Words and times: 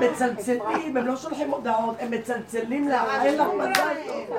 מצלצלים, 0.00 0.60
הם 0.96 1.06
לא 1.06 1.16
שולחים 1.16 1.50
הודעות, 1.50 1.96
הם 2.00 2.10
מצלצלים 2.10 2.88
להראה 2.88 3.30
לך 3.30 3.46
מזל 3.58 3.70
טוב. 4.06 4.36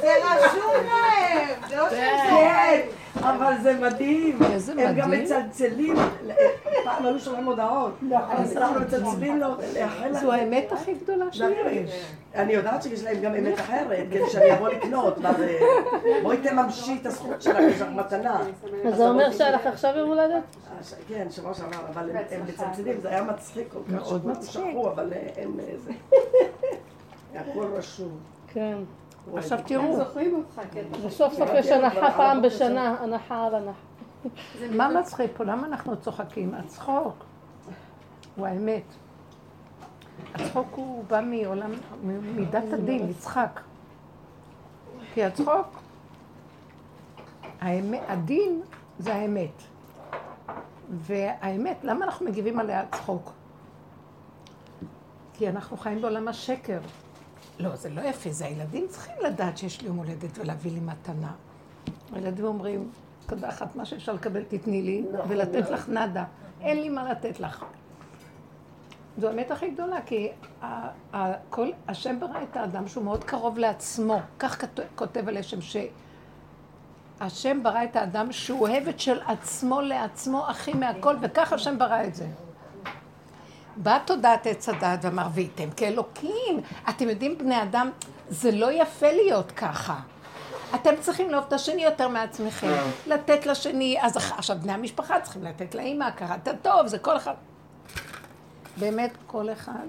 זה 0.00 0.12
רשום 0.24 0.72
להם! 0.86 1.48
זה 1.68 1.76
לא 1.76 1.88
כן, 1.90 2.80
אבל 3.20 3.52
זה 3.62 3.74
מדהים. 3.80 4.38
איזה 4.52 4.72
הם 4.78 4.94
גם. 4.96 5.10
מצלצלים, 5.10 5.94
פעם 6.84 7.06
היו 7.06 7.18
שולחים 7.20 7.44
הודעות. 7.44 7.94
אז 8.30 8.56
אנחנו 8.56 8.80
מצלצלים 8.80 9.40
לו. 9.40 9.46
זו 10.10 10.32
האמת 10.32 10.72
הכי 10.72 10.94
גדולה 10.94 11.24
שיש. 11.32 12.04
אני 12.34 12.52
יודעת 12.52 12.82
שיש 12.82 13.04
להם 13.04 13.20
גם 13.22 13.34
אמת 13.34 13.60
אחרת, 13.60 14.06
כדי 14.10 14.30
שאני 14.30 14.52
אבוא 14.52 14.68
לקנות. 14.68 15.18
בואי 16.22 16.36
תממשי 16.36 16.98
את 17.00 17.06
הזכות 17.06 17.42
שלך, 17.42 17.56
יש 17.60 17.80
לך 17.80 17.88
מתנה. 17.94 18.40
אז 18.88 18.96
זה 18.96 19.08
אומר 19.08 19.32
שהיה 19.32 19.50
לך 19.50 19.66
עכשיו 19.66 19.92
יום 19.96 20.08
הולדת? 20.08 20.42
ש- 20.82 20.92
כן, 21.08 21.26
שבוע 21.30 21.54
שעבר, 21.54 21.76
אבל 21.94 22.10
הם- 22.30 22.42
מצלצלים, 22.48 23.00
זה 23.00 23.08
היה 23.08 23.22
מצחיק 23.22 23.66
כל 23.72 23.78
כך. 23.86 23.92
מאוד 23.92 24.26
מצחיק. 24.26 24.61
שכחו, 24.70 24.90
אבל 24.90 25.12
אה, 25.12 25.18
אין 25.18 25.60
זה. 25.76 25.92
הכל 27.40 27.66
רשום. 27.76 28.18
כן. 28.48 28.78
עכשיו 29.36 29.58
תראו, 29.66 29.96
זוכרים 29.96 30.34
אותך, 30.34 30.60
כן. 30.72 30.84
וסוף 31.02 31.34
סוף 31.34 31.50
יש 31.54 31.68
הנחה 31.68 32.10
פעם 32.16 32.42
בשנה, 32.42 32.96
הנחה 33.00 33.46
על 33.46 33.54
הנחה. 33.54 33.92
מה 34.70 34.88
מצחיק 34.88 35.30
פה? 35.36 35.44
למה 35.44 35.66
אנחנו 35.66 36.00
צוחקים? 36.00 36.54
הצחוק 36.54 37.24
הוא 38.36 38.46
האמת. 38.46 38.82
הצחוק 40.34 40.66
הוא 40.74 41.04
בא 41.04 41.20
מעולם, 41.20 41.70
ממידת 42.02 42.72
הדין, 42.72 43.10
יצחק. 43.10 43.60
כי 45.14 45.24
הצחוק, 45.24 45.78
הדין 48.08 48.62
זה 48.98 49.14
האמת. 49.14 49.62
והאמת, 50.90 51.76
למה 51.82 52.04
אנחנו 52.04 52.26
מגיבים 52.26 52.58
עליה 52.58 52.84
צחוק? 52.92 53.32
כי 55.42 55.48
אנחנו 55.48 55.76
חיים 55.76 56.00
בעולם 56.02 56.28
השקר. 56.28 56.78
לא, 57.58 57.76
זה 57.76 57.90
לא 57.90 58.00
יפה, 58.00 58.30
זה 58.30 58.46
הילדים 58.46 58.86
צריכים 58.88 59.14
לדעת 59.24 59.58
שיש 59.58 59.80
לי 59.80 59.88
יום 59.88 59.96
הולדת 59.96 60.38
ולהביא 60.38 60.72
לי 60.72 60.80
מתנה. 60.80 61.32
הילדים 62.12 62.44
אומרים, 62.44 62.90
אחת, 63.48 63.76
מה 63.76 63.84
שאפשר 63.84 64.12
לקבל 64.12 64.42
תתני 64.42 64.82
לי, 64.82 65.04
ולתת 65.28 65.70
לך 65.70 65.88
נאדה. 65.88 66.24
אין 66.60 66.80
לי 66.80 66.88
מה 66.88 67.10
לתת 67.10 67.40
לך. 67.40 67.64
זו 69.18 69.28
האמת 69.28 69.50
הכי 69.50 69.70
גדולה, 69.70 70.02
כי 70.06 70.28
כל, 71.50 71.70
השם 71.88 72.20
ברא 72.20 72.42
את 72.50 72.56
האדם 72.56 72.88
שהוא 72.88 73.04
מאוד 73.04 73.24
קרוב 73.24 73.58
לעצמו. 73.58 74.20
כך 74.38 74.64
כותב 74.94 75.28
על 75.28 75.36
השם, 75.36 75.58
שהשם 77.20 77.62
ברא 77.62 77.84
את 77.84 77.96
האדם 77.96 78.32
שהוא 78.32 78.60
אוהב 78.60 78.88
את 78.88 79.00
של 79.00 79.20
עצמו 79.26 79.80
לעצמו 79.80 80.46
הכי 80.48 80.74
מהכל, 80.74 81.16
וכך 81.20 81.52
השם 81.52 81.78
ברא 81.78 82.04
את 82.04 82.14
זה. 82.14 82.26
באה 83.76 83.98
תודעת 84.04 84.46
עץ 84.46 84.68
הדעת 84.68 85.04
ואמר, 85.04 85.26
והייתם 85.34 85.70
כאלוקים. 85.70 86.60
אתם 86.88 87.08
יודעים, 87.08 87.38
בני 87.38 87.62
אדם, 87.62 87.90
זה 88.28 88.50
לא 88.50 88.72
יפה 88.72 89.12
להיות 89.12 89.52
ככה. 89.52 90.00
אתם 90.74 90.90
צריכים 91.00 91.30
לאהוב 91.30 91.44
את 91.48 91.52
השני 91.52 91.84
יותר 91.84 92.08
מעצמכם, 92.08 92.82
לתת 93.06 93.46
לשני, 93.46 93.98
אז 94.00 94.16
עכשיו 94.16 94.56
בני 94.62 94.72
המשפחה 94.72 95.20
צריכים 95.20 95.44
לתת 95.44 95.74
לאימא, 95.74 96.04
הכרת 96.04 96.48
הטוב, 96.48 96.86
זה 96.86 96.98
כל 96.98 97.16
אחד. 97.16 97.34
באמת 98.76 99.16
כל 99.26 99.52
אחד 99.52 99.86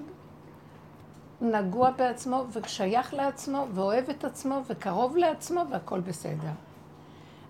נגוע 1.40 1.90
בעצמו 1.90 2.44
ושייך 2.52 3.14
לעצמו 3.14 3.66
ואוהב 3.74 4.10
את 4.10 4.24
עצמו 4.24 4.62
וקרוב 4.66 5.16
לעצמו 5.16 5.64
והכל 5.70 6.00
בסדר. 6.00 6.52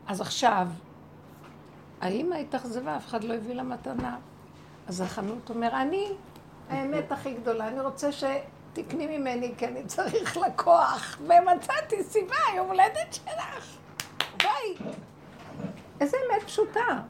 אז 0.07 0.21
עכשיו, 0.21 0.69
האימא 2.01 2.35
התאכזבה, 2.35 2.97
אף 2.97 3.07
אחד 3.07 3.25
לא 3.25 3.35
הביא 3.35 3.55
לה 3.55 3.63
מתנה. 3.63 4.17
אז 4.87 5.01
החנות 5.01 5.51
אומר, 5.51 5.69
אני 5.73 6.13
האמת 6.69 7.13
הכי 7.13 7.35
גדולה, 7.35 7.69
אני 7.69 7.81
רוצה 7.81 8.11
שתקני 8.13 9.19
ממני 9.19 9.55
כי 9.59 9.67
אני 9.67 9.85
צריך 9.87 10.37
לקוח. 10.37 11.19
ומצאתי 11.21 12.03
סיבה, 12.03 12.35
יום 12.57 12.67
הולדת 12.67 13.13
שלך. 13.13 13.77
ביי. 14.39 14.93
איזה 16.01 16.17
אמת 16.17 16.43
פשוטה. 16.43 17.01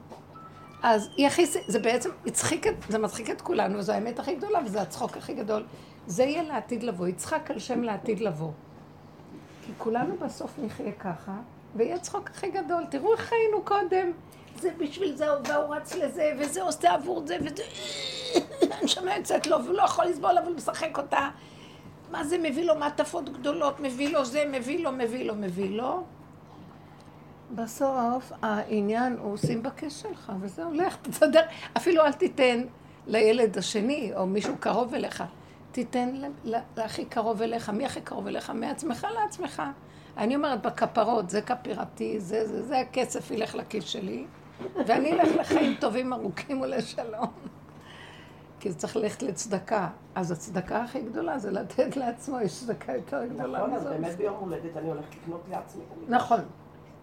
אז 0.83 1.09
היא 1.17 1.27
הכי, 1.27 1.47
זה 1.47 1.79
בעצם 1.79 2.11
הצחיק, 2.27 2.67
זה 2.89 2.99
מצחיק 2.99 3.31
את 3.31 3.41
כולנו, 3.41 3.83
זו 3.83 3.93
האמת 3.93 4.19
הכי 4.19 4.35
גדולה 4.35 4.59
וזה 4.65 4.83
הצחוק 4.83 5.17
הכי 5.17 5.35
גדול. 5.35 5.67
זה 6.07 6.25
יהיה 6.25 6.43
לעתיד 6.43 6.83
לבוא, 6.83 7.07
יצחק 7.07 7.51
על 7.51 7.59
שם 7.59 7.83
לעתיד 7.83 8.21
לבוא. 8.21 8.51
כי 9.67 9.73
כולנו 9.79 10.17
בסוף 10.17 10.59
נחיה 10.59 10.93
ככה, 10.93 11.33
ויהיה 11.77 11.99
צחוק 11.99 12.31
הכי 12.31 12.51
גדול. 12.51 12.85
תראו 12.91 13.13
איך 13.13 13.21
חיינו 13.21 13.63
קודם. 13.65 14.13
זה 14.61 14.71
בשביל 14.79 15.17
זה, 15.17 15.27
והוא 15.49 15.75
רץ 15.75 15.95
לזה, 15.95 16.33
וזה 16.39 16.63
עושה 16.63 16.95
עבור 16.95 17.23
זה, 17.27 17.37
וזה... 17.41 17.63
הנשמה 18.71 19.17
יוצאת 19.17 19.47
לו, 19.47 19.65
והוא 19.65 19.75
לא 19.75 19.83
יכול 19.83 20.05
לסבול, 20.05 20.39
אבל 20.39 20.53
משחק 20.53 20.99
אותה. 20.99 21.29
מה 22.11 22.25
זה 22.25 22.39
מביא 22.39 22.65
לו 22.65 22.75
מעטפות 22.75 23.29
גדולות, 23.29 23.81
מביא 23.81 24.09
לו 24.09 24.25
זה, 24.25 24.45
מביא 24.53 24.85
לו, 24.85 24.93
מביא 24.93 25.25
לו, 25.25 25.35
מביא 25.35 25.71
לו. 25.71 26.05
בסוף 27.51 28.33
העניין 28.43 29.17
הוא 29.21 29.37
שים 29.37 29.63
בכיס 29.63 30.03
שלך, 30.03 30.33
וזה 30.41 30.65
הולך, 30.65 30.97
תסדר. 31.03 31.43
אפילו 31.77 32.05
אל 32.05 32.13
תיתן 32.13 32.65
לילד 33.07 33.59
השני, 33.59 34.13
או 34.17 34.27
מישהו 34.27 34.55
קרוב 34.61 34.95
אליך. 34.95 35.25
תיתן 35.73 36.15
להכי 36.77 37.05
קרוב 37.05 37.43
אליך. 37.43 37.71
מי 37.71 37.87
הכי 37.87 38.01
קרוב 38.01 38.27
אליך? 38.27 38.51
מעצמך 38.51 39.07
לעצמך. 39.15 39.63
אני 40.17 40.37
אומרת, 40.37 40.63
בכפרות, 40.63 41.31
זה 41.31 41.43
כפירתי, 41.43 42.21
זה, 42.21 42.47
זה, 42.47 42.63
זה, 42.63 42.81
הכסף 42.81 43.31
ילך 43.31 43.55
לכיס 43.55 43.85
שלי, 43.85 44.27
ואני 44.87 45.13
אלך 45.13 45.29
לחיים 45.37 45.75
טובים, 45.81 46.13
ארוכים 46.13 46.61
ולשלום. 46.61 47.27
כי 48.61 48.71
זה 48.73 48.79
צריך 48.79 48.97
ללכת 48.97 49.23
לצדקה. 49.23 49.89
אז 50.15 50.31
הצדקה 50.31 50.83
הכי 50.83 51.01
גדולה 51.01 51.39
זה 51.39 51.51
לתת 51.51 51.97
לעצמו, 51.97 52.41
יש 52.41 52.61
צדקה 52.61 52.93
יותר 52.93 53.25
גדולה 53.25 53.59
נכון, 53.59 53.75
אז. 53.75 53.85
באמת 53.85 54.17
ביום 54.17 54.37
הולדת 54.41 54.77
אני 54.77 54.89
הולכת 54.89 55.15
לקנות 55.23 55.41
לעצמי. 55.51 55.83
נכון. 56.09 56.41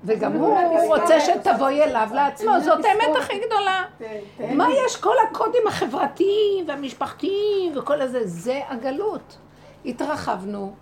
וגם 0.04 0.34
הוא 0.34 0.58
רוצה 0.88 1.20
שתבואי 1.20 1.84
אליו 1.84 2.10
לעצמו, 2.14 2.52
זאת 2.64 2.86
האמת 2.86 3.16
הכי 3.20 3.42
גדולה. 3.46 3.84
מה 4.56 4.68
יש 4.86 4.96
כל 4.96 5.16
הקודים 5.30 5.68
החברתיים 5.68 6.68
והמשפחתיים 6.68 7.78
וכל 7.78 8.02
הזה? 8.02 8.20
זה 8.28 8.60
הגלות. 8.68 9.38
התרחבנו 9.86 10.74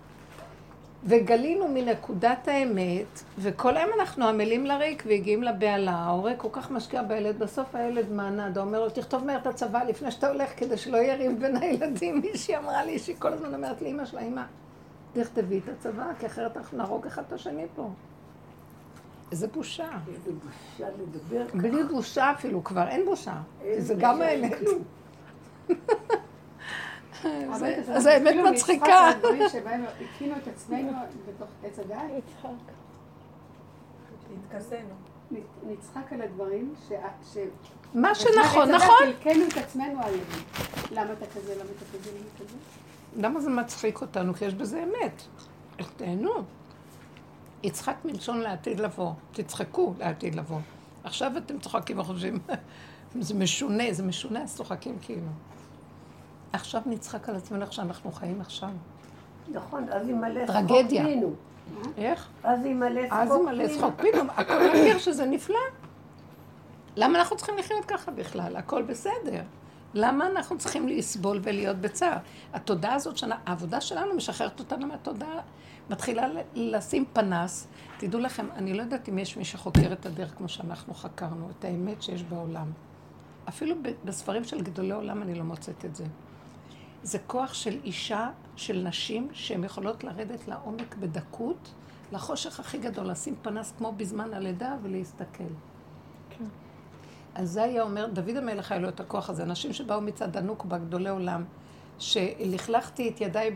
וגלינו 1.04 1.68
מנקודת 1.68 2.48
האמת, 2.48 3.22
וכל 3.38 3.76
היום 3.76 3.90
אנחנו 4.00 4.28
עמלים 4.28 4.66
לריק 4.66 5.02
והגיעים 5.06 5.42
לבהלה. 5.42 5.92
ההורה 5.92 6.34
כל 6.36 6.48
כך 6.52 6.70
משקיע 6.70 7.02
בילד, 7.02 7.38
בסוף 7.38 7.74
הילד 7.74 8.12
מענד, 8.12 8.58
אומר 8.58 8.80
לו, 8.80 8.90
תכתוב 8.90 9.24
מהר 9.24 9.38
את 9.38 9.46
הצבא 9.46 9.82
לפני 9.82 10.10
שאתה 10.10 10.28
הולך, 10.28 10.50
כדי 10.56 10.76
שלא 10.76 10.96
יריב 10.96 11.40
בין 11.40 11.56
הילדים. 11.56 12.20
מישהי 12.32 12.56
אמרה 12.56 12.84
לי, 12.84 12.98
שהיא 12.98 13.16
כל 13.18 13.32
הזמן 13.32 13.54
אומרת 13.54 13.82
לאמא 13.82 14.04
שלה, 14.04 14.20
אמא, 14.20 14.42
תכתבי 15.12 15.58
את 15.58 15.68
הצבא, 15.68 16.06
כי 16.18 16.26
אחרת 16.26 16.56
אנחנו 16.56 16.78
נהרוג 16.78 17.06
אחד 17.06 17.22
את 17.28 17.32
השני 17.32 17.66
פה. 17.76 17.90
איזה 19.30 19.46
בושה. 19.46 19.88
איזה 20.08 20.30
בושה 20.32 20.90
לדבר 20.98 21.48
ככה. 21.48 21.58
בלי 21.58 21.84
בושה 21.84 22.32
אפילו, 22.32 22.64
כבר 22.64 22.88
אין 22.88 23.04
בושה. 23.04 23.34
זה 23.78 23.94
גם 23.98 24.22
האמת. 24.22 24.58
זה- 27.98 28.12
האמת 28.14 28.34
מצחיקה. 28.52 28.86
על 28.86 29.12
הדברים 29.14 29.48
שבהם 29.48 29.84
הקינו 30.14 30.36
את 30.36 30.48
עצמנו 30.48 30.92
בתוך 31.28 31.48
עץ 31.64 31.78
הדעת, 31.78 32.02
יצחק. 32.18 32.48
התכסינו. 34.46 34.88
נצחק 35.66 36.12
על 36.12 36.22
הדברים 36.22 36.74
ש... 36.88 36.92
ש- 37.34 37.38
מה 37.94 38.14
שנכון, 38.14 38.70
נכון. 38.70 38.94
הלקנו 39.06 39.44
את 39.48 39.56
עצמנו 39.56 40.00
עליהם. 40.02 40.24
למה 40.90 41.12
אתה 41.12 41.26
כזה, 41.26 41.54
למה 41.54 41.70
אתה 41.76 41.98
כזה, 41.98 42.10
למה 42.10 42.20
אתה 42.36 42.44
כזה? 42.44 42.56
למה 43.16 43.40
זה 43.40 43.50
מצחיק 43.50 44.00
אותנו? 44.00 44.34
כי 44.34 44.44
יש 44.44 44.54
בזה 44.54 44.82
אמת. 44.84 45.22
תהנו. 45.96 46.30
יצחק 47.62 47.94
מלשון 48.04 48.38
לעתיד 48.40 48.80
לבוא. 48.80 49.10
תצחקו 49.32 49.94
לעתיד 49.98 50.34
לבוא. 50.34 50.58
עכשיו 51.04 51.32
אתם 51.36 51.58
צוחקים 51.58 51.98
וחושבים, 51.98 52.38
זה 53.20 53.34
משונה, 53.34 53.84
זה 53.92 54.02
משונה, 54.02 54.42
אז 54.42 54.56
צוחקים 54.56 54.98
כאילו. 55.02 55.26
עכשיו 56.52 56.82
נצחק 56.86 57.28
על 57.28 57.36
עצמנו 57.36 57.62
איך 57.62 57.72
שאנחנו 57.72 58.12
חיים 58.12 58.40
עכשיו. 58.40 58.70
נכון, 59.52 59.86
אז 59.90 60.08
ימלא 60.08 60.46
צחוק 60.46 60.56
טרגדיה. 60.56 61.06
איך? 61.96 62.28
אז 62.44 62.64
ימלא 62.64 63.06
צחוק 63.06 63.18
אז 63.18 63.28
זה 63.28 63.38
מלא 63.38 63.68
צחוק. 63.68 63.94
פתאום, 63.96 64.28
הכל 64.36 64.68
מכיר 64.68 64.98
שזה 64.98 65.26
נפלא. 65.26 65.58
למה 66.96 67.18
אנחנו 67.18 67.36
צריכים 67.36 67.58
לחיות 67.58 67.84
ככה 67.84 68.10
בכלל? 68.10 68.56
הכל 68.56 68.82
בסדר. 68.82 69.42
למה 69.94 70.26
אנחנו 70.26 70.58
צריכים 70.58 70.88
לסבול 70.88 71.40
ולהיות 71.42 71.76
בצער? 71.76 72.16
התודעה 72.52 72.94
הזאת, 72.94 73.18
העבודה 73.46 73.80
שלנו 73.80 74.14
משחררת 74.14 74.60
אותנו 74.60 74.86
מהתודעה, 74.86 75.40
מתחילה 75.90 76.28
לשים 76.54 77.04
פנס. 77.12 77.66
תדעו 77.98 78.20
לכם, 78.20 78.46
אני 78.56 78.74
לא 78.74 78.82
יודעת 78.82 79.08
אם 79.08 79.18
יש 79.18 79.36
מי 79.36 79.44
שחוקר 79.44 79.92
את 79.92 80.06
הדרך 80.06 80.34
כמו 80.38 80.48
שאנחנו 80.48 80.94
חקרנו, 80.94 81.48
את 81.58 81.64
האמת 81.64 82.02
שיש 82.02 82.22
בעולם. 82.22 82.66
אפילו 83.48 83.76
בספרים 84.04 84.44
של 84.44 84.60
גדולי 84.62 84.92
עולם 84.92 85.22
אני 85.22 85.34
לא 85.34 85.44
מוצאת 85.44 85.84
את 85.84 85.96
זה. 85.96 86.04
זה 87.02 87.18
כוח 87.26 87.54
של 87.54 87.78
אישה, 87.84 88.30
של 88.56 88.82
נשים, 88.88 89.28
שהן 89.32 89.64
יכולות 89.64 90.04
לרדת 90.04 90.48
לעומק 90.48 90.94
בדקות, 90.94 91.72
לחושך 92.12 92.60
הכי 92.60 92.78
גדול, 92.78 93.10
לשים 93.10 93.34
פנס 93.42 93.72
כמו 93.78 93.92
בזמן 93.92 94.34
הלידה 94.34 94.76
ולהסתכל. 94.82 95.44
אז 97.34 97.50
זה 97.50 97.62
היה 97.62 97.82
אומר, 97.82 98.06
דוד 98.06 98.36
המלך 98.36 98.72
היה 98.72 98.80
לו 98.80 98.88
את 98.88 99.00
הכוח 99.00 99.30
הזה, 99.30 99.42
אנשים 99.42 99.72
שבאו 99.72 100.00
מצד 100.00 100.36
הנוקבה, 100.36 100.78
גדולי 100.78 101.08
עולם, 101.08 101.44
שלכלכתי 101.98 103.08
את 103.08 103.20
ידיי 103.20 103.50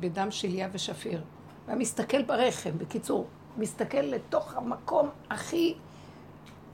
בדם 0.00 0.30
שליה 0.30 0.68
ושפיר. 0.72 1.22
והיה 1.66 1.78
מסתכל 1.78 2.22
ברחם, 2.22 2.78
בקיצור, 2.78 3.26
מסתכל 3.56 3.98
לתוך 3.98 4.56
המקום 4.56 5.08
הכי 5.30 5.74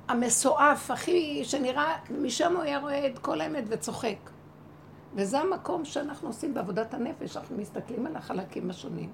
המסועף, 0.09 0.91
הכי 0.91 1.45
שנראה, 1.45 1.97
משם 2.11 2.57
הוא 2.57 2.63
היה 2.63 2.79
רואה 2.79 3.07
את 3.07 3.19
כל 3.19 3.41
האמת 3.41 3.65
וצוחק. 3.69 4.31
וזה 5.17 5.41
המקום 5.41 5.85
שאנחנו 5.85 6.29
עושים 6.29 6.55
בעבודת 6.55 6.95
הנפש, 6.95 7.37
אנחנו 7.37 7.57
מסתכלים 7.57 8.07
על 8.07 8.17
החלקים 8.17 8.71
השונים 8.71 9.11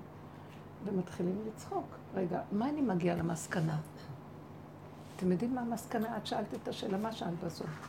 ומתחילים 0.85 1.39
לצחוק. 1.47 1.85
רגע, 2.15 2.41
מה 2.53 2.69
אני 2.69 2.81
מגיעה 2.81 3.17
למסקנה? 3.17 3.77
אתם 5.17 5.33
יודעים 5.33 5.55
מה 5.55 5.61
המסקנה? 5.61 6.17
את 6.17 6.27
שאלת 6.27 6.55
את 6.55 6.69
השאלה, 6.69 6.99
מה 6.99 7.13
שאלת 7.13 7.45
בסוף? 7.45 7.89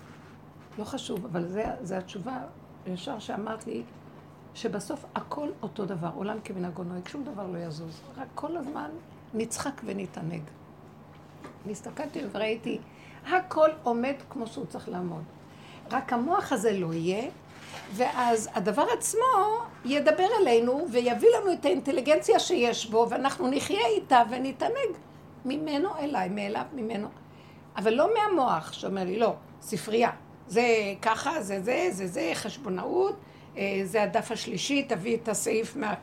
לא 0.79 0.83
חשוב, 0.83 1.25
אבל 1.25 1.45
זה 1.81 1.97
התשובה 1.97 2.37
ישר 2.87 3.19
שאמרת 3.19 3.67
לי, 3.67 3.83
שבסוף 4.53 5.05
הכל 5.15 5.49
אותו 5.61 5.85
דבר, 5.85 6.09
עולם 6.15 6.37
כמנהגו 6.43 6.83
נוהג, 6.83 7.07
שום 7.07 7.23
דבר 7.23 7.47
לא 7.47 7.57
יזוז. 7.57 8.01
רק 8.17 8.27
כל 8.35 8.57
הזמן 8.57 8.89
נצחק 9.33 9.81
ונתענג. 9.85 10.41
והסתכלתי 11.65 12.21
וראיתי, 12.31 12.79
הכל 13.27 13.69
עומד 13.83 14.15
כמו 14.29 14.47
שהוא 14.47 14.65
צריך 14.65 14.89
לעמוד. 14.89 15.23
רק 15.91 16.13
המוח 16.13 16.51
הזה 16.51 16.71
לא 16.71 16.93
יהיה, 16.93 17.31
ואז 17.93 18.49
הדבר 18.53 18.85
עצמו 18.93 19.61
ידבר 19.85 20.27
אלינו 20.41 20.85
ויביא 20.91 21.29
לנו 21.37 21.53
את 21.53 21.65
האינטליגנציה 21.65 22.39
שיש 22.39 22.89
בו, 22.89 23.07
ואנחנו 23.09 23.47
נחיה 23.47 23.85
איתה 23.85 24.23
ונתענג 24.29 24.97
ממנו 25.45 25.89
אליי, 25.99 26.29
מאליו 26.29 26.65
ממנו. 26.73 27.07
אבל 27.77 27.93
לא 27.93 28.09
מהמוח 28.13 28.73
שאומר 28.73 29.03
לי, 29.03 29.19
לא, 29.19 29.33
ספרייה. 29.61 30.11
זה 30.47 30.63
ככה, 31.01 31.41
זה 31.41 31.61
זה, 31.61 31.87
זה 31.91 32.07
זה, 32.07 32.31
חשבונאות, 32.33 33.15
אה, 33.57 33.81
זה 33.83 34.03
הדף 34.03 34.31
השלישי, 34.31 34.83
תביא 34.83 35.17
את 35.17 35.27
הסעיף 35.27 35.75
מה... 35.75 35.95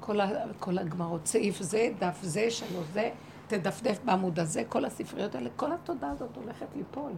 כל, 0.00 0.18
כל 0.58 0.78
הגמרות, 0.78 1.26
סעיף 1.26 1.62
זה, 1.62 1.88
דף 1.98 2.18
זה, 2.22 2.50
שלוש 2.50 2.86
זה, 2.92 3.10
תדפדף 3.46 3.98
בעמוד 4.04 4.40
הזה, 4.40 4.62
כל 4.68 4.84
הספריות 4.84 5.34
האלה, 5.34 5.50
כל 5.56 5.72
התודעה 5.72 6.10
הזאת 6.10 6.36
הולכת 6.36 6.66
ליפול. 6.76 7.12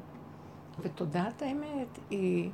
ותודעת 0.81 1.43
האמת 1.43 1.99
היא... 2.11 2.51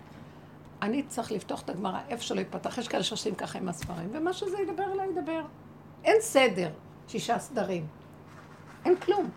אני 0.85 1.03
צריך 1.03 1.33
לפתוח 1.33 1.63
את 1.63 1.71
הגמרא 1.71 2.01
איפה 2.09 2.23
שלא 2.23 2.41
יפתח, 2.41 2.79
יש 2.79 2.89
כאלה 2.89 3.03
שעושים 3.03 3.35
ככה 3.35 3.59
עם 3.59 3.69
הספרים, 3.69 4.09
ומה 4.13 4.33
שזה 4.33 4.59
ידבר 4.59 4.93
אליי 4.93 5.09
ידבר. 5.09 5.41
אין 6.05 6.17
סדר, 6.21 6.71
שישה 7.09 7.39
סדרים. 7.39 7.87
אין 8.85 8.97
כלום. 8.97 9.31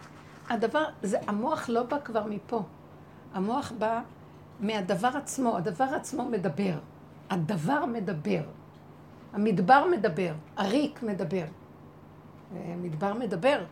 הדבר, 0.49 0.83
זה, 1.01 1.17
המוח 1.27 1.69
לא 1.69 1.83
בא 1.83 1.99
כבר 1.99 2.23
מפה. 2.27 2.63
המוח 3.33 3.71
בא 3.77 4.01
מהדבר 4.59 5.07
עצמו, 5.07 5.57
הדבר 5.57 5.83
עצמו 5.83 6.25
מדבר. 6.25 6.79
הדבר 7.29 7.85
מדבר. 7.85 8.43
המדבר 9.33 9.85
מדבר, 9.91 10.33
הריק 10.57 11.03
מדבר. 11.03 11.45
מדבר 12.53 13.13
מדבר. 13.13 13.63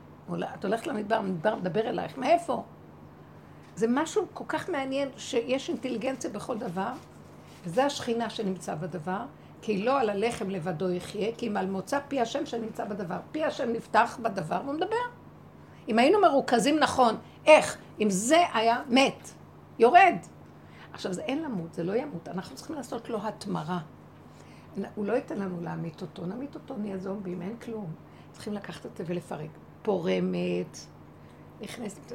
את 0.53 0.65
הולכת 0.65 0.87
למדבר, 0.87 1.15
המדבר 1.15 1.55
מדבר 1.55 1.89
אלייך. 1.89 2.17
מאיפה? 2.17 2.63
זה 3.75 3.87
משהו 3.89 4.25
כל 4.33 4.43
כך 4.47 4.69
מעניין 4.69 5.09
שיש 5.17 5.69
אינטליגנציה 5.69 6.29
בכל 6.29 6.57
דבר, 6.57 6.91
וזה 7.65 7.85
השכינה 7.85 8.29
שנמצא 8.29 8.75
בדבר, 8.75 9.25
כי 9.61 9.83
לא 9.83 9.99
על 9.99 10.09
הלחם 10.09 10.49
לבדו 10.49 10.91
יחיה, 10.91 11.31
כי 11.37 11.47
אם 11.47 11.57
על 11.57 11.67
מוצא 11.67 11.99
פי 12.07 12.21
השם 12.21 12.45
שנמצא 12.45 12.85
בדבר. 12.85 13.17
פי 13.31 13.43
השם 13.43 13.73
נפתח 13.73 14.19
בדבר 14.21 14.61
והוא 14.65 14.75
מדבר. 14.75 14.95
אם 15.87 15.99
היינו 15.99 16.21
מרוכזים 16.21 16.79
נכון, 16.79 17.15
איך? 17.45 17.77
אם 18.01 18.09
זה 18.09 18.43
היה 18.53 18.81
מת, 18.89 19.29
יורד. 19.79 20.15
עכשיו, 20.93 21.13
זה 21.13 21.21
אין 21.21 21.43
למות, 21.43 21.73
זה 21.73 21.83
לא 21.83 21.95
ימות, 21.95 22.27
אנחנו 22.27 22.55
צריכים 22.55 22.75
לעשות 22.75 23.09
לו 23.09 23.27
התמרה. 23.27 23.79
הוא 24.95 25.05
לא 25.05 25.13
ייתן 25.13 25.37
לנו 25.37 25.61
להמית 25.61 26.01
אותו, 26.01 26.25
נמית 26.25 26.55
אותו, 26.55 26.77
נהיה 26.77 26.97
זומבים, 26.97 27.41
אין 27.41 27.57
כלום. 27.57 27.91
צריכים 28.31 28.53
לקחת 28.53 28.85
את 28.85 28.97
זה 28.97 29.03
ולפרק. 29.07 29.49
פורמת, 29.81 30.77
נכנסת, 31.61 32.13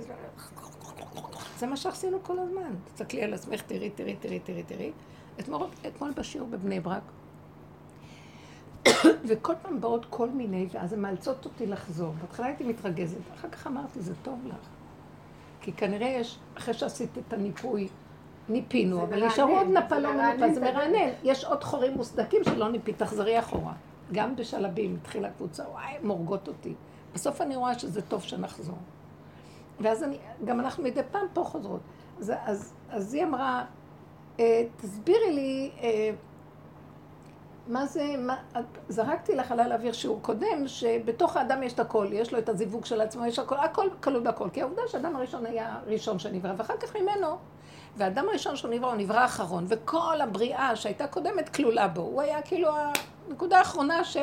זה 1.59 1.67
מה 1.67 1.77
שעשינו 1.77 2.19
כל 2.23 2.39
הזמן. 2.39 2.75
תסתכלי 2.85 3.23
על 3.23 3.35
עצמך, 3.35 3.63
תראי, 3.63 3.91
תראי, 3.91 4.17
תראי, 4.21 4.39
תראי, 4.39 4.63
תראי. 4.63 4.93
אתמול, 5.41 5.67
אתמול 5.87 6.13
בשיעור 6.17 6.49
בבני 6.49 6.81
ברק, 6.81 7.03
וכל 9.25 9.53
פעם 9.63 9.81
באות 9.81 10.07
כל 10.11 10.29
מיני, 10.29 10.67
ואז 10.73 10.93
הן 10.93 11.01
מאלצות 11.01 11.45
אותי 11.45 11.67
לחזור. 11.67 12.15
בהתחלה 12.21 12.47
הייתי 12.47 12.65
מתרגזת, 12.65 13.19
אחר 13.35 13.49
כך 13.49 13.67
אמרתי, 13.67 14.01
זה 14.01 14.15
טוב 14.23 14.47
לך. 14.47 14.69
כי 15.61 15.73
כנראה 15.73 16.09
יש, 16.09 16.39
אחרי 16.59 16.75
שעשית 16.75 17.19
את 17.19 17.33
הניפוי, 17.33 17.89
ניפינו, 18.49 19.03
אבל 19.03 19.27
נשארו 19.27 19.59
עוד 19.59 19.67
לא 19.67 20.13
מנפה, 20.13 20.55
זה 20.55 20.61
מרענן. 20.61 21.11
יש 21.23 21.45
עוד 21.45 21.65
חורים 21.65 21.95
מוסדקים 21.95 22.45
שלא 22.45 22.69
ניפי, 22.69 22.93
תחזרי 22.93 23.39
אחורה. 23.39 23.73
גם 24.13 24.37
בשלבים, 24.37 24.97
התחילה 25.01 25.31
קבוצה, 25.31 25.63
וואי, 25.63 25.85
הן 25.85 26.07
הורגות 26.07 26.49
אותי. 26.49 26.75
בסוף 27.15 27.41
אני 27.41 27.57
רואה 27.57 27.79
שזה 27.79 28.03
טוב 28.03 28.23
שנחזור. 28.23 28.79
ואז 29.81 30.03
אני, 30.03 30.19
גם 30.45 30.61
אנחנו 30.61 30.83
מדי 30.83 31.01
פעם 31.11 31.27
פה 31.33 31.45
חוזרות. 31.45 31.81
אז, 32.19 32.33
אז, 32.45 32.75
אז 32.91 33.15
היא 33.15 33.25
אמרה, 33.25 33.65
תסבירי 34.77 35.33
לי, 35.33 35.71
אה, 35.83 36.11
מה 37.69 37.87
זה, 37.87 38.15
מה, 38.19 38.37
זרקתי 38.89 39.35
לחלל 39.35 39.73
האוויר 39.73 39.93
שיעור 39.93 40.19
קודם, 40.23 40.69
שבתוך 40.69 41.37
האדם 41.37 41.63
יש 41.63 41.73
את 41.73 41.81
הכל, 41.81 42.09
יש 42.13 42.33
לו 42.33 42.39
את 42.39 42.49
הזיווג 42.49 42.85
של 42.85 43.01
עצמו, 43.01 43.27
יש 43.27 43.39
הכל, 43.39 43.57
הכל 43.57 43.89
כלול 44.03 44.23
בהכל. 44.23 44.49
כי 44.53 44.63
העובדה 44.63 44.83
שהאדם 44.89 45.17
הראשון 45.17 45.47
היה 45.47 45.79
ראשון 45.87 46.19
שנברא, 46.19 46.53
ואחר 46.57 46.77
כך 46.77 46.97
ממנו, 46.97 47.37
והאדם 47.97 48.29
הראשון 48.29 48.57
שהוא 48.57 48.71
נברא, 48.71 48.89
הוא 48.89 48.97
נברא 48.97 49.25
אחרון, 49.25 49.67
וכל 49.69 50.21
הבריאה 50.21 50.77
שהייתה 50.77 51.07
קודמת 51.07 51.49
כלולה 51.49 51.89
בו. 51.89 52.01
הוא 52.01 52.23
היה 52.23 52.43
כאילו 52.43 52.69
הנקודה 53.29 53.59
האחרונה 53.59 54.05
ש... 54.05 54.17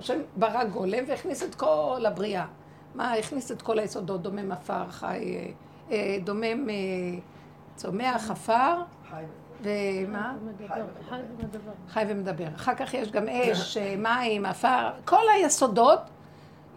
שברא 0.00 0.64
גולם 0.64 1.04
והכניס 1.06 1.42
את 1.42 1.54
כל 1.54 2.04
הבריאה. 2.06 2.46
מה, 2.94 3.12
הכניס 3.12 3.52
את 3.52 3.62
כל 3.62 3.78
היסודות, 3.78 4.22
דומם 4.22 4.52
עפר, 4.52 4.88
חי, 4.88 5.52
אה, 5.90 6.16
דומם 6.24 6.68
צומח, 7.76 8.30
עפר, 8.30 8.82
ומה? 9.62 10.34
חי 11.88 12.04
ומדבר. 12.08 12.48
אחר 12.56 12.74
כך 12.74 12.94
יש 12.94 13.10
גם 13.10 13.28
אש, 13.28 13.76
מים, 13.76 14.46
עפר, 14.46 14.90
כל 15.04 15.22
היסודות 15.34 16.00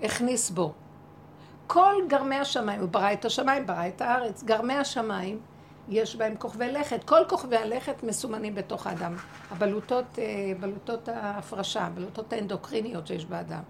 הכניס 0.03 0.49
בו. 0.49 0.73
כל 1.67 1.93
גרמי 2.07 2.35
השמיים, 2.35 2.81
הוא 2.81 2.89
ברא 2.89 3.13
את 3.13 3.25
השמיים, 3.25 3.65
ברא 3.65 3.87
את 3.87 4.01
הארץ, 4.01 4.43
גרמי 4.43 4.73
השמיים, 4.73 5.39
יש 5.89 6.15
בהם 6.15 6.35
כוכבי 6.35 6.71
לכת. 6.71 7.03
כל 7.03 7.21
כוכבי 7.29 7.57
הלכת 7.57 8.03
מסומנים 8.03 8.55
בתוך 8.55 8.87
האדם. 8.87 9.15
הבלוטות, 9.51 10.19
בלוטות 10.59 11.09
ההפרשה, 11.09 11.81
הבלוטות 11.81 12.33
האנדוקריניות 12.33 13.07
שיש 13.07 13.25
באדם. 13.25 13.61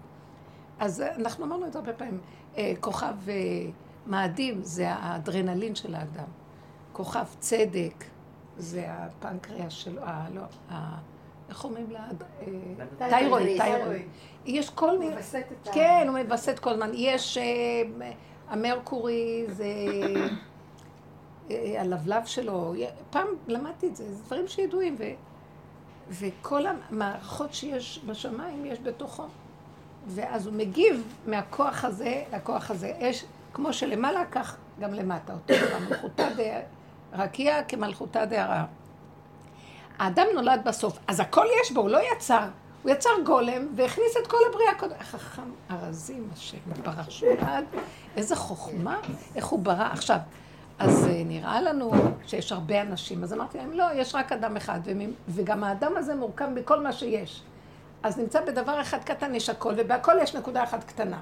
אז 0.78 1.00
אנחנו 1.00 1.44
אמרנו 1.44 1.66
את 1.66 1.72
זה 1.72 1.78
הרבה 1.78 1.92
פעמים. 1.92 2.20
כוכב 2.80 3.14
מאדים 4.06 4.62
זה 4.62 4.90
האדרנלין 4.90 5.74
של 5.74 5.94
האדם. 5.94 6.28
כוכב 6.92 7.24
צדק 7.38 8.04
זה 8.58 8.84
הפנקריאס 8.88 9.72
שלו, 9.72 10.02
אה, 10.02 10.26
לא, 10.34 10.42
איך 11.48 11.64
אומרים 11.64 11.90
לה? 11.90 12.06
תיירואיד, 12.98 13.62
תיירואיד. 13.62 14.06
יש 14.46 14.70
כל 14.70 14.98
מיני... 14.98 15.16
כן, 15.72 16.06
הוא 16.08 16.18
מווסת 16.18 16.58
כל 16.58 16.70
הזמן. 16.70 16.90
יש... 16.94 17.38
המרקורי 18.48 19.44
זה... 19.48 19.66
הלבלב 21.50 22.24
שלו. 22.24 22.74
פעם 23.10 23.26
למדתי 23.46 23.86
את 23.86 23.96
זה, 23.96 24.14
זה 24.14 24.22
דברים 24.22 24.48
שידועים. 24.48 24.96
וכל 26.10 26.64
המערכות 26.66 27.54
שיש 27.54 28.00
בשמיים 28.06 28.66
יש 28.66 28.78
בתוכו. 28.80 29.24
ואז 30.06 30.46
הוא 30.46 30.54
מגיב 30.54 31.02
מהכוח 31.26 31.84
הזה 31.84 32.22
לכוח 32.32 32.70
הזה. 32.70 32.92
יש, 32.98 33.24
כמו 33.52 33.72
שלמעלה, 33.72 34.24
כך 34.30 34.56
גם 34.80 34.94
למטה. 34.94 35.32
אותו 35.32 35.54
דבר, 35.66 35.78
מלכותה 35.88 36.28
רקיע 37.14 37.62
כמלכותה 37.62 38.24
דהרה. 38.26 38.64
האדם 39.98 40.26
נולד 40.34 40.60
בסוף, 40.64 40.98
אז 41.08 41.20
הכל 41.20 41.46
יש 41.62 41.72
בו, 41.72 41.80
הוא 41.80 41.90
לא 41.90 41.98
יצר. 42.12 42.48
הוא 42.82 42.92
יצר 42.92 43.10
גולם 43.24 43.66
והכניס 43.76 44.16
את 44.22 44.26
כל 44.26 44.36
הבריאה 44.50 44.74
קודם. 44.74 44.94
חכם 45.00 45.42
ארזים 45.70 46.28
השם, 46.32 46.58
ברח 46.84 47.10
שולד, 47.10 47.64
איזה 48.16 48.36
חוכמה, 48.36 48.96
איך 49.36 49.46
הוא 49.46 49.60
ברא. 49.60 49.88
עכשיו, 49.92 50.18
אז 50.78 51.08
נראה 51.24 51.60
לנו 51.60 51.92
שיש 52.26 52.52
הרבה 52.52 52.82
אנשים, 52.82 53.22
אז 53.22 53.32
אמרתי 53.32 53.58
להם, 53.58 53.72
לא, 53.72 53.84
יש 53.94 54.14
רק 54.14 54.32
אדם 54.32 54.56
אחד, 54.56 54.80
וגם 55.28 55.64
האדם 55.64 55.96
הזה 55.96 56.14
מורכב 56.14 56.46
מכל 56.54 56.80
מה 56.80 56.92
שיש. 56.92 57.42
אז 58.02 58.18
נמצא 58.18 58.40
בדבר 58.40 58.80
אחד 58.80 59.04
קטן 59.04 59.34
יש 59.34 59.48
הכל, 59.48 59.74
ובהכל 59.76 60.12
יש 60.22 60.36
נקודה 60.36 60.64
אחת 60.64 60.84
קטנה. 60.84 61.18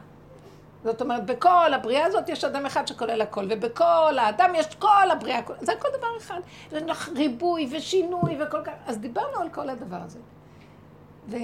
זאת 0.85 1.01
אומרת, 1.01 1.27
בכל 1.27 1.75
הבריאה 1.75 2.05
הזאת 2.07 2.29
יש 2.29 2.45
אדם 2.45 2.67
אחד 2.67 2.87
שכולל 2.87 3.21
הכל, 3.21 3.47
ובכל 3.51 4.19
האדם 4.19 4.51
יש 4.55 4.75
כל 4.75 5.11
הבריאה, 5.13 5.41
זה 5.61 5.73
הכל 5.73 5.89
דבר 5.99 6.17
אחד. 6.19 6.41
יש 6.73 6.83
לך 6.83 7.09
ריבוי 7.09 7.69
ושינוי 7.71 8.43
וכל 8.43 8.63
כך, 8.65 8.73
אז 8.87 8.99
דיברנו 8.99 9.39
על 9.41 9.49
כל 9.49 9.69
הדבר 9.69 9.97
הזה. 10.05 10.19
ו... 11.29 11.37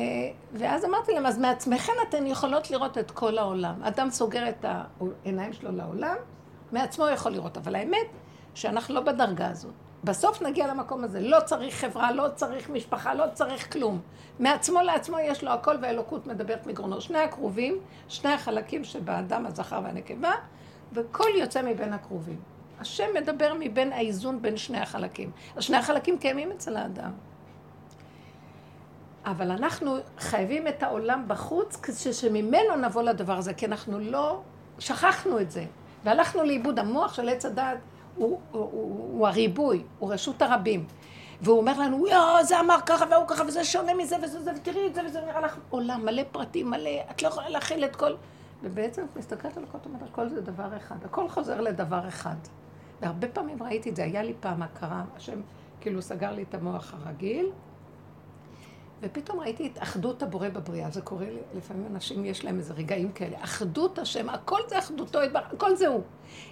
ואז 0.52 0.84
אמרתי 0.84 1.12
להם, 1.12 1.26
אז 1.26 1.38
מעצמכן 1.38 1.92
אתן 2.08 2.26
יכולות 2.26 2.70
לראות 2.70 2.98
את 2.98 3.10
כל 3.10 3.38
העולם. 3.38 3.82
אדם 3.82 4.10
סוגר 4.10 4.48
את 4.48 4.64
העיניים 4.64 5.52
שלו 5.52 5.72
לעולם, 5.72 6.16
מעצמו 6.72 7.08
יכול 7.08 7.32
לראות, 7.32 7.56
אבל 7.56 7.74
האמת 7.74 8.06
שאנחנו 8.54 8.94
לא 8.94 9.00
בדרגה 9.00 9.48
הזאת. 9.48 9.72
בסוף 10.04 10.42
נגיע 10.42 10.66
למקום 10.66 11.04
הזה. 11.04 11.20
לא 11.20 11.38
צריך 11.44 11.74
חברה, 11.74 12.12
לא 12.12 12.26
צריך 12.34 12.70
משפחה, 12.70 13.14
לא 13.14 13.24
צריך 13.34 13.72
כלום. 13.72 14.00
מעצמו 14.38 14.80
לעצמו 14.80 15.18
יש 15.18 15.44
לו 15.44 15.50
הכל 15.50 15.76
והאלוקות 15.82 16.26
מדברת 16.26 16.66
מגרונו. 16.66 17.00
שני 17.00 17.18
הקרובים, 17.18 17.78
שני 18.08 18.32
החלקים 18.32 18.84
שבאדם 18.84 19.46
הזכר 19.46 19.80
והנקבה, 19.84 20.32
וכל 20.92 21.28
יוצא 21.34 21.62
מבין 21.62 21.92
הקרובים. 21.92 22.40
השם 22.80 23.06
מדבר 23.14 23.52
מבין 23.58 23.92
האיזון 23.92 24.42
בין 24.42 24.56
שני 24.56 24.80
החלקים. 24.80 25.30
אז 25.56 25.64
שני 25.64 25.76
החלקים 25.76 26.18
קיימים 26.18 26.52
אצל 26.52 26.76
האדם. 26.76 27.10
אבל 29.26 29.50
אנחנו 29.50 29.96
חייבים 30.18 30.68
את 30.68 30.82
העולם 30.82 31.24
בחוץ, 31.26 31.80
שממנו 32.12 32.76
נבוא 32.82 33.02
לדבר 33.02 33.38
הזה, 33.38 33.54
כי 33.54 33.66
אנחנו 33.66 33.98
לא, 33.98 34.40
שכחנו 34.78 35.40
את 35.40 35.50
זה, 35.50 35.64
והלכנו 36.04 36.42
לאיבוד. 36.42 36.78
המוח 36.78 37.14
של 37.14 37.28
עץ 37.28 37.46
הדעת 37.46 37.78
הוא, 38.18 39.28
הריבוי, 39.28 39.82
הוא 39.98 40.12
רשות 40.12 40.42
הרבים. 40.42 40.86
והוא 41.40 41.58
אומר 41.58 41.80
לנו, 41.80 42.08
יואו, 42.08 42.44
זה 42.44 42.60
אמר 42.60 42.78
ככה 42.86 43.04
והוא 43.10 43.28
ככה, 43.28 43.42
וזה 43.46 43.64
שונה 43.64 43.94
מזה 43.94 44.16
וזה 44.22 44.42
זה, 44.42 44.50
ותראי 44.56 44.86
את 44.86 44.94
זה, 44.94 45.00
וזה 45.06 45.20
נראה 45.20 45.40
לך 45.40 45.58
עולם 45.70 46.04
מלא 46.04 46.22
פרטים, 46.32 46.70
מלא, 46.70 46.90
את 47.10 47.22
לא 47.22 47.28
יכולה 47.28 47.48
להכיל 47.48 47.84
את 47.84 47.96
כל... 47.96 48.12
ובעצם 48.62 49.02
את 49.02 49.16
מסתכלת 49.16 49.56
על 49.56 49.64
הכל, 49.64 49.78
אומרת, 49.86 50.02
הכל 50.02 50.28
זה 50.28 50.40
דבר 50.40 50.76
אחד, 50.76 50.96
הכל 51.04 51.28
חוזר 51.28 51.60
לדבר 51.60 52.08
אחד. 52.08 52.36
והרבה 53.00 53.28
פעמים 53.28 53.62
ראיתי 53.62 53.90
את 53.90 53.96
זה, 53.96 54.04
היה 54.04 54.22
לי 54.22 54.34
פעם 54.40 54.62
הכרה, 54.62 55.04
השם 55.16 55.40
כאילו 55.80 56.02
סגר 56.02 56.32
לי 56.32 56.42
את 56.42 56.54
המוח 56.54 56.94
הרגיל, 56.94 57.50
ופתאום 59.02 59.40
ראיתי 59.40 59.66
את 59.66 59.82
אחדות 59.82 60.22
הבורא 60.22 60.48
בבריאה, 60.48 60.90
זה 60.90 61.00
קורה 61.00 61.24
לי, 61.24 61.38
לפעמים 61.54 61.86
אנשים 61.86 62.24
יש 62.24 62.44
להם 62.44 62.58
איזה 62.58 62.74
רגעים 62.74 63.12
כאלה, 63.12 63.36
אחדות 63.44 63.98
השם, 63.98 64.28
הכל 64.28 64.60
זה 64.68 64.78
אחדותו, 64.78 65.18
הכל 65.34 65.76
זה 65.76 65.88
הוא. 65.88 66.02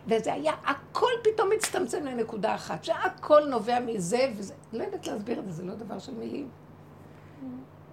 וזה 0.06 0.32
היה, 0.32 0.52
הכל 0.64 1.10
פתאום 1.24 1.50
מצטמצם 1.56 2.04
לנקודה 2.04 2.54
אחת, 2.54 2.84
שהכל 2.84 3.44
נובע 3.44 3.80
מזה, 3.80 4.32
וזה, 4.36 4.54
לא 4.72 4.84
יודעת 4.84 5.06
להסביר 5.06 5.38
את 5.38 5.44
זה, 5.44 5.52
זה 5.52 5.62
לא 5.62 5.74
דבר 5.74 5.98
של 5.98 6.14
מילים. 6.14 6.48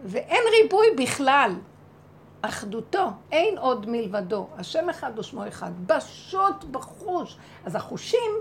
ואין 0.04 0.44
ריבוי 0.62 0.88
בכלל. 0.98 1.52
אחדותו, 2.46 3.10
אין 3.32 3.58
עוד 3.58 3.90
מלבדו, 3.90 4.48
השם 4.58 4.90
אחד 4.90 5.20
ושמו 5.20 5.48
אחד, 5.48 5.72
בשוט 5.88 6.64
בחוש. 6.64 7.38
אז 7.66 7.76
החושים, 7.76 8.32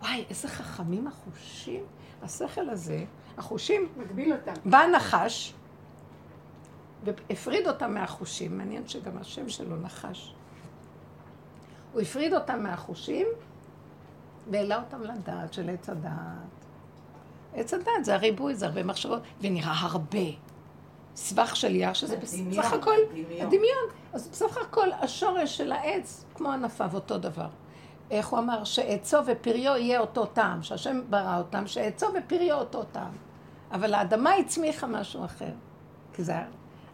וואי, 0.00 0.24
איזה 0.30 0.48
חכמים 0.48 1.06
החושים. 1.06 1.84
השכל 2.22 2.68
הזה, 2.68 3.04
החושים, 3.38 3.88
מגביל 3.96 4.32
אותם. 4.32 4.52
בא 4.64 4.86
נחש, 4.86 5.54
והפריד 7.04 7.68
אותם 7.68 7.94
מהחושים, 7.94 8.58
מעניין 8.58 8.88
שגם 8.88 9.18
השם 9.20 9.48
שלו 9.48 9.76
נחש. 9.76 10.34
הוא 11.92 12.00
הפריד 12.00 12.34
אותם 12.34 12.62
מהחושים, 12.62 13.26
והעלה 14.50 14.82
אותם 14.82 15.02
לדעת 15.02 15.52
של 15.52 15.70
עץ 15.70 15.88
הדעת. 15.88 16.12
עץ 17.54 17.74
הדעת 17.74 18.04
זה 18.04 18.14
הריבוי, 18.14 18.54
זה 18.54 18.66
הרבה 18.66 18.82
מחשבות, 18.82 19.22
ונראה 19.40 19.72
הרבה. 19.80 20.18
סבך 21.16 21.56
של 21.56 21.74
יער, 21.74 21.92
שזה 21.92 22.16
בסך 22.16 22.72
הכל 22.72 22.96
הדמיון. 23.40 23.88
אז 24.12 24.28
בסך 24.28 24.56
הכל 24.56 24.92
השורש 24.92 25.56
של 25.56 25.72
העץ, 25.72 26.24
כמו 26.34 26.52
ענפיו, 26.52 26.90
אותו 26.94 27.18
דבר. 27.18 27.48
איך 28.12 28.28
הוא 28.28 28.38
אמר? 28.38 28.64
שעצו 28.64 29.16
ופריו 29.26 29.76
יהיה 29.76 30.00
אותו 30.00 30.26
טעם, 30.26 30.62
שהשם 30.62 31.00
ברא 31.10 31.38
אותם, 31.38 31.66
שעצו 31.66 32.06
ופריו 32.18 32.58
אותו 32.58 32.84
טעם. 32.84 33.12
אבל 33.72 33.94
האדמה 33.94 34.34
הצמיחה 34.34 34.86
משהו 34.86 35.24
אחר. 35.24 35.52
כי 36.12 36.22
זה, 36.22 36.34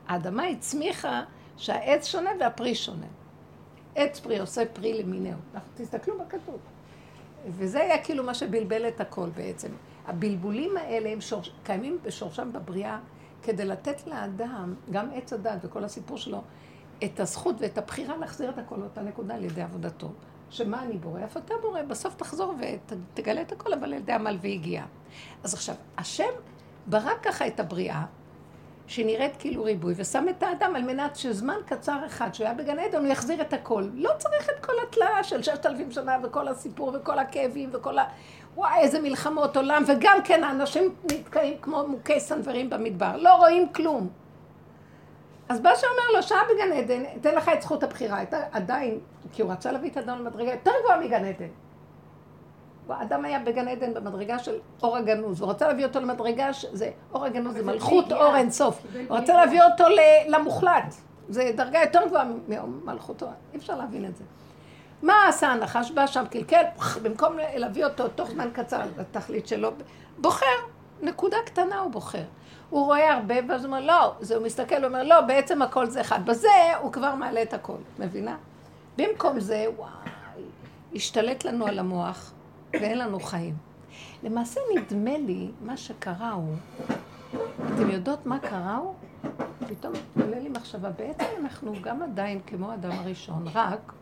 האדמה 0.09 0.45
הצמיחה 0.45 1.23
שהעץ 1.57 2.07
שונה 2.07 2.31
והפרי 2.41 2.75
שונה. 2.75 3.07
עץ 3.95 4.21
פרי 4.21 4.39
עושה 4.39 4.63
פרי 4.73 5.03
למיניהו. 5.03 5.39
אנחנו 5.55 5.71
תסתכלו 5.77 6.19
בכתוב. 6.19 6.59
וזה 7.47 7.81
היה 7.81 8.05
כאילו 8.05 8.25
מה 8.25 8.35
שבלבל 8.35 8.89
את 8.89 9.01
הכל 9.01 9.29
בעצם. 9.37 9.69
הבלבולים 10.07 10.77
האלה 10.77 11.11
הם 11.11 11.21
שורש, 11.21 11.53
קיימים 11.63 11.99
בשורשם 12.03 12.53
בבריאה 12.53 12.99
כדי 13.43 13.65
לתת 13.65 14.07
לאדם, 14.07 14.75
גם 14.91 15.09
עץ 15.15 15.33
הדת 15.33 15.65
וכל 15.65 15.85
הסיפור 15.85 16.17
שלו, 16.17 16.43
את 17.05 17.21
הזכות 17.21 17.57
ואת 17.59 17.79
הבחירה 17.79 18.17
להחזיר 18.17 18.51
את 18.51 18.59
הכל 18.59 18.77
לאותה 18.77 19.03
נקודה 19.03 19.35
על 19.35 19.45
ידי 19.45 19.63
עבודתו. 19.63 20.11
שמה 20.51 20.83
אני 20.83 20.99
בורא? 20.99 21.25
אף 21.25 21.37
אתה 21.37 21.55
בורא, 21.63 21.83
בסוף 21.83 22.15
תחזור 22.15 22.55
ותגלה 22.59 23.41
את 23.41 23.53
הכל, 23.53 23.73
אבל 23.73 23.85
על 23.85 23.93
ידי 23.93 24.13
עמל 24.13 24.39
והגיעה. 24.43 24.87
אז 25.45 25.55
עכשיו, 25.55 25.75
השם 25.99 26.33
ברא 26.87 27.13
ככה 27.23 27.47
את 27.47 27.61
הבריאה, 27.61 28.05
שנראית 28.87 29.37
כאילו 29.39 29.65
ריבוי, 29.65 29.95
ושם 29.97 30.27
את 30.31 30.43
האדם 30.43 30.77
על 30.77 30.83
מנת 30.83 31.17
שזמן 31.17 31.57
קצר 31.67 32.07
אחד, 32.07 32.35
שהוא 32.35 32.45
היה 32.45 32.55
בגן 32.55 32.79
עדן, 32.79 32.99
הוא 32.99 33.07
יחזיר 33.07 33.41
את 33.41 33.53
הכל. 33.53 33.89
לא 33.95 34.11
צריך 34.19 34.51
את 34.51 34.67
כל 34.67 34.73
התלאה 34.89 35.25
של 35.25 35.43
ששת 35.43 35.67
אלפים 35.67 35.91
שנה, 35.91 36.17
וכל 36.23 36.49
הסיפור, 36.49 36.93
וכל 36.95 37.19
הכאבים, 37.19 37.71
וכל 37.73 37.99
ה... 37.99 38.05
וואי, 38.57 38.81
איזה 38.81 39.01
מלחמות 39.01 39.57
עולם, 39.57 39.83
וגם 39.87 40.19
כן 40.25 40.45
האנשים 40.45 40.95
נתקעים 41.13 41.59
כמו 41.63 41.89
מוכי 41.89 42.21
סנוורים 42.21 42.71
במדבר, 42.71 43.17
לא 43.17 43.35
רואים 43.35 43.73
כלום. 43.73 44.09
אז 45.49 45.61
בא 45.61 45.75
שאומר 45.75 46.17
לו, 46.17 46.23
שעה 46.23 46.41
בגן 46.55 46.73
עדן, 46.73 47.03
אתן 47.21 47.35
לך 47.35 47.49
את 47.49 47.63
זכות 47.63 47.83
הבחירה. 47.83 48.17
הייתה 48.17 48.39
עדיין, 48.53 48.99
כי 49.33 49.43
הוא 49.43 49.53
רצה 49.53 49.73
להביא 49.73 49.91
את 49.91 49.97
האדם 49.97 50.19
למדרגה 50.19 50.51
יותר 50.51 50.71
גבוהה 50.83 51.01
מגן 51.01 51.25
עדן. 51.25 51.49
האדם 52.89 53.25
היה 53.25 53.39
בגן 53.39 53.69
עדן 53.69 53.95
במדרגה 53.95 54.39
של 54.39 54.59
אור 54.83 54.97
הגנוז, 54.97 55.41
הוא 55.41 55.51
רצה 55.51 55.69
להביא 55.69 55.87
אותו 55.87 56.01
למדרגה, 56.01 56.51
זה, 56.73 56.91
אור 57.13 57.25
הגנוז 57.25 57.55
זה 57.55 57.65
מלכות 57.65 58.13
אור 58.13 58.37
אינסוף. 58.37 58.87
הוא 59.09 59.19
רצה 59.19 59.37
להביא 59.37 59.63
אותו 59.63 59.85
למוחלט. 60.29 60.95
זה 61.29 61.51
דרגה 61.57 61.81
יותר 61.81 62.07
גבוהה 62.07 62.25
ממלכותו, 62.49 63.27
אי 63.53 63.59
אפשר 63.59 63.77
להבין 63.77 64.05
את 64.05 64.17
זה. 64.17 64.25
מה 65.03 65.15
עשה 65.29 65.49
הנחש? 65.49 65.91
בא 65.91 66.07
שם 66.07 66.25
קלקל, 66.31 66.63
במקום 67.03 67.37
להביא 67.55 67.85
אותו 67.85 68.09
תוך 68.09 68.31
זמן 68.31 68.49
קצר 68.53 68.81
לתכלית 68.99 69.49
שלו, 69.49 69.71
בוחר, 70.19 70.47
נקודה 71.03 71.37
קטנה 71.47 71.79
הוא 71.79 71.93
בוחר. 71.93 72.23
הוא 72.71 72.85
רואה 72.85 73.15
הרבה, 73.15 73.35
ואז 73.49 73.65
הוא 73.65 73.75
אומר, 73.75 73.87
לא, 73.87 74.15
זה 74.21 74.37
הוא 74.37 74.45
מסתכל, 74.45 74.77
הוא 74.77 74.87
אומר, 74.87 75.03
לא, 75.03 75.21
בעצם 75.21 75.63
הכל 75.63 75.87
זה 75.87 76.01
אחד. 76.01 76.27
בזה 76.27 76.49
הוא 76.81 76.93
כבר 76.93 77.15
מעלה 77.15 77.43
את 77.43 77.55
הכל, 77.55 77.77
מבינה? 77.99 78.37
במקום 78.99 79.41
זה, 79.41 79.67
וואי, 79.77 80.45
השתלט 80.95 81.45
לנו 81.45 81.67
על 81.67 81.79
המוח, 81.79 82.33
ואין 82.73 82.99
לנו 82.99 83.21
חיים. 83.21 83.55
למעשה 84.23 84.61
נדמה 84.77 85.19
לי, 85.19 85.51
מה 85.61 85.77
שקרה 85.77 86.33
הוא, 86.33 86.55
אתם 87.75 87.91
יודעות 87.91 88.27
מה 88.27 88.39
קרה 88.39 88.77
הוא? 88.77 88.95
פתאום 89.69 89.93
עולה 90.21 90.39
לי 90.39 90.49
מחשבה, 90.49 90.91
בעצם 90.91 91.25
אנחנו 91.41 91.73
גם 91.83 92.03
עדיין 92.03 92.41
כמו 92.47 92.75
אדם 92.75 92.91
הראשון, 92.91 93.45
רק 93.55 93.93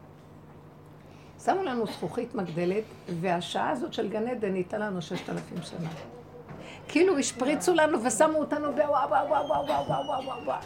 שמו 1.45 1.63
לנו 1.63 1.87
זכוכית 1.87 2.35
מגדלת, 2.35 2.85
והשעה 3.21 3.71
הזאת 3.71 3.93
של 3.93 4.09
גן 4.09 4.29
עדן 4.29 4.53
ניתנה 4.53 4.87
לנו 4.87 5.03
ששת 5.03 5.31
אלפים 5.31 5.63
שנה. 5.63 5.89
כאילו 6.89 7.19
השפריצו 7.19 7.75
לנו 7.75 8.05
ושמו 8.05 8.39
אותנו 8.39 8.73
בוואו 8.73 9.11
וואו 9.11 9.29
וואו 9.29 9.49
וואו 9.49 9.67
וואו 9.67 9.87
וואו 9.89 10.27
וואו 10.27 10.45
וואו 10.45 10.59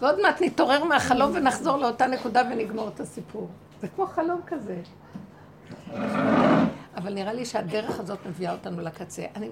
ועוד 0.00 0.20
מעט 0.20 0.42
נתעורר 0.42 0.84
מהחלום 0.84 1.30
ונחזור 1.34 1.76
לאותה 1.76 2.06
נקודה 2.06 2.42
ונגמור 2.50 2.88
את 2.88 3.00
הסיפור. 3.00 3.48
זה 3.80 3.88
כמו 3.88 4.06
חלום 4.06 4.40
כזה. 4.46 4.76
אבל 6.96 7.14
נראה 7.14 7.32
לי 7.32 7.44
שהדרך 7.44 8.00
הזאת 8.00 8.18
מביאה 8.26 8.52
אותנו 8.52 8.80
לקצה. 8.80 9.24
אני, 9.36 9.48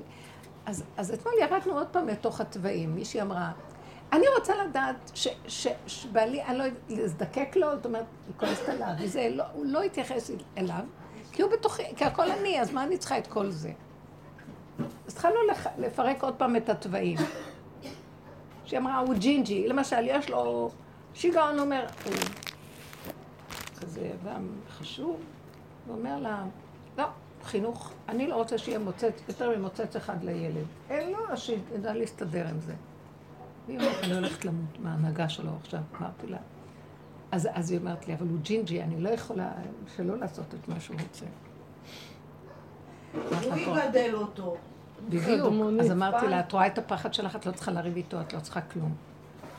אז, 0.67 0.85
אז 0.97 1.13
אתמול 1.13 1.35
ירדנו 1.41 1.79
עוד 1.79 1.87
פעם 1.87 2.09
לתוך 2.09 2.41
התוואים. 2.41 2.95
מישהי 2.95 3.23
אמרה, 3.23 3.51
אני 4.13 4.25
רוצה 4.39 4.53
לדעת 4.65 5.11
שבעלי, 5.87 6.43
אני 6.43 6.59
לא 6.59 6.65
אזדקק 7.05 7.57
לו, 7.57 7.77
זאת 7.77 7.87
אומרת, 7.87 8.05
היא 8.27 8.35
כועסת 8.39 8.69
עליו, 8.69 8.89
וזה, 8.99 9.29
לא, 9.33 9.45
הוא 9.53 9.67
לא 9.67 9.85
יתייחס 9.85 10.31
אליו, 10.59 10.85
כי 11.33 11.43
הוא 11.43 11.51
בתוכי, 11.51 11.83
כי 11.97 12.05
הכל 12.05 12.31
אני, 12.31 12.61
אז 12.61 12.73
מה 12.73 12.85
אני 12.85 12.99
צריכה 12.99 13.19
את 13.19 13.27
כל 13.27 13.51
זה? 13.51 13.71
אז 14.79 15.13
התחלנו 15.13 15.37
לפרק 15.79 16.23
עוד 16.23 16.35
פעם 16.35 16.57
את 16.57 16.69
התוואים. 16.69 17.19
שהיא 18.65 18.79
אמרה, 18.79 18.99
הוא 18.99 19.15
ג'ינג'י, 19.15 19.69
למשל, 19.69 20.01
יש 20.03 20.31
לו 20.31 20.71
שיגעון, 21.15 21.59
אומר, 21.59 21.87
הוא 22.05 22.15
כזה 23.81 24.11
אדם 24.23 24.47
חשוב, 24.71 25.21
הוא 25.87 25.97
אומר 25.97 26.19
לה, 26.19 26.45
לא, 26.99 27.05
חינוך, 27.45 27.93
אני 28.09 28.27
לא 28.27 28.35
רוצה 28.35 28.59
שיהיה 28.59 28.79
מוצץ, 28.79 29.23
יותר 29.29 29.59
ממוצץ 29.59 29.97
אחד 29.97 30.25
לילד. 30.25 30.67
אין 30.91 31.11
לו, 31.13 31.19
אז 31.29 31.39
שידע 31.39 31.95
להסתדר 31.95 32.47
עם 32.49 32.61
זה. 32.61 32.75
והיא 33.67 33.79
אומרת, 33.79 34.05
אני 34.05 34.15
הולכת 34.15 34.45
למות 34.45 34.79
מההנהגה 34.79 35.29
שלו 35.29 35.51
עכשיו, 35.61 35.81
אמרתי 36.01 36.27
לה. 36.27 36.39
אז, 37.31 37.49
אז 37.53 37.71
היא 37.71 37.79
אומרת 37.79 38.09
לי, 38.09 38.15
אבל 38.15 38.27
הוא 38.27 38.39
ג'ינג'י, 38.43 38.83
אני 38.83 39.01
לא 39.01 39.09
יכולה 39.09 39.53
שלא 39.97 40.19
לעשות 40.19 40.55
את 40.55 40.69
מה 40.69 40.81
שהוא 40.81 40.97
רוצה. 41.01 41.27
הוא 43.67 43.79
יגדל 43.79 44.15
אותו. 44.15 44.57
בדיוק. 45.09 45.53
אז 45.81 45.91
אמרתי 45.93 46.27
לה, 46.29 46.41
את 46.41 46.53
רואה 46.53 46.67
את 46.67 46.79
הפחד 46.79 47.15
שלך, 47.15 47.37
את 47.37 47.47
לא 47.47 47.53
צריכה 47.53 47.73
לריב 47.73 47.97
איתו, 47.97 48.21
את 48.21 48.33
לא 48.33 48.41
צריכה 48.41 48.61
כלום. 48.61 48.95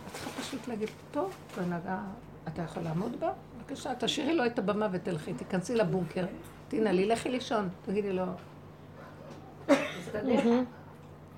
את 0.08 0.14
צריכה 0.14 0.30
פשוט 0.42 0.68
להגיד, 0.68 0.90
טוב, 1.12 1.36
בהנהגה, 1.58 2.00
אתה 2.48 2.62
יכול 2.62 2.84
לעמוד 2.84 3.20
בה? 3.20 3.32
בבקשה, 3.58 3.96
תשאירי 3.96 4.36
לו 4.36 4.46
את 4.46 4.60
הבמה 4.60 4.88
ותלכי, 4.92 5.34
תיכנסי 5.34 5.76
לבונקר, 5.76 6.26
תנעלי, 6.68 7.06
לכי 7.06 7.30
לישון, 7.30 7.70
תגידי 7.86 8.14
לו. 8.14 8.26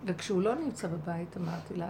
וכשהוא 0.06 0.42
לא 0.42 0.56
נמצא 0.56 0.88
בבית, 0.88 1.38
אמרתי 1.38 1.74
לה, 1.76 1.88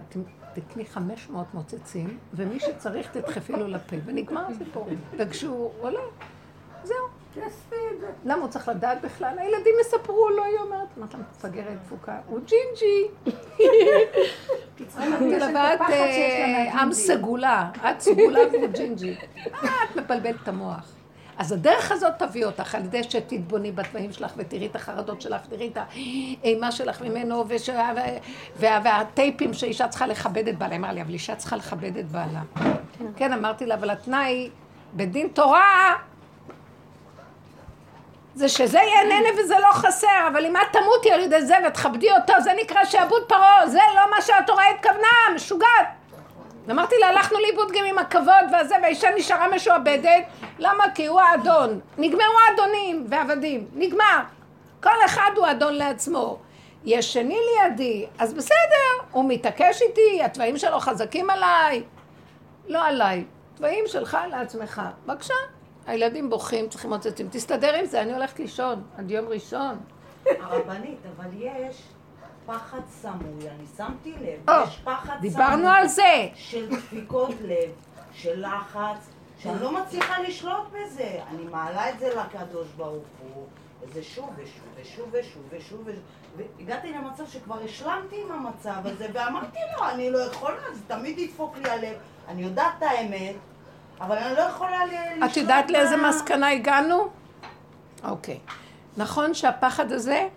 תקני 0.54 0.84
500 0.84 1.54
מוצצים, 1.54 2.18
ומי 2.34 2.60
שצריך 2.60 3.10
תדחפי 3.10 3.52
לו 3.52 3.68
לפה, 3.68 3.96
ונגמר 4.04 4.46
הסיפור. 4.46 4.88
וכשהוא 5.18 5.70
עולה, 5.80 6.00
זהו. 6.84 6.96
למה 8.24 8.42
הוא 8.42 8.48
צריך 8.48 8.68
לדעת 8.68 9.00
בכלל? 9.02 9.38
הילדים 9.38 9.74
יספרו 9.80 10.28
לו, 10.30 10.44
היא 10.44 10.58
אומרת, 10.58 10.88
אמרת 10.98 11.14
לה, 11.14 11.20
מפגרת 11.30 11.78
דפוקה, 11.84 12.18
הוא 12.26 12.40
ג'ינג'י. 12.46 13.08
ואת 14.78 15.80
אה, 15.90 16.80
עם 16.80 16.92
סגולה, 16.92 17.70
את 17.90 18.00
סגולה 18.00 18.40
והוא 18.52 18.66
ג'ינג'י. 18.66 19.16
את 19.52 19.96
מבלבלת 19.96 20.36
את 20.42 20.48
המוח? 20.48 20.92
אז 21.38 21.52
הדרך 21.52 21.92
הזאת 21.92 22.12
תביא 22.18 22.44
אותך, 22.44 22.74
על 22.74 22.84
ידי 22.84 23.02
שתתבוני 23.02 23.72
בתוואים 23.72 24.12
שלך 24.12 24.32
ותראי 24.36 24.66
את 24.66 24.76
החרדות 24.76 25.20
שלך, 25.20 25.46
תראי 25.46 25.68
את 25.68 25.78
האימה 26.42 26.72
שלך 26.72 27.02
ממנו, 27.02 27.44
וש... 27.48 27.68
וה... 27.68 27.92
וה... 28.56 28.80
והטייפים 28.84 29.54
שאישה 29.54 29.88
צריכה 29.88 30.06
לכבד 30.06 30.48
את 30.48 30.58
בעלה. 30.58 30.76
אמרה 30.76 30.92
לי, 30.92 31.02
אבל 31.02 31.12
אישה 31.12 31.36
צריכה 31.36 31.56
לכבד 31.56 31.96
את 31.96 32.08
בעלה. 32.08 32.42
כן, 33.16 33.32
אמרתי 33.32 33.66
לה, 33.66 33.74
אבל 33.74 33.90
התנאי 33.90 34.50
בדין 34.94 35.28
תורה 35.28 35.96
זה 38.34 38.48
שזה 38.48 38.78
יהיה 38.78 39.04
נהנה 39.04 39.28
וזה 39.38 39.54
לא 39.58 39.72
חסר, 39.72 40.28
אבל 40.32 40.46
אם 40.46 40.56
את 40.56 40.62
תמותי 40.72 41.10
על 41.12 41.20
ידי 41.20 41.42
זה 41.42 41.54
ותכבדי 41.68 42.12
אותו, 42.12 42.32
זה 42.40 42.52
נקרא 42.62 42.84
שעבוד 42.84 43.22
פרעה, 43.28 43.68
זה 43.68 43.80
לא 43.94 44.10
מה 44.10 44.22
שהתורה 44.22 44.64
התכוונה, 44.70 45.08
משוגעת. 45.34 45.86
ואמרתי 46.66 46.94
לה, 47.00 47.08
הלכנו 47.08 47.38
לאיבוד 47.40 47.72
גם 47.72 47.84
עם 47.84 47.98
הכבוד 47.98 48.52
והזה, 48.52 48.74
והאישה 48.82 49.08
נשארה 49.16 49.48
משועבדת. 49.48 50.24
למה? 50.58 50.84
כי 50.94 51.06
הוא 51.06 51.20
האדון. 51.20 51.80
נגמרו 51.98 52.38
האדונים 52.48 53.06
ועבדים. 53.08 53.66
נגמר. 53.74 54.18
כל 54.82 55.04
אחד 55.04 55.30
הוא 55.36 55.50
אדון 55.50 55.74
לעצמו. 55.74 56.38
יש 56.84 57.12
שני 57.12 57.36
לידי, 57.36 58.06
אז 58.18 58.34
בסדר, 58.34 59.06
הוא 59.10 59.24
מתעקש 59.28 59.82
איתי, 59.82 60.22
התוואים 60.22 60.58
שלו 60.58 60.80
חזקים 60.80 61.30
עליי. 61.30 61.82
לא 62.68 62.86
עליי, 62.86 63.24
תוואים 63.56 63.84
שלך 63.86 64.18
לעצמך. 64.30 64.82
בבקשה. 65.06 65.34
הילדים 65.86 66.30
בוכים, 66.30 66.68
צריכים 66.68 66.90
מוצצים. 66.90 67.28
תסתדר 67.30 67.74
עם 67.74 67.86
זה, 67.86 68.02
אני 68.02 68.12
הולכת 68.12 68.38
לישון 68.38 68.82
עד 68.96 69.10
יום 69.10 69.28
ראשון. 69.28 69.78
הרבנית, 70.26 70.98
אבל 71.16 71.28
יש 71.34 71.82
פחד 72.46 72.80
סמוי, 72.90 73.48
אני 73.50 73.64
שמתי 73.76 74.12
לב, 74.12 74.50
או, 74.50 74.54
יש 74.68 74.80
פחד 74.84 75.16
סמוי. 75.16 75.30
דיברנו 75.30 75.68
על 75.68 75.88
זה. 75.88 76.28
של 76.34 76.76
דפיקות 76.76 77.34
לב, 77.40 77.70
של 78.12 78.46
לחץ, 78.46 79.08
שאני 79.38 79.60
לא 79.60 79.72
מצליחה 79.72 80.20
לשלוט 80.22 80.68
בזה. 80.72 81.18
אני 81.30 81.44
מעלה 81.44 81.90
את 81.90 81.98
זה 81.98 82.14
לקדוש 82.14 82.68
ברוך 82.76 83.04
הוא, 83.34 83.46
וזה 83.82 84.02
שוב 84.02 84.30
ושוב 84.36 84.64
ושוב 84.76 85.08
ושוב 85.12 85.46
ושוב 85.50 85.82
ושוב. 85.86 86.02
והגעתי 86.36 86.92
למצב 86.92 87.26
שכבר 87.26 87.58
השלמתי 87.64 88.16
עם 88.22 88.32
המצב 88.32 88.80
הזה, 88.84 89.06
ואמרתי 89.12 89.58
לו, 89.76 89.88
אני 89.88 90.10
לא 90.10 90.18
יכולה, 90.18 90.56
זה 90.74 90.80
תמיד 90.86 91.18
ידפוק 91.18 91.56
לי 91.58 91.70
הלב. 91.70 91.96
אני 92.28 92.42
יודעת 92.42 92.72
את 92.78 92.82
האמת, 92.82 93.34
אבל 94.00 94.18
אני 94.18 94.34
לא 94.36 94.40
יכולה 94.40 94.86
ל- 94.86 94.90
לשלוט 95.16 95.30
את 95.30 95.36
יודעת 95.36 95.70
לאיזה 95.70 95.96
מסקנה 95.96 96.50
הגענו? 96.50 97.08
אוקיי. 98.04 98.38
נכון 98.96 99.34
שהפחד 99.34 99.92
הזה, 99.92 100.28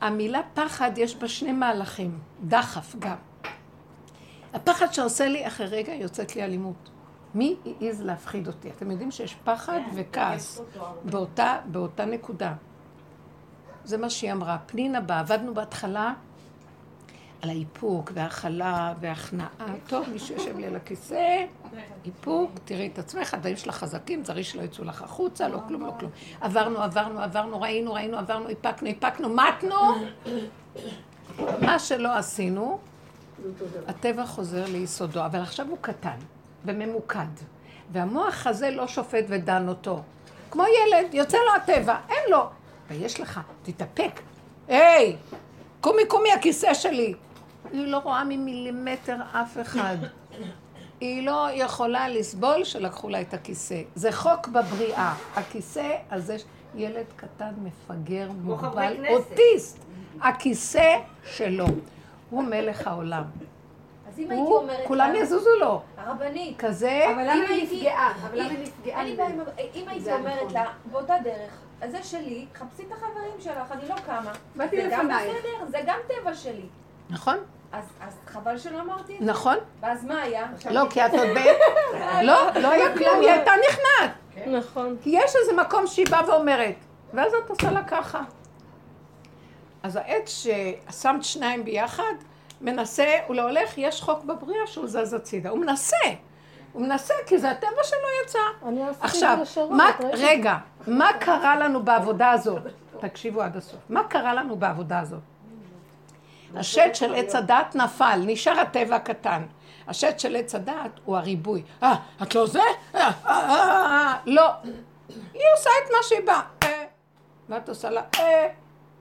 המילה 0.00 0.40
פחד 0.54 0.90
יש 0.98 1.16
בה 1.16 1.28
שני 1.28 1.52
מהלכים, 1.52 2.18
דחף 2.44 2.96
גם. 2.98 3.16
הפחד 4.54 4.92
שעושה 4.92 5.28
לי, 5.28 5.46
אחרי 5.46 5.66
רגע 5.66 5.92
יוצאת 5.94 6.36
לי 6.36 6.42
אלימות. 6.44 6.90
מי 7.34 7.56
העז 7.80 8.02
להפחיד 8.02 8.46
אותי? 8.46 8.70
אתם 8.70 8.90
יודעים 8.90 9.10
שיש 9.10 9.34
פחד 9.44 9.72
כן, 9.86 9.90
וכעס. 9.94 10.60
באותה, 11.04 11.56
באותה 11.64 12.04
נקודה. 12.04 12.52
זה 13.84 13.98
מה 13.98 14.10
שהיא 14.10 14.32
אמרה. 14.32 14.56
פנינה 14.66 15.00
בה, 15.00 15.18
עבדנו 15.18 15.54
בהתחלה 15.54 16.12
על 17.42 17.50
האיפוק 17.50 18.10
וההכלה 18.14 18.94
וההכנעה. 19.00 19.48
טוב, 19.86 20.10
מישהו 20.12 20.34
יושב 20.34 20.58
לי 20.58 20.66
על 20.66 20.76
הכיסא, 20.76 21.44
איפוק, 22.04 22.50
תראי 22.64 22.90
את 22.92 22.98
עצמך, 22.98 23.34
הדברים 23.34 23.56
שלך 23.56 23.74
חזקים, 23.74 24.22
צריך 24.22 24.46
שלא 24.46 24.62
יצאו 24.62 24.84
לך 24.84 25.02
החוצה, 25.02 25.48
לא 25.48 25.58
כלום, 25.68 25.86
לא 25.86 25.92
כלום. 25.98 26.10
עברנו, 26.40 26.78
עברנו, 26.78 27.20
עברנו, 27.20 27.60
ראינו, 27.60 27.92
ראינו, 27.92 28.18
עברנו, 28.18 28.48
איפקנו, 28.48 28.88
איפקנו, 28.88 29.28
מתנו. 29.28 29.76
מה 31.60 31.78
שלא 31.78 32.16
עשינו, 32.16 32.78
הטבע 33.88 34.26
חוזר 34.26 34.64
ליסודו, 34.68 35.26
אבל 35.26 35.40
עכשיו 35.40 35.66
הוא 35.68 35.78
קטן 35.80 36.18
וממוקד, 36.64 37.32
והמוח 37.92 38.46
הזה 38.46 38.70
לא 38.70 38.86
שופט 38.86 39.24
ודן 39.28 39.68
אותו. 39.68 40.02
כמו 40.50 40.62
ילד, 40.62 41.14
יוצא 41.14 41.38
לו 41.38 41.54
הטבע, 41.56 41.96
אין 42.08 42.30
לו. 42.30 42.44
ויש 42.88 43.20
לך, 43.20 43.40
תתאפק. 43.62 44.20
היי, 44.68 45.16
קומי 45.80 46.02
קומי 46.08 46.32
הכיסא 46.32 46.74
שלי. 46.74 47.14
היא 47.72 47.86
לא 47.86 47.98
רואה 47.98 48.24
ממילימטר 48.24 49.16
אף 49.32 49.58
אחד. 49.60 49.96
היא 51.00 51.26
לא 51.26 51.48
יכולה 51.52 52.08
לסבול 52.08 52.64
שלקחו 52.64 53.08
לה 53.08 53.20
את 53.20 53.34
הכיסא. 53.34 53.82
זה 53.94 54.12
חוק 54.12 54.48
בבריאה. 54.48 55.14
הכיסא 55.36 55.96
הזה, 56.10 56.36
ילד 56.74 57.04
קטן, 57.16 57.52
מפגר, 57.62 58.28
מוגבל, 58.42 58.94
אוטיסט. 59.10 59.78
הכיסא 60.20 60.98
שלו. 61.24 61.66
הוא 62.30 62.42
מלך 62.44 62.86
העולם. 62.86 63.22
אז 64.08 64.18
אם 64.18 64.30
הייתי 64.30 64.34
הוא, 64.34 64.56
אומרת 64.58 64.86
כולם 64.86 65.14
יזוזו 65.14 65.50
לו. 65.60 65.82
הרבנית, 65.96 66.58
כזה, 66.58 67.02
אבל 67.14 67.22
למה 67.22 67.34
אם 67.34 67.52
היא 67.52 67.62
נפגעה? 67.78 68.12
אבל 68.22 68.38
למה 68.40 68.48
היא 68.48 68.58
נפגעה? 68.58 69.02
עם- 69.02 69.40
אם 69.74 69.88
הייתי 69.88 70.12
אומרת 70.12 70.36
נכון. 70.42 70.52
לה, 70.52 70.64
באותה 70.92 71.14
דרך, 71.24 71.52
אז 71.80 71.90
זה 71.90 72.02
שלי, 72.02 72.46
חפשי 72.54 72.82
את 72.82 72.92
החברים 72.92 73.40
שלך, 73.40 73.72
אני 73.72 73.88
לא 73.88 73.94
קמה. 74.06 74.32
באתי 74.56 74.76
זה 74.82 74.88
גם 74.92 75.06
לפנייך. 75.10 75.36
בסדר, 75.36 75.66
זה 75.70 75.78
גם 75.86 75.98
טבע 76.08 76.34
שלי. 76.34 76.66
נכון? 77.10 77.36
אז 77.72 77.84
אז 78.00 78.16
חבל 78.26 78.58
שלא 78.58 78.80
אמרתי 78.80 79.14
את 79.14 79.18
זה. 79.18 79.24
נכון? 79.24 79.56
ואז 79.80 80.04
מה 80.04 80.22
היה? 80.22 80.46
לא, 80.70 80.86
כי 80.90 81.06
את 81.06 81.10
עוד 81.12 81.28
ב... 81.34 81.38
לא, 82.28 82.50
לא 82.60 82.70
היה 82.70 82.96
כלום, 82.98 83.20
היא 83.20 83.30
הייתה 83.30 83.52
נכנעת. 83.68 84.10
נכון. 84.46 84.96
כי 85.02 85.10
יש 85.10 85.36
איזה 85.36 85.62
מקום 85.62 85.86
שהיא 85.86 86.06
באה 86.10 86.28
ואומרת, 86.30 86.74
ואז 87.14 87.32
את 87.44 87.50
עושה 87.50 87.70
לה 87.70 87.84
ככה. 87.84 88.20
אז 89.82 89.96
העץ 89.96 90.28
ששמת 90.28 91.24
שניים 91.24 91.64
ביחד, 91.64 92.12
מנסה, 92.60 93.18
הוא 93.26 93.36
לא 93.36 93.42
הולך, 93.42 93.78
יש 93.78 94.02
חוק 94.02 94.24
בבריאה 94.24 94.66
שהוא 94.66 94.86
זז 94.86 95.14
הצידה. 95.14 95.50
הוא 95.50 95.58
מנסה. 95.58 95.96
הוא 96.72 96.82
מנסה 96.82 97.14
כי 97.26 97.38
זה 97.38 97.50
הטבע 97.50 97.82
שלו 97.82 97.98
יצא. 98.24 98.38
אני 98.66 98.82
עשיתי 98.82 99.06
את 99.06 99.38
עכשיו, 99.40 99.68
מה? 99.70 99.90
רגע, 100.12 100.56
מה 100.86 101.08
קרה 101.20 101.56
לנו 101.56 101.82
בעבודה 101.82 102.30
הזאת? 102.30 102.62
תקשיבו 103.00 103.42
עד 103.42 103.56
הסוף. 103.56 103.80
מה 103.88 104.04
קרה 104.04 104.34
לנו 104.34 104.56
בעבודה 104.56 105.00
הזאת? 105.00 105.20
השד 106.56 106.88
של 106.94 107.14
עץ 107.14 107.34
הדת 107.34 107.74
נפל, 107.74 108.20
נשאר 108.26 108.60
הטבע 108.60 108.96
הקטן. 108.96 109.42
השד 109.88 110.18
של 110.18 110.36
עץ 110.36 110.54
הדת 110.54 111.00
הוא 111.04 111.16
הריבוי. 111.16 111.62
אה, 111.82 111.94
את 112.22 112.34
לא 112.34 112.46
זה? 112.46 112.60
אה, 112.94 113.10
אה, 113.26 113.30
אה, 113.30 114.16
לא. 114.26 114.50
היא 115.08 115.42
עושה 115.58 115.70
את 115.84 115.90
מה 115.90 115.98
שהיא 116.02 116.26
באה. 116.26 116.42
אה. 116.62 116.84
ואת 117.48 117.68
עושה 117.68 117.90
לה, 117.90 118.02
אה. 118.18 118.48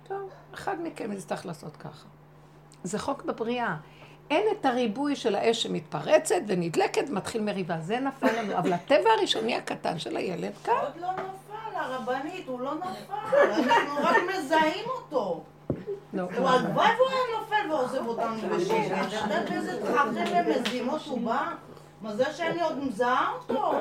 טוב, 0.08 0.30
אחד 0.54 0.76
מכם 0.84 1.12
יצטרך 1.12 1.46
לעשות 1.46 1.78
ככה. 1.78 2.08
זה 2.84 3.00
חוק 3.00 3.24
בבריאה. 3.24 3.76
אין 4.30 4.44
את 4.52 4.66
הריבוי 4.66 5.16
של 5.16 5.36
האש 5.36 5.64
שמתפרצת 5.64 6.36
ונדלקת, 6.48 7.10
מתחיל 7.10 7.42
מריבה. 7.42 7.80
זה 7.82 8.00
נפל 8.00 8.42
לנו. 8.42 8.58
אבל 8.58 8.74
הטבע 8.74 9.10
הראשוני 9.18 9.56
הקטן 9.56 10.00
של 10.00 10.18
הילד 10.18 10.52
כאן. 10.64 10.74
עוד 10.82 10.98
לא 11.02 11.12
נפל, 11.12 11.76
הרבנית, 11.76 12.48
הוא 12.48 12.60
לא 12.60 12.76
נפל, 12.76 13.14
אנחנו 13.64 13.94
רק 14.04 14.16
מזהים 14.30 14.86
אותו. 14.88 15.44
לא. 16.14 16.24
הוא 16.38 16.50
הלוואי 16.50 16.90
והוא 16.98 17.10
היה 17.10 17.40
נופל 17.40 17.72
ועוזב 17.72 18.08
אותנו 18.08 18.36
בשקט. 18.58 18.92
את 19.08 19.14
יודעת 19.24 19.50
באיזה 19.50 19.80
תככים 19.82 20.46
ומזימות 20.48 21.02
הוא 21.06 21.22
בא? 21.22 21.48
מזל 22.04 22.32
שאני 22.38 22.62
עוד 22.62 22.84
מזהה 22.84 23.32
אותו. 23.50 23.74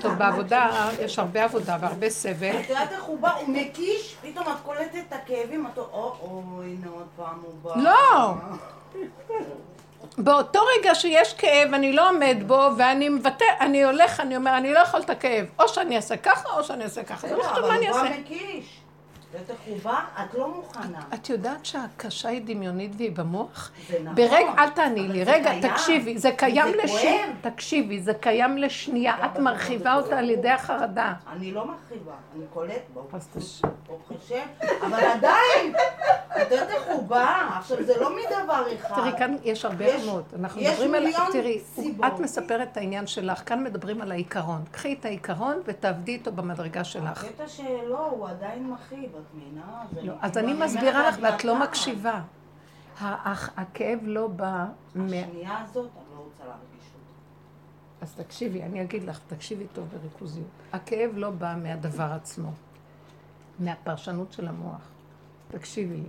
טוב, 0.00 0.12
בעבודה 0.12 0.88
יש 1.00 1.18
הרבה 1.18 1.44
עבודה 1.44 1.76
והרבה 1.80 2.10
סבל. 2.10 2.60
את 2.60 2.68
יודעת 2.68 2.92
איך 2.92 3.02
הוא 3.02 3.18
בא? 3.18 3.30
הוא 3.32 3.48
מקיש, 3.48 4.16
פתאום 4.22 4.46
את 4.46 4.56
קולטת 4.62 4.94
את 5.08 5.12
הכאבים, 5.12 5.66
את 5.66 5.78
אומרת, 5.78 5.92
או, 5.92 6.16
או, 6.20 6.62
הנה 6.62 6.86
עוד 6.94 7.06
פעם 7.16 7.42
הוא 7.42 7.54
בא. 7.62 7.82
לא. 7.82 8.34
באותו 10.18 10.60
רגע 10.78 10.94
שיש 10.94 11.34
כאב, 11.34 11.74
אני 11.74 11.92
לא 11.92 12.10
עומד 12.10 12.36
בו, 12.46 12.68
ואני 12.76 13.08
מוותר, 13.08 13.44
אני 13.60 13.84
הולך, 13.84 14.20
אני 14.20 14.36
אומר, 14.36 14.56
אני 14.56 14.72
לא 14.72 14.78
יכול 14.78 15.00
את 15.00 15.10
הכאב. 15.10 15.46
או 15.58 15.68
שאני 15.68 15.96
אעשה 15.96 16.16
ככה, 16.16 16.48
או 16.58 16.64
שאני 16.64 16.84
אעשה 16.84 17.04
ככה. 17.04 17.28
זה 17.28 17.36
לא 17.36 17.42
חשוב 17.42 17.58
אבל 17.58 17.68
מה 17.68 17.76
אני 17.76 17.88
הוא 17.88 17.96
בא 17.96 18.02
אעשה. 18.02 18.18
מקיש. 18.20 18.80
את 19.34 19.40
יודעת 19.40 19.50
איך 19.50 19.58
הוא 19.66 19.78
בא? 19.82 20.04
את 20.24 20.34
לא 20.34 20.48
מוכנה. 20.54 21.00
את 21.14 21.30
יודעת 21.30 21.66
שהקשה 21.66 22.28
היא 22.28 22.42
דמיונית 22.44 22.92
והיא 22.96 23.12
במוח? 23.16 23.70
זה 23.88 23.98
נכון. 24.02 24.14
ברגע, 24.14 24.52
אל 24.58 24.70
תעני 24.70 25.08
לי, 25.08 25.24
רגע, 25.24 25.50
קיים. 25.50 25.72
תקשיבי, 25.72 26.18
זה 26.18 26.30
קיים 26.36 26.74
לשנייה. 26.84 27.26
תקשיבי, 27.40 28.00
זה 28.00 28.14
קיים 28.14 28.58
לשנייה, 28.58 29.26
את 29.26 29.38
מרחיבה 29.38 29.94
אותה 29.94 30.18
על 30.18 30.30
ידי 30.30 30.50
החרדה. 30.50 31.12
אני 31.32 31.52
לא 31.52 31.66
מרחיבה, 31.66 32.12
אני 32.36 32.44
קולט, 32.52 32.82
תש- 33.38 33.62
ברוך 33.86 34.12
השם, 34.24 34.46
אבל 34.86 35.00
עדיין, 35.04 35.74
את 36.42 36.50
יודעת 36.50 36.70
איך 36.70 36.82
הוא 36.86 37.02
בא? 37.06 37.56
עכשיו 37.58 37.82
זה 37.84 38.00
לא 38.00 38.10
מדבר 38.16 38.64
אחד. 38.74 38.94
תראי, 38.94 39.18
כאן 39.18 39.36
יש 39.44 39.64
הרבה 39.64 39.84
רמות. 39.96 40.24
אנחנו 40.40 40.60
מדברים 40.60 40.94
על... 40.94 41.04
תראי. 41.32 41.60
את 42.06 42.20
מספרת 42.20 42.68
את 42.72 42.76
העניין 42.76 43.06
שלך, 43.06 43.42
כאן 43.46 43.64
מדברים 43.64 44.00
על 44.00 44.12
העיקרון. 44.12 44.62
קחי 44.70 44.92
את 45.00 45.04
העיקרון 45.04 45.60
ותעבדי 45.64 46.12
איתו 46.12 46.32
במדרגה 46.32 46.84
שלך. 46.84 47.24
הקטע 47.24 47.48
שלו 47.48 48.06
הוא 48.10 48.28
עדיין 48.28 48.70
מכאיב, 48.70 49.10
לא, 49.54 49.62
מכאיב, 49.92 50.12
אז 50.20 50.38
אני 50.38 50.52
מסבירה 50.52 51.08
לך 51.08 51.16
ואת 51.22 51.44
לא. 51.44 51.58
מקשיבה. 51.62 52.22
הכאב 53.00 53.98
לא 54.02 54.26
בא... 54.26 54.66
השנייה 54.90 55.58
הזאת, 55.62 55.90
אני 55.96 56.16
לא 56.16 56.20
רוצה 56.20 56.44
להרגיש 56.44 56.90
אותה. 56.94 58.02
אז 58.02 58.14
תקשיבי, 58.14 58.62
אני 58.62 58.82
אגיד 58.82 59.04
לך, 59.04 59.20
תקשיבי 59.26 59.66
טוב 59.72 59.88
בריכוזיות. 59.88 60.46
הכאב 60.72 61.10
לא 61.14 61.30
בא 61.30 61.56
מהדבר 61.62 62.12
עצמו, 62.12 62.50
מהפרשנות 63.58 64.32
של 64.32 64.48
המוח. 64.48 64.88
תקשיבי 65.48 65.96
לי. 65.96 66.08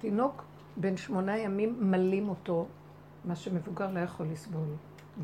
תינוק 0.00 0.44
בן 0.76 0.96
שמונה 0.96 1.38
ימים 1.38 1.90
מלים 1.90 2.28
אותו, 2.28 2.66
מה 3.24 3.36
שמבוגר 3.36 3.90
לא 3.90 4.00
יכול 4.00 4.26
לסבול. 4.26 4.68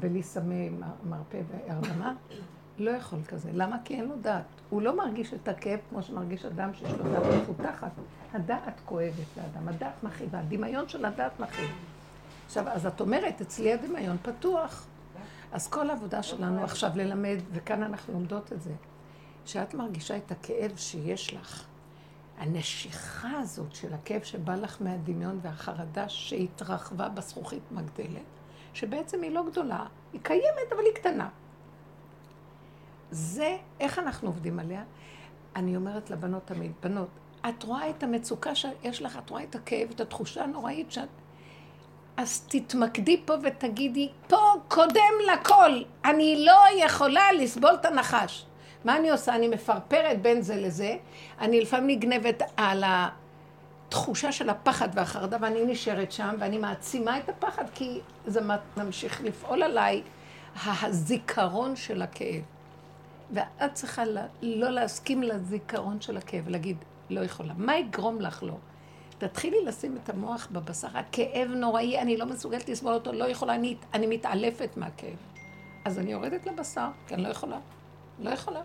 בלי 0.00 0.22
סמי 0.22 0.70
מרפא 1.08 1.40
והרדמה, 1.48 2.12
לא 2.78 2.90
יכול 2.90 3.18
כזה. 3.28 3.50
למה? 3.52 3.76
כי 3.84 3.94
אין 3.94 4.04
לו 4.04 4.16
דעת. 4.20 4.55
הוא 4.70 4.82
לא 4.82 4.96
מרגיש 4.96 5.34
את 5.34 5.48
הכאב 5.48 5.78
כמו 5.90 6.02
שמרגיש 6.02 6.44
אדם 6.44 6.74
שיש 6.74 6.92
לו 6.92 7.12
דעת 7.12 7.42
מפותחת. 7.42 7.90
הדעת 8.32 8.80
כואבת 8.84 9.36
לאדם, 9.36 9.68
הדעת 9.68 10.02
מכאיבה, 10.02 10.38
הדמיון 10.38 10.88
של 10.88 11.04
הדעת 11.04 11.40
מכאיב. 11.40 11.70
עכשיו, 12.46 12.68
אז 12.68 12.86
את 12.86 13.00
אומרת, 13.00 13.40
אצלי 13.40 13.72
הדמיון 13.72 14.16
פתוח. 14.22 14.86
אז 15.52 15.68
כל 15.68 15.90
העבודה 15.90 16.22
שלנו 16.22 16.64
עכשיו 16.64 16.90
ללמד, 16.94 17.36
וכאן 17.52 17.82
אנחנו 17.82 18.12
לומדות 18.12 18.52
את 18.52 18.62
זה, 18.62 18.72
שאת 19.44 19.74
מרגישה 19.74 20.16
את 20.16 20.30
הכאב 20.30 20.72
שיש 20.76 21.34
לך. 21.34 21.66
הנשיכה 22.38 23.30
הזאת 23.38 23.74
של 23.74 23.94
הכאב 23.94 24.22
שבא 24.22 24.54
לך 24.54 24.76
מהדמיון 24.80 25.38
והחרדה 25.42 26.08
שהתרחבה 26.08 27.08
בזכוכית 27.08 27.62
מגדלת, 27.70 28.22
שבעצם 28.74 29.22
היא 29.22 29.30
לא 29.30 29.44
גדולה, 29.50 29.86
היא 30.12 30.20
קיימת 30.22 30.72
אבל 30.72 30.84
היא 30.84 30.94
קטנה. 30.94 31.28
זה, 33.10 33.56
איך 33.80 33.98
אנחנו 33.98 34.28
עובדים 34.28 34.58
עליה? 34.58 34.82
אני 35.56 35.76
אומרת 35.76 36.10
לבנות 36.10 36.46
תמיד, 36.46 36.72
בנות, 36.82 37.08
את 37.48 37.62
רואה 37.62 37.90
את 37.90 38.02
המצוקה 38.02 38.54
שיש 38.54 39.02
לך, 39.02 39.18
את 39.24 39.30
רואה 39.30 39.42
את 39.42 39.54
הכאב, 39.54 39.90
את 39.90 40.00
התחושה 40.00 40.44
הנוראית 40.44 40.92
שאת... 40.92 41.08
אז 42.16 42.40
תתמקדי 42.48 43.22
פה 43.24 43.34
ותגידי, 43.42 44.08
פה 44.28 44.52
קודם 44.68 45.12
לכל, 45.32 45.82
אני 46.04 46.44
לא 46.44 46.84
יכולה 46.84 47.32
לסבול 47.32 47.74
את 47.74 47.84
הנחש. 47.84 48.46
מה 48.84 48.96
אני 48.96 49.10
עושה? 49.10 49.34
אני 49.34 49.48
מפרפרת 49.48 50.22
בין 50.22 50.42
זה 50.42 50.56
לזה, 50.56 50.96
אני 51.40 51.60
לפעמים 51.60 51.86
נגנבת 51.96 52.42
על 52.56 52.84
התחושה 52.86 54.32
של 54.32 54.50
הפחד 54.50 54.88
והחרדה, 54.94 55.36
ואני 55.40 55.64
נשארת 55.64 56.12
שם, 56.12 56.34
ואני 56.38 56.58
מעצימה 56.58 57.18
את 57.18 57.28
הפחד, 57.28 57.64
כי 57.74 58.00
זה 58.26 58.40
ממשיך 58.76 59.22
לפעול 59.22 59.62
עליי 59.62 60.02
הזיכרון 60.66 61.76
של 61.76 62.02
הכאב. 62.02 62.55
ואת 63.30 63.74
צריכה 63.74 64.02
לא 64.42 64.70
להסכים 64.70 65.22
לזיכרון 65.22 66.00
של 66.00 66.16
הכאב, 66.16 66.42
ולהגיד, 66.46 66.76
לא 67.10 67.20
יכולה. 67.20 67.54
מה 67.56 67.76
יגרום 67.76 68.20
לך 68.20 68.42
לא? 68.42 68.56
תתחילי 69.18 69.64
לשים 69.64 69.98
את 70.02 70.08
המוח 70.08 70.48
בבשר, 70.52 70.88
הכאב 70.94 71.48
נוראי, 71.48 72.00
אני 72.00 72.16
לא 72.16 72.26
מסוגלת 72.26 72.68
לסבול 72.68 72.92
אותו, 72.92 73.12
לא 73.12 73.24
יכולה, 73.24 73.54
אני, 73.54 73.76
אני 73.94 74.06
מתעלפת 74.06 74.76
מהכאב. 74.76 75.16
אז 75.84 75.98
אני 75.98 76.12
יורדת 76.12 76.46
לבשר, 76.46 76.88
כי 77.06 77.14
אני 77.14 77.22
לא 77.22 77.28
יכולה. 77.28 77.58
לא 78.18 78.30
יכולה. 78.30 78.62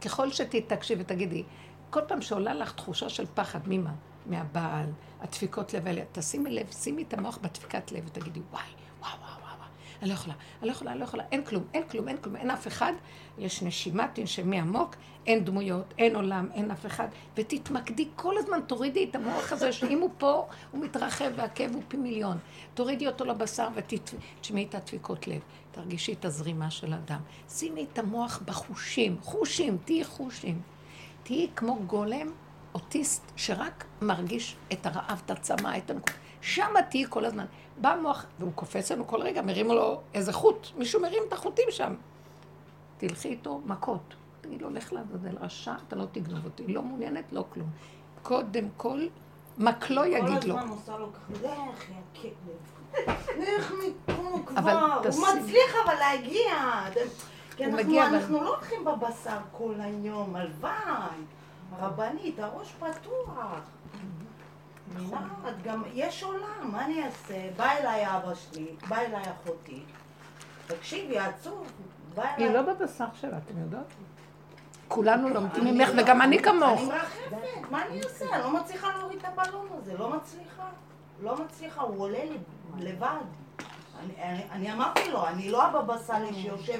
ככל 0.00 0.30
שתתקשי 0.30 0.94
ותגידי, 0.98 1.44
כל 1.90 2.00
פעם 2.08 2.22
שעולה 2.22 2.54
לך 2.54 2.72
תחושה 2.72 3.08
של 3.08 3.26
פחד, 3.34 3.60
ממה? 3.66 3.92
מהבעל, 4.26 4.86
הדפיקות 5.20 5.74
לב 5.74 5.86
האלה, 5.86 6.02
תשימי 6.12 6.50
לב, 6.50 6.66
שימי 6.72 7.02
את 7.02 7.14
המוח 7.14 7.38
בדפיקת 7.42 7.92
לב 7.92 8.04
ותגידי, 8.06 8.40
וואי, 8.50 8.62
וואו, 9.00 9.12
וואו, 9.20 9.39
אני 10.02 10.08
לא 10.08 10.14
יכולה, 10.14 10.34
אני 10.60 10.68
לא 10.68 10.72
יכולה, 10.72 10.90
אני 10.92 11.00
לא 11.00 11.04
יכולה, 11.04 11.24
אין 11.32 11.44
כלום, 11.44 11.64
אין 11.74 11.82
כלום, 11.88 12.08
אין 12.08 12.16
כלום, 12.16 12.36
אין 12.36 12.50
אף 12.50 12.66
אחד, 12.66 12.92
יש 13.38 13.62
נשימה, 13.62 14.08
תנשמי 14.12 14.60
עמוק, 14.60 14.96
אין 15.26 15.44
דמויות, 15.44 15.94
אין 15.98 16.16
עולם, 16.16 16.48
אין 16.54 16.70
אף 16.70 16.86
אחד, 16.86 17.08
ותתמקדי 17.36 18.08
כל 18.16 18.38
הזמן, 18.38 18.60
תורידי 18.66 19.04
את 19.10 19.14
המוח 19.14 19.52
הזה, 19.52 19.72
שאם 19.72 20.00
הוא 20.00 20.10
פה, 20.18 20.46
הוא 20.70 20.84
מתרחב 20.84 21.30
והכאב 21.36 21.74
הוא 21.74 21.82
פי 21.88 21.96
מיליון. 21.96 22.38
תורידי 22.74 23.06
אותו 23.06 23.24
לבשר 23.24 23.68
ותשמעי 23.74 24.66
את 24.68 24.74
הדפיקות 24.74 25.26
לב, 25.26 25.40
תרגישי 25.70 26.12
את 26.12 26.24
הזרימה 26.24 26.70
של 26.70 26.92
הדם. 26.92 27.20
שימי 27.48 27.86
את 27.92 27.98
המוח 27.98 28.42
בחושים, 28.44 29.16
חושים, 29.22 29.78
תהיי 29.84 30.04
חושים. 30.04 30.60
תהיי 31.22 31.48
כמו 31.56 31.78
גולם 31.86 32.26
אוטיסט 32.74 33.32
שרק 33.36 33.84
מרגיש 34.02 34.56
את 34.72 34.86
הרעב, 34.86 35.22
את 35.26 35.30
הצמא, 35.30 35.76
את 35.78 35.90
הנקודה. 35.90 36.12
שם 36.40 36.74
תהיי 36.90 37.04
כל 37.08 37.24
הזמן. 37.24 37.44
בא 37.80 37.92
המוח, 37.92 38.26
והוא 38.38 38.52
קופץ 38.54 38.92
לנו 38.92 39.06
כל 39.06 39.22
רגע, 39.22 39.42
מרים 39.42 39.68
לו 39.68 40.00
איזה 40.14 40.32
חוט, 40.32 40.66
מישהו 40.76 41.00
מרים 41.00 41.22
את 41.28 41.32
החוטים 41.32 41.66
שם. 41.70 41.94
תלכי 42.98 43.28
איתו 43.28 43.60
מכות. 43.66 44.14
תגיד 44.40 44.62
לו, 44.62 44.70
לך 44.70 44.92
לעבודל 44.92 45.36
רשע, 45.40 45.72
אתה 45.88 45.96
לא 45.96 46.04
תגנוב 46.12 46.44
אותי. 46.44 46.72
לא 46.72 46.82
מעוניינת, 46.82 47.32
לא 47.32 47.44
כלום. 47.52 47.68
קודם 48.22 48.68
כל, 48.76 49.06
מקלו 49.58 50.04
יגיד 50.04 50.44
לו. 50.44 50.54
כל 50.54 50.60
הזמן 50.60 50.70
עושה 50.70 50.98
לו 50.98 51.08
ככה, 51.12 51.32
לך, 51.32 51.90
יא 51.90 52.22
כלב. 52.22 53.42
לך 53.58 53.72
מפה 53.72 54.38
כבר. 54.46 55.00
הוא 55.12 55.26
מצליח 55.28 55.74
אבל 55.84 55.94
להגיע. 55.94 56.54
כי 57.56 58.00
אנחנו 58.02 58.42
לא 58.42 58.54
הולכים 58.56 58.84
בבשר 58.84 59.38
כל 59.52 59.74
היום, 59.78 60.36
הלוואי. 60.36 61.20
רבנית, 61.78 62.38
הראש 62.38 62.72
פתוח. 62.72 63.60
נכון. 65.02 65.28
גם 65.64 65.82
יש 65.94 66.22
עולם, 66.22 66.70
מה 66.72 66.84
אני 66.84 67.04
אעשה? 67.04 67.48
בא 67.56 67.70
אליי 67.70 68.06
אבא 68.06 68.34
שלי, 68.34 68.66
בא 68.88 68.96
אליי 68.96 69.22
אחותי. 69.22 69.82
תקשיבי, 70.66 71.18
עצוב. 71.18 71.72
היא 72.36 72.50
לא 72.50 72.62
בבשר 72.62 73.04
שלה, 73.14 73.38
אתם 73.38 73.60
יודעות? 73.60 73.86
כולנו 74.88 75.28
לומדים 75.28 75.64
ממך, 75.64 75.88
וגם 75.98 76.22
אני 76.22 76.42
כמוך. 76.42 76.80
אני 76.80 76.88
מרחפת, 76.88 77.70
מה 77.70 77.86
אני 77.86 78.00
עושה? 78.02 78.24
אני 78.34 78.42
לא 78.42 78.50
מצליחה 78.50 78.88
להוריד 78.98 79.18
את 79.18 79.24
הבלון 79.24 79.68
הזה, 79.78 79.98
לא 79.98 80.10
מצליחה. 80.10 80.68
לא 81.22 81.44
מצליחה, 81.44 81.82
הוא 81.82 82.00
עולה 82.00 82.24
לבד. 82.78 83.06
אני, 83.98 84.42
אני 84.52 84.72
אמרתי 84.72 85.10
לו, 85.10 85.26
אני 85.26 85.50
לא 85.50 85.62
הבבא 85.62 85.98
סאלי 85.98 86.34
שיושב 86.34 86.78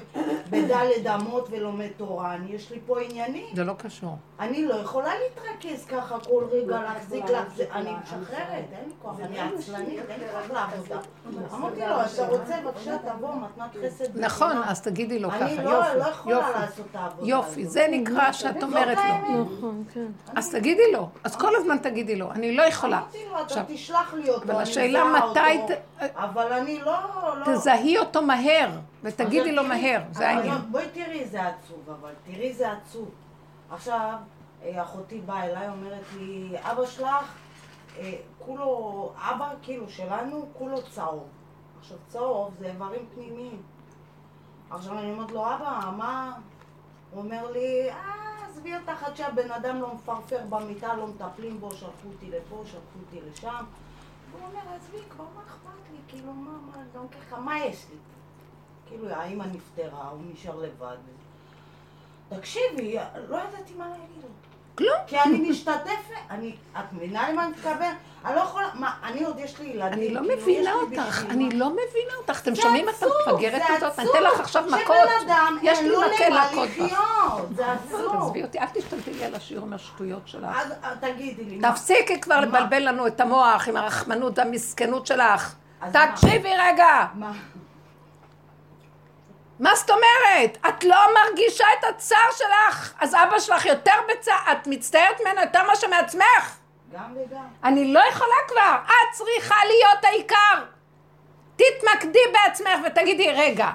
בדלת 0.51 1.07
אמות 1.14 1.49
ולומד 1.51 1.88
תורה, 1.96 2.35
אני, 2.35 2.53
יש 2.53 2.70
לי 2.70 2.79
פה 2.87 3.01
עניינים. 3.01 3.46
זה 3.55 3.64
לא 3.64 3.73
קשור. 3.73 4.16
אני 4.40 4.64
לא 4.64 4.75
יכולה 4.75 5.12
להתרכז 5.18 5.85
ככה 5.85 6.20
כל 6.20 6.44
רגע, 6.51 6.83
להחזיק 6.83 7.25
לך, 7.25 7.61
אני 7.73 7.90
משחררת, 8.03 8.51
אין 8.51 8.85
לי 8.87 8.94
כוח, 9.03 9.16
אני 9.20 9.40
עצלנית, 9.40 10.01
אין 10.09 10.20
לי 10.20 10.27
כוח 10.33 10.51
לעבודה. 10.51 10.99
אמרתי 11.55 11.81
לו, 11.81 12.01
אתה 12.14 12.27
רוצה, 12.27 12.61
בבקשה, 12.64 12.96
תבוא, 12.99 13.35
מתנת 13.35 13.77
חסד. 13.85 14.18
נכון, 14.20 14.62
אז 14.64 14.81
תגידי 14.83 15.18
לו 15.18 15.31
ככה, 15.31 15.51
יופי. 15.51 15.59
אני 15.59 15.64
לא 15.64 16.07
יכולה 16.11 16.51
לעשות 16.51 16.87
את 16.90 16.96
העבודה 16.96 17.29
יופי, 17.29 17.66
זה 17.66 17.87
נקרא 17.90 18.33
שאת 18.33 18.62
אומרת 18.62 18.99
לו. 18.99 19.44
נכון, 19.44 19.85
כן. 19.94 20.07
אז 20.37 20.51
תגידי 20.51 20.92
לו, 20.92 21.09
אז 21.25 21.37
כל 21.37 21.57
הזמן 21.57 21.79
תגידי 21.79 22.16
לו, 22.16 22.31
אני 22.31 22.57
לא 22.57 22.62
יכולה. 22.62 22.99
אמרתי 22.99 23.18
לו, 23.31 23.42
אתה 23.42 23.62
תשלח 23.68 24.14
לי 24.14 24.31
אותו, 24.31 24.53
אני 24.53 24.62
מזהה 24.62 25.62
אותו, 25.62 25.75
אבל 26.14 26.52
אני 26.52 26.78
לא... 26.78 26.98
לא. 27.46 27.54
תזהי 27.54 27.98
אותו 27.98 28.22
מהר, 28.22 28.70
ותגידי 29.02 29.52
לו 29.52 29.64
מהר, 29.64 30.02
זה 30.12 30.28
העניין. 30.28 30.58
בואי 30.70 30.88
תראי 30.92 31.20
איזה 31.20 31.46
עצוב, 31.46 31.90
אבל 32.00 32.12
תראי 32.24 32.48
איזה 32.48 32.72
עצוב. 32.72 33.10
עכשיו, 33.70 34.14
אה, 34.62 34.82
אחותי 34.82 35.20
באה 35.20 35.44
אליי, 35.44 35.68
אומרת 35.68 36.04
לי, 36.18 36.52
אבא 36.60 36.86
שלך, 36.86 37.34
אה, 37.98 38.12
כולו, 38.38 39.12
אבא 39.16 39.54
כאילו 39.62 39.88
שלנו, 39.88 40.48
כולו 40.52 40.82
צהוב. 40.90 41.28
עכשיו, 41.80 41.96
צהוב 42.08 42.54
זה 42.58 42.66
איברים 42.66 43.06
פנימיים. 43.14 43.62
עכשיו 44.70 44.98
אני 44.98 45.12
אומרת 45.12 45.30
לו, 45.30 45.46
אבא, 45.46 45.90
מה? 45.96 46.32
הוא 47.10 47.22
אומר 47.22 47.50
לי, 47.50 47.90
אה, 47.90 48.30
עזבי 48.48 48.76
אותך 48.76 49.04
עד 49.04 49.16
שהבן 49.16 49.50
אדם 49.50 49.80
לא 49.80 49.94
מפרפר 49.94 50.38
במיטה, 50.48 50.94
לא 50.94 51.06
מטפלים 51.06 51.60
בו, 51.60 51.70
שלחו 51.70 52.08
אותי 52.08 52.30
לפה, 52.30 52.62
שלחו 52.66 52.98
אותי 53.06 53.20
לשם. 53.30 53.64
כאילו, 56.09 56.33
מה, 56.33 56.51
מה, 56.51 56.83
גם 56.95 57.09
ככה, 57.09 57.40
מה 57.40 57.59
יש 57.59 57.87
לי? 57.90 57.97
כאילו, 58.87 59.09
האמא 59.09 59.45
נפטרה, 59.45 60.09
הוא 60.09 60.21
נשאר 60.33 60.57
לבד. 60.57 60.97
תקשיבי, 62.29 62.97
לא 63.29 63.37
ידעתי 63.37 63.75
מה 63.75 63.88
להגיד 63.88 64.23
לו. 64.23 64.29
כלום. 64.81 64.99
כי 65.07 65.21
אני 65.21 65.51
משתתפת, 65.51 66.14
אני, 66.31 66.55
את 66.79 66.93
מבינה 66.93 67.31
למה 67.31 67.45
אני 67.45 67.51
מתכוון? 67.51 67.95
אני 68.25 68.37
לא 68.37 68.40
יכולה, 68.40 68.69
מה, 68.75 68.93
אני 69.05 69.25
עוד 69.25 69.38
יש 69.38 69.59
לי 69.59 69.66
ילדים. 69.66 69.93
אני 69.93 70.14
לא 70.14 70.21
כאילו, 70.21 70.43
מבינה 70.43 70.73
אותך, 70.73 71.25
אני 71.31 71.51
לא 71.51 71.71
מבינה 71.71 72.14
אותך. 72.19 72.40
אתם 72.40 72.55
שומעים 72.55 72.88
את 72.88 72.95
המפגרת 73.03 73.62
הזאת? 73.69 73.99
אני 73.99 74.11
אתן 74.11 74.23
לך 74.23 74.40
עכשיו 74.40 74.64
מכות. 74.66 74.81
שבן 74.81 75.31
אדם 75.31 75.59
אין 75.62 75.88
לו 75.88 76.01
למה 76.01 76.47
לחיות. 76.47 77.49
זה 77.57 77.73
עצוב. 77.73 78.12
תעזבי 78.12 78.43
אותי, 78.43 78.59
אל 78.59 78.66
תשתלטי 78.75 79.12
לי 79.12 79.25
על 79.25 79.35
השיעור 79.35 79.66
מהשטויות 79.66 80.23
שלך. 80.29 80.57
אז 80.83 80.97
תגידי 81.01 81.45
לי. 81.45 81.61
תפסיקי 81.71 82.21
כבר 82.21 82.40
לבלבל 82.40 82.88
לנו 82.88 83.07
את 83.07 83.21
המוח 83.21 83.69
עם 83.69 83.77
הרחמנות 83.77 84.38
והמסכנות 84.38 85.07
שלך. 85.07 85.55
תקשיבי 85.93 86.51
רגע. 86.59 87.07
מה? 87.14 87.33
מה 89.61 89.75
זאת 89.75 89.90
אומרת? 89.90 90.59
את 90.68 90.85
לא 90.85 90.96
מרגישה 91.14 91.64
את 91.79 91.85
הצער 91.85 92.31
שלך, 92.38 92.92
אז 93.01 93.14
אבא 93.14 93.38
שלך 93.38 93.66
יותר 93.66 93.92
בצער, 94.09 94.53
את 94.53 94.66
מצטערת 94.66 95.20
ממנו 95.20 95.40
יותר 95.40 95.62
מאשר 95.66 95.88
מעצמך. 95.88 96.57
גם 96.92 97.16
וגם. 97.16 97.46
אני 97.64 97.92
לא 97.92 98.01
יכולה 98.11 98.35
כבר, 98.49 98.77
את 98.87 99.12
צריכה 99.12 99.57
להיות 99.66 100.05
העיקר. 100.05 100.64
תתמקדי 101.57 102.18
בעצמך 102.33 102.87
ותגידי, 102.87 103.33
רגע, 103.33 103.68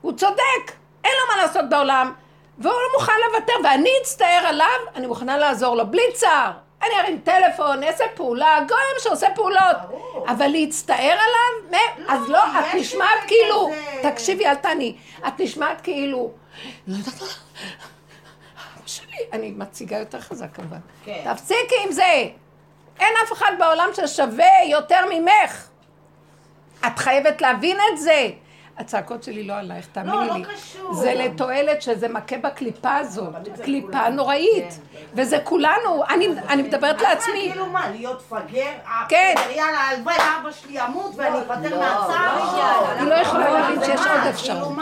הוא 0.00 0.12
צודק, 0.12 0.72
אין 1.04 1.12
לו 1.20 1.36
מה 1.36 1.42
לעשות 1.42 1.68
בעולם, 1.68 2.12
והוא 2.58 2.74
לא 2.74 2.98
מוכן 2.98 3.12
לוותר, 3.26 3.52
ואני 3.64 3.90
אצטער 4.02 4.46
עליו, 4.46 4.80
אני 4.94 5.06
מוכנה 5.06 5.38
לעזור 5.38 5.76
לו, 5.76 5.86
בלי 5.86 6.12
צער. 6.14 6.52
אני 6.86 7.00
ארים 7.00 7.20
טלפון, 7.24 7.82
אעשה 7.82 8.04
פעולה, 8.14 8.58
גולם 8.68 8.98
שעושה 8.98 9.26
פעולות. 9.34 9.76
ברור. 9.88 10.26
אבל 10.28 10.46
להצטער 10.46 10.96
עליו? 11.12 11.80
לא, 11.98 12.12
אז 12.12 12.28
לא, 12.28 12.60
את 12.60 12.74
נשמעת 12.74 13.24
כאילו, 13.26 13.70
זה. 13.70 14.10
תקשיבי, 14.10 14.46
אל 14.46 14.54
תעני, 14.54 14.96
את 15.28 15.40
נשמעת 15.40 15.80
כאילו, 15.80 16.30
לא 16.86 16.96
יודעת 16.96 17.20
מה, 17.20 17.28
שלי, 18.86 19.18
אני 19.32 19.50
מציגה 19.50 19.98
יותר 19.98 20.20
חזק 20.20 20.54
כמובן. 20.54 20.78
כן. 21.04 21.34
תפסיקי 21.34 21.74
עם 21.84 21.92
זה. 21.92 22.24
אין 23.00 23.14
אף 23.24 23.32
אחד 23.32 23.52
בעולם 23.58 23.88
ששווה 23.94 24.64
יותר 24.70 25.00
ממך. 25.10 25.66
את 26.86 26.98
חייבת 26.98 27.40
להבין 27.40 27.76
את 27.92 27.98
זה. 27.98 28.28
הצעקות 28.78 29.22
שלי 29.22 29.42
לא 29.42 29.52
עלייך, 29.52 29.86
תאמיני 29.92 30.26
לא 30.28 30.34
לי. 30.34 30.44
קשור. 30.44 30.94
זה 30.94 31.14
לתועלת 31.14 31.82
שזה 31.82 32.08
מכה 32.08 32.36
בקליפה 32.38 32.96
הזאת. 32.96 33.34
קליפה 33.64 34.08
נוראית. 34.08 34.78
וזה 35.14 35.38
כולנו, 35.44 36.04
אני 36.08 36.28
אני 36.48 36.62
מדברת 36.62 37.00
לעצמי. 37.02 37.48
כאילו 37.52 37.66
מה, 37.66 37.90
להיות 37.90 38.22
פגר? 38.22 38.70
כן. 39.08 39.34
בסדר, 39.38 39.50
יאללה, 39.50 39.78
הלוואי 39.78 40.14
אבא 40.16 40.52
שלי 40.52 40.80
ימות 40.80 41.12
ואני 41.16 41.38
אפטר 41.38 41.78
מהצער. 41.80 42.54
היא 42.98 43.08
לא 43.08 43.14
יכולה 43.14 43.50
להבין 43.52 43.84
שיש 43.84 44.00
עוד 44.06 44.26
אפשרות. 44.30 44.72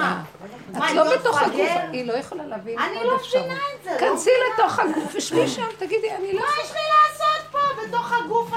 את 0.77 0.91
לא 0.95 1.03
להיות 1.05 1.21
בתוך 1.21 1.39
פגר? 1.43 1.47
הגוף, 1.53 1.71
היא 1.93 2.07
לא 2.07 2.13
יכולה 2.13 2.47
להבין 2.47 2.79
אני 2.79 2.97
עוד 2.97 3.07
לא 3.07 3.17
אפשרות. 3.17 3.45
מבינה 3.45 3.61
את 3.79 3.85
זה, 3.85 3.91
לא 3.91 3.99
כנסי. 3.99 4.31
לתוך 4.55 4.79
הגוף, 4.79 5.13
ושבי 5.15 5.49
שם, 5.49 5.63
תגידי, 5.79 6.11
אני 6.11 6.33
לא 6.33 6.41
מה 6.41 6.47
יש 6.65 6.71
לי 6.73 6.79
לעשות 6.89 7.43
פה, 7.53 7.59
בתוך 7.87 8.13
הגוף 8.13 8.54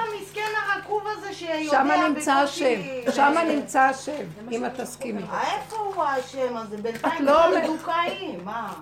הרקוב 0.88 1.04
הזה 1.18 1.34
שיודע 1.34 1.70
שמה 1.72 2.08
נמצא 2.10 2.44
בקושי- 2.44 2.66
השם, 3.06 3.12
שמה 3.16 3.44
נמצא 3.44 3.80
השם, 3.82 4.26
אם 4.52 4.66
את 4.66 4.72
תסכימי. 4.80 5.22
איפה 5.22 5.76
הוא 5.78 6.04
האשם 6.04 6.58
הזה? 6.58 6.78
בינתיים 6.78 7.26
לא 7.26 7.46
אומרת- 7.48 7.64
מדוכאים, 7.70 8.46
מה? 8.46 8.74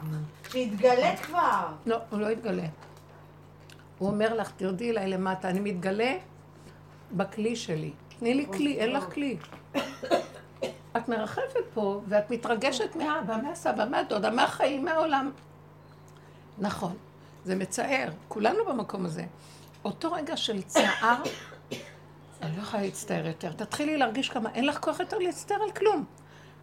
שיתגלה 0.51 1.15
כבר. 1.17 1.65
לא, 1.85 1.97
הוא 2.09 2.19
לא 2.19 2.27
יתגלה. 2.31 2.63
הוא 3.97 4.09
אומר 4.09 4.33
לך, 4.33 4.51
תרדי 4.57 4.89
אליי 4.91 5.07
למטה, 5.07 5.49
אני 5.49 5.59
מתגלה 5.59 6.13
בכלי 7.11 7.55
שלי. 7.55 7.91
תני 8.19 8.33
לי 8.33 8.45
כלי, 8.53 8.79
אין 8.79 8.91
לך 8.93 9.03
כלי. 9.13 9.37
את 10.97 11.09
מרחפת 11.09 11.41
פה, 11.73 12.01
ואת 12.07 12.31
מתרגשת 12.31 12.95
מהאבא, 12.95 13.37
מהסבא, 13.43 13.85
מהדודה, 13.85 14.29
מהחיים, 14.31 14.85
מהעולם. 14.85 15.31
נכון, 16.57 16.93
זה 17.45 17.55
מצער, 17.55 18.09
כולנו 18.27 18.65
במקום 18.65 19.05
הזה. 19.05 19.23
אותו 19.85 20.11
רגע 20.11 20.37
של 20.37 20.61
צער, 20.61 21.21
אני 22.41 22.57
לא 22.57 22.61
יכולה 22.61 22.83
להצטער 22.83 23.25
יותר. 23.25 23.51
תתחילי 23.51 23.97
להרגיש 23.97 24.29
כמה, 24.29 24.49
אין 24.53 24.65
לך 24.65 24.79
כוח 24.79 24.99
יותר 24.99 25.17
להצטער 25.17 25.63
על 25.63 25.71
כלום. 25.71 26.05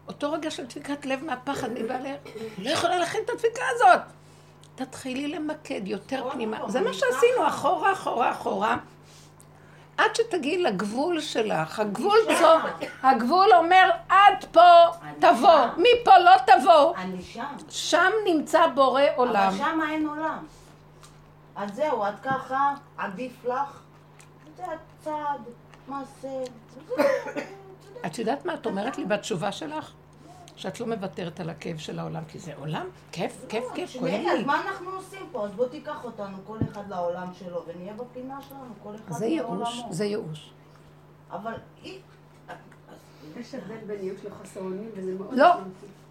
אותו 0.09 0.33
רגע 0.33 0.51
של 0.51 0.67
דפיקת 0.67 1.07
לב 1.07 1.25
מהפחד 1.25 1.69
מבעלי, 1.73 2.13
לא 2.59 2.71
יכולה 2.71 2.99
להכין 2.99 3.21
את 3.25 3.31
הדפיקה 3.31 3.63
הזאת. 3.75 4.01
תתחילי 4.75 5.29
למקד 5.29 5.89
יותר 5.89 6.31
פנימה. 6.33 6.59
זה 6.69 6.81
מה 6.81 6.93
שעשינו, 6.93 7.47
אחורה, 7.49 7.93
אחורה, 7.93 8.31
אחורה. 8.31 8.77
עד 9.97 10.17
שתגיעי 10.17 10.63
לגבול 10.63 11.21
שלך. 11.21 11.81
הגבול 11.81 12.19
צו... 12.39 12.87
הגבול 13.03 13.55
אומר, 13.55 13.91
עד 14.09 14.45
פה 14.53 14.87
תבוא, 15.19 15.67
מפה 15.77 16.19
לא 16.19 16.31
תבוא. 16.47 16.97
אני 16.97 17.23
שם. 17.23 17.55
שם 17.69 18.11
נמצא 18.25 18.67
בורא 18.67 19.03
עולם. 19.17 19.35
אבל 19.35 19.59
שם 19.59 19.81
אין 19.91 20.07
עולם. 20.07 20.47
אז 21.57 21.75
זהו, 21.75 22.07
את 22.07 22.15
ככה, 22.23 22.75
עדיף 22.99 23.45
לך. 23.45 23.81
זה 24.57 24.63
הצעד, 24.65 25.41
מעשה. 25.89 26.43
את 28.07 28.19
יודעת 28.19 28.47
מה 28.47 28.55
את 28.55 28.67
אומרת 28.67 28.99
לי 28.99 29.05
בתשובה 29.05 29.53
שלך? 29.53 29.93
שאת 30.57 30.81
לא 30.81 30.87
מוותרת 30.87 31.41
על 31.41 31.51
הכאב 31.51 31.79
של 31.79 31.99
העולם, 31.99 32.23
כי 32.29 32.39
זה 32.39 32.55
עולם, 32.57 32.87
כיף, 33.13 33.45
כיף, 33.49 33.65
כיף, 33.75 33.93
כואב 33.93 34.11
תשמעי, 34.11 34.31
אז 34.31 34.39
לי. 34.39 34.45
מה 34.45 34.63
אנחנו 34.67 34.91
עושים 34.91 35.27
פה? 35.33 35.47
אז 35.47 35.53
בוא 35.53 35.69
תיקח 35.69 36.05
אותנו, 36.05 36.37
כל 36.47 36.59
אחד 36.73 36.89
לעולם 36.89 37.35
שלו, 37.35 37.65
ונהיה 37.67 37.93
בפינה 37.93 38.39
שלנו, 38.49 38.75
כל 38.83 38.95
אחד 38.95 39.13
זה 39.13 39.27
ייאוש, 39.27 39.49
לעולמו. 39.51 39.93
זה 39.93 40.05
ייאוש. 40.05 40.53
אבל. 41.31 41.53
יש 43.37 43.55
הבדל 43.55 43.77
בין 43.87 44.03
ייאוש 44.03 44.25
לחוסר 44.25 44.61
אונים, 44.61 44.91
וזה 44.97 45.15
מאוד 45.19 45.39
לא. 45.39 45.55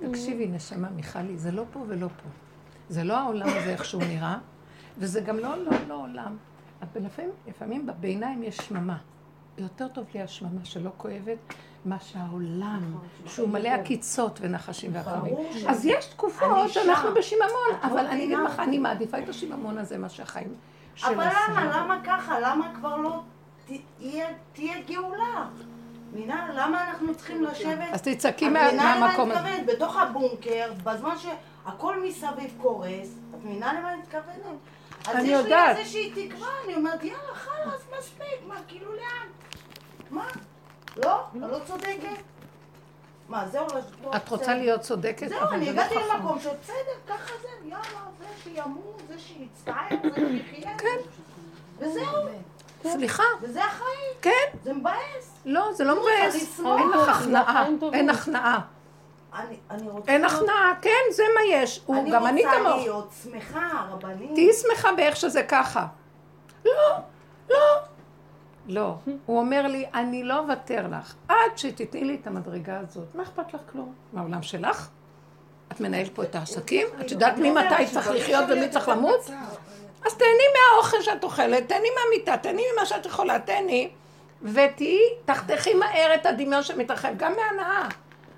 תקשיבי, 0.09 0.47
נשמה, 0.47 0.89
מיכלי, 0.89 1.37
זה 1.37 1.51
לא 1.51 1.63
פה 1.73 1.79
ולא 1.87 2.07
פה. 2.07 2.29
זה 2.89 3.03
לא 3.03 3.17
העולם 3.17 3.47
הזה 3.47 3.69
איך 3.69 3.85
שהוא 3.85 4.03
נראה, 4.03 4.37
וזה 4.97 5.21
גם 5.21 5.37
לא, 5.37 5.57
לא, 5.57 5.71
לא 5.87 6.03
עולם. 6.03 6.37
אבל 6.81 7.05
לפעמים, 7.05 7.31
לפעמים 7.47 7.85
בביניים 7.85 8.43
יש 8.43 8.57
שממה. 8.57 8.97
יותר 9.61 9.87
טוב 9.87 10.05
לי 10.13 10.21
השממה 10.21 10.65
שלא 10.65 10.89
כואבת, 10.97 11.37
מה 11.85 11.99
שהעולם, 11.99 12.97
שהוא 13.25 13.49
מלא 13.49 13.69
עקיצות 13.69 14.39
ונחשים 14.41 14.93
ש- 15.53 15.63
אז 15.65 15.85
יש 15.85 16.05
תקופות 16.05 16.69
שאנחנו. 16.69 17.13
בשיממון, 17.13 17.49
את 17.71 17.85
לא 17.85 17.89
אבל 17.91 18.05
אני 18.07 18.23
אגיד 18.25 18.37
לך, 18.45 18.59
אני 18.59 18.77
מעדיפה 18.77 19.19
את 19.19 19.29
השיממון 19.29 19.77
הזה 19.77 19.97
מאשר 19.97 20.23
החיים 20.23 20.55
של 20.95 21.07
אבל 21.07 21.27
למה? 21.49 21.65
למה 21.65 22.01
ככה? 22.05 22.39
למה 22.39 22.71
כבר 22.75 22.97
לא 22.97 23.21
תהיה, 23.97 24.27
גאולה? 24.87 25.47
מבינה? 26.11 26.47
למה 26.53 26.89
אנחנו 26.89 27.15
צריכים 27.15 27.43
לשבת... 27.43 27.87
אז 27.91 28.01
תצעקי 28.01 28.49
מה- 28.49 28.71
מהמקום 28.73 29.31
הזה. 29.31 29.63
בתוך 29.67 29.97
הבונקר, 29.97 30.71
בזמן 30.83 31.15
שהכל 31.17 32.03
מסביב 32.03 32.53
קורס, 32.61 32.87
את 33.31 33.45
מבינה 33.45 33.73
למה 33.73 33.93
אני 33.93 34.01
מתכוונת? 34.01 34.57
אז 35.07 35.15
אני 35.15 35.23
יש 35.27 35.43
יודעת. 35.43 35.75
לי 35.75 35.81
איזושהי 35.81 36.11
תקווה, 36.29 36.47
אני 36.65 36.75
אומרת, 36.75 37.03
יאללה, 37.03 37.33
חלאס, 37.33 37.81
מספיק, 37.99 38.25
מה, 38.47 38.55
כאילו 38.67 38.93
לאן? 38.93 39.27
מה? 40.11 40.27
לא? 41.05 41.23
אני 41.33 41.41
לא 41.41 41.57
צודקת? 41.67 42.21
מה, 43.29 43.47
זהו, 43.47 43.65
לא- 44.03 44.15
את 44.15 44.29
רוצה 44.29 44.43
בסדר. 44.43 44.55
להיות 44.57 44.81
צודקת, 44.81 45.29
זהו, 45.29 45.49
אני 45.51 45.65
זה 45.65 45.71
הגעתי 45.71 45.95
חכם. 45.95 46.15
למקום 46.15 46.39
שבסדר, 46.39 46.75
ככה 47.07 47.31
זה, 47.41 47.47
יאללה, 47.69 47.81
זה 48.19 48.25
שימות, 48.43 49.01
זה 49.07 49.19
שיצטער, 49.19 49.87
זה 50.03 50.09
שיחיה. 50.15 50.77
כן. 50.77 50.97
וזהו, 51.79 52.05
סליחה, 52.83 53.23
וזה 53.41 53.63
החיים. 53.65 54.13
כן, 54.21 54.57
זה 54.63 54.73
מבאס. 54.73 55.31
לא, 55.45 55.73
זה 55.73 55.83
לא 55.83 55.95
מבאס. 56.01 56.59
אין 56.65 56.89
לך 56.89 57.09
הכנעה. 57.09 57.65
אין 57.93 58.09
הכנעה. 58.09 58.59
אני, 59.35 59.55
אני 59.69 59.89
רוצה... 59.89 60.11
אין 60.11 60.25
הכנעה, 60.25 60.73
כן, 60.81 60.99
זה 61.11 61.23
מה 61.35 61.41
יש. 61.49 61.81
הוא, 61.85 62.11
גם 62.13 62.25
אני 62.27 62.45
אני 62.45 62.55
רוצה 62.55 62.69
כמוך. 62.69 62.81
להיות 62.81 63.09
שמחה, 63.23 63.85
רבנית. 63.91 64.31
תהיי 64.33 64.53
שמחה 64.53 64.89
באיך 64.97 65.15
שזה 65.15 65.43
ככה. 65.43 65.85
לא, 66.65 66.71
לא. 67.49 67.57
לא. 68.71 68.95
הוא 69.25 69.39
אומר 69.39 69.67
לי, 69.67 69.85
אני 69.93 70.23
לא 70.23 70.39
אוותר 70.39 70.87
לך, 70.87 71.15
עד 71.27 71.57
שתתני 71.57 72.03
לי 72.03 72.17
את 72.21 72.27
המדרגה 72.27 72.79
הזאת. 72.79 73.15
מה 73.15 73.23
אכפת 73.23 73.53
לך 73.53 73.61
כלום? 73.71 73.93
מהעולם 74.13 74.41
שלך? 74.41 74.89
את 75.71 75.79
מנהלת 75.79 76.15
פה 76.15 76.23
את 76.23 76.35
העסקים? 76.35 76.87
את 77.01 77.11
יודעת 77.11 77.37
לא 77.37 77.49
ממתי 77.49 77.85
צריך 77.93 78.11
לחיות 78.11 78.45
ומי 78.49 78.69
צריך 78.69 78.89
למות? 78.89 79.29
אז 80.05 80.13
תהני 80.13 80.43
מהאוכל 80.53 81.01
שאת 81.01 81.23
אוכלת, 81.23 81.67
תהני 81.67 81.87
מהמיטה, 81.95 82.37
תהני 82.37 82.63
ממה 82.73 82.85
שאת 82.85 83.05
יכולה, 83.05 83.39
תהני. 83.39 83.91
ותהיי, 84.43 84.99
תחתכי 85.25 85.73
מהר 85.73 86.15
את 86.15 86.25
הדמיון 86.25 86.63
שמתרחב, 86.63 87.13
גם 87.17 87.33
מהנאה. 87.35 87.87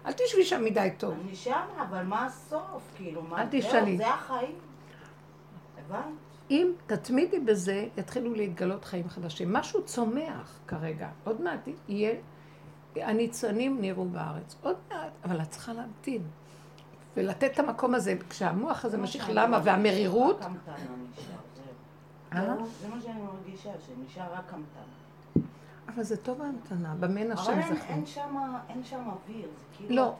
אל 0.05 0.11
תשבי 0.11 0.45
שם 0.45 0.63
מדי 0.63 0.89
טוב. 0.97 1.13
אני 1.25 1.35
שם, 1.35 1.61
אבל 1.81 2.03
מה 2.03 2.25
הסוף? 2.25 2.81
כאילו, 2.95 3.21
מה... 3.21 3.41
אל 3.41 3.47
תשאלי. 3.51 3.97
זה 3.97 4.07
החיים. 4.07 4.55
הבנת? 5.77 6.03
אם 6.53 6.71
תתמידי 6.87 7.39
בזה, 7.39 7.87
יתחילו 7.97 8.33
להתגלות 8.33 8.85
חיים 8.85 9.09
חדשים. 9.09 9.53
משהו 9.53 9.85
צומח 9.85 10.59
כרגע. 10.67 11.09
עוד 11.23 11.41
מעט 11.41 11.59
יהיה... 11.87 12.13
הניצנים 12.95 13.81
נראו 13.81 14.05
בארץ. 14.05 14.55
עוד 14.61 14.75
מעט, 14.91 15.09
אבל 15.25 15.41
את 15.41 15.49
צריכה 15.49 15.73
להמתין. 15.73 16.21
ולתת 17.17 17.51
את 17.53 17.59
המקום 17.59 17.95
הזה, 17.95 18.15
כשהמוח 18.29 18.85
הזה 18.85 18.97
ממשיך, 18.97 19.29
למה? 19.33 19.59
והמרירות, 19.63 20.41
אה? 22.33 22.45
זהו. 22.45 22.65
זה 22.81 22.87
מה 22.87 23.01
שאני 23.01 23.21
מרגישה, 23.21 23.69
שנשאר 23.87 24.33
רק 24.33 24.53
המתנה. 24.53 25.43
אבל 25.95 26.03
זה 26.03 26.17
טוב 26.17 26.41
ההמתנה, 26.41 26.95
במן 26.99 27.31
אבל 27.31 27.41
השם 27.41 27.51
אין- 27.59 27.75
זכו. 27.75 27.93
אין 28.69 28.83
שם 28.83 28.99
אוויר, 29.09 29.47
זה 29.47 29.77
כאילו... 29.77 29.95
לא. 29.95 30.15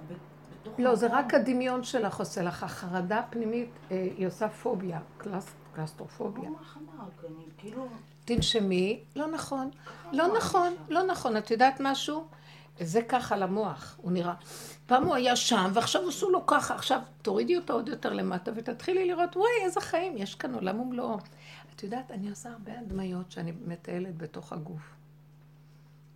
לא, 0.77 0.95
זה. 0.95 1.07
רק 1.11 1.33
הדמיון 1.33 1.83
שלך 1.83 2.19
עושה 2.19 2.41
לך. 2.43 2.63
החרדה 2.63 3.19
הפנימית, 3.19 3.69
אה, 3.91 4.07
היא 4.17 4.27
עושה 4.27 4.49
פוביה, 4.49 4.99
קלס- 5.17 5.53
קלסטרופוביה. 5.75 6.49
לא 6.49 6.57
כאילו... 7.57 7.87
תנשמי, 8.25 8.99
לא 9.15 9.27
נכון, 9.27 9.69
לא 10.11 10.37
נכון, 10.37 10.73
לא 10.89 11.03
נכון. 11.03 11.37
את 11.37 11.51
יודעת 11.51 11.77
משהו? 11.79 12.25
זה 12.79 13.01
ככה 13.01 13.37
למוח, 13.37 13.97
הוא 14.01 14.11
נראה. 14.11 14.33
פעם 14.85 15.03
הוא 15.03 15.15
היה 15.15 15.35
שם, 15.35 15.71
ועכשיו 15.73 16.07
עשו 16.07 16.29
לו 16.29 16.45
ככה, 16.45 16.75
עכשיו 16.75 17.01
תורידי 17.21 17.57
אותו 17.57 17.73
עוד 17.73 17.89
יותר 17.89 18.13
למטה 18.13 18.51
ותתחילי 18.55 19.07
לראות, 19.07 19.35
וואי, 19.35 19.49
איזה 19.63 19.81
חיים, 19.81 20.17
יש 20.17 20.35
כאן 20.35 20.53
עולם 20.53 20.79
ומלואו. 20.79 21.17
את 21.75 21.83
יודעת, 21.83 22.11
אני 22.11 22.29
עושה 22.29 22.49
הרבה 22.49 22.79
הדמיות 22.79 23.31
שאני 23.31 23.53
מטיילת 23.65 24.17
בתוך 24.17 24.53
הגוף. 24.53 24.95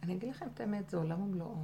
אני 0.03 0.13
אגיד 0.13 0.29
לכם 0.29 0.45
את 0.53 0.59
האמת, 0.59 0.89
זה 0.89 0.97
עולם 0.97 1.21
ומלואו. 1.21 1.55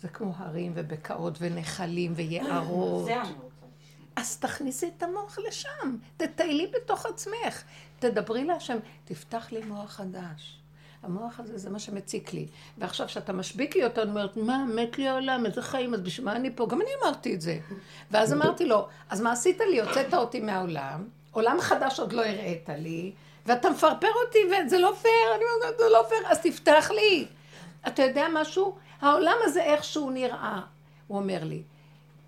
זה 0.00 0.08
כמו 0.08 0.32
הרים 0.36 0.72
ובקעות 0.74 1.38
ונחלים 1.40 2.12
ויערות. 2.16 3.04
זה 3.04 3.16
לשמוע. 3.22 3.53
אז 4.16 4.36
תכניסי 4.38 4.90
את 4.96 5.02
המוח 5.02 5.38
לשם, 5.48 5.96
תטיילי 6.16 6.66
בתוך 6.66 7.06
עצמך, 7.06 7.62
תדברי 7.98 8.44
להשם, 8.44 8.78
תפתח 9.04 9.52
לי 9.52 9.64
מוח 9.64 9.92
חדש. 9.92 10.58
המוח 11.02 11.40
הזה 11.40 11.58
זה 11.58 11.70
מה 11.70 11.78
שמציק 11.78 12.32
לי. 12.32 12.46
ועכשיו 12.78 13.06
כשאתה 13.06 13.32
משביק 13.32 13.76
לי 13.76 13.84
אותו, 13.84 14.02
אני 14.02 14.10
אומרת, 14.10 14.36
מה, 14.36 14.64
מת 14.64 14.98
לי 14.98 15.08
העולם, 15.08 15.46
איזה 15.46 15.62
חיים, 15.62 15.94
אז 15.94 16.00
בשביל 16.00 16.26
מה 16.26 16.36
אני 16.36 16.50
פה? 16.56 16.66
גם 16.66 16.80
אני 16.80 16.90
אמרתי 17.02 17.34
את 17.34 17.40
זה. 17.40 17.58
ואז 18.10 18.32
אמרתי 18.32 18.66
לו, 18.66 18.88
אז 19.10 19.20
מה 19.20 19.32
עשית 19.32 19.60
לי? 19.70 19.80
הוצאת 19.80 20.14
אותי 20.14 20.40
מהעולם, 20.40 21.08
עולם 21.30 21.60
חדש 21.60 22.00
עוד 22.00 22.12
לא 22.12 22.24
הראית 22.24 22.68
לי, 22.68 23.12
ואתה 23.46 23.70
מפרפר 23.70 24.10
אותי, 24.26 24.38
וזה 24.66 24.78
לא 24.78 24.94
פייר, 25.02 25.34
אני 25.34 25.44
אומרת, 25.56 25.78
זה 25.78 25.84
לא 25.92 26.04
פייר, 26.08 26.22
אז 26.26 26.40
תפתח 26.40 26.90
לי. 26.90 27.26
אתה 27.86 28.02
יודע 28.02 28.26
משהו? 28.32 28.76
העולם 29.00 29.36
הזה 29.44 29.62
איכשהו 29.62 30.10
נראה, 30.10 30.60
הוא 31.06 31.18
אומר 31.18 31.44
לי. 31.44 31.62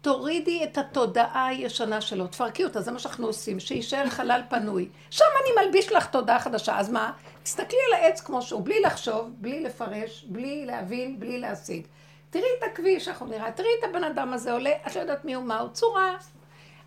תורידי 0.07 0.65
את 0.65 0.79
התודעה 0.79 1.47
הישנה 1.47 2.01
שלו, 2.01 2.27
תפרקי 2.27 2.65
אותה, 2.65 2.81
זה 2.81 2.91
מה 2.91 2.99
שאנחנו 2.99 3.27
עושים, 3.27 3.61
שיישאר 3.61 4.09
חלל 4.09 4.41
פנוי. 4.49 4.89
שם 5.11 5.25
אני 5.43 5.67
מלביש 5.67 5.93
לך 5.93 6.07
תודעה 6.07 6.41
חדשה, 6.41 6.79
אז 6.79 6.91
מה? 6.91 7.13
תסתכלי 7.43 7.79
על 7.89 7.95
העץ 7.95 8.21
כמו 8.21 8.43
שהוא, 8.43 8.63
בלי 8.63 8.81
לחשוב, 8.81 9.31
בלי 9.39 9.61
לפרש, 9.61 10.25
בלי 10.29 10.67
להבין, 10.67 11.21
בלי 11.21 11.39
להשיג. 11.39 11.87
תראי 12.31 12.45
את 12.59 12.63
הכביש, 12.73 13.09
איך 13.09 13.21
הוא 13.21 13.29
נראה, 13.29 13.53
תראי 13.53 13.69
את 13.79 13.85
הבן 13.85 14.05
אדם 14.05 14.33
הזה 14.33 14.53
עולה, 14.53 14.73
את 14.87 14.97
לא 14.97 15.01
יודעת 15.01 15.25
מי 15.25 15.35
הוא, 15.35 15.45
מה 15.45 15.61
הוא, 15.61 15.69
צורה. 15.69 16.17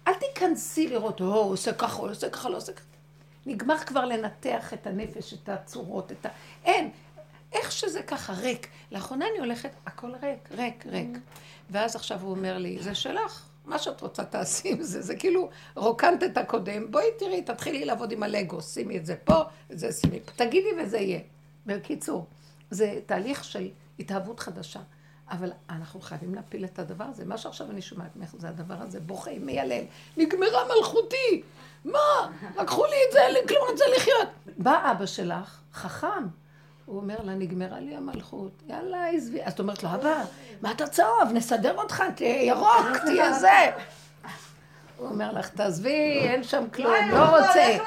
אל 0.08 0.14
תיכנסי 0.14 0.88
לראות, 0.88 1.22
או, 1.22 1.26
הוא 1.26 1.54
עושה 1.54 1.74
ככה, 1.74 2.02
הוא 2.02 2.10
עושה 2.10 2.30
ככה, 2.30 2.50
לא 2.50 2.58
עושה 2.58 2.74
ככה. 2.74 2.86
נגמר 3.46 3.78
כבר 3.78 4.06
לנתח 4.06 4.74
את 4.74 4.88
הנפש, 4.88 5.34
את 5.34 5.50
הצורות, 5.50 6.12
את 6.12 6.26
ה... 6.26 6.30
אין. 6.66 6.92
איך 7.52 7.72
שזה 7.72 8.04
ככה 8.04 8.34
ריק. 8.34 8.68
לאחרונה 8.92 9.26
אני 9.32 9.40
הולכת, 9.40 9.72
הכל 9.86 10.12
ריק, 10.22 10.52
ריק, 10.52 10.86
ריק. 10.86 11.18
ואז 11.70 11.96
עכשיו 11.96 12.22
הוא 12.22 12.32
אומר 12.32 12.58
לי, 12.58 12.78
זה 12.82 12.96
שלך, 12.96 13.46
מה 13.66 13.80
שאת 13.80 14.02
רוצה 14.02 14.24
תעשי 14.24 14.70
עם 14.70 14.82
זה, 14.82 15.02
זה 15.02 15.16
כאילו 15.16 15.50
רוקנת 15.76 16.24
את 16.24 16.38
הקודם, 16.38 16.92
בואי 16.92 17.06
תראי, 17.20 17.42
תתחילי 17.42 17.86
לעבוד 17.86 18.12
עם 18.12 18.24
הלגו, 18.24 18.62
שימי 18.62 18.98
את 18.98 19.06
זה 19.06 19.16
פה, 19.24 19.42
את 19.72 19.80
זה 19.80 19.92
שימי 19.92 20.20
תגידי 20.36 20.70
וזה 20.84 20.98
יהיה. 20.98 21.20
בקיצור, 21.66 22.26
זה 22.72 23.00
תהליך 23.06 23.44
של 23.44 23.70
התאהבות 24.00 24.40
חדשה. 24.40 24.80
אבל 25.32 25.52
אנחנו 25.70 26.02
חייבים 26.02 26.36
להפיל 26.36 26.66
את 26.66 26.80
הדבר 26.80 27.04
הזה. 27.04 27.26
מה 27.26 27.38
שעכשיו 27.38 27.72
אני 27.72 27.82
שומעת 27.82 28.16
ממך 28.16 28.36
זה 28.38 28.50
הדבר 28.50 28.74
הזה, 28.74 29.00
בוכה, 29.00 29.32
מיילל, 29.40 29.84
נגמרה 30.18 30.68
מלכותי! 30.76 31.44
מה? 31.86 32.32
לקחו 32.60 32.86
לי 32.86 32.96
את 33.08 33.14
זה, 33.14 33.20
כלום 33.48 33.68
רוצה 33.70 33.84
לחיות. 33.98 34.28
בא 34.58 34.92
אבא 34.92 35.06
שלך, 35.06 35.60
חכם, 35.74 36.28
הוא 36.90 36.98
אומר 37.02 37.16
לה, 37.24 37.34
נגמרה 37.34 37.80
לי 37.80 37.96
המלכות, 37.96 38.52
יאללה, 38.68 39.08
עזבי. 39.08 39.44
אז 39.44 39.54
את 39.54 39.60
אומרת 39.60 39.84
לו, 39.84 39.90
אבא, 39.90 40.24
מה 40.62 40.72
אתה 40.72 40.88
צהוב? 40.88 41.32
נסדר 41.34 41.78
אותך, 41.78 42.04
תהיה 42.16 42.44
ירוק, 42.44 42.98
תהיה 43.06 43.34
זה. 43.34 43.72
הוא 44.98 45.08
אומר 45.08 45.32
לך, 45.32 45.50
תעזבי, 45.50 46.20
אין 46.20 46.44
שם 46.44 46.64
כלום, 46.74 46.94
לא 47.12 47.38
רוצה. 47.38 47.78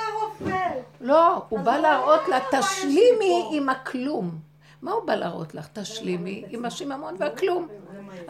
לא, 1.00 1.42
הוא 1.48 1.58
בא 1.60 1.76
להראות 1.76 2.28
לה, 2.28 2.38
תשלימי 2.50 3.48
עם 3.52 3.68
הכלום. 3.68 4.38
מה 4.82 4.90
הוא 4.92 5.06
בא 5.06 5.14
להראות 5.14 5.54
לך? 5.54 5.68
תשלימי 5.72 6.44
עם 6.48 6.64
השיממון 6.64 7.14
והכלום. 7.18 7.68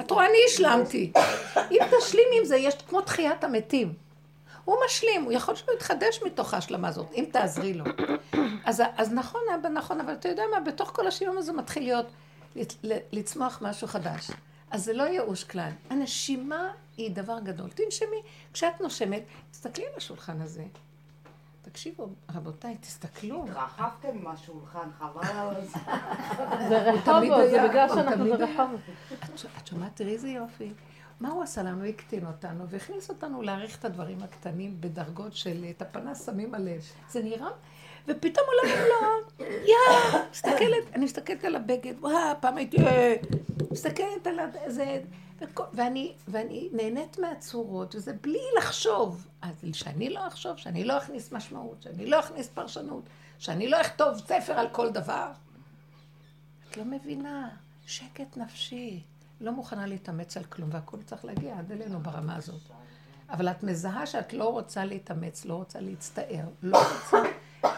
את 0.01 0.11
רואה, 0.11 0.27
אני 0.27 0.39
השלמתי. 0.47 1.13
אם 1.71 1.81
תשלימי 1.99 2.39
עם 2.39 2.45
זה, 2.45 2.57
יש 2.57 2.75
כמו 2.89 3.01
תחיית 3.01 3.45
המתים. 3.45 3.93
הוא 4.65 4.77
משלים, 4.87 5.25
הוא 5.25 5.33
יכול 5.33 5.55
שהוא 5.55 5.75
יתחדש 5.77 6.21
מתוך 6.27 6.55
ההשלמה 6.55 6.89
הזאת, 6.89 7.13
אם 7.15 7.25
תעזרי 7.33 7.75
לו. 7.75 7.85
אז, 8.65 8.83
אז 8.97 9.13
נכון, 9.13 9.41
אבא, 9.55 9.69
נכון, 9.69 10.01
אבל 10.01 10.13
אתה 10.13 10.29
יודע 10.29 10.43
מה, 10.51 10.61
בתוך 10.61 10.91
כל 10.95 11.07
השיום 11.07 11.39
הזה 11.39 11.53
מתחיל 11.53 11.83
להיות, 11.83 12.07
לצמוח 13.13 13.59
משהו 13.63 13.89
חדש. 13.89 14.31
אז 14.71 14.85
זה 14.85 14.93
לא 14.93 15.03
ייאוש 15.03 15.45
כלל. 15.45 15.71
הנשימה 15.91 16.71
היא 16.97 17.11
דבר 17.11 17.39
גדול. 17.41 17.71
תנשמי, 17.71 18.23
כשאת 18.53 18.81
נושמת, 18.81 19.23
תסתכלי 19.51 19.87
על 19.87 19.93
השולחן 19.97 20.41
הזה. 20.41 20.65
תקשיבו, 21.63 22.09
רבותיי, 22.35 22.77
תסתכלו. 22.81 23.45
התרחבתם 23.45 24.09
עם 24.09 24.27
השולחן, 24.27 24.89
חבל 24.99 25.37
על 25.37 25.65
זה. 25.67 25.79
זה 26.69 26.83
רחובות, 26.83 27.51
זה 27.51 27.69
בגלל 27.69 27.89
שאנחנו 27.89 28.25
ברחובות. 28.25 28.81
את 29.59 29.67
שומעת, 29.67 29.97
תראי 29.97 30.13
איזה 30.13 30.29
יופי. 30.29 30.73
מה 31.21 31.31
הוא 31.31 31.43
עשה 31.43 31.63
לנו? 31.63 31.85
הקטין 31.85 32.27
אותנו 32.27 32.69
והכניס 32.69 33.11
אותנו 33.11 33.43
להעריך 33.43 33.79
את 33.79 33.85
הדברים 33.85 34.23
הקטנים 34.23 34.77
בדרגות 34.81 35.37
של 35.37 35.65
את 35.71 35.83
הפנס 35.83 36.27
שמים 36.27 36.55
עליהם. 36.55 36.81
זה 37.11 37.23
נראה... 37.23 37.49
ופתאום 38.07 38.47
עולה 38.47 38.87
לו, 38.89 39.45
יא, 39.45 40.19
מסתכלת, 40.31 40.95
אני 40.95 41.05
מסתכלת 41.05 41.45
על 41.45 41.57
הבגד, 41.57 41.95
וואה, 42.01 42.33
פעם 42.41 42.57
הייתי, 42.57 42.77
מסתכלת 43.71 44.27
על 44.27 44.39
זה, 44.67 45.01
ואני, 45.73 46.15
ואני 46.29 46.69
נהנית 46.73 47.19
מהצורות, 47.19 47.95
וזה 47.95 48.13
בלי 48.13 48.43
לחשוב. 48.59 49.27
אז 49.43 49.65
שאני 49.73 50.11
לא 50.11 50.27
אחשוב, 50.27 50.57
שאני 50.57 50.85
לא 50.85 50.99
אכניס 50.99 51.33
משמעות, 51.33 51.83
שאני 51.83 52.07
לא 52.07 52.21
אכניס 52.21 52.49
פרשנות, 52.49 53.03
שאני 53.39 53.69
לא 53.69 53.81
אכתוב 53.81 54.19
ספר 54.19 54.53
על 54.53 54.69
כל 54.73 54.91
דבר. 54.91 55.31
את 56.71 56.77
לא 56.77 56.85
מבינה, 56.85 57.49
שקט 57.87 58.37
נפשי. 58.37 59.03
לא 59.43 59.53
מוכנה 59.53 59.87
להתאמץ 59.87 60.37
על 60.37 60.45
כלום, 60.45 60.69
והכול 60.73 61.01
צריך 61.03 61.25
להגיע 61.25 61.59
עד 61.59 61.73
אלינו 61.73 62.01
ברמה 62.01 62.37
הזאת. 62.37 62.61
אבל 63.31 63.49
את 63.49 63.63
מזהה 63.63 64.07
שאת 64.07 64.33
לא 64.33 64.45
רוצה 64.45 64.85
להתאמץ, 64.85 65.45
לא 65.45 65.55
רוצה 65.55 65.81
להצטער, 65.81 66.45
לא 66.63 66.79
רוצה... 66.79 67.29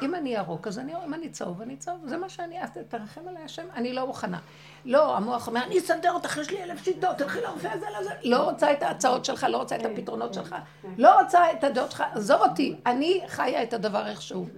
אם 0.02 0.14
אני 0.14 0.34
ירוק, 0.34 0.66
אז 0.66 0.78
אני, 0.78 0.92
אם 1.06 1.14
אני 1.14 1.28
צהוב, 1.28 1.62
אני 1.62 1.76
צהוב, 1.76 2.06
זה 2.06 2.16
מה 2.16 2.28
שאני, 2.28 2.62
אז 2.62 2.70
תרחם 2.88 3.28
עליי 3.28 3.42
השם, 3.42 3.66
אני 3.74 3.92
לא 3.92 4.06
מוכנה. 4.06 4.38
לא, 4.84 5.16
המוח 5.16 5.46
אומר, 5.46 5.62
אני 5.62 5.78
אסדר 5.78 6.12
אותך, 6.12 6.36
יש 6.36 6.50
לי 6.50 6.62
אלף 6.62 6.84
שיטות, 6.84 7.18
תלכי 7.18 7.40
לרופא 7.40 7.68
הזה 7.68 7.86
לזה. 8.00 8.10
לא 8.24 8.50
רוצה 8.50 8.72
את 8.72 8.82
ההצעות 8.82 9.24
שלך, 9.24 9.46
לא 9.50 9.56
רוצה 9.56 9.76
את 9.76 9.84
הפתרונות 9.84 10.34
שלך, 10.34 10.54
לא 10.98 11.20
רוצה 11.20 11.52
את 11.52 11.64
הדעות 11.64 11.90
שלך, 11.90 12.02
עזוב 12.12 12.40
אותי, 12.40 12.76
אני 12.86 13.20
חיה 13.28 13.62
את 13.62 13.72
הדבר 13.72 14.06
איכשהו. 14.06 14.48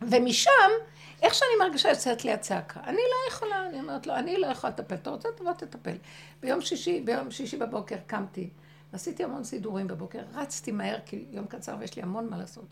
ומשם, 0.00 0.50
איך 1.22 1.34
שאני 1.34 1.50
מרגישה 1.60 1.88
יוצאת 1.88 2.24
לי 2.24 2.32
הצעקה. 2.32 2.80
אני 2.84 2.96
לא 2.96 3.32
יכולה, 3.32 3.66
אני 3.66 3.80
אומרת 3.80 4.06
לו, 4.06 4.14
אני 4.14 4.36
לא 4.36 4.46
יכולה 4.46 4.72
לטפל. 4.72 4.94
אתה 4.94 5.10
רוצה, 5.10 5.28
תבוא 5.36 5.52
תטפל. 5.52 5.96
ביום 6.40 6.60
שישי, 6.60 7.00
ביום 7.00 7.30
שישי 7.30 7.56
בבוקר 7.56 7.96
קמתי, 8.06 8.50
עשיתי 8.92 9.24
המון 9.24 9.44
סידורים 9.44 9.86
בבוקר, 9.86 10.22
רצתי 10.34 10.72
מהר, 10.72 10.98
כי 11.06 11.24
יום 11.30 11.46
קצר 11.46 11.76
ויש 11.78 11.96
לי 11.96 12.02
המון 12.02 12.30
מה 12.30 12.38
לעשות. 12.38 12.64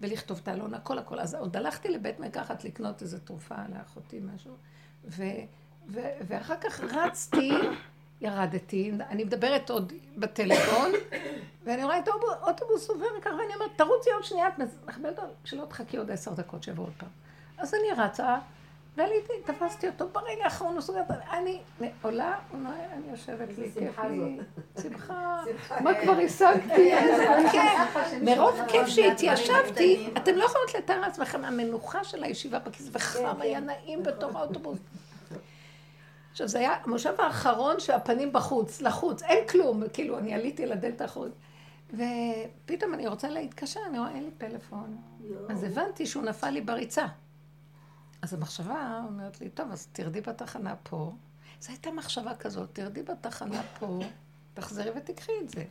ולכתוב 0.00 0.40
את 0.42 0.48
העלון, 0.48 0.74
הכל 0.74 0.98
הכל. 0.98 1.20
אז 1.20 1.34
עוד 1.34 1.56
הלכתי 1.56 1.88
לבית 1.88 2.20
מרקחת 2.20 2.64
לקנות 2.64 3.02
איזו 3.02 3.18
תרופה 3.18 3.54
לאחותי, 3.74 4.20
משהו, 4.34 4.52
ו, 5.04 5.24
ו, 5.88 6.00
ואחר 6.26 6.56
כך 6.60 6.80
רצתי, 6.80 7.52
ירדתי, 8.20 8.92
אני 9.08 9.24
מדברת 9.24 9.70
עוד 9.70 9.92
בטלפון, 10.16 10.92
ואני 11.64 11.84
רואה 11.84 11.98
את 11.98 12.08
האוטובוס 12.08 12.88
עובר 12.90 13.06
ככה, 13.22 13.34
ואני 13.34 13.54
אומרת, 13.54 13.70
תרוצי 13.76 14.10
עוד 14.10 14.24
שנייה, 14.24 14.48
את 14.48 14.54
מכבדת, 14.86 15.18
שלא 15.44 15.64
תחכי 15.64 15.96
עוד 15.96 16.10
עשר 16.10 16.32
דקות 16.32 16.62
שיבוא 16.62 16.84
עוד 16.84 16.92
פעם. 16.98 17.23
אז 17.58 17.74
אני 17.74 18.02
רצה, 18.02 18.38
ועליתי, 18.96 19.32
תפסתי 19.44 19.88
אותו 19.88 20.08
ברגע 20.08 20.44
האחרון, 20.44 20.72
הוא 20.72 20.80
סוגר 20.80 21.00
את 21.00 21.10
אני 21.30 21.60
עולה, 22.02 22.38
אני 22.92 23.10
יושבת 23.10 23.58
לי, 23.58 23.72
כיף 23.72 23.98
לי, 23.98 24.38
שמחה, 24.82 25.42
מה 25.80 25.90
כבר 26.02 26.16
השגתי? 26.24 26.92
מרוב 28.26 28.60
כיף 28.68 28.86
שהתיישבתי, 28.86 30.08
אתם 30.16 30.34
לא 30.34 30.44
יכולות 30.44 30.74
לתאר 30.74 31.00
לעצמכם, 31.00 31.44
המנוחה 31.44 32.04
של 32.04 32.24
הישיבה 32.24 32.58
בכיס, 32.58 32.88
וחם 32.92 33.40
היה 33.40 33.60
נעים 33.60 34.02
בתוך 34.02 34.36
האוטובוס. 34.36 34.78
עכשיו, 36.30 36.48
זה 36.48 36.58
היה 36.58 36.74
המושב 36.84 37.14
האחרון 37.18 37.80
שהפנים 37.80 38.32
בחוץ, 38.32 38.82
לחוץ, 38.82 39.22
אין 39.22 39.48
כלום, 39.48 39.82
כאילו, 39.92 40.18
אני 40.18 40.34
עליתי 40.34 40.66
לדלת 40.66 41.00
האחורית. 41.00 41.32
ופתאום 41.92 42.94
אני 42.94 43.06
רוצה 43.06 43.28
להתקשר, 43.28 43.80
אני 43.88 43.98
רואה, 43.98 44.10
אין 44.10 44.24
לי 44.24 44.30
פלאפון. 44.38 44.96
אז 45.48 45.64
הבנתי 45.64 46.06
שהוא 46.06 46.22
נפל 46.22 46.50
לי 46.50 46.60
בריצה. 46.60 47.06
אז 48.24 48.34
המחשבה 48.34 49.02
אומרת 49.06 49.40
לי, 49.40 49.50
טוב, 49.50 49.72
אז 49.72 49.88
תרדי 49.92 50.20
בתחנה 50.20 50.74
פה. 50.82 51.12
זו 51.60 51.68
הייתה 51.68 51.90
מחשבה 51.90 52.34
כזאת, 52.34 52.68
תרדי 52.72 53.02
בתחנה 53.02 53.62
פה, 53.78 54.00
תחזרי 54.54 54.90
ותקחי 54.96 55.32
את 55.44 55.50
זה. 55.50 55.64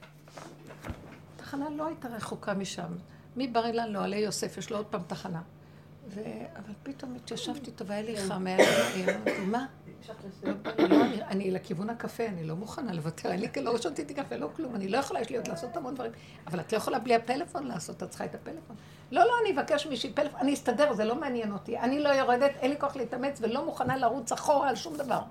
התחנה 1.35 1.69
לא 1.69 1.87
הייתה 1.87 2.07
רחוקה 2.07 2.53
משם. 2.53 2.93
מבר 3.37 3.65
אילן 3.65 3.89
לא, 3.89 4.03
עלי 4.03 4.17
יוסף, 4.17 4.57
יש 4.57 4.71
לו 4.71 4.77
עוד 4.77 4.85
פעם 4.85 5.01
תחנה. 5.07 5.41
ו... 6.07 6.21
אבל 6.55 6.73
פתאום 6.83 7.15
התיישבתי 7.15 7.71
איתו 7.71 7.87
והיה 7.87 8.01
לי 8.01 8.27
חם, 8.27 8.47
היה 8.47 8.57
לי 8.95 9.05
מה? 9.51 9.65
אני 11.31 11.51
לכיוון 11.51 11.89
הקפה, 11.89 12.25
אני 12.25 12.43
לא 12.43 12.55
מוכנה 12.55 12.93
לוותר, 12.93 13.31
אני 13.31 13.47
לא 13.61 13.77
שתיתי 13.77 14.13
קפה, 14.13 14.35
לא 14.35 14.49
כלום, 14.55 14.75
אני 14.75 14.87
לא 14.87 14.97
יכולה, 14.97 15.21
יש 15.21 15.29
לי 15.29 15.37
עוד 15.37 15.47
לעשות 15.47 15.77
המון 15.77 15.95
דברים, 15.95 16.11
אבל 16.47 16.59
את 16.59 16.71
לא 16.71 16.77
יכולה 16.77 16.99
בלי 16.99 17.15
הפלאפון 17.15 17.67
לעשות, 17.67 18.03
את 18.03 18.09
צריכה 18.09 18.25
את 18.25 18.35
הפלאפון. 18.35 18.75
לא, 19.11 19.21
לא, 19.21 19.31
אני 19.41 19.59
אבקש 19.59 19.87
מישהי 19.87 20.13
פלאפון, 20.13 20.39
אני 20.39 20.53
אסתדר, 20.53 20.93
זה 20.93 21.05
לא 21.05 21.15
מעניין 21.15 21.51
אותי, 21.51 21.79
אני 21.79 21.99
לא 21.99 22.09
יורדת, 22.09 22.51
אין 22.59 22.71
לי 22.71 22.79
כוח 22.79 22.95
להתאמץ 22.95 23.39
ולא 23.41 23.65
מוכנה 23.65 23.97
לרוץ 23.97 24.31
אחורה 24.31 24.69
על 24.69 24.75
שום 24.75 24.97
דבר. 24.97 25.21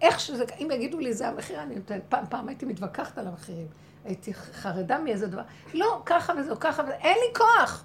איך 0.00 0.20
שזה, 0.20 0.44
אם 0.58 0.68
יגידו 0.72 0.98
לי 1.00 1.14
זה 1.14 1.28
המחיר, 1.28 1.62
אני 1.62 1.74
נותנת, 1.74 2.02
פעם, 2.08 2.24
פעם 2.30 2.48
הייתי 2.48 2.66
מתווכחת 2.66 3.18
על 3.18 3.26
המחירים, 3.26 3.66
הייתי 4.04 4.34
חרדה 4.34 4.98
מאיזה 4.98 5.26
דבר, 5.26 5.42
לא, 5.74 6.02
ככה 6.06 6.32
וזהו, 6.38 6.60
ככה 6.60 6.82
וזה, 6.82 6.94
אין 6.94 7.16
לי 7.18 7.34
כוח. 7.34 7.84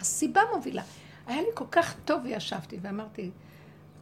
הסיבה 0.00 0.40
מובילה. 0.54 0.82
היה 1.26 1.42
לי 1.42 1.48
כל 1.54 1.64
כך 1.70 1.94
טוב 2.04 2.20
וישבתי 2.24 2.78
ואמרתי, 2.82 3.30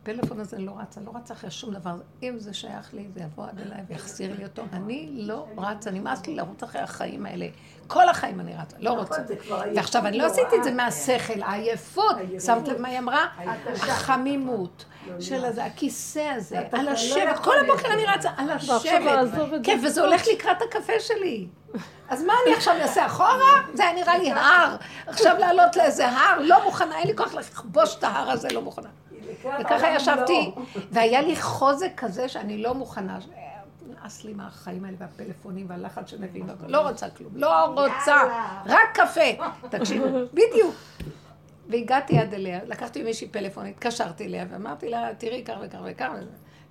הפלאפון 0.03 0.40
הזה 0.40 0.59
לא 0.59 0.72
רץ, 0.78 0.96
אני 0.98 1.07
לא 1.07 1.12
רצה 1.14 1.34
אחרי 1.34 1.50
שום 1.50 1.74
דבר. 1.74 1.94
אם 2.22 2.34
זה 2.38 2.55
שייך 2.55 2.94
לי, 2.94 3.07
זה 3.14 3.20
יבוא 3.20 3.44
עד 3.44 3.61
אליי 3.61 3.80
ויחזיר 3.88 4.34
לי 4.38 4.44
אותו. 4.44 4.62
אני 4.72 5.09
לא 5.12 5.46
רצה, 5.57 5.90
נמאס 5.90 6.26
לי 6.26 6.34
לרוץ 6.34 6.62
אחרי 6.62 6.80
החיים 6.80 7.26
האלה. 7.26 7.46
כל 7.86 8.09
החיים 8.09 8.40
אני 8.40 8.55
רצה, 8.57 8.76
לא 8.78 8.90
רוצה. 8.90 9.22
נכון, 9.22 9.24
עייפות 9.28 9.76
ועכשיו, 9.76 10.07
אני 10.07 10.18
לא. 10.18 10.26
עשיתי 10.26 10.57
את 10.57 10.64
זה 10.64 10.70
מהשכל, 10.70 11.42
העייפות. 11.42 12.16
שמת 12.46 12.68
לב 12.68 12.80
מה 12.80 12.88
היא 12.88 12.98
אמרה? 12.98 13.26
החמימות 13.66 14.84
של 15.20 15.44
הזה, 15.44 15.64
הכיסא 15.64 16.32
הזה, 16.36 16.59
על 16.72 16.84
לא. 16.84 16.90
יכול 16.90 17.44
כל 17.44 17.55
הבוקר 17.64 17.92
אני 17.92 18.05
רצה 18.07 18.30
על 18.36 18.59
זה. 19.26 19.36
כן, 19.64 19.80
וזה 19.84 20.00
הולך 20.00 20.22
לקראת 20.34 20.62
הקפה 20.62 21.00
שלי. 21.00 21.46
אז 22.09 22.22
מה 22.22 22.32
אני 22.46 22.55
עכשיו 22.55 22.74
אעשה 22.80 23.07
אחורה? 23.07 23.62
זה 23.74 23.82
היה 23.82 23.92
נראה 23.92 24.18
לי 24.18 24.30
הר. 24.30 24.76
עכשיו 25.07 25.36
לעלות 25.38 25.76
לאיזה 25.76 26.09
הר, 26.09 26.38
לא 26.40 26.64
מוכנה, 26.64 26.98
אין 26.98 27.07
לי 27.07 27.16
כוח 27.16 27.34
לכבוש 27.34 27.96
את 27.96 28.05
ההר 28.05 28.30
הזה, 28.30 28.48
לא 28.53 28.62
מוכנה. 28.62 28.88
וככה 29.61 29.88
ישבתי, 29.97 30.51
והיה 30.90 31.22
לי 31.22 31.36
חוזק 31.36 31.93
כזה 31.97 32.28
שאני 32.28 32.62
לא 32.62 32.74
מוכנה. 32.74 33.18
נמאס 33.86 34.24
לי 34.24 34.32
מהחיים 34.34 34.84
האלה 34.84 34.97
והפלאפונים 35.01 35.66
והלחץ 35.68 36.11
שמביאים. 36.11 36.47
לא 36.68 36.88
רוצה 36.88 37.11
כלום, 37.11 37.32
לא 37.34 37.64
רוצה, 37.64 38.16
רק 38.66 38.88
קפה. 38.95 39.45
תקשיבו, 39.70 40.07
בדיוק. 40.32 40.74
והגעתי 41.68 42.18
עד 42.18 42.34
אליה, 42.34 42.61
לקחתי 42.66 43.03
ממישהי 43.03 43.28
פלאפון, 43.28 43.66
התקשרתי 43.66 44.24
אליה 44.24 44.45
ואמרתי 44.51 44.88
לה, 44.88 45.14
תראי 45.18 45.45
כך 45.45 45.55
וכך 45.62 45.78
וכך. 45.84 46.09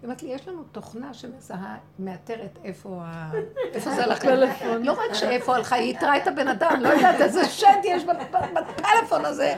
היא 0.01 0.07
אמרת 0.07 0.23
לי, 0.23 0.29
יש 0.29 0.47
לנו 0.47 0.63
תוכנה 0.63 1.13
שמזהה, 1.13 1.77
מאתרת 1.99 2.59
איפה 2.63 3.01
ה... 3.01 3.31
איפה 3.73 3.91
זה 3.91 4.03
הלך. 4.03 4.21
פלאפון. 4.21 4.83
לא 4.83 4.91
רק 4.91 5.13
שאיפה 5.13 5.55
הלכה, 5.55 5.75
היא 5.75 5.95
איתרה 5.95 6.17
את 6.17 6.27
הבן 6.27 6.47
אדם, 6.47 6.79
לא 6.81 6.89
יודעת 6.89 7.21
איזה 7.21 7.45
שד 7.45 7.81
יש 7.83 8.03
בפלאפון 8.03 9.25
הזה. 9.25 9.55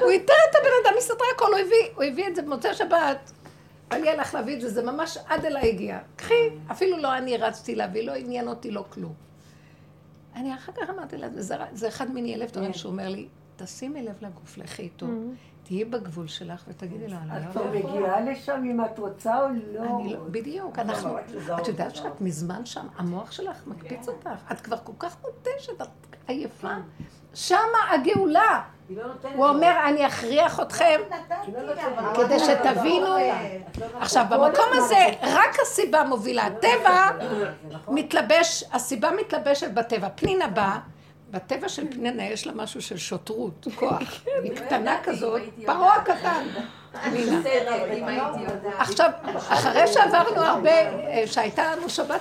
הוא 0.00 0.10
איתר 0.10 0.32
את 0.50 0.56
הבן 0.56 0.70
אדם, 0.84 0.94
הסתתרה 0.98 1.26
הכל, 1.34 1.52
הוא 1.52 1.58
הביא, 1.58 1.94
הוא 1.94 2.04
הביא 2.04 2.28
את 2.28 2.36
זה 2.36 2.42
במוצאי 2.42 2.74
שבת. 2.74 3.32
בעלי 3.88 4.10
הלך 4.10 4.34
להביא 4.34 4.56
את 4.56 4.60
זה, 4.60 4.68
זה 4.68 4.82
ממש 4.82 5.18
עד 5.28 5.44
אליי 5.44 5.68
הגיע. 5.68 5.98
קחי, 6.16 6.50
אפילו 6.70 6.98
לא 6.98 7.18
אני 7.18 7.36
רצתי 7.36 7.74
להביא, 7.74 8.06
לא 8.06 8.12
עניין 8.12 8.48
אותי, 8.48 8.70
לא 8.70 8.84
כלום. 8.88 9.12
אני 10.34 10.54
אחר 10.54 10.72
כך 10.72 10.90
אמרתי 10.90 11.16
לה, 11.16 11.28
זה, 11.34 11.56
זה 11.72 11.88
אחד 11.88 12.10
מיני 12.10 12.34
אלף 12.34 12.52
דברים 12.52 12.72
שהוא 12.72 12.92
אומר 12.92 13.08
לי, 13.08 13.28
תשימי 13.56 14.02
לב 14.02 14.16
לגוף, 14.20 14.58
לכי 14.58 14.82
איתו, 14.82 15.06
תהיי 15.64 15.84
בגבול 15.84 16.28
שלך 16.28 16.64
ותגידי 16.68 17.08
לו, 17.08 17.16
אני 17.16 17.38
את 17.38 17.44
לא 17.46 17.50
כבר 17.62 17.74
יודעת. 17.74 17.84
מגיעה 17.92 18.20
לשם 18.20 18.62
אם 18.64 18.84
את 18.84 18.98
רוצה 18.98 19.40
או 19.40 19.46
לא? 19.72 19.80
אני 19.80 20.12
לא, 20.12 20.18
בדיוק, 20.30 20.78
אנחנו, 20.78 21.14
רק 21.14 21.24
לזהות 21.30 21.60
את 21.60 21.68
יודעת. 21.68 21.96
שאת 21.96 22.20
מזמן 22.20 22.66
שם, 22.66 22.86
המוח 22.96 23.32
שלך 23.32 23.66
מקפיץ 23.66 24.08
אותך, 24.08 24.28
את 24.52 24.60
כבר 24.60 24.76
כל 24.84 24.92
כך 24.98 25.16
מותשת, 25.22 25.82
את 25.82 25.88
עייפה. 26.26 26.68
שמה 27.34 27.58
הגאולה. 27.90 28.62
הוא 29.34 29.46
אומר, 29.46 29.72
אני 29.88 30.06
אכריח 30.06 30.60
אתכם 30.60 31.00
כדי 32.14 32.38
שתבינו. 32.38 33.16
עכשיו, 34.00 34.24
במקום 34.30 34.64
הזה, 34.72 35.06
רק 35.22 35.56
הסיבה 35.62 36.04
מובילה. 36.04 36.46
הטבע 36.46 37.10
מתלבש, 37.88 38.64
הסיבה 38.72 39.10
מתלבשת 39.20 39.70
בטבע. 39.70 40.08
פנינה 40.14 40.48
באה, 40.48 40.78
בטבע 41.34 41.68
של 41.68 41.90
פנינה 41.90 42.24
יש 42.24 42.46
לה 42.46 42.52
משהו 42.52 42.82
של 42.82 42.96
שוטרות, 42.96 43.66
כוח. 43.78 44.24
היא 44.42 44.56
קטנה 44.56 44.98
כזאת, 45.04 45.42
פרעה. 45.66 46.04
פנינה. 47.04 48.30
עכשיו, 48.78 49.10
אחרי 49.48 49.86
שעברנו 49.86 50.40
הרבה, 50.40 50.70
אה, 50.70 51.22
שהייתה 51.26 51.76
לנו 51.76 51.88
שבת 51.88 52.20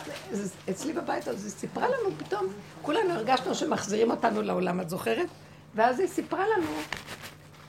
אצלי 0.69 0.93
בבית, 0.93 1.27
אז 1.27 1.45
היא 1.45 1.51
סיפרה 1.51 1.87
לנו 1.87 2.17
פתאום, 2.17 2.47
כולנו 2.81 3.13
הרגשנו 3.13 3.55
שמחזירים 3.55 4.11
אותנו 4.11 4.41
לעולם, 4.41 4.81
את 4.81 4.89
זוכרת? 4.89 5.27
ואז 5.75 5.99
היא 5.99 6.07
סיפרה 6.07 6.45
לנו 6.57 6.71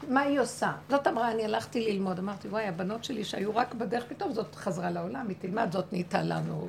מה 0.09 0.21
היא 0.21 0.41
עושה. 0.41 0.73
זאת 0.91 1.07
אמרה, 1.07 1.31
אני 1.31 1.45
הלכתי 1.45 1.93
ללמוד, 1.93 2.19
אמרתי, 2.19 2.49
וואי, 2.49 2.69
הבנות 2.69 3.05
שלי 3.05 3.25
שהיו 3.25 3.57
רק 3.57 3.75
בדרך, 3.75 4.05
פתאום 4.09 4.33
זאת 4.33 4.55
חזרה 4.55 4.91
לעולם, 4.91 5.29
היא 5.29 5.37
תלמד, 5.41 5.73
זאת 5.73 5.93
נהייתה 5.93 6.23
לנו 6.23 6.67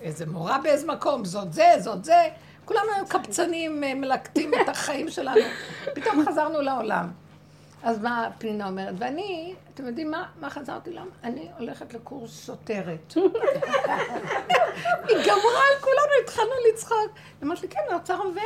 איזה 0.00 0.26
מורה 0.26 0.58
באיזה 0.58 0.86
מקום, 0.86 1.24
זאת 1.24 1.52
זה, 1.52 1.72
זאת 1.78 2.04
זה. 2.04 2.28
כולנו 2.68 2.92
היו 2.96 3.06
קבצנים, 3.06 3.84
אה, 3.84 3.94
מלקטים 3.94 4.50
את 4.54 4.68
החיים 4.68 5.10
שלנו. 5.10 5.40
פתאום 5.94 6.24
חזרנו 6.26 6.60
לעולם. 6.60 7.08
אז 7.82 8.02
מה 8.02 8.28
פנינה 8.38 8.68
אומרת? 8.68 8.94
ואני, 8.98 9.54
אתם 9.74 9.86
יודעים 9.86 10.10
מה, 10.10 10.26
מה 10.40 10.50
חזרתי 10.50 10.90
למה? 10.92 11.06
אני 11.24 11.48
הולכת 11.58 11.94
לקורס 11.94 12.46
שוטרת. 12.46 13.14
היא 15.08 15.16
גמרה 15.26 15.62
על 15.68 15.80
כולנו, 15.80 16.12
התחלנו 16.24 16.50
לצחוק. 16.72 17.10
היא 17.40 17.46
אמרת 17.46 17.62
לי, 17.62 17.68
כן, 17.68 17.80
רוצה 17.92 18.16
רובה. 18.16 18.42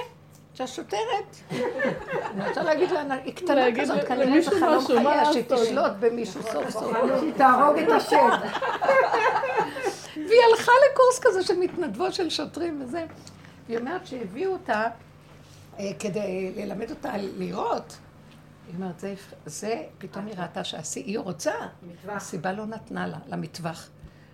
שהשוטרת, 0.54 1.36
אני 1.50 2.48
רוצה 2.48 2.62
להגיד 2.62 2.90
לה, 2.90 3.14
היא 3.24 3.34
קטנה 3.34 3.80
כזאת, 3.80 4.04
כנראה 4.08 4.40
זה 4.40 4.50
חלום 4.50 4.86
חייה, 4.86 5.02
לעשות? 5.02 5.34
שתשלוט 5.34 5.92
במישהו 6.00 6.42
סוף 6.42 6.70
סוף. 6.70 6.96
שהיא 7.20 7.32
תהרוג 7.36 7.78
את 7.78 7.88
השד. 7.88 8.30
והיא 10.14 10.40
הלכה 10.50 10.72
לקורס 10.90 11.18
כזה 11.22 11.42
של 11.42 11.58
מתנדבות 11.58 12.14
של 12.14 12.30
שוטרים 12.30 12.82
וזה. 12.82 13.06
והיא 13.66 13.78
אומרת 13.78 14.06
שהביאו 14.06 14.52
אותה 14.52 14.88
אה, 15.78 15.90
כדי 15.98 16.52
ללמד 16.56 16.90
אותה 16.90 17.16
לירות. 17.16 17.98
היא 18.66 18.74
אומרת, 18.74 19.00
זה, 19.00 19.14
זה 19.46 19.82
פתאום 19.98 20.26
היא 20.26 20.34
ראתה 20.38 20.64
שהיא 20.64 21.18
רוצה, 21.18 21.54
הסיבה 22.08 22.52
לא 22.52 22.66
נתנה 22.66 23.06
לה, 23.06 23.18
למטווח. 23.26 23.88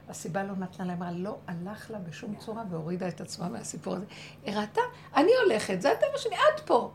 הסיבה 0.09 0.43
לא 0.43 0.57
נתנה 0.57 0.87
לה, 0.87 0.93
אמרה, 0.93 1.11
לא 1.13 1.37
הלך 1.47 1.91
לה 1.91 1.99
בשום 1.99 2.35
צורה 2.37 2.63
והורידה 2.71 3.09
את 3.09 3.21
עצמה 3.21 3.49
מהסיפור 3.49 3.95
הזה. 3.95 4.05
היא 4.45 4.57
ראתה, 4.57 4.81
אני 5.17 5.31
הולכת, 5.45 5.83
זה 5.83 5.93
הטבע 5.93 6.19
שלי, 6.19 6.35
את 6.35 6.61
פה. 6.61 6.91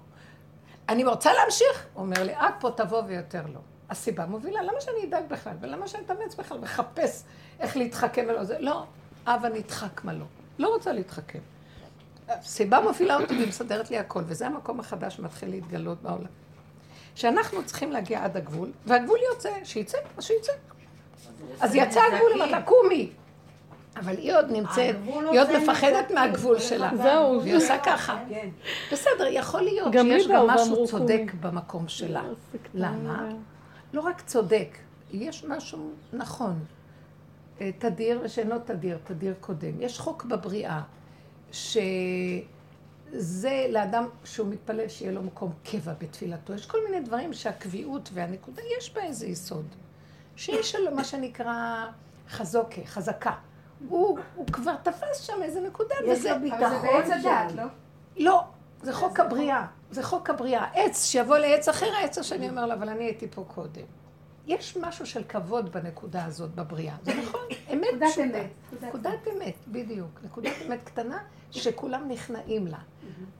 אני 0.89 1.03
רוצה 1.05 1.33
להמשיך? 1.33 1.87
הוא 1.93 2.03
אומר 2.03 2.23
לי, 2.23 2.33
את 2.33 2.53
פה 2.59 2.71
תבוא 2.75 3.03
ויותר 3.07 3.45
לא. 3.53 3.59
הסיבה 3.89 4.25
מובילה, 4.25 4.61
למה 4.61 4.81
שאני 4.81 5.07
אדאג 5.07 5.23
בכלל? 5.29 5.53
ולמה 5.61 5.87
שאני 5.87 6.03
אתאמץ 6.05 6.35
בכלל 6.35 6.57
וחפש 6.61 7.23
איך 7.59 7.77
להתחכם 7.77 8.25
ולא 8.29 8.43
זה? 8.43 8.59
לא, 8.59 8.85
הבה 9.25 9.49
נדחק 9.49 10.03
מה 10.03 10.13
לא. 10.13 10.25
לא 10.59 10.73
רוצה 10.73 10.93
להתחכם. 10.93 11.39
הסיבה 12.39 12.79
מובילה 12.79 13.15
אותי 13.15 13.43
ומסדרת 13.43 13.91
לי 13.91 13.97
הכל, 13.97 14.21
וזה 14.25 14.47
המקום 14.47 14.79
החדש 14.79 15.15
שמתחיל 15.15 15.49
להתגלות 15.49 16.01
בעולם. 16.01 16.25
שאנחנו 17.15 17.65
צריכים 17.65 17.91
להגיע 17.91 18.23
עד 18.23 18.37
הגבול, 18.37 18.71
והגבול 18.85 19.17
יוצא, 19.31 19.49
שיצא, 19.63 19.97
אז 20.17 20.23
שיצא. 20.23 20.51
אז 21.59 21.75
יצא 21.75 22.01
הגבול, 22.11 22.33
אמרת 22.35 22.51
לה, 22.51 22.61
קומי. 22.61 23.09
אבל 23.95 24.17
היא 24.17 24.35
עוד 24.35 24.51
נמצאת, 24.51 24.95
היא 25.31 25.39
עוד 25.39 25.47
מפחדת. 25.57 26.11
מהגבול 26.11 26.59
שלה. 26.59 26.89
זהו. 26.95 27.41
והיא 27.41 27.55
עושה 27.55 27.77
ככה. 27.85 28.17
בסדר, 28.91 29.27
יכול 29.29 29.61
להיות 29.61 29.93
שיש 29.93 30.27
גם 30.27 30.47
משהו 30.47 30.87
צודק. 30.87 31.21
במקום 31.39 31.87
שלה. 31.87 32.23
למה? 32.73 33.29
לא 33.93 34.01
רק 34.01 34.21
צודק, 34.21 34.77
יש 35.11 35.43
משהו 35.43 35.91
נכון. 36.13 36.59
אה, 37.61 37.69
תדיר 37.77 38.19
ושאינו 38.23 38.55
תדיר, 38.65 38.97
תדיר 39.03 39.33
קודם. 39.39 39.81
יש 39.81 39.99
חוק 39.99 40.25
בבריאה, 40.25 40.81
שזה 41.53 42.45
לאדם 43.69 44.07
שהוא 44.25 44.47
מתפלל 44.47 44.87
שיהיה 44.89 45.11
לו 45.11 45.23
מקום 45.23 45.53
קבע 45.63 45.93
בתפילתו. 45.97 46.53
יש 46.53 46.65
כל 46.65 46.77
מיני 46.89 47.05
דברים 47.05 47.33
שהקביעות 47.33 48.09
והנקודה, 48.13 48.61
יש 48.77 48.93
בה 48.93 49.03
איזה 49.03 49.27
יסוד. 49.27 49.65
שיש 50.35 50.75
לו 50.75 50.95
מה 50.95 51.03
שנקרא 51.03 51.85
חזוקה, 52.29 52.81
חזקה. 52.85 53.33
הוא, 53.89 54.19
הוא 54.35 54.47
כבר 54.47 54.75
תפס 54.83 55.21
שם 55.21 55.43
איזה 55.43 55.61
נקודה, 55.61 55.95
יש 56.05 56.19
וזה... 56.19 56.31
לו 56.31 56.41
ביטחון 56.41 57.21
שם. 57.23 57.67
לא, 58.17 58.43
זה 58.81 58.93
חוק 58.93 59.19
הבריאה. 59.19 59.65
זה 59.91 60.03
חוק 60.03 60.29
הבריאה. 60.29 60.65
עץ 60.73 61.05
שיבוא 61.05 61.37
לעץ 61.37 61.69
אחר, 61.69 61.85
העץ 61.85 62.17
השני 62.17 62.49
אומר 62.49 62.65
לו, 62.65 62.73
אבל 62.73 62.89
אני 62.89 63.03
הייתי 63.03 63.27
פה 63.27 63.43
קודם. 63.47 63.81
יש 64.47 64.77
משהו 64.77 65.05
של 65.05 65.23
כבוד 65.23 65.71
בנקודה 65.71 66.25
הזאת 66.25 66.55
בבריאה. 66.55 66.95
זה 67.03 67.13
נכון, 67.13 67.41
אמת 67.73 67.87
נקודת 67.87 68.11
פשוטה. 68.11 68.23
אמת. 68.23 68.83
נקודת 68.83 69.27
אמת, 69.35 69.55
בדיוק. 69.67 70.19
נקודת 70.23 70.53
אמת 70.67 70.79
קטנה 70.83 71.17
שכולם 71.61 72.07
נכנעים 72.07 72.67
לה. 72.67 72.77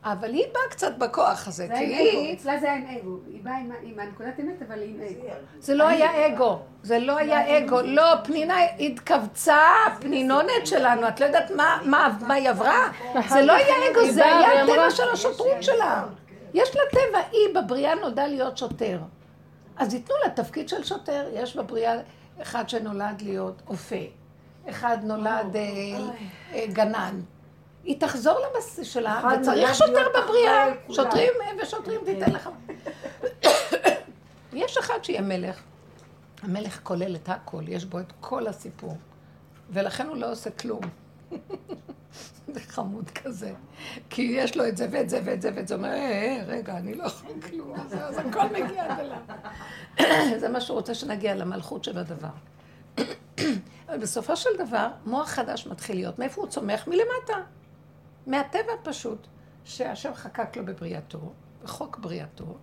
אבל 0.03 0.33
היא 0.33 0.45
באה 0.53 0.61
קצת 0.69 0.97
בכוח 0.97 1.47
הזה, 1.47 1.67
זה 1.67 1.73
כי 1.77 1.83
היא... 1.83 2.33
אצלה 2.33 2.59
זה 2.59 2.71
עם 2.73 2.85
אגו. 2.87 3.17
היא 3.27 3.43
באה 3.43 3.57
עם- 3.57 3.99
הנקודת 3.99 4.39
אמת, 4.39 4.61
אבל 4.67 4.83
עם 4.83 4.95
אגו. 5.01 5.27
זה 5.59 5.75
לא 5.75 5.87
היה 5.87 6.27
אגו, 6.27 6.59
זה 6.83 6.99
לא 6.99 7.17
היה 7.17 7.57
אגו. 7.57 7.81
לא, 7.81 8.03
פנינה 8.23 8.55
התכווצה, 8.79 9.57
פנינונת 10.01 10.65
שלנו, 10.67 11.07
את 11.07 11.19
לא 11.19 11.25
יודעת 11.25 11.51
מה- 11.51 11.79
מה 11.85 12.17
מה 12.27 12.33
היא 12.33 12.49
עברה? 12.49 12.91
זה 13.29 13.41
לא 13.41 13.53
היה 13.53 13.75
אגו, 13.91 14.11
זה 14.11 14.25
היה 14.25 14.63
הטבע 14.63 14.91
של 14.91 15.09
השוטרות 15.13 15.63
שלה. 15.63 16.03
יש 16.53 16.75
לה 16.75 16.81
טבע, 16.91 17.19
היא 17.31 17.55
בבריאה 17.55 17.95
נולדה 17.95 18.27
להיות 18.27 18.57
שוטר. 18.57 18.99
אז 19.77 19.93
ייתנו 19.93 20.15
לה 20.25 20.29
תפקיד 20.29 20.69
של 20.69 20.83
שוטר. 20.83 21.29
יש 21.33 21.55
בבריאה 21.57 21.95
אחד 22.41 22.69
שנולד 22.69 23.21
להיות 23.21 23.61
אופה, 23.67 23.95
אחד 24.69 24.97
נולד 25.03 25.55
אה, 25.55 25.61
אה, 26.53 26.65
גנן. 26.67 27.19
היא 27.83 27.99
תחזור 27.99 28.39
לבסיס 28.39 28.87
שלה, 28.87 29.19
אחד 29.19 29.37
וצריך 29.41 29.75
שוטר 29.75 30.07
בבריאה. 30.15 30.65
שוטרים 30.89 31.31
אה, 31.41 31.63
ושוטרים 31.63 32.01
תיתן 32.05 32.31
לך. 32.31 32.49
יש 34.53 34.77
אחד 34.77 35.03
שיהיה 35.03 35.21
מלך. 35.21 35.61
המלך 36.41 36.79
כולל 36.83 37.15
את 37.15 37.29
הכל, 37.29 37.63
יש 37.67 37.85
בו 37.85 37.99
את 37.99 38.13
כל 38.19 38.47
הסיפור. 38.47 38.97
ולכן 39.69 40.07
הוא 40.07 40.17
לא 40.17 40.31
עושה 40.31 40.49
כלום. 40.51 40.81
זה 42.53 42.59
חמוד 42.59 43.09
כזה. 43.09 43.53
כי 44.09 44.21
יש 44.21 44.57
לו 44.57 44.67
את 44.67 44.77
זה 44.77 44.87
ואת 44.91 45.09
זה 45.09 45.21
ואת 45.25 45.41
זה 45.41 45.51
ואת 45.55 45.67
זה. 45.67 45.75
אומר, 45.75 45.87
אה, 45.87 45.93
אה, 45.95 46.43
רגע, 46.47 46.77
אני 46.77 46.95
לא 46.95 47.03
יכול 47.03 47.41
כלום. 47.49 47.73
אז 47.79 48.17
הכל 48.17 48.47
מגיע 48.61 48.85
עד 48.85 48.99
אליו. 48.99 50.39
זה 50.41 50.49
מה 50.49 50.61
שהוא 50.61 50.77
רוצה 50.77 50.93
שנגיע 50.93 51.35
למלכות 51.35 51.83
שבדבר. 51.83 52.27
בסופו 54.01 54.35
של 54.35 54.49
דבר, 54.57 54.87
מוח 55.05 55.29
חדש 55.29 55.67
מתחיל 55.67 55.95
להיות. 55.95 56.19
מאיפה 56.19 56.41
הוא 56.41 56.49
צומח? 56.49 56.87
מלמטה. 56.87 57.43
מהטבע 58.27 58.73
פשוט, 58.83 59.27
שהשם 59.65 60.13
חקק 60.13 60.57
לו 60.57 60.65
בבריאתו, 60.65 61.33
בחוק 61.63 61.97
בריאתו, 61.97 62.57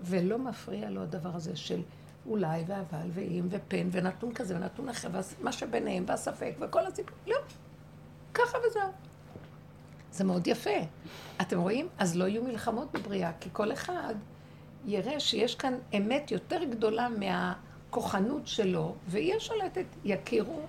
ולא 0.00 0.38
מפריע 0.38 0.90
לו 0.90 1.02
הדבר 1.02 1.30
הזה 1.34 1.56
של 1.56 1.82
אולי 2.26 2.64
ואבל 2.66 3.08
ואם 3.12 3.46
ופן 3.50 3.88
ונתון 3.92 4.34
כזה 4.34 4.56
ונתון 4.56 4.88
אחר, 4.88 5.08
ומה 5.40 5.52
שביניהם 5.52 6.04
והספק 6.06 6.54
וכל 6.60 6.86
הסיפור. 6.86 7.16
לא. 7.26 7.36
ככה 8.34 8.58
וזהו. 8.66 8.90
זה 10.12 10.24
מאוד 10.24 10.46
יפה. 10.46 10.70
אתם 11.40 11.60
רואים? 11.60 11.88
אז 11.98 12.16
לא 12.16 12.24
יהיו 12.24 12.44
מלחמות 12.44 12.92
בבריאה, 12.92 13.32
כי 13.40 13.48
כל 13.52 13.72
אחד 13.72 14.14
יראה 14.84 15.20
שיש 15.20 15.54
כאן 15.54 15.74
אמת 15.96 16.30
יותר 16.30 16.64
גדולה 16.64 17.08
מהכוחנות 17.08 18.46
שלו, 18.46 18.94
והיא 19.06 19.34
השולטת, 19.34 19.84
יכירו 20.04 20.60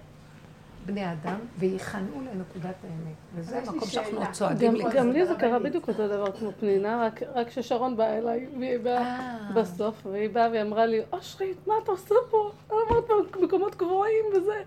בני 0.85 1.11
אדם 1.11 1.39
וייכנעו 1.57 2.21
לנקודת 2.21 2.75
האמת. 2.83 3.15
וזה 3.35 3.59
המקום 3.59 3.87
שאנחנו. 3.87 4.21
צועדים 4.31 4.71
גם, 4.71 4.75
לקראת. 4.75 4.93
גם 4.93 5.11
לי 5.11 5.25
זה 5.25 5.33
קרה 5.35 5.59
בדיוק 5.59 5.87
אותו 5.87 6.07
דבר 6.07 6.31
כמו 6.31 6.51
פנינה, 6.59 7.05
רק, 7.05 7.21
רק 7.35 7.49
ששרון 7.49 7.97
באה 7.97 8.17
אליי, 8.17 8.47
והיא 8.59 8.79
באה 8.79 9.01
אה. 9.01 9.51
בסוף, 9.55 10.05
והיא 10.05 10.29
באה 10.29 10.49
והיא 10.49 10.61
אמרה 10.61 10.85
לי, 10.85 11.01
אושרית, 11.13 11.67
מה 11.67 11.73
אתה 11.83 11.91
עושה 11.91 12.15
פה? 12.29 12.51
אמרת 12.71 13.31
במקומות 13.31 13.75
גבוהים 13.75 14.25
וזה. 14.35 14.61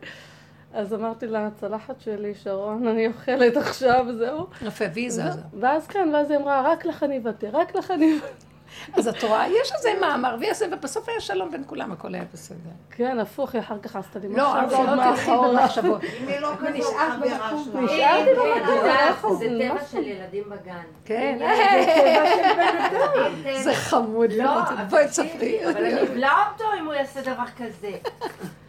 אז 0.73 0.95
אמרתי 0.95 1.27
לה, 1.27 1.47
הצלחת 1.47 2.01
שלי, 2.01 2.35
שרון, 2.35 2.87
אני 2.87 3.07
אוכלת 3.07 3.57
עכשיו, 3.57 4.07
זהו. 4.19 4.47
יפה, 4.67 4.85
והיא 4.95 5.11
זזה. 5.11 5.41
ואז 5.61 5.87
כן, 5.87 6.11
ואז 6.15 6.31
היא 6.31 6.39
אמרה, 6.39 6.73
רק 6.73 6.87
לך 6.87 7.03
אני 7.03 7.19
אוותר, 7.19 7.49
רק 7.53 7.77
לך 7.77 7.91
אני 7.91 8.13
אוותר. 8.13 8.48
אז 8.95 9.09
את 9.09 9.23
רואה, 9.23 9.49
יש 9.49 9.73
איזה 9.77 9.91
מאמר, 10.01 10.37
ויש 10.41 10.59
זה, 10.59 10.67
ובסוף 10.73 11.09
היה 11.09 11.21
שלום 11.21 11.51
בין 11.51 11.63
כולם, 11.67 11.93
הכל 11.93 12.15
היה 12.15 12.25
בסדר. 12.33 12.57
כן, 12.91 13.19
הפוך, 13.19 13.55
היא 13.55 13.61
אחר 13.63 13.79
כך 13.79 13.97
עשתה 13.97 14.19
לי 14.19 14.29
לא, 14.29 14.61
אבל 14.61 14.71
שלא 14.71 15.11
תלכי. 15.11 15.31
במחשבות. 15.31 16.05
אם 16.05 16.29
היא 16.29 16.39
לא 16.41 16.53
כזאת 16.59 16.69
ונשארת 16.75 17.13
חברה 17.13 17.51
במקום. 17.53 17.85
נשארתי 17.85 18.31
במקום, 18.37 18.85
אה, 18.85 19.09
איפה? 19.09 19.35
זה 19.35 19.47
טבע 19.61 19.75
משהו. 19.75 19.89
של 19.89 20.07
ילדים 20.07 20.45
בגן. 20.51 20.83
כן. 21.05 21.39
זה 23.63 23.75
חמוד 23.75 24.33
לא, 24.33 24.45
לראות 24.45 24.67
את 24.67 24.73
אבל 24.73 24.85
בואי 24.85 25.07
תספרי. 25.09 25.71
אבל 25.71 25.85
אני 25.85 26.03
אבלע 26.03 26.33
אותו 26.53 26.65
אם 26.81 26.87
הוא 26.87 26.95
יעשה 26.95 27.21
דבר 27.21 27.45
כזה. 27.59 27.93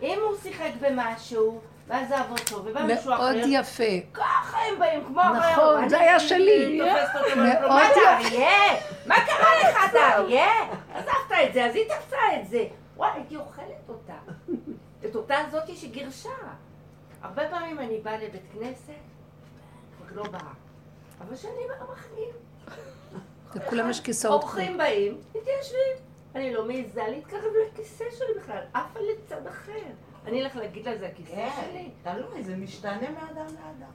אם 0.02 0.18
הוא 0.30 0.38
שיחק 0.44 0.72
במשהו, 0.82 1.60
ואז 1.90 2.08
זה 2.10 2.20
עבוד 2.20 2.40
טוב, 2.40 2.66
ובא 2.66 2.82
מישהו 2.86 3.10
מאוד 3.10 3.36
אחר, 3.36 3.46
יפה. 3.48 3.84
ככה 4.14 4.58
הם 4.58 4.80
באים, 4.80 5.06
כמו 5.06 5.22
נכון, 5.22 5.76
אריה. 5.78 5.90
זה 5.90 6.00
היה 6.00 6.20
שלי. 6.20 6.82
מאוד 6.82 7.62
לו, 7.62 7.70
מה 9.06 9.16
קרה 9.26 9.50
לך 9.64 9.78
אתה 9.90 10.14
אריה? 10.14 10.48
עזבת 10.94 11.32
את 11.48 11.54
זה, 11.54 11.66
אז 11.66 11.76
היא 11.76 11.86
תפסה 11.86 12.18
את 12.42 12.48
זה. 12.48 12.66
וואי, 12.98 13.10
הייתי 13.16 13.36
אוכלת 13.36 13.90
אותה. 13.90 14.14
את 15.06 15.16
אותה 15.16 15.36
זאתי 15.52 15.76
שגירשה. 15.76 16.30
הרבה 17.22 17.50
פעמים 17.50 17.80
אני 17.80 17.98
באה 17.98 18.18
לבית 18.18 18.42
כנסת, 18.54 18.94
כבר 20.08 20.22
לא 20.24 20.30
באה. 20.30 20.52
אבל 21.22 21.36
שאני 21.36 21.52
במחנים. 21.80 22.30
לכולם 23.56 23.90
יש 23.90 24.00
כיסאות. 24.02 24.44
אורחים 24.44 24.78
באים, 24.78 25.18
מתיישבים. 25.30 26.10
אני 26.36 26.54
לא 26.54 26.66
מעיזה 26.66 27.04
להתקרב 27.08 27.52
לכיסא 27.74 28.06
שלי 28.18 28.42
בכלל, 28.42 28.62
עף 28.74 28.96
על 28.98 29.04
צד 29.30 29.48
אחר. 29.48 29.72
אני 30.28 30.42
אלך 30.44 30.56
להגיד 30.56 30.86
לה, 30.88 30.98
זה 30.98 31.08
הכיסא 31.14 31.36
כן, 31.36 31.48
שלי. 31.72 31.90
תלוי, 32.04 32.44
זה 32.44 32.56
משתנה 32.58 32.92
מאדם 32.94 33.46
לאדם. 33.46 33.90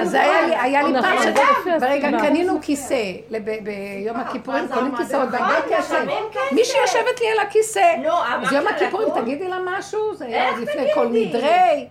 אז 0.00 0.10
זה 0.10 0.20
היה 0.22 0.46
לי, 0.46 0.56
היה 0.56 0.82
לי 0.82 0.92
נכון, 0.92 1.02
פעם 1.10 1.22
שגם, 1.22 1.44
לפי 1.60 1.70
ברגע. 1.80 2.08
קנינו 2.20 2.58
כיסא, 2.62 3.12
לב- 3.30 3.44
ביום 3.64 4.16
הכיפורים 4.16 4.60
מה 4.62 4.68
זה 4.68 4.74
קונים? 4.74 4.96
כיסאות, 4.96 5.28
נכון, 5.28 5.38
בהרבה 5.38 5.76
כסף. 5.76 5.94
משלמים 5.94 6.24
כסף. 6.32 6.52
מישהי 6.52 6.80
יושבת 6.80 7.20
לי 7.20 7.26
על 7.32 7.46
הכיסא. 7.46 7.94
אמרת 8.06 8.46
אז 8.46 8.52
יום 8.52 8.66
הכיפורים? 8.68 9.08
תגידי 9.22 9.48
לה 9.48 9.56
משהו, 9.66 10.14
זה 10.14 10.24
היה 10.26 10.50
עוד 10.50 10.58
לפני 10.58 10.86
כל? 10.94 11.06
נדרי. 11.12 11.88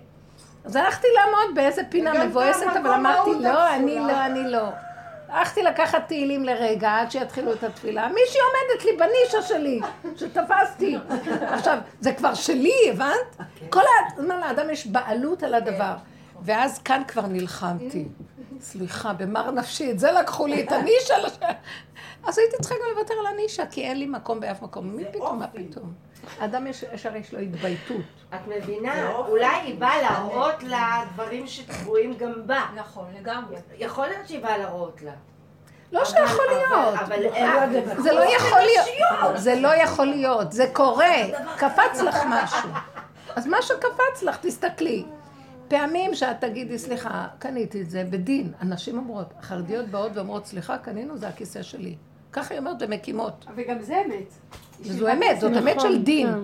אז 0.66 0.76
הלכתי 0.76 1.07
לעמוד 1.16 1.55
באיזה 1.55 1.82
פינה 1.89 2.26
מבואסת, 2.26 2.68
אבל 2.82 2.89
אמרתי, 2.91 3.30
לא, 3.30 3.49
תפסו 3.49 3.74
אני 3.76 3.95
לך." 3.99 4.01
לא, 4.07 4.26
אני 4.26 4.51
לא. 4.51 4.64
הלכתי 5.34 5.63
לקחת 5.63 6.07
תהילים 6.07 6.43
לרגע, 6.43 6.91
עד 6.91 7.11
שיתחילו 7.11 7.53
את 7.53 7.63
התפילה. 7.63 8.07
מישהי 8.07 8.39
עומדת 8.41 8.86
לי 8.86 8.91
בנישה 8.97 9.41
שלי, 9.41 9.81
שתפסתי. 10.15 10.97
עכשיו, 11.41 11.77
זה 11.99 12.13
כבר 12.13 12.34
שלי, 12.34 12.89
הבנת? 12.91 13.47
כל 13.69 13.81
הזמן 14.17 14.39
לאדם 14.39 14.69
יש 14.69 14.88
בעלות 14.88 15.43
על 15.43 15.53
הדבר. 15.53 15.93
ואז 16.41 16.79
כאן 16.79 17.01
כבר 17.07 17.25
נלחמתי. 17.27 18.05
סליחה, 18.59 19.13
במר 19.13 19.51
נפשי, 19.51 19.91
את 19.91 19.99
זה 19.99 20.11
לקחו 20.11 20.47
לי, 20.47 20.63
את 20.63 20.71
הנישה. 20.71 21.15
אז 22.27 22.38
הייתי 22.38 22.55
צריכה 22.61 22.75
גם 22.75 22.97
לוותר 22.97 23.13
על 23.19 23.27
הנישה, 23.34 23.65
כי 23.65 23.81
אין 23.81 23.99
לי 23.99 24.05
מקום 24.05 24.39
באף 24.39 24.61
מקום. 24.61 24.95
מי 24.95 25.03
פתאום, 25.11 25.39
מה. 25.39 25.47
פתאום? 25.47 25.93
אדם 26.39 26.67
יש, 26.67 26.84
ישר 26.93 27.15
יש 27.15 27.34
לו 27.34 27.39
התבייתות. 27.39 28.01
את 28.36 28.39
מבינה? 28.47 29.11
אולי 29.15 29.45
היא 29.63 29.80
באה 29.80 30.01
להראות 30.01 30.63
לה 30.63 31.03
דברים 31.13 31.47
שטבועים 31.47 32.13
גם 32.17 32.34
בה. 32.45 32.61
נכון, 32.76 33.05
לגמרי. 33.19 33.55
יכול 33.78 34.07
להיות 34.07 34.28
שהיא 34.28 34.43
באה 34.43 34.57
להראות 34.57 35.01
לה. 35.01 35.11
לא 35.91 36.05
שיכול 36.05 36.45
להיות. 36.49 36.93
אבל 36.99 37.28
אבל- 37.28 38.01
זה 38.03 38.11
לא 38.13 38.36
יכול 38.36 38.59
להיות. 38.59 39.38
זה 39.38 39.55
לא 39.55 39.76
יכול 39.76 40.05
להיות. 40.05 40.51
זה 40.51 40.65
קורה. 40.74 41.15
קפץ 41.57 41.99
לך 42.01 42.17
משהו. 42.30 42.69
אז 43.36 43.47
מה 43.47 43.61
שקפץ 43.61 44.24
לך, 44.24 44.38
תסתכלי. 44.41 45.05
פעמים 45.67 46.15
שאת 46.15 46.39
תגידי, 46.39 46.78
סליחה, 46.80 47.28
קניתי 47.39 47.82
את 47.82 47.89
זה 47.89 48.03
בדין. 48.09 48.53
הנשים 48.59 48.97
אומרות, 48.97 49.34
החרדיות 49.39 49.86
באות 49.88 50.11
ואומרות, 50.15 50.45
סליחה, 50.45 50.78
קנינו, 50.78 51.17
זה 51.17 51.28
הכיסא 51.28 51.61
שלי. 51.61 51.95
ככה 52.34 52.53
היא 52.53 52.59
אומרת 52.59 52.77
ומקימות. 52.79 53.45
וגם 53.55 53.81
זה 53.81 54.01
אמת. 54.05 54.34
וזו 54.81 55.11
אמת, 55.11 55.39
זאת 55.39 55.51
אמת 55.57 55.75
נכון, 55.77 55.91
של 55.91 56.03
דין. 56.03 56.27
כן. 56.27 56.39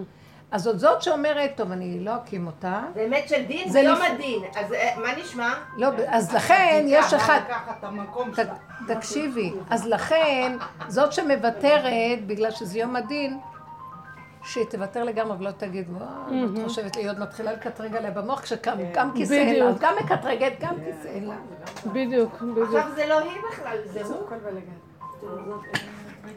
אז 0.52 0.62
זאת 0.64 0.80
זאת 0.80 1.02
שאומרת, 1.02 1.52
טוב, 1.56 1.72
אני 1.72 2.00
לא 2.00 2.16
אקים 2.16 2.48
אותה. 2.48 2.82
באמת 2.96 3.30
של 3.30 3.44
דין 3.46 3.68
זה 3.68 3.72
זה 3.74 3.80
יום 3.80 3.98
הדין. 4.02 4.42
אז 4.56 4.74
אה, 4.74 4.96
מה 4.98 5.08
נשמע? 5.22 5.54
לא, 5.78 5.88
אז 6.08 6.34
לכן 6.36 6.84
יש 6.88 7.14
אחד... 7.14 7.40
לקחת 7.46 7.76
את 7.80 7.84
המקום 7.84 8.32
ת- 8.32 8.36
שלה. 8.36 8.54
תקשיבי, 8.88 9.54
אז 9.70 9.86
לכן, 9.88 10.58
זאת 10.88 11.14
שמוותרת, 11.14 12.26
בגלל 12.28 12.52
שזה 12.52 12.80
יום 12.80 12.96
הדין, 12.96 13.38
שהיא 14.44 14.66
תוותר 14.66 15.04
לגמרי 15.04 15.38
ולא 15.40 15.52
תגיד, 15.52 15.90
וואו, 15.90 16.08
את 16.44 16.64
חושבת 16.64 16.96
לי, 16.96 17.02
היא 17.02 17.10
עוד 17.10 17.20
מתחילה 17.20 17.54
לקטרג 17.54 17.96
עליה 17.96 18.12
במוח, 18.12 18.42
כשקם 18.42 18.78
גם 18.94 19.12
כיסא 19.16 19.34
אין 19.34 19.60
לה. 19.60 19.66
אז 19.70 19.80
גם 19.80 19.94
מקטרגת, 20.04 20.54
גם 20.60 20.76
כיסא 20.86 21.08
אין 21.08 21.26
לה. 21.28 21.36
בדיוק, 21.86 22.42
בדיוק. 22.42 22.68
עכשיו 22.68 22.88
זה 22.96 23.06
לא 23.06 23.20
היא 23.20 23.32
בכלל, 23.52 23.78
זה 23.86 24.04
הוא. 24.04 24.28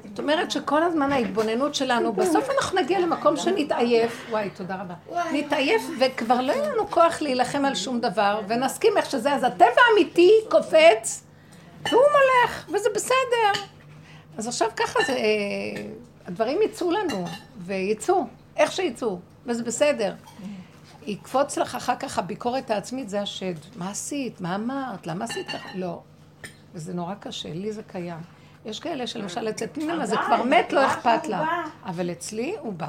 זאת 0.09 0.19
אומרת 0.19 0.51
שכל 0.51 0.83
הזמן 0.83 1.13
ההתבוננות 1.13 1.75
שלנו, 1.75 2.13
בסוף 2.13 2.51
אנחנו 2.51 2.81
נגיע 2.81 3.01
למקום 3.01 3.37
שנתעייף, 3.37 4.27
וואי, 4.31 4.51
תודה 4.51 4.77
רבה, 4.81 4.95
נתעייף 5.33 5.83
וכבר 6.01 6.41
לא 6.41 6.53
יהיה 6.53 6.73
לנו 6.73 6.91
כוח 6.91 7.23
להילחם 7.23 7.65
על 7.65 7.75
שום 7.75 8.01
דבר, 8.01 8.41
ונסכים 8.49 8.93
איך 8.97 9.11
שזה, 9.11 9.33
אז 9.33 9.45
הטבע 9.45 9.81
האמיתי 9.91 10.31
קופץ, 10.51 11.25
והוא 11.91 12.03
מולך, 12.03 12.69
וזה 12.69 12.89
בסדר. 12.95 13.67
אז 14.39 14.49
עכשיו 14.49 14.69
ככה 14.77 14.99
זה, 15.07 15.13
אה, 15.13 15.85
הדברים 16.27 16.59
יצאו 16.63 16.91
לנו, 16.91 17.25
ויצאו, 17.59 18.27
איך 18.57 18.73
שיצאו, 18.73 19.19
וזה 19.47 19.63
בסדר. 19.63 20.15
יקפוץ 21.07 21.59
לך 21.59 21.75
אחר 21.75 21.97
כך 21.97 22.19
הביקורת 22.19 22.71
העצמית, 22.71 23.09
זה 23.09 23.21
השד. 23.21 23.55
מה 23.77 23.91
עשית? 23.91 24.41
מה 24.41 24.55
אמרת? 24.55 25.07
למה 25.07 25.25
עשית 25.25 25.47
ככה? 25.47 25.69
לא. 25.75 26.01
וזה 26.75 26.95
נורא 26.95 27.15
קשה, 27.15 27.53
לי 27.53 27.73
זה 27.73 27.83
קיים. 27.83 28.42
יש 28.65 28.81
כאלה 28.81 29.07
שלמשל 29.07 29.49
אצל 29.49 29.67
פנימה 29.73 30.07
זה 30.07 30.17
כבר 30.27 30.43
מת, 30.43 30.73
לא 30.73 30.87
אכפת 30.87 31.27
לה. 31.27 31.63
אבל 31.85 32.11
אצלי 32.11 32.57
הוא 32.61 32.73
בא. 32.73 32.89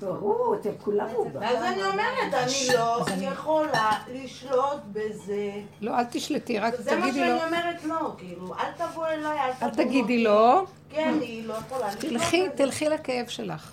ברור, 0.00 0.56
אתם 0.60 0.70
כולם 0.82 1.06
הוא 1.08 1.30
בא. 1.30 1.46
אז 1.48 1.62
אני 1.64 1.82
אומרת, 1.82 2.34
אני 2.34 2.68
לא 2.74 3.04
יכולה 3.32 3.90
לשלוט 4.12 4.80
בזה. 4.92 5.50
לא, 5.80 5.98
אל 5.98 6.04
תשלטי, 6.04 6.58
רק 6.58 6.74
זה 6.74 6.96
מה 6.96 7.02
תגידי 7.10 7.20
לו. 7.32 7.38
שאני 7.38 7.46
אומרת 7.46 7.84
לא, 7.84 8.14
כאילו, 8.18 8.54
אל 8.54 8.72
תבוא 8.76 9.06
אליי, 9.06 9.38
אל 9.40 9.52
תבוא... 9.52 9.68
אל 9.68 9.74
תגידי 9.74 10.24
לו, 10.24 10.64
כן, 10.90 11.14
היא 11.20 11.46
לא 11.46 11.54
יכולה 11.54 11.86
לשלוט 11.88 12.04
תלכי, 12.04 12.42
בזה. 12.48 12.56
תלכי 12.56 12.88
לכאב 12.88 13.26
שלך. 13.28 13.72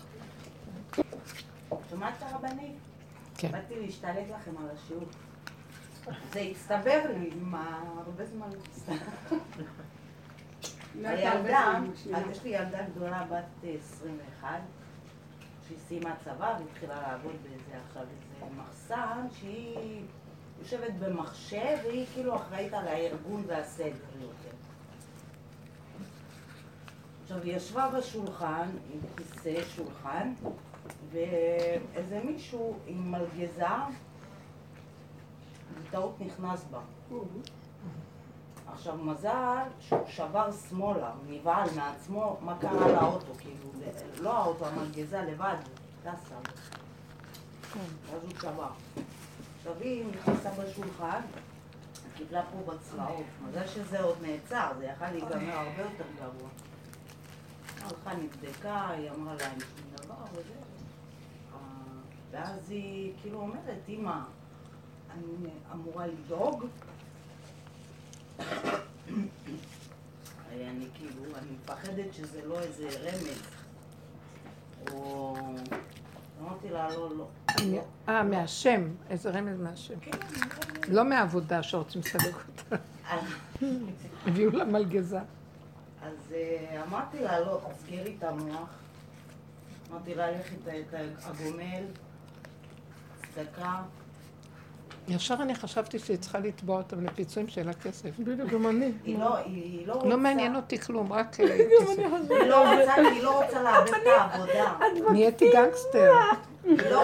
שומעת 1.89 2.13
את 2.17 2.23
הרבנית? 2.31 2.75
כן. 3.37 3.51
באתי 3.51 3.73
להשתלט 3.85 4.15
לכם 4.41 4.51
על 4.61 4.67
השיעור. 4.75 5.03
זה 6.33 6.39
הצטבר 6.39 7.01
לי 7.19 7.29
עם 7.41 7.55
ה- 7.55 7.79
הרבה 8.05 8.23
זמן. 8.25 8.49
לא 11.01 11.07
הילדה, 11.07 11.79
יש 12.31 12.43
לי 12.43 12.49
ילדה 12.49 12.77
גדולה 12.95 13.23
בת 13.23 13.63
אה, 13.63 13.75
21, 13.79 14.59
שהיא 15.67 15.77
סיימה 15.87 16.15
צבא 16.23 16.57
והתחילה 16.59 17.01
לעבוד 17.01 17.35
באיזה 17.43 17.83
עכשיו 17.87 18.01
איזה 18.01 18.53
מחסן, 18.57 19.27
שהיא 19.31 20.01
יושבת 20.59 20.93
במחשב 20.99 21.77
והיא 21.83 22.05
כאילו 22.13 22.35
אחראית 22.35 22.73
על 22.73 22.87
הארגון 22.87 23.43
והסדר 23.47 24.21
יותר. 24.21 24.55
עכשיו 27.23 27.41
היא 27.41 27.55
ישבה 27.55 27.89
בשולחן, 27.97 28.69
עם 28.93 28.99
כיסא 29.17 29.63
שולחן, 29.75 30.33
ואיזה 31.11 32.21
מישהו 32.23 32.77
עם 32.87 33.11
מלגזה, 33.11 33.65
בטעות 35.83 36.15
נכנס 36.19 36.65
בה. 36.71 36.79
עכשיו, 38.73 38.97
מזל 38.97 39.63
שהוא 39.79 40.07
שבר 40.07 40.49
שמאלה, 40.69 41.11
נבהל 41.27 41.69
מעצמו, 41.75 42.37
מה 42.41 42.57
קרה 42.59 42.91
לאוטו, 42.91 43.33
כאילו, 43.39 43.71
לא 44.21 44.37
האוטו, 44.37 44.67
המלגזה 44.67 45.21
לבד, 45.21 45.55
טסה. 46.03 46.35
ואז 48.11 48.23
הוא 48.23 48.31
שבר. 48.41 48.69
מכתבים, 49.67 50.11
נכנסה 50.11 50.49
בשולחן, 50.51 51.21
קיבלה 52.17 52.41
פה 52.43 52.73
בצלעות. 52.73 53.25
מזל 53.47 53.67
שזה 53.67 54.01
עוד 54.01 54.17
נעצר, 54.21 54.71
זה 54.77 54.85
יכל 54.85 55.11
להיגמר 55.11 55.57
הרבה 55.57 55.81
יותר 55.81 56.05
גרוע. 56.19 56.49
הלכה, 57.81 58.13
נבדקה, 58.15 58.89
היא 58.89 59.11
אמרה 59.11 59.35
לה, 59.35 59.51
אין 59.51 59.59
שום 59.59 60.05
דבר 60.05 60.15
וזה. 60.31 60.53
ואז 62.31 62.69
היא 62.69 63.13
כאילו 63.21 63.39
אומרת, 63.39 63.89
אמא, 63.89 64.19
אני 65.11 65.49
אמורה 65.73 66.07
לדאוג? 66.07 66.65
אני 70.51 70.87
כאילו, 70.93 71.23
אני 71.37 71.51
מפחדת 71.63 72.13
שזה 72.13 72.45
לא 72.45 72.59
איזה 72.59 72.89
רמז. 72.89 73.41
או... 74.91 75.37
אמרתי 76.41 76.69
לה, 76.69 76.89
לא, 76.89 77.17
לא. 77.17 77.27
אה, 78.09 78.23
מהשם, 78.23 78.81
איזה 79.09 79.29
רמז 79.29 79.59
מהשם. 79.59 79.93
לא 80.87 81.05
מהעבודה 81.05 81.63
שרוצים 81.63 82.01
לסלק 82.01 82.35
אותה. 82.35 82.75
הביאו 84.27 84.51
לה 84.51 84.65
מלגזה. 84.65 85.19
אז 86.01 86.33
אה, 86.33 86.83
אמרתי 86.87 87.19
לה, 87.19 87.39
לא, 87.39 87.61
תסגרי 87.77 88.15
את 88.17 88.23
המוח. 88.23 88.69
אמרתי 89.91 90.15
לה, 90.15 90.31
לכי 90.31 90.55
את 90.55 90.93
הגומל, 91.23 91.83
צדקה. 93.21 93.81
ישר 95.07 95.35
אני 95.41 95.55
חשבתי 95.55 95.99
שהיא 95.99 96.17
צריכה 96.17 96.39
לתבוע 96.39 96.77
אותם 96.77 97.05
לפיצויים 97.05 97.47
של 97.47 97.69
הכסף. 97.69 98.09
בדיוק, 98.19 98.49
גם 98.49 98.67
אני. 98.67 98.91
היא 99.03 99.19
לא, 99.19 99.35
היא 99.37 99.87
לא 99.87 99.93
רוצה... 99.93 100.07
לא 100.07 100.17
מעניין 100.17 100.55
אותי 100.55 100.79
כלום, 100.79 101.13
רק 101.13 101.35
כסף. 101.35 101.41
היא 101.41 102.49
לא 102.49 102.79
רוצה, 102.79 102.93
היא 102.95 103.23
לא 103.23 103.43
רוצה 103.43 103.61
לאבד 103.63 103.87
את 103.87 104.07
העבודה. 104.07 104.73
נהייתי 105.11 105.51
גנגסטר. 105.51 106.11
לא. 106.91 107.01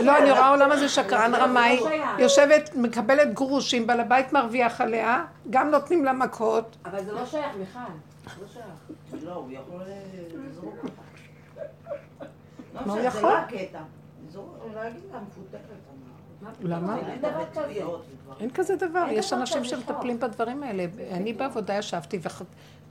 לא, 0.00 0.18
אני 0.18 0.30
רואה 0.30 0.48
עולם 0.48 0.72
הזה 0.72 0.88
שקרן 0.88 1.34
רמאי, 1.34 1.80
יושבת, 2.18 2.70
מקבלת 2.74 3.34
גרושים, 3.34 3.86
בעל 3.86 4.00
הבית 4.00 4.32
מרוויח 4.32 4.80
עליה, 4.80 5.24
גם 5.50 5.70
נותנים 5.70 6.04
לה 6.04 6.12
מכות. 6.12 6.76
אבל 6.84 7.04
זה 7.04 7.12
לא 7.12 7.26
שייך, 7.26 7.56
מיכל. 7.58 7.78
לא 8.40 8.46
שייך. 8.52 9.24
לא, 9.24 9.32
הוא 9.32 9.52
יכול 9.52 9.80
אה, 9.80 10.00
לזרוק 10.48 10.74
אותה. 10.82 11.02
לא 12.20 12.26
מה 12.74 12.80
הוא 12.80 12.92
משנה, 12.92 13.10
זה 13.10 13.18
יכול? 13.18 13.30
לא 13.30 13.38
הקטע. 13.38 13.78
להגיד 14.74 15.00
לה, 15.12 15.20
מפוטרת. 15.20 15.93
למה? 16.60 16.96
אין 18.40 18.50
כזה. 18.50 18.76
דבר, 18.76 19.06
יש 19.10 19.32
אנשים 19.32 19.64
שמטפלים 19.64 20.20
בדברים 20.20 20.62
האלה. 20.62 20.86
אני 21.12 21.32
בעבודה 21.32 21.74
ישבתי, 21.74 22.18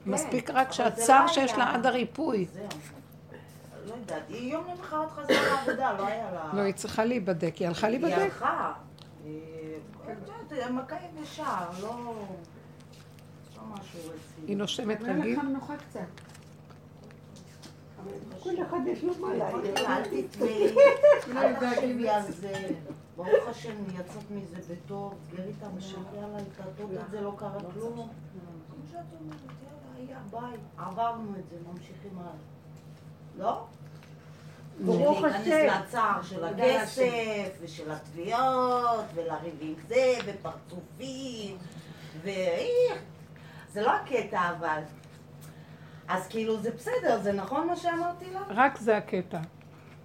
ומספיק 0.06 0.50
רק 0.50 0.56
אבל 0.56 0.66
זה 0.66 0.72
שהצער 0.72 1.22
לא 1.22 1.28
שיש. 1.28 1.52
לה 1.52 1.74
עד 1.74 1.86
הריפוי. 1.86 2.46
לא 3.86 3.94
יודעת, 3.94 4.22
היא 4.28 4.52
יום 4.52 4.64
למחרת 4.70 5.10
חזרה 5.10 5.36
לעבודה, 5.42 5.92
לא 5.98 6.06
היה 6.06 6.30
לה... 6.32 6.50
לא, 6.54 6.60
היא 6.60 6.74
צריכה 6.74 7.04
להיבדק, 7.04 7.56
היא 7.56 7.68
הלכה 7.68 7.86
היא 7.86 7.98
להיבדק. 7.98 8.22
הלכה. 8.22 8.72
אה, 9.26 9.30
את 10.12 10.52
יודעת, 10.52 10.70
מכה 10.70 10.96
יבשה, 11.18 11.60
לא... 11.82 12.14
לא. 13.56 13.74
היא 14.46 14.56
נושמת 14.56 15.02
רגיל. 15.02 15.38
כל 18.42 18.50
אחד 18.68 18.78
יש 18.86 19.04
לו 19.04 19.14
מה 19.20 19.34
להגיד. 19.34 19.78
לה, 19.78 19.96
אל 19.96 20.02
תתני, 20.04 20.66
אל 21.36 21.54
תחשבי 21.54 22.08
על 22.08 22.22
זה. 22.22 22.68
ברוך 23.16 23.48
השם, 23.48 23.74
יצאת 24.00 24.30
מזה 24.30 24.74
בטוב, 24.74 25.14
סגרי 25.28 25.52
את 25.58 25.62
המשך, 25.62 25.98
יאללה, 26.14 26.38
התעטות 26.38 26.90
את 27.04 27.10
זה, 27.10 27.20
לא 27.20 27.34
קרה 27.38 27.60
כלום. 27.74 27.94
כמו 27.94 28.84
שאת 28.92 28.98
אומרת, 29.20 29.38
יאללה, 29.98 30.08
היה, 30.08 30.18
ביי, 30.30 30.58
עברנו 30.76 31.30
את 31.38 31.48
זה, 31.50 31.56
ממשיכים 31.72 32.18
הלאה. 32.18 32.32
לא? 33.38 33.66
ברוך 34.84 35.20
להיכנס 35.20 35.46
השם. 35.46 35.82
לצער 35.82 36.22
של 36.22 36.44
הכסף, 36.44 37.58
ושל 37.60 37.90
התביעות, 37.90 39.04
ולריב 39.14 39.54
עם 39.60 39.74
זה, 39.88 40.12
ופרצופים, 40.26 41.56
ו... 42.22 42.30
זה 43.72 43.82
לא 43.82 43.90
הקטע 43.90 44.50
אבל. 44.58 44.80
אז 46.08 46.26
כאילו 46.28 46.60
זה 46.60 46.70
בסדר, 46.70 47.20
זה 47.22 47.32
נכון 47.32 47.66
מה 47.66 47.76
שאמרתי 47.76 48.30
לה? 48.30 48.40
רק 48.48 48.78
זה 48.78 48.96
הקטע. 48.96 49.38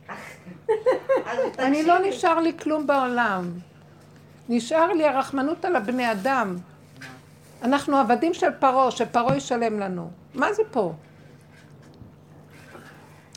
אני 1.59 1.83
לא. 1.83 1.99
נשאר 1.99 2.39
לי 2.39 2.57
כלום 2.57 2.87
בעולם. 2.87 3.51
נשאר 4.49 4.93
לי 4.93 5.07
הרחמנות 5.07 5.65
על 5.65 5.75
הבני 5.75 6.11
אדם. 6.11 6.55
אנחנו 7.63 7.97
עבדים 7.97 8.33
של 8.33 8.51
פרעה, 8.59 8.91
שפרעה 8.91 9.37
ישלם 9.37 9.79
לנו. 9.79 10.11
מה 10.33 10.53
זה 10.53 10.63
פה? 10.71 10.93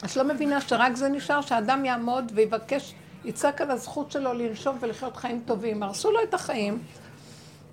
את 0.04 0.16
לא 0.16 0.24
מבינה 0.24 0.60
שרק 0.60 0.94
זה 0.94 1.08
נשאר, 1.08 1.40
שאדם 1.40 1.84
יעמוד 1.84 2.32
ויבקש, 2.34 2.94
יצעק 3.24 3.60
על 3.60 3.70
הזכות 3.70 4.10
שלו 4.10 4.32
לנשום 4.32 4.76
ולחיות 4.80 5.16
חיים 5.16 5.42
טובים. 5.46 5.82
הרסו 5.82 6.10
לו 6.10 6.22
את 6.22 6.34
החיים, 6.34 6.78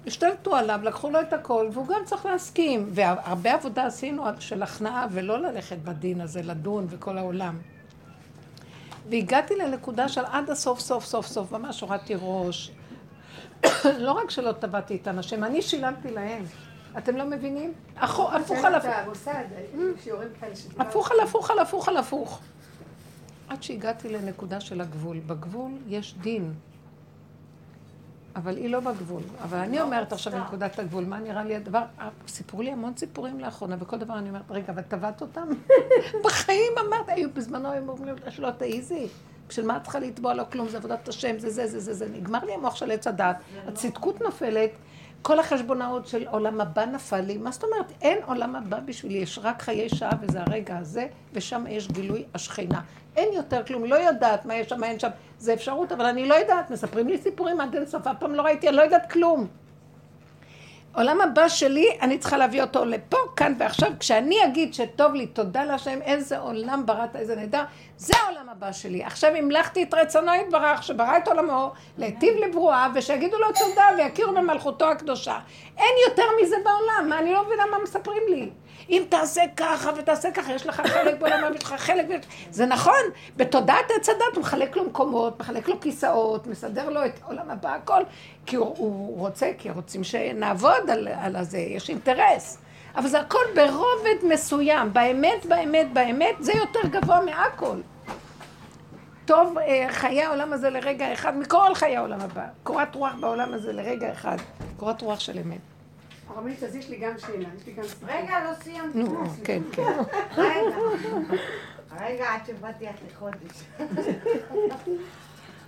השתלטו 0.07 0.55
עליו, 0.55 0.79
לקחו 0.83 1.09
לו 1.09 1.21
את 1.21 1.33
הכל, 1.33 1.69
והוא 1.73 1.87
גם 1.87 2.01
צריך 2.05 2.25
להסכים. 2.25 2.85
והרבה 2.89 3.53
עבודה 3.53 3.85
עשינו 3.85 4.23
של 4.39 4.63
הכנעה, 4.63 5.07
ולא 5.11 5.39
ללכת 5.39 5.77
בדין 5.77 6.21
הזה, 6.21 6.41
לדון 6.41 6.85
וכל 6.89 7.17
העולם. 7.17 7.57
והגעתי 9.09 9.55
לנקודה 9.55 10.09
של 10.09 10.25
עד 10.25 10.49
הסוף, 10.49 10.79
סוף, 10.79 11.05
סוף, 11.05 11.27
סוף, 11.27 11.51
ממש 11.51 11.81
הורדתי 11.81 12.13
ראש. 12.21 12.71
לא 14.05 14.11
רק 14.11 14.29
שלא 14.29 14.51
תבעתי 14.51 14.95
את 14.95 15.07
האנשים, 15.07 15.43
אני 15.43 15.61
שילמתי 15.61 16.11
להם. 16.11 16.43
אתם 16.97 17.17
לא 17.17 17.25
מבינים? 17.25 17.73
הפוך 17.97 18.65
על 18.65 18.75
הפוך. 18.75 18.91
שדיברנו. 20.55 20.89
הפוך 20.89 21.11
על 21.11 21.19
הפוך 21.19 21.51
על 21.51 21.59
הפוך 21.59 21.89
על 21.89 21.97
הפוך. 21.97 22.41
עד 23.49 23.63
שהגעתי 23.63 24.09
לנקודה 24.09 24.59
של 24.59 24.81
הגבול. 24.81 25.19
בגבול 25.19 25.71
יש 25.87 26.15
דין. 26.21 26.53
אבל 28.39 28.57
היא 28.57 28.69
לא 28.69 28.79
בגבול. 28.79 29.21
אבל 29.43 29.57
אני 29.57 29.81
אומרת 29.81 30.13
עכשיו 30.13 30.33
בנקודת 30.33 30.79
הגבול, 30.79 31.05
מה 31.05 31.19
נראה 31.19 31.43
לי 31.43 31.55
הדבר, 31.55 31.81
סיפרו 32.27 32.61
לי 32.61 32.71
המון 32.71 32.93
סיפורים 32.97 33.39
לאחרונה, 33.39 33.75
וכל 33.79 33.97
דבר 33.97 34.17
אני 34.17 34.29
אומרת, 34.29 34.51
רגע, 34.51 34.73
אבל 34.73 34.81
תבעת 34.81 35.21
אותם? 35.21 35.47
בחיים 36.25 36.71
אמרת, 36.87 37.09
היו 37.09 37.29
בזמנו, 37.33 37.71
הם 37.71 37.89
אומרים 37.89 38.15
לי, 38.25 38.31
שלא 38.31 38.51
תעיזי. 38.51 39.07
בשביל 39.47 39.65
מה 39.65 39.77
את 39.77 39.83
צריכה 39.83 39.99
לתבוע 39.99 40.33
לו 40.33 40.49
כלום, 40.49 40.69
זה 40.69 40.77
עבודת 40.77 41.07
השם, 41.07 41.39
זה 41.39 41.49
זה 41.49 41.67
זה 41.67 41.79
זה 41.79 41.93
זה. 41.93 42.07
נגמר 42.13 42.45
לי 42.45 42.53
המוח 42.53 42.75
של 42.75 42.91
עץ 42.91 43.07
הדת, 43.07 43.35
הצדקות 43.67 44.21
נופלת, 44.21 44.69
כל 45.21 45.39
החשבונאות 45.39 46.07
של 46.07 46.27
עולם 46.27 46.61
הבא 46.61 46.85
נפל 46.85 47.21
לי. 47.21 47.37
מה 47.37 47.51
זאת 47.51 47.63
אומרת? 47.63 47.93
אין 48.01 48.17
עולם 48.25 48.55
הבא 48.55 48.79
בשבילי, 48.79 49.17
יש 49.17 49.39
רק 49.43 49.61
חיי 49.61 49.89
שעה 49.89 50.11
וזה 50.21 50.41
הרגע 50.41 50.77
הזה, 50.77 51.07
ושם 51.33 51.65
יש 51.69 51.87
גילוי 51.91 52.23
השכינה. 52.33 52.81
אין 53.19 53.33
יותר 53.33 53.63
כלום, 53.63 53.85
לא 53.85 53.95
יודעת 53.95 54.45
מה 54.45 54.55
יש 54.55 54.69
שם, 54.69 54.79
מה 54.79 54.87
אין 54.87 54.99
שם. 54.99 55.09
זה 55.39 55.53
אפשרות, 55.53 55.91
אבל 55.91 56.05
אני 56.05 56.27
לא 56.27 56.35
יודעת, 56.35 56.71
מספרים 56.71 57.07
לי 57.07 57.17
סיפורים 57.17 57.61
עד 57.61 57.75
אין 57.75 57.83
אף 57.83 58.07
פעם 58.19 58.35
לא 58.35 58.41
ראיתי, 58.41 58.69
אני 58.69 58.75
לא 58.75 58.81
יודעת 58.81 59.11
כלום. 59.11 59.47
עולם 60.95 61.21
הבא 61.21 61.47
שלי, 61.47 61.97
אני 62.01 62.17
צריכה 62.17 62.37
להביא 62.37 62.61
אותו 62.61 62.85
לפה, 62.85 63.17
כאן 63.35 63.53
ועכשיו. 63.57 63.91
כשאני 63.99 64.43
אגיד 64.45 64.73
שטוב 64.73 65.13
לי, 65.13 65.27
תודה 65.27 65.63
להשם, 65.63 66.01
איזה 66.01 66.37
עולם 66.37 66.85
בראת, 66.85 67.15
איזה 67.15 67.35
נהדר, 67.35 67.63
זה 67.97 68.13
העולם 68.23 68.49
הבא 68.49 68.71
שלי. 68.71 69.03
עכשיו 69.03 69.35
המלכתי 69.35 69.83
את 69.83 69.93
רצונו 69.93 70.31
יתברך, 70.33 70.83
שברא 70.83 71.17
את 71.17 71.27
עולמו, 71.27 71.71
להיטיב 71.97 72.33
לברואיו, 72.37 72.91
ושיגידו 72.95 73.37
לו 73.39 73.47
תודה 73.59 73.85
ויכירו 73.97 74.33
במלכותו 74.33 74.91
הקדושה. 74.91 75.39
אין 75.77 75.95
יותר 76.09 76.25
מזה 76.41 76.55
בעולם, 76.63 77.13
אני 77.19 77.33
לא 77.33 77.45
מבינה 77.45 77.63
מה 77.71 77.77
מספרים 77.83 78.23
לי. 78.29 78.49
אם 78.89 79.03
תעשה 79.09 79.41
ככה 79.57 79.89
ותעשה 79.97 80.31
ככה, 80.31 80.53
יש 80.53 80.65
לך 80.67 80.81
חלק 80.87 81.19
בעולם, 81.19 81.53
יש 81.55 81.63
לך 81.63 81.73
חלק... 81.73 82.05
זה 82.51 82.65
נכון, 82.65 83.01
בתודעת 83.37 83.91
עץ 83.97 84.09
הדת 84.09 84.35
הוא 84.35 84.41
מחלק 84.41 84.77
לו 84.77 84.83
מקומות, 84.83 85.39
מחלק 85.39 85.67
לו 85.67 85.79
כיסאות, 85.79 86.47
מסדר 86.47 86.89
לו 86.89 87.05
את 87.05 87.19
עולם 87.25 87.49
הבא, 87.49 87.75
הכל, 87.75 88.01
כי 88.45 88.55
הוא, 88.55 88.75
הוא 88.77 89.19
רוצה, 89.19 89.51
כי 89.57 89.69
רוצים 89.69 90.03
שנעבוד 90.03 90.89
על, 90.89 91.07
על 91.07 91.35
הזה, 91.35 91.57
יש 91.57 91.89
אינטרס. 91.89 92.57
אבל 92.95 93.07
זה 93.07 93.19
הכל 93.19 93.43
ברובד 93.55 94.33
מסוים, 94.33 94.93
באמת, 94.93 95.45
באמת, 95.45 95.93
באמת, 95.93 96.35
זה 96.39 96.53
יותר 96.53 96.87
גבוה 96.91 97.21
מהכל. 97.25 97.77
טוב 99.25 99.57
אה, 99.57 99.87
חיי 99.89 100.23
העולם 100.23 100.53
הזה 100.53 100.69
לרגע 100.69 101.13
אחד, 101.13 101.37
מכל 101.37 101.75
חיי 101.75 101.97
העולם 101.97 102.21
הבא. 102.21 102.45
קורת 102.63 102.95
רוח 102.95 103.13
בעולם 103.19 103.53
הזה 103.53 103.73
לרגע 103.73 104.11
אחד. 104.11 104.37
קורת 104.77 105.01
רוח 105.01 105.19
של 105.19 105.39
אמת. 105.45 105.78
הרבנית, 106.29 106.63
אז 106.63 106.75
יש 106.75 106.89
לי 106.89 106.97
גם 106.97 107.17
שאלה, 107.17 107.49
יש 107.57 107.65
לי 107.65 107.73
גם 107.73 107.83
סיפור. 107.83 108.09
רגע, 108.09 108.43
לא 108.43 108.53
סיימתי. 108.53 109.03
נו, 109.03 109.23
כן, 109.43 109.61
כן. 109.71 109.97
רגע, 110.37 110.77
רגע, 111.99 112.33
עד 112.33 112.45
שבאתי 112.45 112.89
אחרי 112.89 113.15
חודש. 113.15 113.63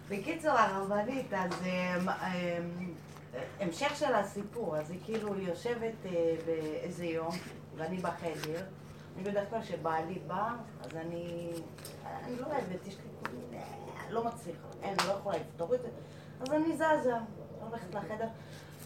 בקיצור, 0.10 0.52
הרבנית, 0.52 1.34
אז 1.34 1.52
אמ, 1.66 2.10
אמ, 2.10 2.94
המשך 3.60 3.96
של 3.96 4.14
הסיפור, 4.14 4.78
אז 4.78 4.92
היא 4.92 5.00
כאילו 5.06 5.40
יושבת 5.40 5.94
אה, 6.06 6.36
באיזה 6.46 7.06
יום, 7.06 7.32
ואני 7.78 7.98
בחדר. 7.98 8.66
אני 9.16 9.24
בדרך 9.24 9.50
כלל 9.50 9.62
כשבעלי 9.62 10.20
בא, 10.28 10.50
אז 10.84 10.96
אני... 10.96 11.50
אני 12.06 12.36
לא 12.36 12.46
אוהבת, 12.46 12.88
יש 12.88 12.96
לי 12.96 13.04
כל 13.24 13.30
מיני... 13.32 13.64
לא 14.10 14.24
מצליחה, 14.24 14.68
אין, 14.82 14.96
לא 15.08 15.12
יכולה 15.14 15.38
לפתור 15.38 15.76
את 15.76 15.82
זה. 15.82 15.88
אז 16.42 16.54
אני 16.54 16.76
זזה, 16.76 17.14
הולכת 17.62 17.96
לחדר. 17.96 18.28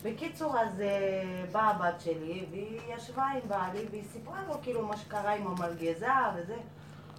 בקיצור, 0.05 0.59
אז 0.59 0.81
אה, 0.81 1.45
באה 1.51 1.69
הבת 1.69 2.01
שלי, 2.01 2.45
והיא 2.51 2.79
ישבה 2.95 3.25
עם 3.25 3.49
בעלי, 3.49 3.85
והיא 3.91 4.03
סיפרה 4.11 4.41
לו 4.47 4.53
כאילו 4.61 4.87
מה 4.87 4.97
שקרה 4.97 5.35
עם 5.35 5.47
המלגזה 5.47 6.07
וזה. 6.35 6.57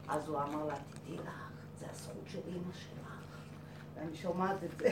אז 0.08 0.28
הוא 0.28 0.38
אמר 0.38 0.64
לה, 0.64 0.74
תדעי 0.90 1.16
לך, 1.16 1.50
זה 1.78 1.86
הזכות 1.90 2.24
של 2.26 2.38
אימא 2.46 2.72
שלך. 2.72 2.95
אני 4.02 4.16
שומעת 4.22 4.56
את 4.64 4.78
זה. 4.78 4.88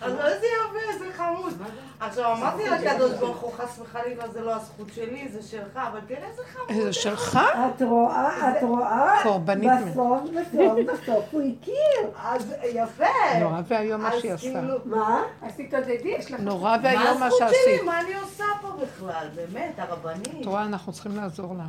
אז 0.00 0.12
איזה 0.12 0.46
יפה, 0.46 0.92
איזה 0.92 1.12
חמוד. 1.12 1.52
עכשיו 2.00 2.32
אמרתי 2.32 2.62
לקדוש 2.70 3.12
ברוך 3.12 3.36
הוא, 3.38 3.52
חס 3.52 3.78
וחלילה, 3.78 4.28
זה 4.28 4.40
לא 4.40 4.54
הזכות 4.54 4.86
שלי, 4.94 5.28
זה 5.28 5.42
שלך, 5.42 5.76
אבל 5.76 6.00
תראה 6.06 6.28
איזה 6.28 6.42
חמוד. 6.44 6.82
זה 6.82 6.92
שלך? 6.92 7.38
את 7.76 7.82
רואה, 7.82 8.50
את 8.58 8.62
רואה, 8.62 9.20
קורבנית 9.22 9.70
בסוף, 9.90 10.20
בסוף, 10.22 10.78
בסוף 10.86 11.24
הוא 11.30 11.42
הכיר. 11.42 12.10
אז 12.24 12.54
יפה. 12.64 13.04
נורא 13.40 13.60
ואיום 13.68 14.00
מה 14.02 14.10
שהיא 14.20 14.32
עשתה. 14.32 14.60
כאילו, 14.60 14.78
מה? 14.84 15.22
אז 15.42 15.52
תתעודדי, 15.56 16.14
יש 16.18 16.30
לך... 16.30 16.40
נורא 16.40 16.76
מה 16.76 16.82
ואיום 16.82 17.20
מה 17.20 17.26
הזכות 17.26 17.38
שעשית. 17.38 17.58
שלי? 17.64 17.82
מה 17.86 18.00
אני 18.00 18.14
עושה 18.14 18.44
פה 18.62 18.68
בכלל? 18.82 19.28
באמת, 19.34 19.78
הרבנית. 19.78 20.40
את 20.40 20.46
רואה, 20.46 20.64
אנחנו 20.64 20.92
צריכים 20.92 21.16
לעזור 21.16 21.54
לה. 21.54 21.64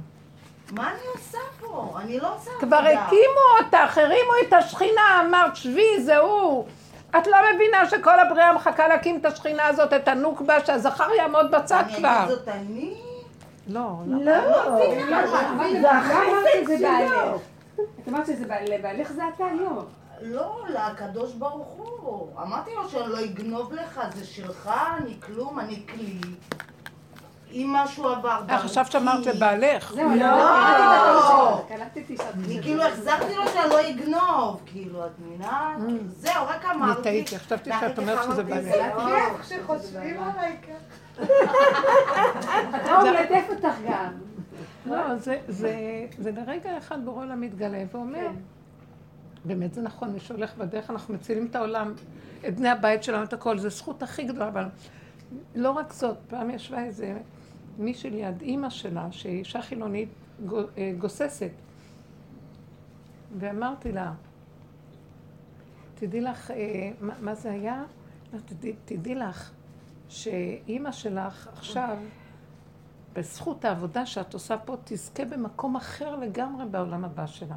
מה 0.71 0.91
אני 0.91 0.99
עושה 1.15 1.37
פה? 1.59 1.93
אני 2.01 2.19
לא 2.19 2.35
עושה 2.35 2.51
כבר 2.59 2.77
עבודה. 2.77 3.01
הקימו 3.05 3.41
אותך, 3.65 3.97
הרימו 3.97 4.31
את 4.47 4.53
השכינה, 4.53 5.01
אמרת 5.25 5.55
שבי, 5.55 6.03
זה 6.03 6.17
הוא. 6.17 6.65
את 7.17 7.27
לא 7.27 7.37
מבינה 7.55 7.89
שכל 7.89 8.19
הבריאה 8.19 8.53
מחכה 8.53 8.87
להקים 8.87 9.17
את 9.17 9.25
השכינה 9.25 9.65
הזאת, 9.67 9.93
את 9.93 10.07
הנוקבה, 10.07 10.65
שהזכר 10.65 11.07
יעמוד 11.17 11.51
בצד 11.51 11.83
אני 11.87 11.95
כבר. 11.97 12.19
אגיד 12.23 12.29
זאת 12.37 12.47
אני? 12.47 13.01
לא, 13.67 13.81
לא. 14.07 14.25
לא, 14.25 14.67
אמרת 14.67 14.89
זה 14.91 15.49
אמרת 15.49 15.69
שזה 15.71 15.89
החסד 15.89 16.77
שלו. 16.77 16.87
בעלך. 16.89 17.41
את 18.03 18.07
אמרת 18.07 18.25
שזה 18.25 18.45
בעל- 18.47 18.65
לבעלך 18.73 19.11
זה 19.11 19.21
אתה, 19.35 19.43
לא. 19.59 19.83
לא, 20.21 20.61
לקדוש 20.69 21.33
ברוך 21.33 21.67
הוא. 21.67 22.27
אמרתי 22.41 22.71
לו 22.75 22.89
שאני 22.89 23.09
לא 23.09 23.23
אגנוב 23.23 23.73
לך, 23.73 24.01
זה 24.15 24.25
שלך, 24.25 24.71
אני 24.97 25.15
כלום, 25.25 25.59
אני 25.59 25.83
כלי. 25.93 26.19
אם 27.51 27.73
משהו 27.73 28.07
עבר 28.07 28.41
דרכי... 28.41 28.53
אה, 28.53 28.59
חשבת 28.59 28.91
שאמרת 28.91 29.25
לבעלך. 29.25 29.93
זהו, 29.93 30.11
אני 30.11 30.19
לא. 30.19 30.27
לא. 30.27 31.67
אני 32.33 32.61
כאילו 32.61 32.83
החזרתי 32.83 33.35
לו 33.35 33.43
שאני 33.53 33.69
לא 33.69 33.89
אגנוב, 33.89 34.61
כאילו, 34.65 35.05
את 35.05 35.11
מבינה? 35.19 35.77
זהו, 36.07 36.45
רק 36.47 36.65
אמרתי. 36.65 36.91
אני 36.93 37.03
טעיתי, 37.03 37.39
חשבתי 37.39 37.69
שאת 37.79 37.99
אומרת 37.99 38.23
שזה 38.23 38.43
בעלך. 38.43 38.63
זה 38.63 38.91
לא, 38.95 39.17
איך 39.17 39.49
שחושבים 39.49 40.23
עליי 40.23 40.57
ככה. 40.61 41.25
הוא 42.95 43.09
מלטף 43.09 43.45
אותך 43.49 43.75
גם. 43.89 44.13
לא, 44.85 45.15
זה, 45.17 45.37
זה, 45.47 45.75
זה 46.17 46.31
לרגע 46.31 46.77
אחד 46.77 47.05
בורא 47.05 47.23
עולם 47.23 47.41
מתגלה 47.41 47.83
ואומר, 47.91 48.27
באמת 49.45 49.73
זה 49.73 49.81
נכון, 49.81 50.09
מי 50.09 50.19
שהולך 50.19 50.57
בדרך, 50.57 50.89
אנחנו 50.89 51.13
מצילים 51.13 51.45
את 51.45 51.55
העולם, 51.55 51.93
את 52.47 52.55
בני 52.55 52.69
הבית 52.69 53.03
שלנו, 53.03 53.23
את 53.23 53.33
הכל, 53.33 53.57
זו 53.57 53.69
זכות 53.69 54.03
הכי 54.03 54.23
גדולה, 54.23 54.47
אבל 54.47 54.65
לא 55.55 55.71
רק 55.71 55.93
זאת, 55.93 56.17
פעם 56.27 56.49
ישבה 56.49 56.83
איזה 56.83 57.17
מישהי 57.77 58.09
ליד 58.09 58.41
אימא 58.41 58.69
שלה, 58.69 59.11
שהיא 59.11 59.39
אישה 59.39 59.61
חילונית 59.61 60.09
אה, 60.77 60.93
גוססת, 60.97 61.51
ואמרתי 63.39 63.91
לה, 63.91 64.13
תדעי 65.95 66.21
לך, 66.21 66.51
אה, 66.51 66.91
מה, 67.01 67.13
מה 67.19 67.35
זה 67.35 67.51
היה? 67.51 67.83
תדעי, 68.45 68.73
תדעי 68.85 69.15
לך 69.15 69.51
שאימא 70.09 70.91
שלך 70.91 71.47
עכשיו, 71.47 71.97
בזכות 73.13 73.65
העבודה 73.65 74.05
שאת 74.05 74.33
עושה 74.33 74.57
פה, 74.57 74.75
תזכה 74.83 75.25
במקום 75.25 75.75
אחר 75.75 76.15
לגמרי 76.15 76.65
בעולם 76.65 77.05
הבא 77.05 77.25
שלה. 77.25 77.55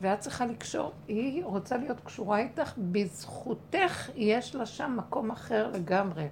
ואת 0.00 0.20
צריכה 0.20 0.46
לקשור, 0.46 0.92
היא 1.08 1.44
רוצה 1.44 1.76
להיות 1.76 2.00
קשורה 2.00 2.38
איתך, 2.38 2.72
בזכותך 2.78 4.10
יש 4.14 4.54
לה 4.54 4.66
שם 4.66 4.94
מקום 4.96 5.30
אחר 5.30 5.70
לגמרי. 5.70 6.28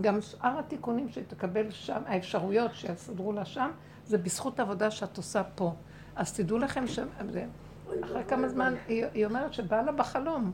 גם 0.00 0.20
שאר 0.20 0.58
התיקונים 0.58 1.08
שתקבל 1.08 1.70
שם, 1.70 2.02
האפשרויות 2.06 2.74
שיסדרו 2.74 3.32
לה 3.32 3.44
שם, 3.44 3.70
זה 4.06 4.18
בזכות 4.18 4.60
העבודה 4.60 4.90
שאת 4.90 5.16
עושה 5.16 5.42
פה. 5.54 5.74
אז 6.16 6.32
תדעו 6.32 6.58
לכם 6.58 6.86
ש... 6.86 6.98
אחרי 8.04 8.24
כמה 8.28 8.48
זמן, 8.48 8.74
היא 8.88 9.26
אומרת 9.26 9.52
שבא 9.52 9.82
לה 9.82 9.92
בחלום. 9.92 10.52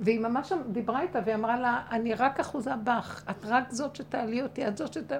והיא 0.00 0.20
ממש 0.20 0.52
דיברה 0.72 1.00
איתה 1.00 1.18
והיא 1.24 1.34
אמרה 1.34 1.60
לה, 1.60 1.82
אני 1.90 2.14
רק 2.14 2.40
אחוזה 2.40 2.76
בך, 2.84 3.24
את 3.30 3.44
רק 3.44 3.70
זאת 3.70 3.96
שתעלי 3.96 4.42
אותי, 4.42 4.68
את 4.68 4.76
זאת 4.76 4.92
שת... 4.92 5.12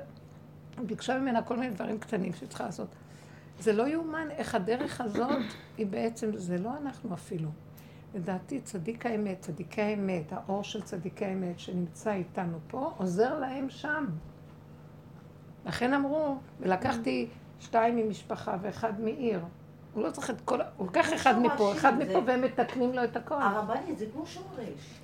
ביקשה 0.86 1.18
ממנה 1.18 1.42
כל 1.42 1.56
מיני 1.56 1.74
דברים 1.74 1.98
קטנים 1.98 2.32
שהיא 2.32 2.48
צריכה 2.48 2.64
לעשות. 2.64 2.88
זה 3.60 3.72
לא 3.72 3.88
יאומן 3.88 4.28
איך 4.30 4.54
הדרך 4.54 5.00
הזאת 5.00 5.42
היא 5.78 5.86
בעצם, 5.86 6.36
זה 6.36 6.58
לא 6.58 6.70
אנחנו 6.82 7.14
אפילו. 7.14 7.48
לדעתי 8.14 8.60
צדיק 8.60 9.06
האמת, 9.06 9.40
צדיקי 9.40 9.82
האמת, 9.82 10.32
האור 10.32 10.64
של 10.64 10.82
צדיקי 10.82 11.24
האמת 11.24 11.58
שנמצא 11.58 12.12
איתנו 12.12 12.58
פה, 12.68 12.92
עוזר 12.96 13.38
להם 13.38 13.70
שם. 13.70 14.06
לכן 15.66 15.94
אמרו, 15.94 16.36
ולקחתי 16.60 17.28
שתיים 17.60 17.96
ממשפחה 17.96 18.56
ואחד 18.62 19.00
מעיר. 19.00 19.40
הוא 19.94 20.02
לא 20.02 20.10
צריך 20.10 20.30
את 20.30 20.40
כל, 20.40 20.60
הוא 20.76 20.86
לוקח 20.86 21.14
אחד 21.14 21.38
מפה, 21.38 21.72
אחד 21.72 21.98
מפה 21.98 22.18
והם 22.26 22.42
מתקנים 22.42 22.92
לו 22.92 23.04
את 23.04 23.16
הכל. 23.16 23.34
הרבנית 23.34 23.98
זה 23.98 24.06
כמו 24.12 24.26
שורש. 24.26 25.00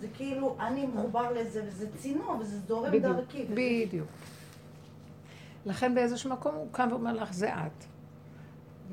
זה 0.00 0.06
כאילו, 0.14 0.56
אני 0.60 0.86
מחובר 0.86 1.32
לזה, 1.32 1.62
וזה 1.66 1.86
צינור, 1.96 2.36
וזה 2.40 2.58
זורם 2.58 2.98
דרכי. 2.98 3.44
בדיוק. 3.44 4.08
לכן 5.66 5.94
באיזשהו 5.94 6.30
מקום 6.30 6.54
הוא 6.54 6.68
קם 6.72 6.88
ואומר 6.90 7.12
לך, 7.12 7.32
זה 7.32 7.54
את. 7.54 7.84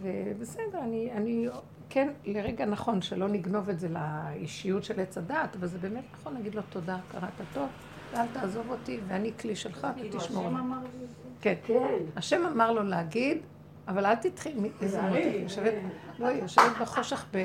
ובסדר, 0.02 0.80
אני, 0.80 1.12
אני, 1.12 1.48
כן, 1.94 2.10
לרגע 2.26 2.66
נכון 2.66 3.02
שלא 3.02 3.28
נגנוב 3.28 3.70
את 3.70 3.80
זה 3.80 3.88
לאישיות 3.90 4.84
של 4.84 5.00
עץ 5.00 5.18
הדת, 5.18 5.56
אבל 5.60 5.68
זה 5.68 5.78
באמת 5.78 6.04
נכון 6.14 6.34
להגיד 6.34 6.56
לו 6.56 6.62
תודה, 6.70 6.98
קראת 7.12 7.32
טוב, 7.54 7.68
ואל 8.14 8.26
תעזוב 8.34 8.70
אותי, 8.70 9.00
ואני 9.08 9.32
כלי 9.40 9.56
שלך 9.56 9.88
ותשמור 9.98 10.46
השם 10.46 10.56
עליי. 10.56 10.62
אמר 10.62 10.80
לי 10.80 11.06
את 11.06 11.10
זה. 11.10 11.30
כן. 11.42 11.54
כן. 11.66 11.78
השם 12.16 12.46
אמר 12.46 12.72
לו 12.72 12.84
להגיד, 12.84 13.38
אבל 13.88 14.06
אל 14.06 14.16
תתחיל, 14.16 14.58
איזה 14.82 15.02
מותק, 15.02 15.16
היא 15.16 15.44
יושבת, 15.44 15.74
לא, 16.20 16.28
היא 16.28 16.42
יושבת 16.42 16.78
בחושך 16.82 17.26
ב... 17.34 17.38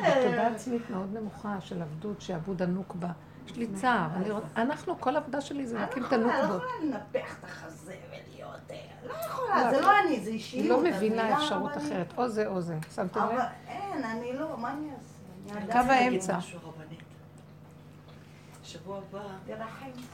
בתודעה 0.00 0.46
עצמית 0.46 0.90
מאוד 0.90 1.16
נמוכה 1.18 1.60
של 1.60 1.82
עבדות, 1.82 2.20
שעבוד 2.20 2.62
ענוק 2.62 2.94
בה. 2.94 3.10
יש 3.46 3.56
לי 3.56 3.66
צער, 3.74 4.08
אני 4.16 4.30
רוצ... 4.30 4.44
אנחנו, 4.56 5.00
כל 5.00 5.16
העבודה 5.16 5.40
שלי 5.40 5.66
זה 5.66 5.76
אני 5.76 5.84
להקים 5.84 6.02
לא 6.02 6.06
את 6.08 6.12
לא 6.12 6.16
הנוקבות. 6.32 6.62
יכולה 6.62 6.98
לנפח 6.98 7.36
את 7.38 7.44
החזה 7.44 7.94
ולהיות... 8.08 8.41
אה, 8.72 8.78
לא 9.08 9.14
יכולה, 9.26 9.70
זה 9.70 9.80
לא 9.80 9.98
אני, 9.98 10.20
זה 10.20 10.30
אישיות. 10.30 10.62
היא 10.62 10.70
לא 10.70 10.82
מבינה 10.82 11.38
אפשרות? 11.38 11.76
אחרת, 11.76 12.18
או 12.18 12.28
זה 12.28 12.46
או 12.46 12.60
זה. 12.60 12.78
שמתם 12.94 13.20
אבל 13.20 13.34
לב? 13.34 13.42
אין, 13.68 14.04
אני 14.04 14.32
לא, 14.32 14.58
מה 14.58 14.72
אני 14.72 14.90
אעשה? 14.90 15.58
אני 15.58 15.72
קו 15.72 15.92
האמצע. 15.92 16.38
שבוע 18.72 18.98
הבא. 18.98 19.22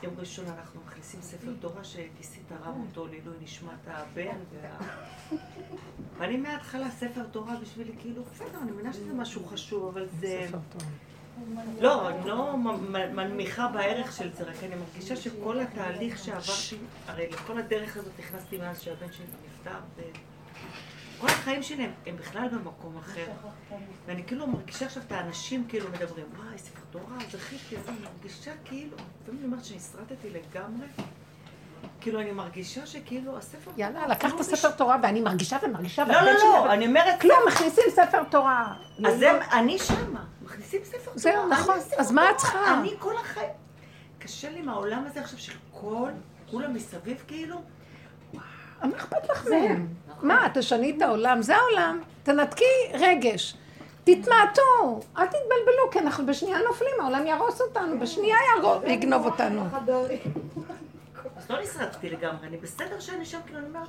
יום 0.03 0.15
ראשון 0.19 0.45
אנחנו 0.59 0.81
מכניסים 0.87 1.21
ספר 1.23 1.53
תורה 1.61 1.85
שכיסית 1.85 2.53
הרב 2.53 2.75
אותו 2.89 3.07
לעילוי 3.07 3.37
נשמת 3.41 3.87
הבן 3.87 4.39
וה... 4.53 4.79
ואני 6.19 6.37
מההתחלה 6.37 6.91
ספר 6.91 7.23
תורה 7.31 7.57
בשבילי 7.63 7.93
כאילו, 7.99 8.23
בסדר, 8.25 8.59
אני 8.63 8.71
מבינה 8.71 8.93
שזה 8.93 9.15
משהו 9.15 9.47
חשוב, 9.47 9.87
אבל 9.89 10.07
זה... 10.21 10.45
ספר 10.49 10.59
טוב. 10.73 10.83
לא, 11.81 12.09
אני 12.09 12.29
לא 12.29 12.57
מנמיכה 13.15 13.69
בערך 13.69 14.13
של 14.13 14.33
זה, 14.33 14.45
רק 14.45 14.57
אני 14.63 14.75
מרגישה 14.75 15.17
שכל 15.17 15.61
התהליך 15.61 16.19
שעברתי, 16.19 16.77
הרי 17.07 17.29
לכל 17.31 17.59
הדרך 17.59 17.97
הזאת 17.97 18.13
נכנסתי 18.19 18.59
מאז 18.59 18.81
שהבן 18.81 19.13
שלי 19.13 19.27
נפטר, 19.47 19.79
וכל 21.17 21.27
החיים 21.27 21.63
שלי 21.63 21.89
הם, 22.07 22.17
בכלל 22.17 22.49
במקום 22.49 22.97
אחר. 22.99 23.27
ואני 24.07 24.25
כאילו 24.25 24.47
מרגישה 24.47 24.87
עכשיו 24.87 25.03
את 25.07 25.13
האנשים 25.13 25.65
כאילו 25.69 25.87
מדברים, 25.89 26.27
וואי, 26.37 26.59
ספר 26.59 26.81
תורה, 26.91 27.17
זכיתי, 27.31 27.77
אני 27.89 27.97
מרגישה 28.01 28.53
כאילו, 28.65 28.97
לפעמים 29.23 29.41
אני 29.41 29.47
אומרת 29.47 29.65
שנסרטתי 29.65 30.31
לגמרי, 30.31 30.87
כאילו 32.01 32.21
אני 32.21 32.33
מרגישה 32.33 32.87
שכאילו 32.87 33.39
הספר... 33.39 33.71
יאללה, 33.77 34.07
לקחת 34.07 34.43
ספר 34.43 34.71
תורה 34.71 34.97
ואני 35.03 35.21
מרגישה 35.21 35.57
ומרגישה. 35.63 36.05
לא, 36.05 36.21
לא, 36.21 36.33
לא, 36.33 36.73
אני 36.73 36.87
אומרת... 36.87 37.21
כלום, 37.21 37.39
מכניסים 37.47 37.85
ספר 37.91 38.25
תורה. 38.25 38.75
אז 39.07 39.23
הם, 39.23 39.37
אני 39.53 39.79
שמה, 39.79 40.25
מכניסים 40.43 40.81
ספר 40.85 41.05
תורה. 41.05 41.19
זהו, 41.19 41.49
נכון. 41.49 41.75
אז 41.99 42.13
מה 42.13 42.31
את 42.31 42.37
צריכה? 42.37 42.81
אני 42.81 42.95
כל 42.99 43.15
החיים... 43.17 43.51
קשה 44.19 44.51
לי 44.51 44.63
מהעולם 44.63 45.05
הזה 45.07 45.21
עכשיו 45.21 45.39
של 45.39 45.53
כל, 45.73 46.11
כולם 46.51 46.75
מסביב 46.75 47.25
כאילו, 47.27 47.57
מה 48.83 48.97
אכפת 48.97 49.31
לך 49.31 49.47
מהם? 49.47 49.87
מה, 50.23 50.47
תשני 50.55 50.95
את 50.97 51.03
העולם, 51.03 51.43
זה 51.43 51.57
העולם. 51.57 52.01
תנתקי 52.23 52.65
רגש. 52.95 53.57
תתמעטו, 54.05 55.01
אל 55.19 55.27
תתבלבלו, 55.27 55.91
כי 55.91 55.99
אנחנו 55.99 56.27
בשנייה 56.27 56.59
נופלים, 56.69 57.01
העולם 57.01 57.27
יהרוס 57.27 57.61
אותנו, 57.61 58.01
בשנייה 58.01 58.37
יגנוב 58.87 59.27
אותנו. 59.27 59.65
לא 61.51 61.63
נסרטתי 61.63 62.11
לגמרי, 62.11 62.47
אני 62.47 62.57
בסדר 62.57 63.01
שאני 63.01 63.25
שם, 63.25 63.39
כאילו 63.47 63.59
אני 63.59 63.69
אומרת, 63.69 63.89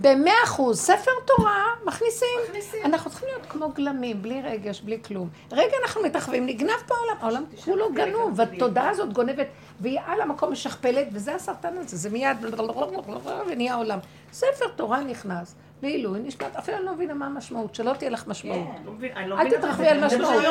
במאה 0.00 0.44
אחוז, 0.44 0.80
ספר 0.80 1.10
תורה 1.24 1.64
מכניסים. 1.84 2.28
מכניסים. 2.48 2.80
אנחנו 2.84 3.10
צריכים 3.10 3.28
להיות 3.28 3.46
כמו 3.46 3.68
גלמים, 3.68 4.22
בלי 4.22 4.42
רגש, 4.42 4.80
בלי 4.80 5.02
כלום. 5.02 5.28
רגע 5.52 5.76
אנחנו 5.82 6.02
מתרחבים, 6.02 6.46
נגנב 6.46 6.76
פה 6.86 6.94
העולם, 6.94 7.16
העולם 7.20 7.44
כולו 7.64 7.92
גנוב, 7.92 8.32
והתודעה 8.36 8.90
הזאת 8.90 9.12
גונבת, 9.12 9.46
והיא 9.80 10.00
על 10.06 10.20
המקום 10.20 10.52
משכפלת, 10.52 11.06
וזה 11.12 11.34
הסרטן 11.34 11.78
הזה, 11.78 11.96
זה 11.96 12.10
מיד 12.10 12.36
ונהיה 13.48 13.74
עולם. 13.74 13.98
ספר 14.32 14.68
תורה 14.76 15.00
נכנס, 15.00 15.54
לעילוי 15.82 16.20
נשמת, 16.20 16.56
אפילו 16.56 16.76
אני 16.76 16.86
לא 16.86 16.94
מבינה 16.94 17.14
מה 17.14 17.26
המשמעות, 17.26 17.74
שלא 17.74 17.92
תהיה 17.98 18.10
לך 18.10 18.26
משמעות. 18.26 18.66
לא 18.84 18.92
מבין, 18.92 19.16
אני 19.16 19.28
לא 19.28 19.40
אל 19.40 19.50
תתרחבי 19.50 19.86
על 19.86 20.06
משמעות. 20.06 20.42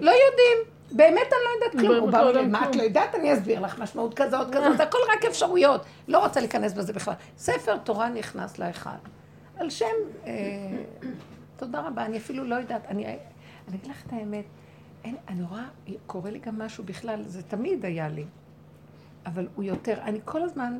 לא 0.00 0.10
יודעים, 0.10 0.58
באמת 0.92 1.20
אני 1.20 1.40
לא 1.44 1.50
יודעת 1.54 1.72
כלום. 1.72 1.88
באמת 1.88 2.14
הוא 2.14 2.22
לא 2.24 2.32
בא 2.32 2.40
לי, 2.40 2.46
מה 2.46 2.58
את 2.58 2.64
כלום." 2.64 2.78
לא 2.78 2.82
יודעת? 2.82 3.14
אני 3.14 3.34
אסביר 3.34 3.60
לך 3.60 3.78
משמעות 3.78 4.14
כזאת, 4.14 4.54
כזאת, 4.54 4.80
הכל 4.80 4.98
רק 5.12 5.24
אפשרויות. 5.24 5.84
לא 6.08 6.18
רוצה 6.18 6.40
להיכנס 6.40 6.72
בזה 6.72 6.92
בכלל. 6.92 7.14
ספר 7.36 7.76
תורה 7.76 8.08
נכנס 8.08 8.58
להיכל. 8.58 8.90
על 9.58 9.70
שם, 9.70 9.86
אה, 10.26 10.32
תודה 11.56 11.80
רבה, 11.80 12.04
אני 12.04 12.18
אפילו 12.18 12.44
לא 12.44 12.54
יודעת, 12.54 12.86
אני 12.88 13.16
אגיד 13.68 13.86
לך 13.86 14.06
את 14.06 14.12
האמת, 14.12 14.44
אני 15.04 15.42
רואה, 15.50 15.64
קורה 16.06 16.30
לי 16.30 16.38
גם 16.38 16.58
משהו 16.58 16.84
בכלל, 16.84 17.22
זה 17.26 17.42
תמיד 17.42 17.84
היה 17.84 18.08
לי. 18.08 18.24
אבל 19.26 19.46
הוא 19.54 19.64
יותר, 19.64 19.98
אני 20.02 20.18
כל 20.24 20.42
הזמן, 20.42 20.78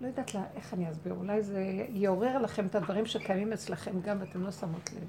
לא 0.00 0.06
יודעת 0.06 0.34
לה, 0.34 0.44
איך 0.56 0.74
אני 0.74 0.90
אסביר, 0.90 1.14
אולי 1.14 1.42
זה 1.42 1.86
יעורר 1.88 2.38
לכם 2.38 2.66
את 2.66 2.74
הדברים 2.74 3.06
שקיימים 3.06 3.52
אצלכם 3.52 4.00
גם, 4.00 4.16
ואתם 4.20 4.42
לא 4.42 4.50
שמות 4.50 4.92
לב. 4.92 5.08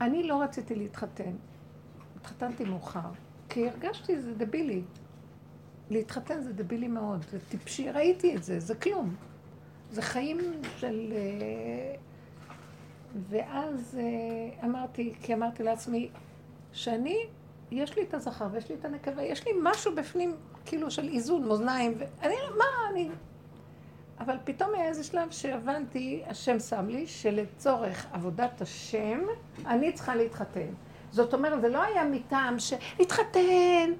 אני 0.00 0.22
לא 0.22 0.42
רציתי 0.42 0.74
להתחתן. 0.74 1.32
התחתנתי 2.16 2.64
מאוחר, 2.64 3.10
כי 3.48 3.68
הרגשתי, 3.68 4.20
זה 4.20 4.34
דבילי. 4.34 4.82
להתחתן 5.90 6.40
זה 6.40 6.52
דבילי 6.52 6.88
מאוד, 6.88 7.24
זה 7.30 7.38
טיפשי, 7.48 7.90
ראיתי 7.90 8.36
את 8.36 8.42
זה, 8.44 8.60
זה 8.60 8.74
כלום. 8.74 9.14
זה 9.90 10.02
חיים 10.02 10.38
של... 10.76 11.12
אה, 11.12 11.94
ואז 13.28 13.98
אה, 14.00 14.66
אמרתי, 14.68 15.14
כי 15.22 15.34
אמרתי 15.34 15.62
לעצמי, 15.62 16.10
שאני, 16.72 17.26
יש 17.70 17.96
לי 17.96 18.02
את 18.02 18.14
הזכר 18.14 18.48
ויש 18.52 18.68
לי 18.68 18.74
את 18.74 18.84
הנקבה, 18.84 19.22
יש 19.22 19.46
לי 19.46 19.52
משהו 19.62 19.94
בפנים, 19.94 20.36
כאילו 20.70 20.90
של 20.90 21.08
איזון, 21.08 21.48
מאזניים, 21.48 21.94
ואני, 21.98 22.34
מה 22.58 22.64
אני... 22.90 23.08
אבל 24.20 24.36
פתאום 24.44 24.70
היה 24.74 24.84
איזה 24.84 25.04
שלב 25.04 25.30
שהבנתי, 25.30 26.22
השם 26.26 26.58
שם 26.58 26.88
לי, 26.88 27.06
שלצורך 27.06 28.06
עבודת 28.12 28.60
השם, 28.60 29.20
אני 29.66 29.92
צריכה 29.92 30.14
להתחתן. 30.14 30.68
זאת 31.10 31.34
אומרת, 31.34 31.60
זה 31.60 31.68
לא 31.68 31.82
היה 31.82 32.04
מטעם 32.04 32.58
ש... 32.58 32.72
להתחתן! 32.98 33.90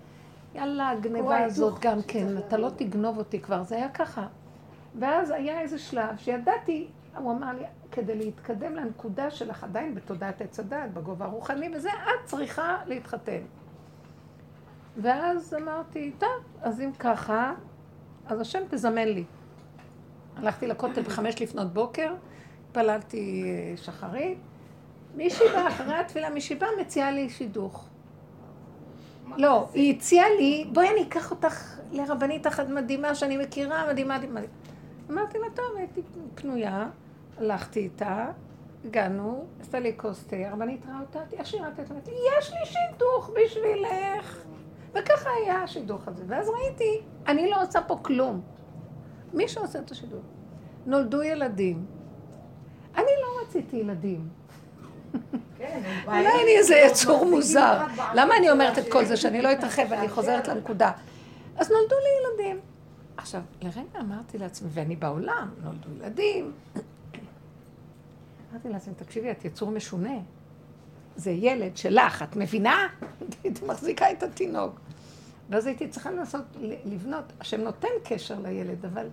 יאללה, 0.54 0.88
הגניבה 0.88 1.44
הזאת 1.44 1.78
גם 1.80 2.02
כן, 2.08 2.38
אתה 2.38 2.56
לא 2.56 2.70
תגנוב 2.76 3.18
אותי 3.18 3.40
כבר, 3.40 3.62
זה 3.62 3.76
היה 3.76 3.88
ככה. 3.88 4.26
ואז 4.98 5.30
היה 5.30 5.60
איזה 5.60 5.78
שלב 5.78 6.18
שידעתי, 6.18 6.88
הוא 7.16 7.32
אמר 7.32 7.52
לי, 7.52 7.64
כדי 7.92 8.14
להתקדם 8.14 8.74
לנקודה 8.74 9.30
שלך 9.30 9.64
עדיין 9.64 9.94
בתודעת 9.94 10.40
עץ 10.40 10.60
הדת, 10.60 10.90
בגובה 10.94 11.24
הרוחני, 11.24 11.70
וזה, 11.76 11.90
את 11.90 12.24
צריכה 12.24 12.76
להתחתן. 12.86 13.40
ואז 14.96 15.54
אמרתי, 15.62 16.12
טוב, 16.18 16.30
אז 16.62 16.80
אם 16.80 16.92
ככה, 16.98 17.54
אז 18.26 18.40
השם 18.40 18.62
תזמן 18.70 19.08
לי. 19.08 19.24
הלכתי 20.36 20.66
לכותל 20.66 21.02
בחמש 21.02 21.42
לפנות 21.42 21.72
בוקר, 21.72 22.14
התפללתי 22.68 23.44
אה, 23.44 23.76
שחרית. 23.76 24.38
מישהי 25.16 25.48
באה, 25.48 25.68
אחרי 25.68 25.94
התפילה, 25.94 26.30
מישהי 26.30 26.56
באה, 26.56 26.68
מציעה 26.80 27.10
לי 27.10 27.28
שידוך. 27.28 27.88
לא, 29.36 29.68
היא 29.74 29.96
הציעה 29.96 30.26
לי, 30.38 30.64
בואי 30.72 30.88
אני 30.88 31.02
אקח 31.02 31.30
אותך 31.30 31.78
לרבנית 31.92 32.46
אחת 32.46 32.68
מדהימה 32.68 33.14
שאני 33.14 33.36
מכירה, 33.36 33.92
מדהימה, 33.92 34.18
מדהימה. 34.18 34.40
אמרתי 35.10 35.38
לה, 35.38 35.46
טוב, 35.54 35.76
הייתי 35.76 36.00
פנויה, 36.34 36.88
הלכתי 37.38 37.80
איתה, 37.80 38.26
הגענו, 38.84 39.44
עשתה 39.60 39.80
לי 39.80 39.92
כוס 39.96 40.24
תה, 40.24 40.36
הרבנית 40.36 40.80
ראה 40.86 41.00
אותה, 41.00 41.18
איך 41.32 41.54
אותה, 41.54 41.82
אמרתי, 41.92 42.10
יש 42.10 42.50
לי 42.50 42.66
שידוך 42.66 43.30
בשבילך. 43.30 44.44
וככה 44.94 45.30
היה 45.42 45.62
השידוך 45.62 46.08
הזה. 46.08 46.24
ואז 46.26 46.48
ראיתי, 46.48 47.00
אני 47.26 47.50
לא 47.50 47.62
עושה 47.62 47.80
פה 47.80 47.96
כלום. 48.02 48.40
מי 49.32 49.48
שעושה 49.48 49.78
את 49.78 49.90
השידוך. 49.90 50.22
נולדו 50.86 51.22
ילדים. 51.22 51.86
אני 52.96 53.10
לא 53.22 53.42
רציתי 53.42 53.76
ילדים. 53.76 54.28
אולי 56.06 56.42
אני 56.42 56.56
איזה 56.58 56.74
יצור 56.74 57.24
מוזר. 57.24 57.86
למה 58.14 58.36
אני 58.36 58.50
אומרת 58.50 58.78
את 58.78 58.92
כל 58.92 59.04
זה, 59.04 59.16
שאני 59.16 59.42
לא 59.42 59.52
אתרחב 59.52 59.82
ואני 59.90 60.08
חוזרת 60.08 60.48
לנקודה? 60.48 60.92
אז 61.56 61.70
נולדו 61.70 61.94
לי 61.96 62.42
ילדים. 62.44 62.60
עכשיו, 63.16 63.40
לרגע 63.62 64.00
אמרתי 64.00 64.38
לעצמי, 64.38 64.68
ואני 64.72 64.96
בעולם, 64.96 65.50
נולדו 65.62 65.88
ילדים. 65.98 66.52
אמרתי 68.52 68.68
לעצמי, 68.68 68.94
תקשיבי, 68.94 69.30
את 69.30 69.44
יצור 69.44 69.70
משונה. 69.70 70.18
זה 71.16 71.30
ילד 71.30 71.76
שלך, 71.76 72.22
את 72.22 72.36
מבינה? 72.36 72.86
הייתי 73.44 73.66
מחזיקה 73.66 74.12
את 74.12 74.22
התינוק. 74.22 74.80
ואז 75.50 75.66
הייתי 75.66 75.88
צריכה 75.88 76.10
לנסות 76.10 76.44
לבנות, 76.84 77.24
השם 77.40 77.60
נותן 77.60 77.88
קשר 78.04 78.40
לילד, 78.40 78.86
אבל 78.86 79.06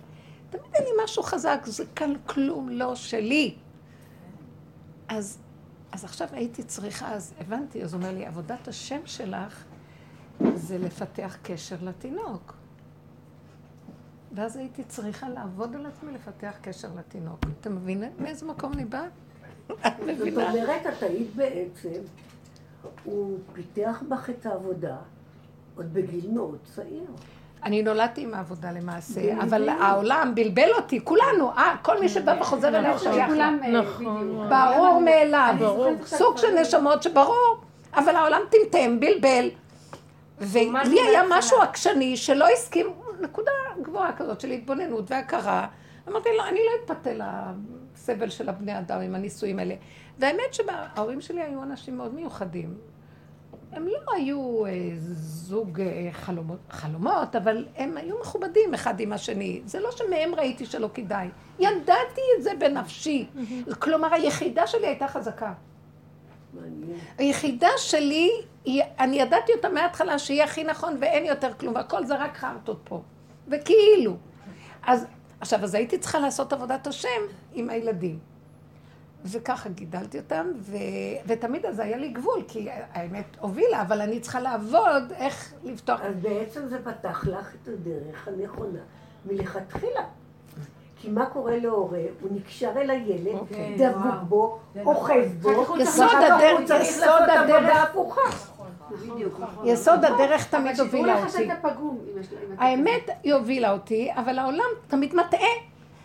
תמיד 0.50 0.74
אין 0.74 0.84
לי 0.84 0.90
משהו 1.04 1.22
חזק, 1.22 1.60
זה 1.64 1.84
כאן 1.96 2.12
כלום 2.26 2.68
לא 2.68 2.94
שלי. 2.94 3.54
אז, 5.08 5.38
אז 5.92 6.04
עכשיו 6.04 6.28
הייתי 6.32 6.62
צריכה, 6.62 7.12
אז 7.12 7.34
הבנתי, 7.40 7.82
אז 7.82 7.94
הוא 7.94 8.02
אומר 8.02 8.14
לי, 8.14 8.26
עבודת 8.26 8.68
השם 8.68 9.00
שלך 9.04 9.64
זה 10.54 10.78
לפתח 10.78 11.36
קשר 11.42 11.76
לתינוק. 11.82 12.54
ואז 14.34 14.56
הייתי 14.56 14.84
צריכה 14.84 15.28
לעבוד 15.28 15.74
על 15.74 15.86
עצמי 15.86 16.12
לפתח 16.12 16.54
קשר 16.60 16.88
לתינוק. 16.96 17.40
אתה 17.60 17.70
מבין 17.70 18.04
מאיזה 18.18 18.46
מקום 18.46 18.72
אני 18.72 18.84
באה? 18.84 19.06
את 19.72 20.18
זאת? 20.18 20.28
אומרת, 20.28 20.86
את 20.86 21.02
היית 21.02 21.36
בעצם, 21.36 22.00
הוא 23.04 23.38
פיתח 23.52 24.02
בך 24.08 24.30
את 24.30 24.46
העבודה 24.46 24.96
עוד 25.76 25.94
בגיל 25.94 26.30
מאוד 26.30 26.58
צעיר. 26.74 27.04
אני 27.62 27.82
נולדתי 27.82 28.22
עם 28.22 28.34
העבודה 28.34 28.72
למעשה, 28.72 29.42
אבל 29.42 29.68
העולם 29.68 30.32
בלבל 30.34 30.68
אותי, 30.76 31.00
כולנו, 31.04 31.50
אה, 31.56 31.76
כל 31.82 32.00
מי 32.00 32.08
שבא 32.08 32.36
וחוזר 32.40 32.78
אני 32.78 32.98
חושבת 32.98 33.14
שייך. 33.14 33.30
אה, 33.30 33.50
נכון. 33.50 34.30
בדיוק. 34.30 34.46
ברור 34.48 35.00
מאליו. 35.00 35.54
סוג 36.04 36.38
של 36.38 36.60
נשמות 36.60 37.02
שברור, 37.02 37.60
אבל 37.94 38.16
העולם 38.16 38.40
טמטם, 38.50 39.00
בלבל. 39.00 39.50
ולי 40.40 41.00
היה 41.00 41.22
משהו 41.28 41.60
עקשני 41.60 42.16
שלא 42.16 42.46
הסכים, 42.48 42.86
נקודה 43.20 43.52
גבוהה 43.82 44.12
כזאת 44.12 44.40
של 44.40 44.50
התבוננות 44.50 45.10
והכרה. 45.10 45.66
אמרתי, 46.08 46.28
לא, 46.38 46.48
אני 46.48 46.58
לא 46.58 46.70
אתפתה 46.84 47.10
לסבל 48.10 48.30
של 48.30 48.48
הבני 48.48 48.78
אדם 48.78 49.00
עם 49.00 49.14
הנישואים 49.14 49.58
האלה. 49.58 49.74
והאמת 50.18 50.54
שההורים 50.54 51.20
שלי 51.20 51.42
היו 51.42 51.62
אנשים 51.62 51.96
מאוד 51.96 52.14
מיוחדים. 52.14 52.74
הם 53.72 53.86
לא 53.86 54.12
היו 54.16 54.66
אה, 54.66 54.70
זוג 55.12 55.80
אה, 55.80 56.08
חלומות, 56.12 56.58
חלומות, 56.70 57.36
אבל 57.36 57.66
הם 57.76 57.96
היו 57.96 58.16
מכובדים 58.20 58.74
אחד 58.74 59.00
עם 59.00 59.12
השני. 59.12 59.60
זה 59.64 59.80
לא 59.80 59.90
שמהם 59.92 60.34
ראיתי 60.34 60.66
שלא 60.66 60.90
כדאי. 60.94 61.28
ידעתי 61.58 62.20
את 62.38 62.42
זה 62.42 62.50
בנפשי. 62.58 63.26
כלומר, 63.78 64.14
היחידה 64.14 64.66
שלי 64.66 64.86
הייתה 64.86 65.08
חזקה. 65.08 65.52
היחידה 67.18 67.68
שלי, 67.76 68.30
היא- 68.64 68.82
אני 68.98 69.20
ידעתי 69.20 69.52
אותה 69.52 69.68
מההתחלה 69.68 70.18
שיהיה 70.18 70.44
הכי 70.44 70.64
נכון 70.64 70.96
ואין 71.00 71.24
יותר 71.26 71.52
כלום, 71.54 71.74
והכל 71.74 72.04
זה 72.06 72.16
רק 72.16 72.36
חרטות 72.36 72.80
פה. 72.84 73.02
וכאילו. 73.48 74.16
אז, 74.86 75.06
עכשיו, 75.40 75.64
אז 75.64 75.74
הייתי 75.74 75.98
צריכה 75.98 76.18
לעשות 76.18 76.52
עבודת 76.52 76.86
השם 76.86 77.20
עם 77.52 77.70
הילדים. 77.70 78.18
וככה 79.24 79.68
גידלתי 79.68 80.18
אותם, 80.18 80.46
ו... 80.60 80.76
ותמיד 81.26 81.66
אז 81.66 81.78
היה 81.78 81.96
לי 81.96 82.08
גבול, 82.08 82.42
כי 82.48 82.68
האמת 82.70 83.24
הובילה, 83.40 83.82
אבל 83.82 84.00
אני 84.00 84.20
צריכה 84.20 84.40
לעבוד 84.40 85.12
איך 85.16 85.52
לפתוח. 85.64 86.00
אז 86.00 86.14
בעצם 86.22 86.68
זה 86.68 86.78
פתח 86.84 87.24
לך 87.26 87.54
את 87.62 87.68
הדרך 87.68 88.28
הנכונה 88.28 88.78
מלכתחילה. 89.26 90.00
כי 91.00 91.10
מה 91.10 91.26
קורה 91.26 91.56
להורה? 91.58 91.98
הוא 92.20 92.30
נקשר 92.32 92.72
אל 92.76 92.90
הילד, 92.90 93.34
אוקיי. 93.34 93.76
דבוק 93.78 94.14
בו, 94.28 94.58
אוחז 94.84 95.34
בו, 95.42 95.76
יסוד 95.78 96.06
הדרך- 96.26 96.80
יסוד 96.80 97.22
הדרך-. 97.28 97.94
יסוד 99.64 100.04
הדרך 100.04 100.48
תמיד 100.48 100.80
הובילה 100.80 101.24
אותי. 101.24 101.48
האמת, 102.58 103.10
היא 103.22 103.34
הובילה 103.34 103.72
אותי, 103.72 104.10
אבל 104.14 104.38
העולם 104.38 104.68
תמיד 104.88 105.14
מטעה. 105.14 105.48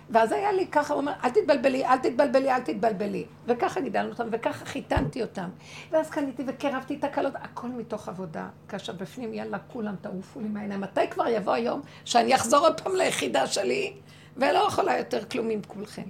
ואז 0.09 0.31
היה 0.31 0.51
לי 0.51 0.67
ככה, 0.67 0.93
הוא 0.93 1.01
אומר, 1.01 1.11
אל 1.23 1.29
תתבלבלי, 1.29 1.85
אל 1.85 1.97
תתבלבלי, 1.97 2.51
אל 2.51 2.59
תתבלבלי. 2.59 3.25
וככה 3.47 3.81
גידלנו 3.81 4.09
אותם, 4.09 4.27
וככה 4.31 4.65
חיתנתי 4.65 5.21
אותם. 5.21 5.49
ואז 5.91 6.09
קניתי 6.09 6.43
וקירבתי 6.47 6.95
את 6.95 7.03
הקלות, 7.03 7.33
הכל 7.35 7.67
מתוך 7.67 8.09
עבודה. 8.09 8.47
כאשר 8.67 8.93
בפנים, 8.93 9.33
יאללה, 9.33 9.57
כולם 9.59 9.95
תעופו 10.01 10.39
לי 10.39 10.47
מהעיניים. 10.47 10.81
מתי 10.81 11.07
כבר 11.09 11.27
יבוא 11.27 11.53
היום 11.53 11.81
שאני 12.05 12.35
אחזור 12.35 12.59
עוד 12.59 12.81
פעם 12.81 12.95
ליחידה 12.95 13.47
שלי, 13.47 13.93
ולא 14.37 14.67
יכולה 14.67 14.97
יותר 14.97 15.25
כלום 15.25 15.49
עם 15.49 15.59
כולכם. 15.67 16.03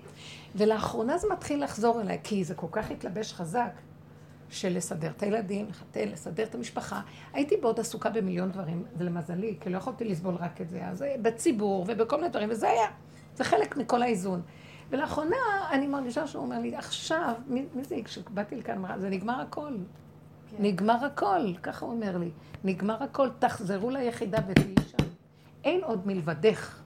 ולאחרונה 0.55 1.17
זה 1.17 1.27
מתחיל 1.31 1.63
לחזור 1.63 2.01
אליי, 2.01 2.19
כי 2.23 2.43
זה 2.43 2.55
כל 2.55 2.67
כך 2.71 2.91
התלבש 2.91 3.33
חזק. 3.33 3.71
של 4.53 4.77
לסדר 4.77 5.09
את 5.09 5.23
הילדים, 5.23 5.65
לחתן, 5.69 6.07
לסדר 6.07 6.43
את 6.43 6.55
המשפחה. 6.55 7.01
הייתי 7.33 7.55
מאוד 7.61 7.79
עסוקה 7.79 8.09
במיליון 8.09 8.51
דברים, 8.51 8.83
ולמזלי, 8.97 9.57
כי 9.61 9.69
לא 9.69 9.77
יכולתי 9.77 10.05
לסבול 10.05 10.35
רק 10.35 10.61
את 10.61 10.69
זה. 10.69 10.87
אז 10.87 11.05
בציבור 11.21 11.85
ובכל 11.87 12.15
מיני 12.17 12.29
דברים, 12.29 12.49
וזה 12.51 12.69
היה, 12.69 12.87
זה 13.35 13.43
חלק 13.43 13.77
מכל 13.77 14.01
האיזון. 14.01 14.41
ולאחרונה 14.89 15.35
אני 15.71 15.87
מרגישה 15.87 16.27
שהוא 16.27 16.43
אומר 16.43 16.59
לי, 16.59 16.75
עכשיו, 16.75 17.33
מי, 17.47 17.65
מי 17.75 17.83
זה, 17.83 17.95
כשבאתי 18.05 18.55
לכאן, 18.55 18.77
אמרה, 18.77 18.99
זה 18.99 19.09
נגמר 19.09 19.41
הכל. 19.41 19.73
נגמר 20.59 21.05
הכל, 21.05 21.53
ככה 21.63 21.85
הוא 21.85 21.93
אומר 21.93 22.17
לי. 22.17 22.31
נגמר 22.63 23.03
הכל, 23.03 23.29
תחזרו 23.39 23.89
ליחידה 23.89 24.37
ותהיי 24.47 24.75
שם. 24.87 25.05
אין 25.63 25.83
עוד 25.83 26.07
מלבדך. 26.07 26.79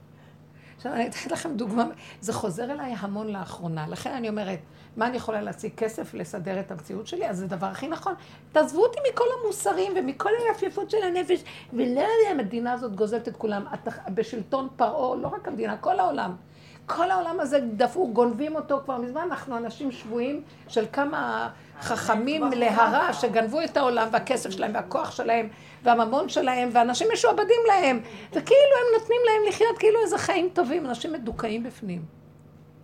עכשיו, 0.76 0.92
אני 0.92 1.08
אתן 1.08 1.30
לכם 1.30 1.56
דוגמה, 1.56 1.84
זה 2.20 2.32
חוזר 2.32 2.72
אליי 2.72 2.94
המון 2.98 3.26
לאחרונה, 3.26 3.88
לכן 3.88 4.12
אני 4.12 4.28
אומרת, 4.28 4.58
מה 4.98 5.06
אני 5.06 5.16
יכולה 5.16 5.40
להשיג 5.40 5.72
כסף 5.76 6.14
לסדר 6.14 6.60
את 6.60 6.70
המציאות 6.70 7.06
שלי? 7.06 7.28
אז 7.28 7.38
זה 7.38 7.44
הדבר 7.44 7.66
הכי 7.66 7.88
נכון. 7.88 8.14
תעזבו 8.52 8.82
אותי 8.82 8.98
מכל 9.12 9.24
המוסרים 9.40 9.92
ומכל 9.96 10.30
היפיפות 10.38 10.90
של 10.90 11.02
הנפש, 11.02 11.44
ולא 11.72 11.84
יודע, 11.86 12.30
המדינה 12.30 12.72
הזאת 12.72 12.96
גוזלת 12.96 13.28
את 13.28 13.36
כולם. 13.36 13.64
בשלטון 14.14 14.68
פרעה, 14.76 15.16
לא 15.16 15.28
רק 15.28 15.48
המדינה, 15.48 15.76
כל 15.76 16.00
העולם. 16.00 16.36
כל 16.86 17.10
העולם 17.10 17.40
הזה 17.40 17.58
דפוק, 17.76 18.12
גונבים 18.12 18.56
אותו 18.56 18.80
כבר 18.84 18.98
מזמן, 18.98 19.20
אנחנו 19.20 19.56
אנשים 19.56 19.92
שבויים 19.92 20.42
של 20.68 20.84
כמה 20.92 21.50
חכמים 21.80 22.42
להרע 22.52 23.12
שגנבו 23.12 23.60
את 23.64 23.76
העולם 23.76 24.08
והכסף 24.12 24.50
שלהם 24.50 24.70
והכוח 24.74 25.10
שלהם 25.10 25.48
והממון 25.82 26.28
שלהם 26.28 26.68
ואנשים 26.72 27.08
משועבדים 27.12 27.60
להם 27.68 28.00
וכאילו 28.30 28.74
הם 28.80 29.00
נותנים 29.00 29.20
להם 29.26 29.48
לחיות 29.48 29.78
כאילו 29.78 30.00
איזה 30.00 30.18
חיים 30.18 30.48
טובים, 30.52 30.86
אנשים 30.86 31.12
מדוכאים 31.12 31.62
בפנים. 31.62 32.17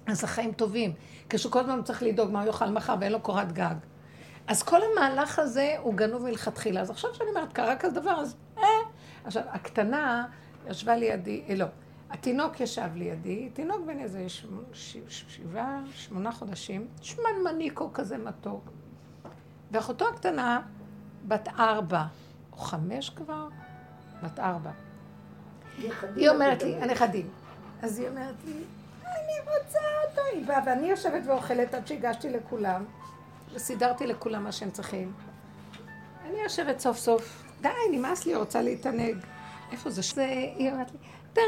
אז 0.07 0.21
זה 0.21 0.27
חיים 0.27 0.53
טובים, 0.53 0.93
כשכל 1.29 1.61
הזמן 1.61 1.83
צריך 1.83 2.03
לדאוג 2.03 2.31
מה 2.31 2.41
הוא 2.41 2.47
יאכל 2.47 2.71
מחר 2.71 2.95
ואין 3.01 3.13
לו 3.13 3.21
קורת 3.21 3.53
גג. 3.53 3.75
אז 4.47 4.63
כל 4.63 4.81
המהלך 4.93 5.39
הזה 5.39 5.75
הוא 5.79 5.95
גנוב 5.95 6.23
מלכתחילה. 6.23 6.81
אז 6.81 6.91
עכשיו 6.91 7.15
שאני 7.15 7.29
אומרת, 7.29 7.53
קרה 7.53 7.77
כזה 7.77 8.01
דבר, 8.01 8.21
אז 8.21 8.37
אה. 8.59 8.65
עכשיו, 9.25 9.43
הקטנה 9.47 10.27
ישבה 10.71 10.97
לידי, 10.97 11.43
אה, 11.49 11.55
לא, 11.55 11.67
התינוק 12.11 12.61
ישב 12.61 12.89
לידי, 12.95 13.49
תינוק 13.53 13.81
בן 13.87 13.99
איזה. 13.99 14.27
שבעה, 15.19 15.81
שמונה 15.95 16.33
חודשים, 16.33 16.87
שמנמניקו 17.01 17.93
כזה 17.93 18.19
מתוק. 18.19 18.71
ואחותו 19.71 20.09
הקטנה, 20.09 20.61
בת 21.29 21.49
ארבע, 21.59 22.05
או 22.53 22.57
חמש 22.57 23.11
כבר? 23.11 23.49
בת 24.23 24.39
ארבע. 24.39 24.71
היא 26.17 26.29
אומרת 26.29 26.63
לי, 26.63 26.77
הנכדים. 26.77 27.29
אז 27.83 27.99
היא 27.99 28.09
אומרת 28.09 28.35
לי, 28.45 28.65
אני 29.15 29.39
רוצה 29.41 29.79
אותו. 30.09 30.21
היא 30.33 30.47
באה, 30.47 30.61
ואני 30.67 30.91
יושבת 30.91 31.23
ואוכלת 31.27 31.75
עד 31.75 31.87
שהגשתי 31.87 32.31
לכולם, 32.31 32.85
וסידרתי 33.53 34.07
לכולם 34.07 34.45
מה 34.45 34.53
שהם 34.53 34.71
צריכים. 34.71 35.13
אני 36.27 36.39
יושבת 36.43 36.81
סוף 36.81 36.99
סוף, 36.99 37.45
די, 37.61 37.69
נמאס 37.91 38.27
לי, 38.27 38.35
רוצה 38.35 38.63
להתענג. 38.63 39.17
איפה 39.73 39.91
זה? 39.91 40.03
זה, 40.03 40.25
היא 40.57 40.73
אומרת 40.73 40.91
לי, 40.93 40.99
תראה, 41.33 41.47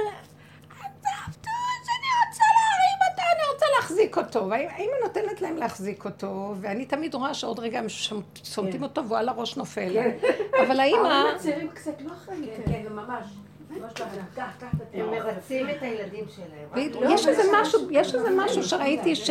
אני 0.87 2.29
רוצה 2.29 2.45
להרים 2.55 2.99
אותו, 3.11 3.23
אני 3.35 3.53
רוצה 3.53 3.67
להחזיק 3.77 4.17
אותו. 4.17 4.49
והאימא 4.51 4.95
נותנת 5.03 5.41
להם 5.41 5.57
להחזיק 5.57 6.05
אותו, 6.05 6.55
ואני 6.61 6.87
תמיד 6.87 7.14
רואה 7.14 7.35
שעוד 7.35 7.59
רגע 7.59 7.79
הם 7.79 7.87
שומטים 8.45 8.83
אותו 8.83 9.05
והוא 9.05 9.19
על 9.19 9.29
הראש 9.29 9.57
נופל. 9.57 9.97
אבל 10.67 10.81
האימא... 10.81 11.07
ההורים 11.09 11.37
הצעירים 11.37 11.69
קצת 11.69 12.01
לא 12.01 12.12
אחראים. 12.12 12.45
כן, 12.57 12.73
כן, 12.73 12.93
ממש. 12.93 13.27
הם 14.95 15.11
מרצים 15.11 15.71
את 15.71 15.83
הילדים 15.83 16.25
שלהם. 16.37 16.91
יש 17.11 17.29
איזה 17.29 17.43
משהו, 17.61 17.91
יש 17.91 18.14
איזה 18.14 18.29
משהו 18.37 18.62
שראיתי 18.62 19.17
ש... 19.17 19.31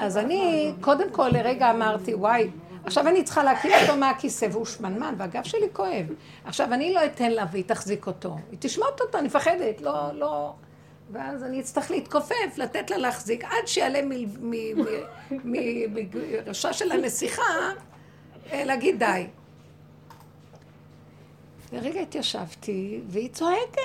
אז 0.00 0.16
אני, 0.16 0.72
קודם 0.80 1.10
כל 1.10 1.28
לרגע 1.28 1.70
אמרתי, 1.70 2.14
וואי, 2.14 2.50
עכשיו 2.84 3.08
אני 3.08 3.24
צריכה 3.24 3.44
להקים 3.44 3.70
אותו 3.82 3.96
מהכיסא, 3.96 4.46
והוא 4.52 4.66
שמנמן, 4.66 5.14
והגב 5.18 5.44
שלי 5.44 5.68
כואב. 5.72 6.06
עכשיו 6.44 6.72
אני 6.72 6.92
לא 6.92 7.04
אתן 7.04 7.30
לה 7.30 7.44
והיא 7.52 7.64
תחזיק 7.66 8.06
אותו. 8.06 8.36
היא 8.50 8.58
תשמוט 8.60 9.00
אותו, 9.00 9.18
אני 9.18 9.26
מפחדת, 9.26 9.80
לא, 9.80 10.12
לא... 10.12 10.52
ואז 11.10 11.44
אני 11.44 11.60
אצטרך 11.60 11.90
להתכופף, 11.90 12.56
לתת 12.56 12.90
לה 12.90 12.98
להחזיק, 12.98 13.44
עד 13.44 13.66
שיעלה 13.66 14.00
מראשה 15.30 16.72
של 16.72 16.92
הנסיכה, 16.92 17.42
להגיד 18.52 18.98
די. 18.98 19.26
לרגע 21.74 22.00
התיישבתי, 22.00 23.00
והיא 23.08 23.30
צועקת, 23.32 23.80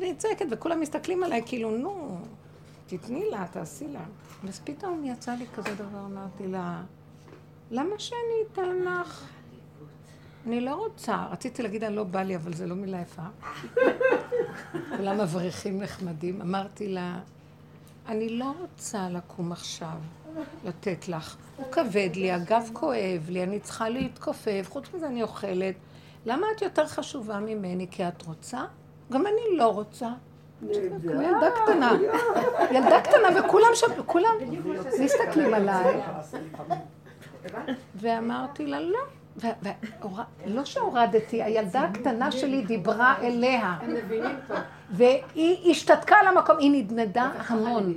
והיא 0.00 0.14
צועקת, 0.14 0.46
וכולם 0.50 0.80
מסתכלים 0.80 1.22
עליי 1.24 1.42
כאילו, 1.46 1.70
נו, 1.70 2.18
תתני 2.86 3.24
לה, 3.30 3.46
תעשי 3.50 3.88
לה. 3.88 4.04
אז 4.48 4.60
פתאום 4.64 5.04
יצא 5.04 5.32
לי 5.32 5.46
כזה 5.54 5.74
דבר, 5.74 5.98
אמרתי 6.06 6.46
לה, 6.46 6.82
למה 7.70 7.98
שאני 7.98 8.18
אתן 8.52 8.76
לך? 8.78 9.28
אני 10.46 10.60
לא 10.60 10.74
רוצה. 10.74 11.26
רציתי 11.30 11.62
להגיד, 11.62 11.84
אני 11.84 11.96
לא 11.96 12.04
בא 12.04 12.22
לי, 12.22 12.36
אבל 12.36 12.54
זה 12.54 12.66
לא 12.66 12.74
מילה 12.74 13.00
יפה. 13.00 13.22
כולם 14.96 15.20
אברכים 15.20 15.82
נחמדים. 15.82 16.40
אמרתי 16.40 16.88
לה, 16.88 17.18
אני 18.08 18.28
לא 18.28 18.52
רוצה 18.60 19.08
לקום 19.08 19.52
עכשיו, 19.52 19.98
לתת 20.64 21.08
לך. 21.08 21.36
הוא 21.56 21.72
כבד 21.72 22.10
לי, 22.14 22.32
הגב 22.32 22.70
כואב 22.72 23.26
לי, 23.28 23.42
אני 23.42 23.60
צריכה 23.60 23.88
להתכופף, 23.88 24.66
חוץ 24.70 24.94
מזה 24.94 25.06
אני 25.06 25.22
אוכלת. 25.22 25.74
למה 26.26 26.46
את 26.56 26.62
יותר 26.62 26.86
חשובה 26.86 27.38
ממני? 27.38 27.86
כי 27.90 28.08
את 28.08 28.22
רוצה? 28.22 28.64
גם 29.12 29.26
אני 29.26 29.56
לא 29.56 29.66
רוצה. 29.66 30.08
כמו 30.60 31.22
ילדה 31.22 31.50
קטנה. 31.50 31.92
ילדה 32.70 33.00
קטנה, 33.00 33.40
וכולם 33.40 33.68
שם, 33.74 33.86
כולם 34.06 34.34
מסתכלים 35.00 35.54
עליי. 35.54 36.00
ואמרתי 37.94 38.66
לה, 38.66 38.80
לא. 38.80 38.98
לא 40.46 40.64
שהורדתי, 40.64 41.42
הילדה 41.42 41.80
הקטנה 41.80 42.32
שלי 42.32 42.62
דיברה 42.62 43.14
אליה. 43.22 43.78
והיא 44.90 45.70
השתתקה 45.70 46.16
על 46.16 46.26
המקום, 46.26 46.58
היא 46.58 46.70
נדנדה 46.70 47.30
המון. 47.36 47.94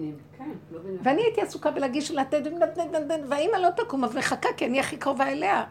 ואני 1.03 1.21
הייתי 1.21 1.41
עסוקה 1.41 1.71
בלהגיש 1.71 2.11
לה, 2.11 2.23
והאימא 3.29 3.57
לא 3.57 3.69
תקום, 3.69 4.03
אז 4.03 4.15
מחכה, 4.15 4.49
כי 4.57 4.65
אני 4.65 4.79
הכי 4.79 4.97
קרובה 4.97 5.27
אליה. 5.27 5.63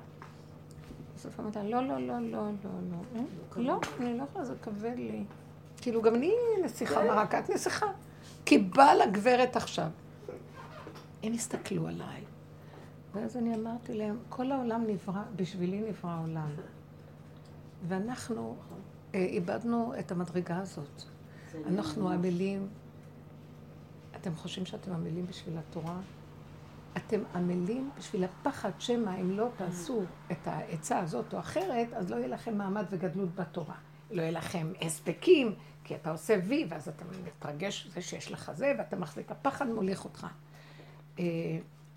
בסוף 1.19 1.41
אמרתי 1.41 1.59
לה, 1.59 1.65
לא, 1.65 1.83
לא, 1.83 1.99
לא, 1.99 2.21
לא, 2.21 2.51
לא, 2.65 2.71
לא. 3.57 3.63
לא, 3.63 3.81
אני 4.01 4.19
לא 4.19 4.23
יכולה, 4.23 4.45
זה 4.45 4.55
כבד 4.63 4.95
לי. 4.97 5.25
כאילו, 5.77 6.03
גם 6.03 6.15
אני 6.15 6.35
נסיכה 6.65 7.05
מרקת 7.05 7.51
נסיכה. 7.51 7.87
כי 8.45 8.59
באה 8.59 8.95
לגברת 8.95 9.57
עכשיו. 9.57 9.89
הם 11.23 11.33
הסתכלו 11.33 11.89
עליי. 11.89 12.25
ואז 13.15 13.37
אני 13.37 13.55
אמרתי 13.55 13.95
להם, 13.95 14.19
כל 14.29 14.53
העולם 14.53 14.85
נברא, 14.87 15.23
בשבילי 15.37 15.81
נברא 15.81 16.11
העולם. 16.11 16.51
ואנחנו 17.89 18.57
אה, 19.15 19.21
איבדנו 19.21 19.93
את 19.99 20.13
המדרגה 20.13 20.59
הזאת. 20.59 21.03
אנחנו 21.67 22.11
עמלים, 22.11 22.69
אתם 24.17 24.35
חושבים 24.37 24.67
שאתם 24.67 24.93
עמלים 24.93 25.27
בשביל 25.27 25.59
התורה? 25.59 26.01
אתם 26.97 27.21
עמלים 27.35 27.91
בשביל 27.99 28.25
הפחד 28.25 28.71
שמא 28.79 29.11
אם 29.21 29.31
לא 29.31 29.49
תעשו 29.57 30.03
את 30.33 30.47
העצה 30.47 30.99
הזאת 30.99 31.35
או 31.35 31.39
אחרת, 31.39 31.93
אז 31.93 32.11
לא 32.11 32.17
יהיה 32.17 32.29
לכם 32.29 32.59
מעמד 32.59 32.85
וגדלות 32.91 33.35
בתורה. 33.35 33.75
לא 34.11 34.23
יהיה 34.23 34.31
לכם 34.31 34.73
הספקים, 34.81 35.55
כי 35.85 35.95
אתה 35.95 36.11
עושה 36.11 36.37
וי, 36.45 36.67
ואז 36.69 36.89
אתה 36.89 37.05
מתרגש 37.27 37.87
בזה 37.87 38.01
שיש 38.01 38.33
לך 38.33 38.53
זה, 38.55 38.73
ואתה 38.79 38.97
מחזיק, 38.97 39.31
הפחד 39.31 39.67
מוליך 39.69 40.05
אותך. 40.05 40.27
אה, 41.19 41.25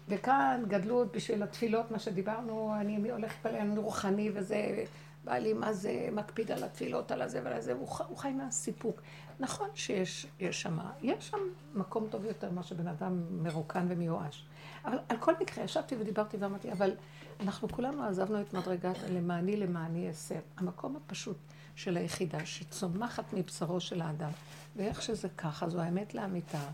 וכאן 0.08 0.64
גדלות 0.68 1.12
בשביל 1.12 1.44
התפילות, 1.44 1.92
מה 1.92 2.00
שדיברנו, 2.00 2.74
אני 2.80 3.12
להתפלל, 3.18 3.56
אני 3.56 3.78
רוחני 3.78 4.32
וזה, 4.34 4.84
בא 5.24 5.38
לי 5.38 5.54
מה 5.54 5.74
זה, 5.74 6.10
מקפיד 6.12 6.52
על 6.52 6.64
התפילות, 6.64 7.12
על 7.12 7.22
הזה 7.22 7.42
ועל 7.44 7.54
הזה, 7.54 7.74
הוא, 7.74 8.18
חי 8.18 8.32
מהסיפוק. 8.32 9.02
נכון 9.39 9.70
שיש 9.74 10.28
שם, 10.52 10.78
יש 11.02 11.30
שם 11.30 11.38
מקום 11.74 12.08
טוב 12.10 12.26
יותר 12.26 12.52
ממה 12.52 12.64
שבן 12.64 12.88
אדם 12.88 13.44
מרוקן 13.44 13.86
ומיואש. 13.89 14.46
אבל 14.86 14.97
על 15.09 15.17
כל 15.17 15.34
מקרה, 15.41 15.63
ישבתי 15.63 15.95
ודיברתי 15.99 16.38
ואמרתי, 16.38 16.71
אבל 16.71 16.91
אנחנו 17.39 17.69
כולנו 17.69 18.03
עזבנו 18.03 18.41
את 18.41 18.53
מדרגת 18.53 18.97
למעני 19.09 19.57
למעני 19.57 20.11
אסר. 20.11 20.39
המקום 20.57 20.95
הפשוט 20.95 21.38
של 21.75 21.97
היחידה 21.97 22.45
שצומחת 22.45 23.34
מבשרו 23.34 23.79
של 23.79 24.01
האדם, 24.01 24.32
ואיך 24.75 25.01
שזה 25.01 25.29
ככה, 25.29 25.69
זו 25.69 25.79
האמת 25.79 26.13
לאמיתה. 26.13 26.69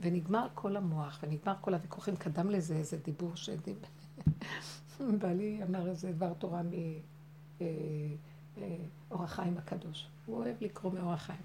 ונגמר 0.00 0.46
כל 0.54 0.76
המוח, 0.76 1.18
ונגמר 1.22 1.54
כל 1.60 1.74
הוויכוחים, 1.74 2.16
קדם 2.16 2.50
לזה 2.50 2.74
איזה 2.74 2.96
דיבור 2.96 3.36
שדיבר. 3.36 3.88
בעלי 5.20 5.60
אמר 5.62 5.88
איזה 5.88 6.12
דבר 6.12 6.32
תורה 6.34 6.62
מאור 6.62 7.70
אה, 9.18 9.24
החיים 9.24 9.58
הקדוש. 9.58 10.06
הוא 10.26 10.36
אוהב 10.36 10.56
לקרוא 10.60 10.92
מאור 10.92 11.12
החיים. 11.12 11.40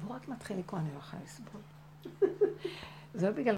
והוא 0.00 0.14
רק 0.14 0.28
מתחיל 0.28 0.58
לקרוא, 0.58 0.80
אני 0.80 0.88
לא 0.94 0.98
יכולה 0.98 1.22
לסבול. 1.22 1.60
זה 3.14 3.30
לא 3.30 3.36
בגלל... 3.36 3.56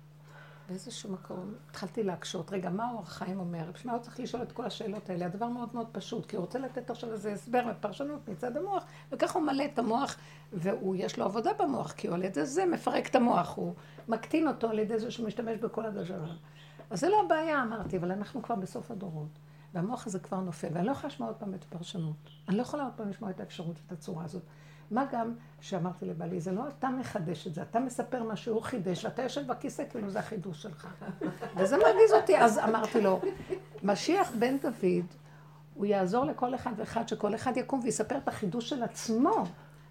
באיזשהו 0.69 1.13
מקום 1.13 1.55
התחלתי 1.71 2.03
להקשות, 2.03 2.53
רגע, 2.53 2.71
מה 2.71 2.91
אור 2.91 3.01
החיים 3.01 3.41
אומר? 3.41 3.71
בשביל 3.75 3.93
מה 3.93 3.97
הוא 3.99 4.03
צריך 4.03 4.21
לשאול 4.21 4.43
את 4.43 4.53
כל 4.53 4.65
השאלות 4.65 5.11
האלה? 5.11 5.27
הדבר 5.27 5.49
מאוד 5.49 5.69
מאוד 5.75 5.87
פשוט, 5.93 6.27
כי 6.27 6.37
הוא 6.37 6.45
רוצה 6.45 6.59
לתת 6.59 6.91
עכשיו 6.91 7.13
איזה 7.13 7.33
הסבר 7.33 7.63
ופרשנות 7.71 8.29
מצד 8.29 8.57
המוח, 8.57 8.85
וככה 9.13 9.39
הוא 9.39 9.47
מלא 9.47 9.65
את 9.65 9.79
המוח, 9.79 10.17
והוא, 10.53 10.97
יש 10.99 11.19
לו 11.19 11.25
עבודה 11.25 11.51
במוח, 11.59 11.93
כי 11.93 12.09
הוא 12.09 12.15
על 12.15 12.23
ידי 12.23 12.47
זה 12.47 12.67
מפרק 12.67 13.09
את 13.09 13.15
המוח, 13.15 13.57
הוא 13.57 13.75
מקטין 14.09 14.49
אותו 14.49 14.71
על 14.71 14.79
ידי 14.79 14.99
זה 14.99 15.11
שהוא 15.11 15.27
משתמש 15.27 15.59
בכל 15.59 15.87
הדבר. 15.87 16.33
אז 16.91 17.01
זה 17.01 17.09
לא 17.09 17.23
הבעיה, 17.25 17.63
אמרתי, 17.63 17.97
אבל 17.97 18.13
אנחנו 18.13 18.43
כבר 18.43 18.55
בסוף 18.55 18.91
הדורות, 18.91 19.39
והמוח 19.75 20.07
הזה 20.07 20.19
כבר 20.19 20.41
נופל, 20.41 20.69
ואני 20.73 20.87
לא 20.87 20.93
יכולה 20.93 21.09
לשמוע 21.09 21.29
עוד 21.29 21.37
פעם 21.37 21.55
את 21.55 21.65
הפרשנות. 21.65 22.17
אני 22.49 22.57
לא 22.57 22.63
יכולה 22.63 22.85
עוד 22.85 22.93
פעם 22.97 23.09
לשמוע 23.09 23.31
את 23.31 23.41
האפשרות 23.41 23.77
ואת 23.83 23.93
הצורה 23.93 24.25
הזאת. 24.25 24.43
מה 24.91 25.05
גם 25.13 25.35
שאמרתי 25.61 26.07
לבעלי, 26.07 26.41
זה 26.41 26.53
לא 26.53 26.63
אתה 26.79 26.89
מחדש 26.89 27.47
את 27.47 27.55
זה, 27.55 27.63
אתה 27.63 27.81
מספר 27.81 28.23
מה 28.23 28.37
שהוא 28.37 28.63
חידש, 28.63 29.05
ואתה 29.05 29.23
יושב 29.23 29.47
בכיסא 29.47 29.83
כאילו 29.91 30.11
זה 30.11 30.19
החידוש 30.19 30.63
שלך. 30.63 30.89
וזה 31.57 31.77
מרגיז 31.77 32.13
אותי. 32.21 32.39
אז 32.39 32.59
אמרתי 32.59 33.01
לו, 33.01 33.21
משיח 33.83 34.31
בן 34.39 34.57
דוד, 34.59 35.07
הוא 35.75 35.87
יעזור 35.87 36.25
לכל 36.25 36.55
אחד 36.55 36.73
ואחד, 36.77 37.09
שכל 37.09 37.35
אחד 37.35 37.57
יקום 37.57 37.81
ויספר 37.83 38.17
את 38.17 38.29
החידוש 38.29 38.69
של 38.69 38.83
עצמו, 38.83 39.45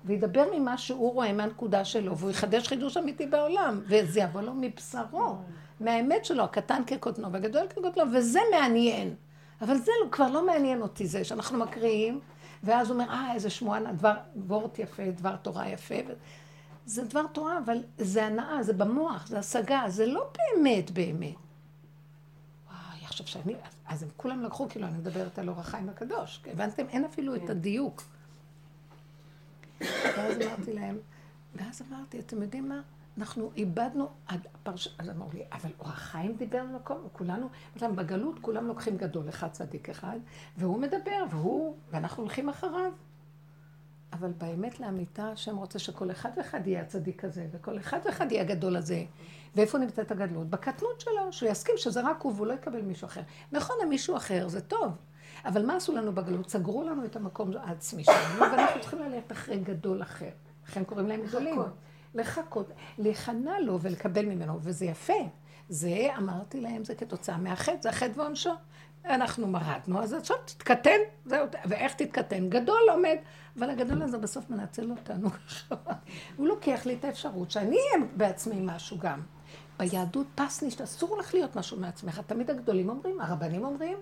וידבר 0.06 0.46
ממה 0.54 0.78
שהוא 0.78 1.14
רואה, 1.14 1.34
מהנקודה 1.34 1.86
שלו, 1.86 2.18
והוא 2.18 2.32
יחדש 2.32 2.68
חידוש 2.68 2.98
אמיתי 2.98 3.28
בעולם, 3.28 3.82
וזה 3.88 4.20
יבוא 4.20 4.42
לו 4.42 4.54
מבשרו, 4.54 5.36
מהאמת 5.80 6.26
שלו, 6.26 6.44
הקטן 6.44 6.82
כקוטנו 6.88 7.32
והגדול 7.32 7.68
כקוטנו, 7.68 8.04
וזה 8.14 8.40
מעניין. 8.52 9.16
אבל 9.62 9.78
זה 9.78 9.92
כבר 10.12 10.32
לא 10.32 10.46
מעניין 10.46 10.82
אותי 10.82 11.08
זה, 11.08 11.24
שאנחנו 11.24 11.58
מקריאים. 11.58 12.20
ואז 12.68 12.90
הוא 12.90 13.02
אומר, 13.02 13.14
אה, 13.14 13.34
איזה 13.34 13.50
שמועה, 13.50 13.94
דבר 13.94 14.14
וורט 14.48 14.80
יפה, 14.80 15.04
דבר 15.12 15.36
תורה 15.36 15.70
יפה. 15.70 15.96
זה 16.86 17.06
דבר 17.06 17.28
תורה, 17.34 17.58
אבל 17.66 17.78
זה 17.98 18.26
הנאה, 18.26 18.64
זה 18.64 18.74
במוח, 18.74 19.28
זה 19.28 19.40
השגה, 19.40 19.84
זה 19.88 20.06
לא 20.06 20.30
באמת 20.38 20.92
באמת. 20.92 21.36
וואי, 22.68 23.00
עכשיו 23.04 23.28
שאני, 23.28 23.56
אז 23.88 24.04
הם 24.04 24.10
כולם 24.18 24.44
לקחו, 24.44 24.70
כאילו, 24.70 24.88
אני 24.88 24.98
מדברת 24.98 25.40
על 25.40 25.50
אור 25.50 25.60
החיים 25.60 25.90
הקדוש. 25.90 26.42
הבנתם? 26.46 26.86
אין 26.90 27.06
אפילו 27.06 27.36
את 27.36 27.50
הדיוק. 27.50 28.04
ואז 29.82 30.38
אמרתי 30.42 30.74
להם, 30.74 30.98
ואז 31.56 31.82
אמרתי, 31.90 32.20
אתם 32.20 32.42
יודעים 32.42 32.70
מה? 32.70 32.82
אנחנו 33.18 33.52
איבדנו 33.56 34.10
הפרש... 34.30 34.96
אז 35.00 35.10
אמרו 35.10 35.30
לי, 35.34 35.44
אבל 35.52 35.70
אור 35.80 35.88
החיים 35.88 36.36
דיבר 36.36 36.64
במקום, 36.64 37.08
כולנו, 37.14 37.50
להם, 37.82 37.96
בגלות 37.96 38.40
כולם 38.42 38.68
לוקחים 38.68 38.98
גדול, 38.98 39.30
אחד 39.30 39.52
צדיק 39.52 39.90
אחד, 39.90 40.18
והוא 40.58 40.80
מדבר, 40.80 41.24
והוא, 41.30 41.76
ואנחנו 41.92 42.24
הולכים 42.24 42.50
אחריו. 42.50 42.92
אבל 44.14 44.32
באמת 44.38 44.80
לאמיתה, 44.80 45.32
השם 45.32 45.58
רוצה 45.58 45.80
שכל 45.80 46.12
אחד 46.12 46.30
ואחד 46.38 46.68
יהיה 46.68 46.82
הצדיק 46.82 47.26
הזה, 47.26 47.48
וכל 47.52 47.78
אחד 47.78 48.00
ואחד 48.06 48.32
יהיה 48.32 48.42
הגדול 48.42 48.76
הזה. 48.76 49.04
ואיפה 49.56 49.78
נמצאת 49.78 50.12
הגדלות? 50.12 50.50
בקטנות 50.50 51.02
שלו, 51.02 51.34
שהוא 51.34 51.50
יסכים 51.50 51.76
שזה 51.78 52.02
רק 52.02 52.22
הוא 52.22 52.34
והוא 52.36 52.48
לא 52.48 52.54
יקבל 52.54 52.82
מישהו 52.82 53.06
אחר. 53.06 53.22
נכון, 53.52 53.76
מישהו 53.90 54.18
אחר 54.18 54.48
זה 54.48 54.62
טוב, 54.62 54.92
אבל 55.46 55.66
מה 55.66 55.76
עשו 55.76 55.96
לנו 55.96 56.12
בגלות? 56.14 56.50
סגרו 56.50 56.84
לנו 56.84 57.06
את 57.06 57.16
המקום 57.16 57.52
העצמי 57.58 58.04
שלנו, 58.04 58.40
ואנחנו 58.52 58.82
צריכים 58.82 59.00
ללכת 59.00 59.32
אחרי 59.32 59.58
גדול 59.58 60.02
אחר. 60.02 60.30
לכן 60.68 60.84
קוראים 60.84 61.08
להם 61.08 61.22
גדולים. 61.28 61.60
לחכות, 62.18 62.72
להיכנע 62.98 63.60
לו 63.60 63.82
ולקבל 63.82 64.26
ממנו, 64.26 64.60
וזה 64.62 64.86
יפה. 64.86 65.14
זה, 65.70 66.08
אמרתי 66.18 66.62
להם, 66.62 66.84
זה 66.84 66.96
כתוצאה 66.96 67.38
מהחטא, 67.38 67.82
זה 67.82 67.90
החטא 67.90 68.20
ועונשו. 68.20 68.54
אנחנו 69.06 69.48
מרדנו, 69.48 70.04
אז 70.04 70.14
עכשיו 70.14 70.38
תתקטן, 70.46 71.00
זהו, 71.26 71.46
ואיך 71.66 71.94
תתקטן? 71.94 72.50
גדול 72.50 72.80
עומד, 72.92 73.16
אבל 73.60 73.70
הגדול 73.70 74.02
הזה 74.02 74.18
בסוף 74.18 74.50
מנצל 74.50 74.92
אותנו. 74.92 75.30
הוא 76.38 76.48
לוקח 76.48 76.86
לי 76.86 76.96
את 76.96 77.06
האפשרות 77.06 77.52
שאני 77.52 77.76
אהיה 77.76 78.08
בעצמי 78.18 78.56
משהו 78.62 78.98
גם. 78.98 79.22
ביהדות 79.80 80.28
פסנישט, 80.36 80.82
אסור 80.82 81.18
לך 81.18 81.34
להיות 81.34 81.56
משהו 81.56 81.80
מעצמך. 81.80 82.22
תמיד 82.28 82.50
הגדולים 82.50 82.90
אומרים, 82.90 83.22
הרבנים 83.22 83.66
אומרים. 83.66 83.98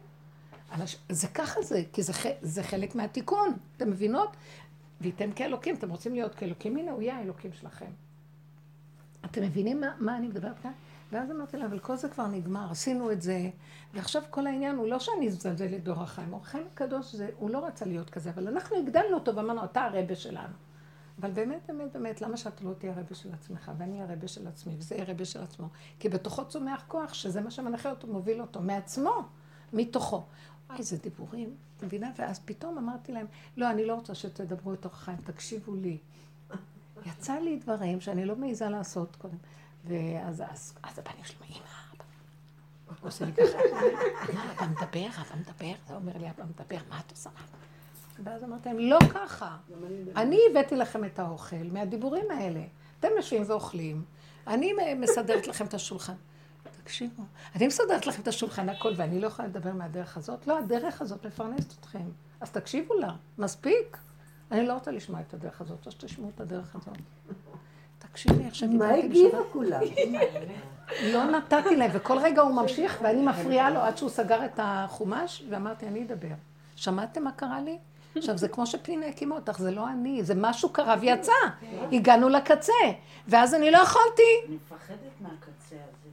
זה 1.09 1.27
ככה 1.27 1.61
זה, 1.61 1.83
כי 1.93 2.03
זה, 2.03 2.13
זה 2.41 2.63
חלק 2.63 2.95
מהתיקון, 2.95 3.57
אתם 3.77 3.89
מבינות? 3.89 4.35
וייתם 5.01 5.31
כאלוקים, 5.31 5.75
אתם 5.75 5.89
רוצים 5.89 6.13
להיות 6.13 6.35
כאלוקים, 6.35 6.77
הנה 6.77 6.91
הוא 6.91 7.01
יהיה 7.01 7.17
האלוקים 7.17 7.53
שלכם. 7.53 7.91
אתם 9.25 9.41
מבינים 9.43 9.81
מה, 9.81 9.95
מה 9.99 10.17
אני 10.17 10.27
מדברת 10.27 10.59
כאן? 10.59 10.71
ואז 11.11 11.31
אמרתי 11.31 11.57
לה, 11.57 11.65
אבל 11.65 11.79
כל 11.79 11.95
זה 11.95 12.09
כבר 12.09 12.27
נגמר, 12.27 12.71
עשינו 12.71 13.11
את 13.11 13.21
זה, 13.21 13.49
ועכשיו 13.93 14.21
כל 14.29 14.47
העניין 14.47 14.75
הוא 14.75 14.87
לא 14.87 14.99
שאני 14.99 15.25
מזלזלת 15.25 15.83
באור 15.83 16.03
החיים, 16.03 16.33
אור 16.33 16.41
החיים 16.41 16.67
הקדוש, 16.73 17.15
זה, 17.15 17.29
הוא 17.37 17.49
לא 17.49 17.65
רצה 17.65 17.85
להיות 17.85 18.09
כזה, 18.09 18.29
אבל 18.29 18.47
אנחנו 18.47 18.77
הגדלנו 18.77 19.13
אותו 19.13 19.35
ואמרנו, 19.35 19.63
אתה 19.63 19.83
הרבה 19.83 20.15
שלנו. 20.15 20.53
אבל 21.21 21.31
באמת, 21.31 21.61
באמת, 21.67 21.93
באמת, 21.93 22.21
למה 22.21 22.37
שאתה 22.37 22.63
לא 22.63 22.73
תהיה 22.73 22.93
הרבה 22.95 23.15
של 23.15 23.33
עצמך, 23.33 23.71
ואני 23.77 24.01
הרבה 24.01 24.27
של 24.27 24.47
עצמי, 24.47 24.75
וזה 24.77 24.95
הרבה 25.07 25.25
של 25.25 25.43
עצמו? 25.43 25.67
כי 25.99 26.09
בתוכו 26.09 26.45
צומח 26.45 26.83
כוח, 26.87 27.13
שזה 27.13 27.41
מה 27.41 27.51
שמנחה 27.51 27.89
אותו, 27.89 28.07
מוביל 28.07 28.41
אותו, 28.41 28.61
מעצמו, 28.61 29.23
מתוכו. 29.73 30.23
וואי, 30.67 30.79
איזה 30.79 30.97
דיבורים, 30.97 31.55
מבינה? 31.83 32.11
ואז 32.17 32.39
פתאום 32.45 32.77
אמרתי 32.77 33.11
להם, 33.11 33.25
לא, 33.57 33.69
אני 33.71 33.85
לא 33.85 33.95
רוצה 33.95 34.15
שתדברו 34.15 34.73
את 34.73 34.85
אור 34.85 34.93
החיים, 34.93 35.17
תקשיבו 35.17 35.75
לי. 35.75 35.97
יצא 37.05 37.33
לי 37.33 37.55
דברים 37.55 38.01
שאני 38.01 38.25
לא 38.25 38.35
מעיזה 38.35 38.69
לעשות 38.69 39.15
קודם. 39.15 39.37
ואז 39.85 40.43
אז, 40.51 40.73
אז 40.83 40.99
הבן 40.99 41.23
שלי 41.23 41.37
אומר, 41.45 41.59
אמא, 42.87 42.95
הוא 43.01 43.07
עושה 43.07 43.25
לי 43.25 43.31
ככה, 43.33 43.57
אבא 44.51 44.67
מדבר, 44.67 45.07
אבא 45.21 45.35
מדבר, 45.39 45.73
זה 45.87 45.95
אומר 45.95 46.17
לי, 46.17 46.29
אבא 46.29 46.43
מדבר, 46.43 46.77
מה 46.89 46.99
את 46.99 47.11
עושה? 47.11 47.29
ואז 48.23 48.43
אמרתי 48.43 48.69
להם, 48.69 48.79
לא 48.79 48.99
ככה. 49.13 49.57
אני 50.15 50.39
הבאתי 50.51 50.75
לכם 50.75 51.05
את 51.05 51.19
האוכל 51.19 51.65
מהדיבורים 51.71 52.31
האלה. 52.31 52.61
אתם 52.99 53.07
יושבים 53.17 53.43
ואוכלים, 53.47 54.03
אני 54.47 54.73
מסדרת 54.95 55.47
לכם 55.47 55.65
את 55.65 55.73
השולחן. 55.73 56.13
תקשיבו, 56.83 57.23
אני 57.55 57.67
מסדרת 57.67 58.07
לכם 58.07 58.21
את 58.21 58.27
השולחן 58.27 58.69
הכל, 58.69 58.93
ואני 58.97 59.19
לא 59.19 59.27
יכולה 59.27 59.47
לדבר 59.47 59.73
מהדרך 59.73 60.17
הזאת? 60.17 60.47
לא, 60.47 60.59
הדרך 60.59 61.01
הזאת 61.01 61.25
מפרנסת 61.25 61.79
אתכם. 61.79 62.09
אז 62.41 62.51
תקשיבו 62.51 62.93
לה, 62.93 63.15
מספיק. 63.37 63.97
אני 64.51 64.67
לא 64.67 64.73
רוצה 64.73 64.91
לשמוע 64.91 65.21
את 65.21 65.33
הדרך 65.33 65.61
הזאת, 65.61 65.87
אז 65.87 65.93
תשמעו 65.95 66.29
את 66.35 66.41
הדרך 66.41 66.75
הזאת. 66.75 66.97
תקשיבי 67.99 68.45
איך 68.45 68.55
שאני 68.55 68.75
מה 68.75 68.89
הגיבה 68.89 69.37
כולם? 69.51 69.81
לא 71.13 71.25
נתתי 71.25 71.75
להם, 71.75 71.91
וכל 71.93 72.17
רגע 72.17 72.41
הוא 72.41 72.55
ממשיך, 72.55 72.99
ואני 73.03 73.21
מפריעה 73.21 73.69
לו 73.69 73.79
עד 73.79 73.97
שהוא 73.97 74.09
סגר 74.09 74.45
את 74.45 74.59
החומש, 74.63 75.43
ואמרתי, 75.49 75.87
אני 75.87 76.03
אדבר. 76.03 76.35
שמעתם 76.75 77.23
מה 77.23 77.31
קרה 77.31 77.61
לי? 77.61 77.77
עכשיו, 78.15 78.37
זה 78.37 78.47
כמו 78.47 78.65
שפנינה 78.65 79.05
הקימה 79.05 79.35
אותך, 79.35 79.59
זה 79.59 79.71
לא 79.71 79.89
אני, 79.89 80.23
זה 80.23 80.33
משהו 80.37 80.69
קרה 80.69 80.95
ויצא. 81.01 81.31
הגענו 81.91 82.29
לקצה, 82.29 82.73
ואז 83.27 83.53
אני 83.53 83.71
לא 83.71 83.77
יכולתי. 83.77 84.21
אני 84.47 84.55
מפחדת 84.55 85.21
מהקצה 85.21 85.75
הזה. 85.75 86.04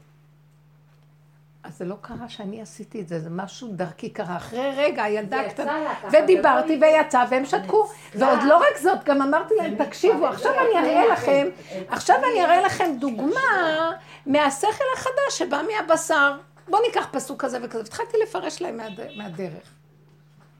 אז 1.65 1.79
זה 1.79 1.85
לא 1.85 1.95
קרה 2.01 2.29
שאני 2.29 2.63
עשיתי 2.63 3.01
את 3.01 3.09
זה, 3.09 3.21
זה 3.21 3.31
משהו 3.31 3.69
דרכי 3.73 4.11
קרה. 4.11 4.37
אחרי 4.37 4.73
רגע, 4.77 5.03
הילדה 5.03 5.41
הקטנה, 5.41 5.95
ודיברתי 6.13 6.79
ויצא, 6.81 7.25
והם 7.31 7.45
שתקו. 7.45 7.89
ועוד 8.15 8.39
לא 8.43 8.57
רק 8.57 8.79
זאת, 8.83 9.05
גם 9.05 9.23
אמרתי 9.23 9.55
להם, 9.55 9.85
תקשיבו, 9.85 10.27
עכשיו 10.27 10.53
אני 10.53 10.79
אראה 10.79 11.07
לכם, 11.13 11.49
עכשיו 11.89 12.17
אני 12.17 12.45
אראה 12.45 12.61
לכם 12.63 12.95
דוגמה 12.99 13.91
מהשכל 14.27 14.85
החדש 14.97 15.39
שבא 15.39 15.63
מהבשר. 15.73 16.37
בואו 16.69 16.83
ניקח 16.87 17.07
פסוק 17.11 17.45
כזה 17.45 17.59
וכזה. 17.63 17.81
התחלתי 17.81 18.17
לפרש 18.23 18.63
להם 18.63 18.81
מהדרך. 19.17 19.71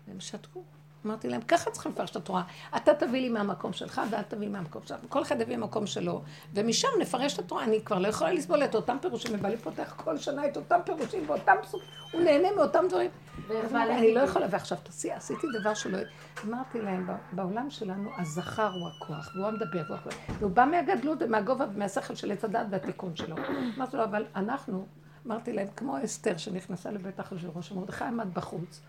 והם 0.09 0.21
שתקו. 0.21 0.63
אמרתי 1.07 1.29
להם, 1.29 1.41
ככה 1.41 1.71
צריכים 1.71 1.93
לפרש 1.93 2.11
את 2.11 2.17
התורה. 2.17 2.43
אתה 2.77 2.95
תביא 2.95 3.21
לי 3.21 3.29
מהמקום 3.29 3.73
שלך, 3.73 4.01
ואת 4.11 4.31
תביא 4.31 4.47
לי 4.47 4.53
מהמקום 4.53 4.83
שלך. 4.85 4.99
כל 5.09 5.23
אחד 5.23 5.41
יביא 5.41 5.57
מהמקום 5.57 5.87
שלו, 5.87 6.23
ומשם 6.55 6.89
נפרש 7.01 7.35
את 7.35 7.39
התורה. 7.39 7.65
אני 7.65 7.81
כבר 7.85 7.99
לא 7.99 8.09
יכולה 8.09 8.33
לסבול 8.33 8.65
את 8.65 8.75
אותם 8.75 8.97
פירושים, 9.01 9.35
ובעלי 9.35 9.57
פותח 9.57 9.95
כל 9.97 10.19
שנה 10.19 10.47
את 10.47 10.57
אותם 10.57 10.79
פירושים 10.85 11.25
ואותם 11.27 11.55
פסוקים. 11.63 11.89
הוא 12.13 12.21
נהנה 12.21 12.49
מאותם 12.57 12.85
דברים. 12.89 13.11
אני 13.75 14.15
לא 14.15 14.21
יכולה, 14.21 14.47
ועכשיו 14.51 14.79
תעשי, 14.83 15.13
עשיתי 15.13 15.47
דבר 15.61 15.75
שלא... 15.75 15.99
אמרתי 16.45 16.83
להם, 16.83 17.09
בעולם 17.33 17.71
שלנו 17.71 18.11
הזכר 18.19 18.71
הוא 18.73 18.89
הכוח, 18.89 19.33
והוא 19.35 19.47
המדבר, 19.47 19.83
והוא 19.87 19.97
הכוח. 19.97 20.15
והוא 20.39 20.51
בא 20.51 20.65
מהגדלות 20.65 21.19
ומהגובה 21.21 21.67
ומהשכל 21.75 22.15
של 22.15 22.33
עץ 22.33 22.45
הדת 22.45 22.67
והתיקון 22.71 23.17
שלו. 23.17 23.37
אמרתי 23.77 23.97
לו, 23.97 24.05
אבל 24.05 24.25
אנחנו, 24.37 24.87
אמרתי 25.27 25.53
להם, 25.53 25.69
כמו 25.77 26.05
אסתר 26.05 26.37
שנכנסה 26.37 26.91
לבית 26.91 27.21
אחשוורוש, 27.21 27.73
מרדכי 27.73 28.05
עמד 28.05 28.35
בחוץ. 28.35 28.81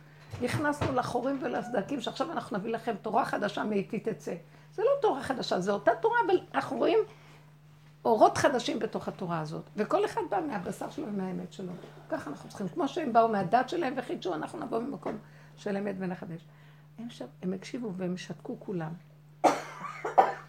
נכנסנו 0.41 0.95
לחורים 0.95 1.39
ולסדקים, 1.41 2.01
שעכשיו 2.01 2.31
אנחנו 2.31 2.57
נביא 2.57 2.71
לכם 2.71 2.95
תורה 3.01 3.25
חדשה 3.25 3.63
מאיתי 3.63 3.99
תצא. 3.99 4.35
זה 4.73 4.81
לא 4.81 5.01
תורה 5.01 5.23
חדשה, 5.23 5.59
זה 5.59 5.71
אותה 5.71 5.91
תורה, 6.01 6.17
אבל 6.25 6.39
אנחנו 6.53 6.77
רואים 6.77 6.99
אורות 8.05 8.37
חדשים 8.37 8.79
בתוך 8.79 9.07
התורה 9.07 9.39
הזאת. 9.39 9.69
וכל 9.75 10.05
אחד 10.05 10.21
בא 10.29 10.39
מהבשר 10.47 10.89
שלו 10.89 11.07
ומהאמת 11.07 11.53
שלו. 11.53 11.71
ככה 12.09 12.29
אנחנו 12.29 12.49
צריכים. 12.49 12.67
כמו 12.67 12.87
שהם 12.87 13.13
באו 13.13 13.27
מהדת 13.27 13.69
שלהם 13.69 13.93
וחידשו, 13.97 14.33
אנחנו 14.33 14.59
נבוא 14.59 14.79
ממקום 14.79 15.17
של 15.55 15.77
אמת 15.77 15.95
ונחדש. 15.99 16.45
הם, 16.99 17.09
ש... 17.09 17.21
הם 17.41 17.53
הקשיבו 17.53 17.93
והם 17.93 18.17
שתקו 18.17 18.59
כולם. 18.59 18.93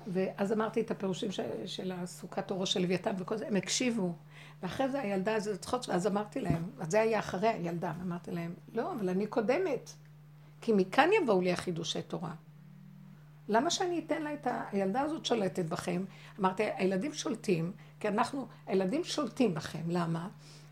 ואז 0.06 0.52
אמרתי 0.52 0.80
את 0.80 0.90
הפירושים 0.90 1.32
ש... 1.32 1.40
של 1.66 1.92
הסוכת 1.92 2.50
אורו 2.50 2.66
של 2.66 2.80
לוויתן 2.80 3.14
וכל 3.18 3.36
זה, 3.36 3.48
הם 3.48 3.56
הקשיבו. 3.56 4.12
ואחרי 4.62 4.88
זה 4.88 5.00
הילדה 5.00 5.34
הזאת 5.34 5.60
צחוק, 5.60 5.82
ואז 5.88 6.06
אמרתי 6.06 6.40
להם, 6.40 6.70
אז 6.80 6.90
זה 6.90 7.00
היה 7.00 7.18
אחרי 7.18 7.48
הילדה, 7.48 7.92
אמרתי 8.02 8.30
להם, 8.30 8.54
לא, 8.74 8.92
אבל 8.92 9.08
אני 9.08 9.26
קודמת. 9.26 9.90
כי 10.60 10.72
מכאן 10.72 11.10
יבואו 11.22 11.40
לי 11.40 11.52
החידושי 11.52 12.02
תורה. 12.02 12.32
למה 13.48 13.70
שאני 13.70 14.02
אתן 14.06 14.22
לה 14.22 14.34
את 14.34 14.46
ה... 14.46 14.64
הילדה 14.72 15.00
הזאת 15.00 15.26
שולטת 15.26 15.64
בכם? 15.64 16.04
אמרתי, 16.40 16.62
הילדים 16.76 17.12
שולטים, 17.12 17.72
כי 18.00 18.08
אנחנו, 18.08 18.46
הילדים 18.66 19.04
שולטים 19.04 19.54
בכם, 19.54 19.82
למה? 19.88 20.28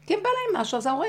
כי 0.07 0.15
אם 0.15 0.19
בא 0.23 0.29
להם 0.29 0.63
משהו, 0.63 0.79
אז 0.79 0.87
ההורה, 0.87 1.07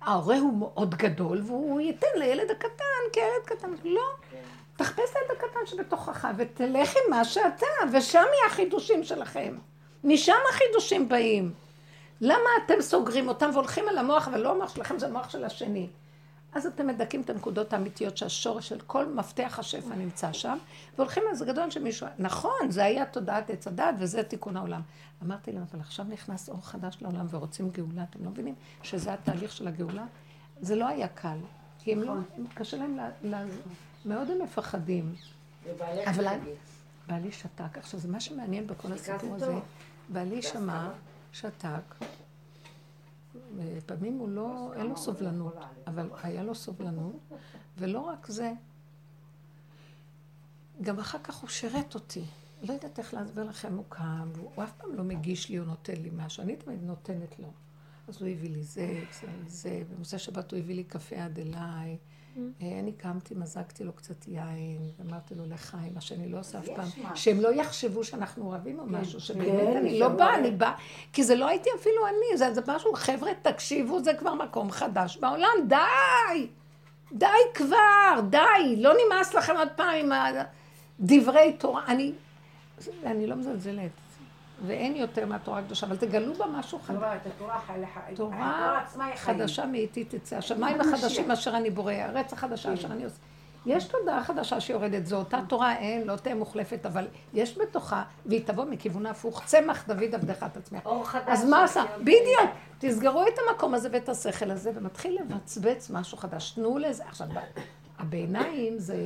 ההורה 0.00 0.38
הוא 0.38 0.56
מאוד 0.56 0.94
גדול, 0.94 1.42
והוא 1.46 1.80
ייתן 1.80 2.06
לילד 2.18 2.50
הקטן, 2.50 3.04
כי 3.12 3.20
הילד 3.20 3.44
קטן, 3.44 3.70
לא. 3.84 4.33
תחפש 4.76 5.10
את 5.10 5.30
הקטן 5.30 5.66
שבתוכך, 5.66 6.28
ותלך 6.36 6.90
עם 6.90 7.10
מה 7.10 7.24
שאתה, 7.24 7.66
ושם 7.92 8.18
יהיה 8.18 8.46
החידושים 8.46 9.04
שלכם. 9.04 9.58
משם 10.04 10.32
החידושים 10.50 11.08
באים. 11.08 11.52
למה 12.20 12.50
אתם 12.64 12.74
סוגרים 12.80 13.28
אותם 13.28 13.50
והולכים 13.52 13.88
על 13.88 13.98
המוח, 13.98 14.28
אבל 14.28 14.40
לא 14.40 14.52
המוח 14.52 14.74
שלכם, 14.74 14.98
זה 14.98 15.06
המוח 15.06 15.30
של 15.30 15.44
השני? 15.44 15.88
אז 16.54 16.66
אתם 16.66 16.86
מדכאים 16.86 17.20
את 17.20 17.30
הנקודות 17.30 17.72
האמיתיות 17.72 18.16
שהשורש 18.16 18.68
של 18.68 18.80
כל 18.80 19.06
מפתח 19.06 19.56
השפע 19.58 19.94
נמצא 19.94 20.32
שם, 20.32 20.58
והולכים 20.96 21.22
על 21.28 21.34
זה 21.34 21.44
גדול 21.44 21.70
שמישהו... 21.70 22.06
נכון, 22.18 22.70
זה 22.70 22.84
היה 22.84 23.06
תודעת 23.06 23.50
עץ 23.50 23.66
הדת 23.66 23.94
וזה 23.98 24.22
תיקון 24.22 24.56
העולם. 24.56 24.80
אמרתי 25.22 25.52
להם, 25.52 25.64
אבל 25.72 25.80
עכשיו 25.80 26.06
נכנס 26.08 26.48
אור 26.48 26.60
חדש 26.62 26.96
לעולם 27.00 27.26
ורוצים 27.30 27.70
גאולה, 27.70 28.02
אתם 28.10 28.24
לא 28.24 28.30
מבינים 28.30 28.54
שזה 28.82 29.12
התהליך 29.12 29.52
של 29.52 29.68
הגאולה? 29.68 30.04
זה 30.60 30.76
לא 30.76 30.88
היה 30.88 31.08
קל, 31.08 31.38
כי 31.78 31.92
הם 31.92 32.02
לא... 32.02 32.12
קשה 32.54 32.76
להם 32.76 32.98
ל... 33.22 33.34
מאוד 34.04 34.30
הם 34.30 34.42
מפחדים. 34.42 35.14
אבל 36.06 36.38
בעלי 37.06 37.32
שתק. 37.32 37.78
עכשיו, 37.78 38.00
זה 38.00 38.08
מה 38.08 38.20
שמעניין 38.20 38.66
בכל 38.66 38.92
הסיפור 38.92 39.34
הזה. 39.34 39.58
בעלי 40.08 40.42
שמע... 40.42 40.90
שתק. 41.34 41.94
פעמים 43.86 44.18
הוא 44.18 44.28
לא, 44.28 44.72
אין 44.76 44.86
לו 44.86 44.96
סובלנות, 44.96 45.56
אבל 45.86 46.10
היה 46.22 46.42
לו 46.42 46.54
סובלנות, 46.54 47.16
ולא 47.78 48.00
רק 48.00 48.26
זה, 48.26 48.52
גם 50.82 50.98
אחר 50.98 51.18
כך 51.24 51.36
הוא 51.36 51.50
שירת 51.50 51.94
אותי. 51.94 52.24
לא 52.62 52.72
יודעת 52.72 52.98
איך 52.98 53.14
להסביר 53.14 53.44
לכם, 53.44 53.76
הוא 53.76 53.84
קם, 53.88 54.30
והוא 54.34 54.64
אף 54.64 54.72
פעם 54.72 54.94
לא 54.94 55.04
מגיש 55.04 55.48
לי 55.48 55.58
או 55.58 55.64
נותן 55.64 55.96
לי 55.96 56.10
משהו, 56.16 56.42
אני 56.42 56.56
תמיד 56.56 56.82
נותנת 56.82 57.38
לו. 57.38 57.48
אז 58.08 58.22
הוא 58.22 58.28
הביא 58.28 58.50
לי 58.50 58.62
זה, 58.62 59.04
זה, 59.20 59.26
זה, 59.46 59.82
במוצאי 59.90 60.18
שבת 60.18 60.52
הוא 60.52 60.58
הביא 60.58 60.74
לי 60.74 60.84
קפה 60.84 61.16
עד 61.16 61.38
אליי. 61.38 61.98
אה, 62.62 62.78
אני 62.78 62.92
קמתי, 62.92 63.34
מזגתי 63.34 63.84
לו 63.84 63.92
קצת 63.92 64.28
יין, 64.28 64.90
אמרתי 65.08 65.34
לו 65.34 65.44
לחיים, 65.46 65.94
מה 65.94 66.00
שאני 66.00 66.28
לא 66.28 66.38
עושה 66.38 66.58
אף 66.58 66.68
פעם, 66.76 66.88
שהם 67.14 67.40
לא 67.40 67.54
יחשבו 67.54 68.04
שאנחנו 68.04 68.50
רבים 68.50 68.78
או 68.78 68.86
משהו, 68.86 69.20
שבאמת 69.20 69.46
כן, 69.46 69.76
אני 69.76 69.98
לא. 69.98 70.08
באה, 70.08 70.38
אני 70.38 70.50
באה, 70.50 70.74
כי 71.12 71.24
זה 71.24 71.34
לא 71.34 71.48
הייתי 71.48 71.70
אפילו 71.80 72.06
אני, 72.06 72.38
זה, 72.38 72.54
זה 72.54 72.60
משהו, 72.66 72.92
חבר'ה, 72.94 73.30
תקשיבו, 73.42 74.04
זה 74.04 74.14
כבר 74.14 74.34
מקום 74.34 74.70
חדש 74.70 75.16
בעולם, 75.16 75.68
די! 75.68 76.48
די 77.12 77.26
כבר, 77.54 78.20
די, 78.30 78.76
לא 78.76 78.92
נמאס 79.06 79.34
לכם 79.34 79.56
עוד 79.56 79.68
פעם 79.76 80.12
עם 80.12 80.12
דברי 81.00 81.56
תורה, 81.58 81.84
אני, 81.88 82.12
אני 83.04 83.26
לא 83.26 83.36
מזלזלת, 83.36 83.90
ואין 84.66 84.96
יותר 84.96 85.26
מהתורה 85.26 85.58
הקדושה, 85.58 85.86
אבל 85.86 85.96
תגלו 85.96 86.34
בה 86.34 86.44
משהו 86.46 86.78
חדש. 86.78 86.96
תורה, 86.96 87.16
את 87.16 87.26
התורה 87.26 87.60
חי- 87.66 88.14
תורה. 88.14 88.80
חדשה 89.16 89.66
מאיתי 89.66 90.04
תצא. 90.04 90.36
השמיים 90.36 90.80
החדשים 90.80 91.30
אשר 91.30 91.56
אני 91.56 91.70
בורא, 91.70 91.92
הארץ 91.92 92.32
החדשה 92.32 92.74
אשר 92.74 92.88
אני 92.92 93.04
עושה. 93.04 93.16
יש 93.66 93.84
תודעה 93.84 94.24
חדשה 94.24 94.60
שיורדת, 94.60 95.06
זו 95.06 95.16
אותה 95.16 95.38
תורה, 95.48 95.76
אין, 95.76 96.06
לא 96.06 96.16
תהיה 96.16 96.34
מוחלפת, 96.34 96.86
אבל 96.86 97.06
יש 97.34 97.58
בתוכה, 97.58 98.02
והיא 98.26 98.46
תבוא 98.46 98.64
מכיוון 98.64 99.06
ההפוך, 99.06 99.42
צמח 99.44 99.84
דוד 99.88 100.14
עבדך 100.14 100.46
תצמיח. 100.52 100.86
אור 100.86 101.04
חדש. 101.08 101.24
אז 101.26 101.44
מה 101.44 101.64
עשה? 101.64 101.82
בדיוק. 102.00 102.50
תסגרו 102.78 103.22
את 103.26 103.32
המקום 103.48 103.74
הזה 103.74 103.88
ואת 103.92 104.08
השכל 104.08 104.50
הזה, 104.50 104.70
ומתחיל 104.74 105.18
לבצבץ 105.20 105.90
משהו 105.90 106.18
חדש. 106.18 106.50
תנו 106.52 106.78
לזה. 106.78 107.02
עכשיו, 107.08 107.26
הביניים 107.98 108.78
זה, 108.78 108.96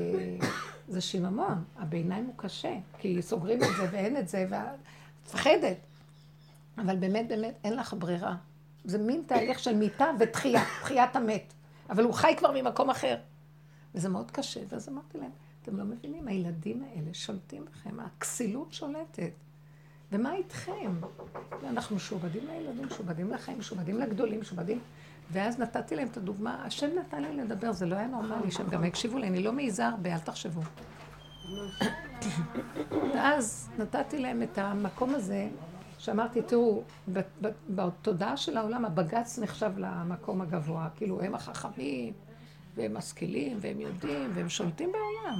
זה 0.89 1.01
שיממון. 1.01 1.64
הביניים 1.78 2.24
הוא 2.24 2.35
קשה, 2.36 2.72
כי 2.98 3.22
סוגרים 3.22 3.59
את 3.62 3.76
זה 3.76 3.86
ואין 3.90 4.16
את 4.16 4.28
זה, 4.28 4.47
ואת 4.51 4.62
מפחדת. 5.29 5.77
אבל 6.79 6.97
באמת, 6.97 7.29
באמת, 7.29 7.55
אין 7.65 7.77
לך 7.77 7.95
ברירה. 7.99 8.37
זה 8.85 8.99
מין 8.99 9.23
תהליך 9.27 9.59
של 9.59 9.77
מיתה 9.77 10.07
ותחייה, 10.19 10.65
תחיית 10.83 11.17
המת. 11.17 11.55
אבל 11.91 12.05
הוא 12.05 12.15
חי 12.15 12.35
כבר 12.39 12.51
ממקום 12.55 12.91
אחר. 12.91 13.17
וזה 13.95 14.09
מאוד 14.09 14.31
קשה, 14.31 14.61
ואז 14.69 14.89
אמרתי 14.89 15.19
להם, 15.19 15.31
אתם 15.63 15.77
לא 15.77 15.85
מבינים, 15.85 16.29
הילדים 16.29 16.85
האלה 16.85 17.15
שולטים 17.15 17.65
בכם, 17.65 18.01
הכסילות 18.01 18.73
שולטת. 18.73 19.31
ומה 20.13 20.35
איתכם? 20.35 20.93
אנחנו 21.69 21.97
משועבדים 21.97 22.47
לילדים, 22.47 22.87
משועבדים 22.87 23.31
לחיים, 23.31 23.59
משועבדים 23.59 23.99
לגדולים, 23.99 24.41
משועבדים... 24.41 24.81
ואז 25.33 25.59
נתתי 25.59 25.97
להם 25.97 26.09
את 26.09 26.17
הדוגמה, 26.17 26.65
השם 26.65 26.91
נתן 26.99 27.23
לי 27.23 27.37
לדבר, 27.37 27.73
זה 27.73 27.87
לא 27.87 27.97
היה 27.97 28.07
נורמלי, 28.07 28.51
שהם 28.51 28.69
גם 28.69 28.85
יקשיבו 28.85 29.19
לי, 29.19 29.27
אני 29.27 29.43
לא 29.43 29.53
מעיזה 29.53 29.87
הרבה, 29.87 30.15
אל 30.15 30.19
תחשבו. 30.19 30.61
ואז 33.15 33.70
נתתי 33.79 34.19
להם 34.19 34.43
את 34.43 34.59
המקום 34.59 35.15
הזה, 35.15 35.49
שאמרתי, 35.99 36.43
תראו, 36.43 36.83
בתודעה 37.69 38.37
של 38.37 38.57
העולם, 38.57 38.85
הבג"ץ 38.85 39.39
נחשב 39.39 39.73
למקום 39.77 40.41
הגבוה, 40.41 40.89
כאילו 40.97 41.23
הם 41.23 41.35
החכמים, 41.35 42.12
והם 42.75 42.97
משכילים, 42.97 43.59
והם 43.61 43.81
יודעים, 43.81 44.31
והם 44.35 44.49
שולטים 44.49 44.93
בעולם. 44.93 45.39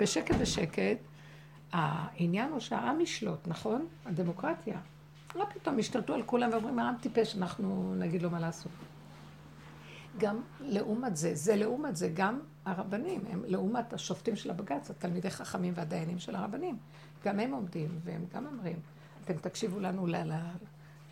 בשקט 0.00 0.34
בשקט, 0.34 0.98
העניין 1.72 2.52
הוא 2.52 2.60
שהעם 2.60 3.00
ישלוט, 3.00 3.48
נכון? 3.48 3.86
הדמוקרטיה. 4.06 4.78
מה 5.36 5.46
פתאום, 5.46 5.78
השתלטו 5.78 6.14
על 6.14 6.22
כולם 6.22 6.50
ואומרים, 6.52 6.78
העם 6.78 6.94
טיפש, 7.00 7.36
אנחנו 7.36 7.94
נגיד 7.98 8.22
לו 8.22 8.30
מה 8.30 8.40
לעשות. 8.40 8.72
גם 10.18 10.40
לעומת 10.60 11.16
זה, 11.16 11.34
זה 11.34 11.56
לעומת 11.56 11.96
זה, 11.96 12.10
גם 12.14 12.40
הרבנים, 12.64 13.24
הם 13.30 13.42
לעומת 13.46 13.92
השופטים 13.92 14.36
של 14.36 14.50
הבג"ץ, 14.50 14.90
התלמידי 14.90 15.30
חכמים 15.30 15.72
והדיינים 15.76 16.18
של 16.18 16.34
הרבנים, 16.36 16.78
גם 17.24 17.40
הם 17.40 17.52
עומדים 17.52 17.98
והם 18.04 18.24
גם 18.34 18.46
אומרים, 18.46 18.76
אתם 19.24 19.34
תקשיבו 19.34 19.80
לנו 19.80 20.06
ל- 20.06 20.32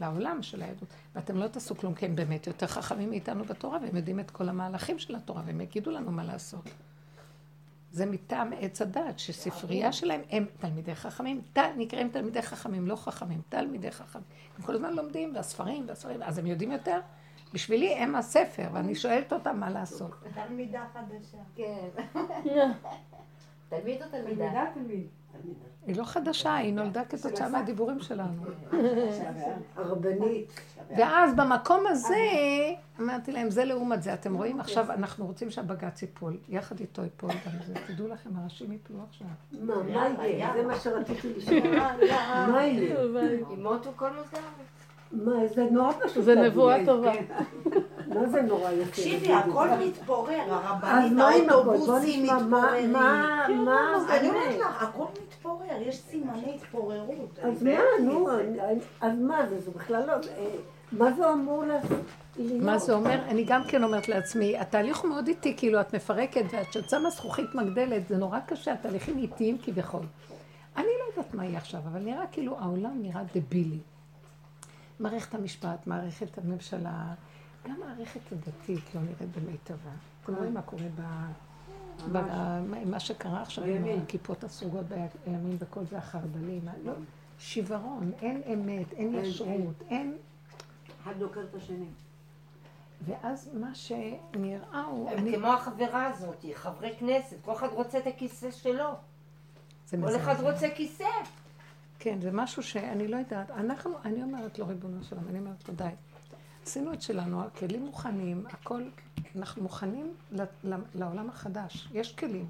לעולם 0.01 0.43
של 0.43 0.63
היהדות, 0.63 0.89
ואתם 1.15 1.37
לא 1.37 1.49
תעשו 1.49 1.77
כלום, 1.77 1.95
כי 1.95 2.07
הם 2.07 2.17
באמת 2.17 2.47
יותר 2.47 2.67
חכמים 2.67 3.11
מאיתנו 3.11 3.45
בתורה, 3.45 3.79
והם 3.83 3.97
יודעים 3.97 4.21
את 4.21 4.31
כל 4.31 4.49
המהלכים 4.49 4.99
של 4.99 5.15
התורה, 5.15 5.43
והם 5.47 5.61
יגידו 5.61 5.91
לנו 5.91 6.13
מה 6.13 6.25
לעשות. 6.25 6.71
זה 7.93 8.07
מטעם 8.07 8.53
עץ 8.61 8.83
הדת, 8.83 9.19
שספרייה 9.19 9.93
שלהם 9.93 10.21
הם 10.31 10.47
תלמידי 10.59 10.95
חכמים, 10.95 11.41
ת, 11.53 11.59
נקראים 11.77 12.09
תלמידי 12.09 12.43
חכמים, 12.43 12.87
לא 12.87 12.97
חכמים, 12.97 13.41
תלמידי 13.49 13.91
חכמים. 13.91 14.25
הם 14.59 14.65
כל 14.65 14.75
הזמן 14.75 14.95
לומדים, 14.95 15.35
והספרים, 15.35 15.85
והספרים, 15.89 16.23
אז 16.23 16.39
הם 16.39 16.47
יודעים 16.47 16.73
יותר. 16.73 17.01
בשבילי 17.55 17.95
הם 17.95 18.15
הספר, 18.15 18.69
ואני 18.73 18.95
שואלת 18.95 19.33
אותם 19.33 19.61
מה 19.61 19.71
לעשות. 19.71 20.11
תלמידה 20.35 20.85
חדשה. 20.93 21.39
כן. 21.55 21.89
תלמיד 23.69 24.03
או 24.03 24.09
תלמידה? 24.09 24.35
תלמידה, 24.35 24.67
תלמיד. 24.75 25.07
היא 25.87 25.97
לא 25.97 26.05
חדשה, 26.05 26.55
היא 26.55 26.73
נולדה 26.75 27.05
כתוצאה 27.05 27.49
מהדיבורים 27.49 28.01
שלנו. 28.01 28.43
הרבנית. 29.77 30.61
ואז 30.97 31.35
במקום 31.37 31.87
הזה, 31.87 32.17
אמרתי 33.01 33.33
להם, 33.33 33.51
זה 33.51 33.65
לעומת 33.65 34.03
זה. 34.03 34.15
אתם 34.15 34.35
רואים, 34.35 34.61
עכשיו 34.61 34.93
אנחנו 34.93 35.27
רוצים 35.27 35.51
שהבג"ץ 35.51 36.03
ייפול. 36.03 36.39
יחד 36.49 36.81
איתו 36.81 37.03
ייפול 37.03 37.31
גם 37.31 37.53
זה. 37.67 37.75
תדעו 37.87 38.09
לכם, 38.09 38.31
הראשים 38.37 38.73
ייפלו 38.73 38.99
עכשיו. 39.09 39.27
מה, 39.61 39.83
מה 39.83 40.27
יהיה? 40.27 40.53
זה 40.57 40.63
מה 40.67 40.79
שרציתי 40.79 41.33
לשאול. 41.37 41.77
מה 42.53 42.65
יהיה? 42.65 42.97
ימותו 43.53 43.91
כל 43.97 44.11
מוסדר. 44.17 44.41
מה, 45.13 45.33
זה 45.55 45.67
נורא 45.71 45.93
פשוט. 46.05 46.25
זה. 46.25 46.35
נבואה 46.35 46.87
טובה. 46.87 47.13
מה 48.09 48.27
זה 48.29 48.43
נורא 48.43 48.71
יפה? 48.71 48.91
תקשיבי, 48.91 49.33
הכל? 49.33 49.69
מתפורר, 49.87 50.41
הרבנית, 50.49 51.49
האוטובוסים 51.49 52.23
נשמע, 52.25 52.39
מה, 52.39 52.43
מתפוררים. 52.43 52.93
מה, 52.93 53.47
מה, 53.49 54.17
אני 54.17 54.29
אומרת? 54.29 54.59
לך, 54.61 54.83
הכל 54.83 55.05
מתפורר, 55.23 55.83
יש 55.87 55.97
סימני 55.97 56.55
התפוררות. 56.55 57.39
אז 57.43 57.63
מה, 57.63 57.71
נו, 58.01 58.29
אז 59.01 59.19
מה 59.19 59.47
זה, 59.47 59.61
זה 59.61 59.71
בכלל 59.71 60.07
לא, 60.07 60.13
אה, 60.13 60.19
מה 60.93 61.13
זה 61.13 61.33
אמור 61.33 61.65
לעשות? 61.65 62.01
מה 62.61 62.79
זה 62.79 62.93
אומר? 62.93 63.19
אני 63.29 63.45
גם 63.45 63.63
כן 63.69 63.85
אומרת 63.85 64.09
לעצמי, 64.09 64.59
התהליך 64.59 64.99
הוא 64.99 65.11
מאוד 65.11 65.29
איטי, 65.29 65.55
כאילו 65.57 65.81
את 65.81 65.95
מפרקת 65.95 66.45
ואת 66.53 66.91
שמה 66.91 67.11
זכוכית 67.11 67.55
מגדלת, 67.55 68.09
זה 68.09 68.17
נורא 68.17 68.39
קשה, 68.47 68.73
התהליכים 68.73 69.19
איטיים 69.19 69.59
כביכול. 69.63 70.03
אני 70.77 70.87
לא 70.87 71.11
יודעת 71.11 71.35
מה 71.35 71.45
יהיה 71.45 71.59
עכשיו, 71.59 71.81
אבל 71.93 72.01
נראה 72.01 72.27
כאילו 72.33 72.59
העולם 72.59 73.03
נראה 73.03 73.23
דבילי. 73.35 73.79
מערכת 75.01 75.35
המשפט, 75.35 75.87
מערכת 75.87 76.39
הממשלה, 76.39 77.15
גם 77.69 77.81
מערכת 77.81 78.33
הדתית 78.33 78.95
לא 78.95 79.01
נראית 79.01 79.37
במיטבה. 79.37 79.91
אתם 80.25 80.35
רואים 80.35 80.55
מה 80.55 80.63
קורה 80.63 80.85
ב... 80.95 81.03
מה 82.87 83.01
שקרה 83.01 83.43
עכשיו 83.43 83.65
עם 83.65 83.85
הכיפות 84.03 84.45
הסרוגות 84.45 84.87
בימין 84.89 85.57
וכל 85.59 85.85
זה 85.85 85.99
החרד"לים. 85.99 86.69
לא, 86.85 86.93
שיוורון, 87.39 88.13
אין 88.23 88.43
אמת, 88.53 88.93
אין 88.93 89.15
ישרות, 89.15 89.83
אין... 89.91 90.17
אחד 91.03 91.13
דוקר 91.19 91.41
את 91.51 91.55
השני. 91.55 91.87
ואז 93.07 93.51
מה 93.55 93.75
שנראה 93.75 94.83
הוא... 94.85 95.11
הם 95.11 95.19
אני- 95.19 95.37
כמו 95.37 95.47
החברה 95.47 96.07
הזאת, 96.07 96.45
חברי 96.55 96.97
כנסת, 96.99 97.37
כל 97.45 97.53
אחד 97.53 97.69
רוצה 97.73 97.99
את 97.99 98.07
הכיסא 98.07 98.51
שלו. 98.51 98.89
כל 99.91 100.17
אחד. 100.17 100.35
רוצה 100.41 100.67
כיסא. 100.75 101.05
כן, 102.05 102.21
זה 102.21 102.31
משהו 102.33 102.63
שאני 102.63 103.09
לא 103.09 103.17
יודעת. 103.17 103.51
אנחנו, 103.51 103.91
אני 104.05 104.23
אומרת 104.23 104.59
לו, 104.59 104.67
ריבונו 104.67 105.05
שלום, 105.05 105.25
אני 105.29 105.39
אומרת 105.39 105.69
לו, 105.69 105.75
די. 105.75 105.89
עשינו 106.67 106.93
את 106.93 107.03
שלנו, 107.03 107.43
הכלים 107.43 107.85
מוכנים, 107.85 108.47
הכל, 108.47 108.83
אנחנו 109.37 109.63
מוכנים 109.63 110.15
לעולם 110.95 111.29
החדש. 111.29 111.89
יש 111.93 112.13
כלים. 112.13 112.47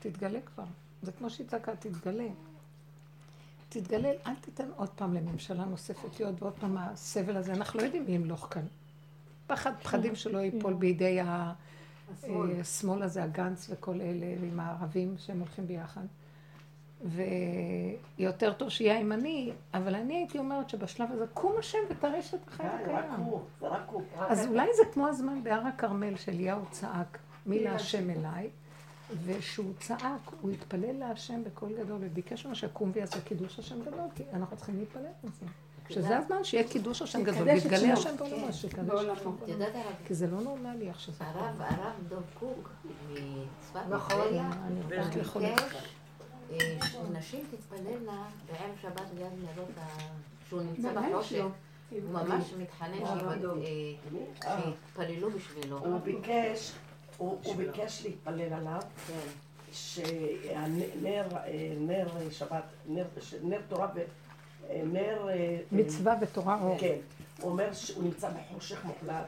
תתגלה 0.00 0.40
כבר. 0.40 0.64
זה 1.02 1.12
כמו 1.12 1.30
שהיא 1.30 1.46
צעקה, 1.46 1.76
תתגלה. 1.76 2.28
תתגלה, 3.68 4.12
אל 4.26 4.34
תיתן 4.40 4.68
עוד 4.76 4.88
פעם 4.88 5.14
לממשלה 5.14 5.64
נוספת 5.64 6.20
להיות 6.20 6.42
ועוד 6.42 6.54
פעם 6.60 6.76
הסבל 6.78 7.36
הזה. 7.36 7.52
אנחנו 7.52 7.80
לא 7.80 7.84
יודעים 7.84 8.04
מי 8.04 8.12
ימלוך 8.12 8.48
כאן. 8.50 8.66
פחד, 9.46 9.72
פחדים 9.82 10.14
שלא 10.14 10.38
ייפול 10.38 10.74
בידי 10.74 11.20
אה, 11.20 11.52
השמאל 12.60 13.02
הזה, 13.02 13.24
הגנץ 13.24 13.66
וכל 13.70 14.00
אלה, 14.00 14.26
עם 14.42 14.60
הערבים 14.60 15.14
שהם 15.18 15.38
הולכים 15.38 15.66
ביחד. 15.66 16.04
ויותר 17.02 18.52
טוב 18.52 18.68
שיהיה 18.68 18.96
הימני, 18.96 19.52
אבל 19.74 19.94
אני 19.94 20.14
הייתי 20.16 20.38
אומרת 20.38 20.70
שבשלב 20.70 21.08
הזה, 21.12 21.24
קום 21.34 21.52
השם 21.58 21.78
ותרש 21.90 22.34
את 22.34 22.48
החיים 22.48 22.70
הקיים. 22.70 23.10
אז 24.18 24.46
אולי 24.46 24.68
זה 24.76 24.82
כמו 24.92 25.08
הזמן 25.08 25.42
בהר 25.42 25.66
הכרמל 25.66 26.16
שאליהו 26.16 26.62
צעק, 26.70 27.18
מי 27.46 27.64
להשם 27.64 28.10
אליי, 28.10 28.50
ושהוא 29.24 29.72
צעק, 29.80 30.30
הוא 30.40 30.50
התפלל 30.50 30.96
להשם 30.98 31.44
בקול 31.44 31.72
גדול, 31.78 31.98
וביקש 32.00 32.44
ממנו 32.44 32.56
שיקום 32.56 32.90
ויעשה 32.94 33.20
קידוש 33.20 33.58
השם 33.58 33.80
גדול, 33.80 34.06
כי 34.14 34.22
אנחנו 34.32 34.56
צריכים 34.56 34.78
להתפלל 34.78 35.02
לזה. 35.24 35.46
שזה 35.88 36.18
הזמן 36.18 36.44
שיהיה 36.44 36.68
קידוש 36.68 37.02
השם 37.02 37.22
גדול, 37.22 37.34
שיקדש 37.34 37.64
ויתגלה. 37.64 37.92
השם 37.92 38.16
בעולמו, 38.16 38.52
שיקדש 38.52 38.78
את 38.78 38.84
בעולמו. 38.84 39.16
שמו. 39.16 39.34
את 39.42 39.48
יודעת 39.48 39.74
הרב, 39.74 39.94
כי 40.06 40.14
זה 40.14 40.26
לא 40.26 40.40
נורמלי 40.40 40.88
איך 40.88 41.00
שזה 41.00 41.24
קורה. 41.32 41.48
הרב, 41.48 41.60
הרב 41.60 41.92
דב 42.08 42.22
קוק 42.38 42.70
מצפת, 43.12 43.80
נכון. 43.90 44.20
אני 44.66 44.80
רוצה 44.80 45.18
לאכול 45.18 45.42
אה, 46.60 46.76
שנשים 46.92 47.44
תתפללנה 47.50 48.28
בערב 48.46 48.70
שבת 48.82 49.06
ליד 49.18 49.32
נרות 49.42 49.68
ה... 49.78 49.86
שהוא 50.48 50.62
נמצא 50.62 50.92
מהבן 50.94 51.12
בחושך. 51.12 51.44
הוא 51.90 52.00
ממש 52.12 52.52
מתחנן 52.58 52.98
שיבד- 53.06 53.44
אה, 54.44 54.62
שיתפללו 54.64 55.30
בשבילו. 55.30 55.78
הוא 55.78 56.00
ביקש, 56.00 56.72
הוא 57.16 57.56
ביקש 57.56 58.02
להתפלל 58.04 58.52
עליו, 58.52 58.80
כן. 59.06 59.28
שנר 59.72 61.26
נר 61.80 62.06
שבת, 62.30 62.64
נר, 62.88 63.04
נר 63.42 63.60
תורה. 63.68 63.88
אה, 64.70 64.82
מצווה 65.72 66.14
ותורה 66.20 66.60
אור. 66.62 66.76
כן. 66.80 66.96
הוא 67.40 67.50
אומר 67.50 67.72
שהוא 67.72 68.04
נמצא 68.04 68.30
בחושך 68.30 68.84
מוחלט. 68.84 69.26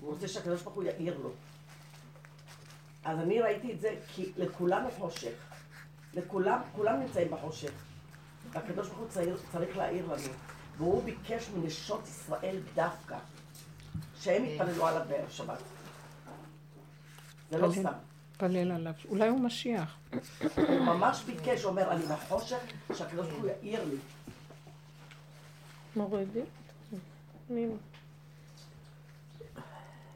הוא 0.00 0.10
רוצה 0.12 0.28
שהקדוש 0.28 0.62
ברוך 0.62 0.74
הוא 0.74 0.84
יאיר 0.84 1.18
לו. 1.18 1.30
אז 3.04 3.18
אני 3.18 3.40
ראיתי 3.40 3.72
את 3.72 3.80
זה 3.80 3.94
כי 4.14 4.32
לכולנו 4.36 4.88
חושך. 4.90 5.32
לכולם, 6.14 6.60
כולם 6.76 7.00
נמצאים 7.00 7.30
בחושך. 7.30 7.72
והקדוש 8.50 8.88
ברוך 8.88 8.98
הוא 8.98 9.08
צריך, 9.08 9.40
צריך 9.52 9.76
להאיר 9.76 10.06
לנו. 10.06 10.32
והוא 10.76 11.04
ביקש 11.04 11.50
מנשות 11.56 12.08
ישראל 12.08 12.56
דווקא, 12.74 13.18
שהם 14.20 14.44
יתפללו 14.44 14.86
עליו 14.86 15.02
בערב 15.08 15.30
שבת. 15.30 15.58
זה 17.50 17.58
לא 17.58 17.72
סתם. 17.72 17.92
פלל 18.36 18.72
עליו. 18.72 18.92
אולי 19.08 19.28
הוא 19.28 19.40
משיח. 19.40 19.98
הוא 20.56 20.80
ממש 20.80 21.22
ביקש, 21.22 21.62
הוא 21.62 21.70
אומר, 21.70 21.90
אני 21.92 22.02
בחושך, 22.02 22.58
שהקדוש 22.94 23.26
ברוך 23.26 23.42
הוא 23.42 23.50
יאיר 23.62 23.84
לי. 23.84 23.96
מורידים. 25.96 26.44
מי? 27.50 27.66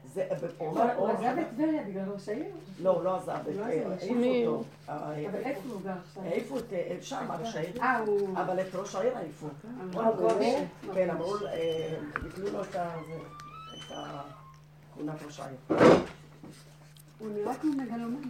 זה, 0.04 0.28
הוא 0.58 0.68
אומר, 0.68 0.82
הוא 0.82 1.08
אור 1.08 1.10
עזב 1.10 1.38
את 1.38 1.46
טבריה 1.50 1.82
בגלל 1.84 2.10
ראש 2.10 2.28
העיר. 2.28 2.54
לא, 2.82 2.90
הוא 2.90 3.04
לא 3.04 3.16
עזב, 3.16 3.38
לא 3.54 3.62
אה. 3.62 3.66
העיפו? 3.66 3.90
אותו. 4.46 4.64
אה, 4.88 5.28
אבל 5.28 5.38
איפה 5.38 5.68
הוא 5.68 5.80
גר 5.82 5.92
עכשיו? 6.08 6.22
העיפו 6.22 6.58
את 6.58 6.72
אה, 6.72 6.96
שם, 7.00 7.26
ראש 7.40 7.56
העיר. 7.56 7.82
אה. 7.82 8.02
אבל 8.32 8.60
את 8.60 8.74
ראש 8.74 8.94
העיר 8.94 9.16
העיפו. 9.16 9.46
אה, 9.96 10.12
באמת? 10.12 10.68
כן, 10.94 11.10
אמרו, 11.10 11.36
אה, 11.46 11.98
ביטלו 12.22 12.50
לו 12.50 12.62
את 12.62 12.76
הכהונת 13.90 15.22
ראש 15.26 15.40
העיר. 15.40 15.56
הוא 17.18 17.30
נראה 17.30 17.54
כמו 17.54 17.70
מגלומן. 17.72 18.28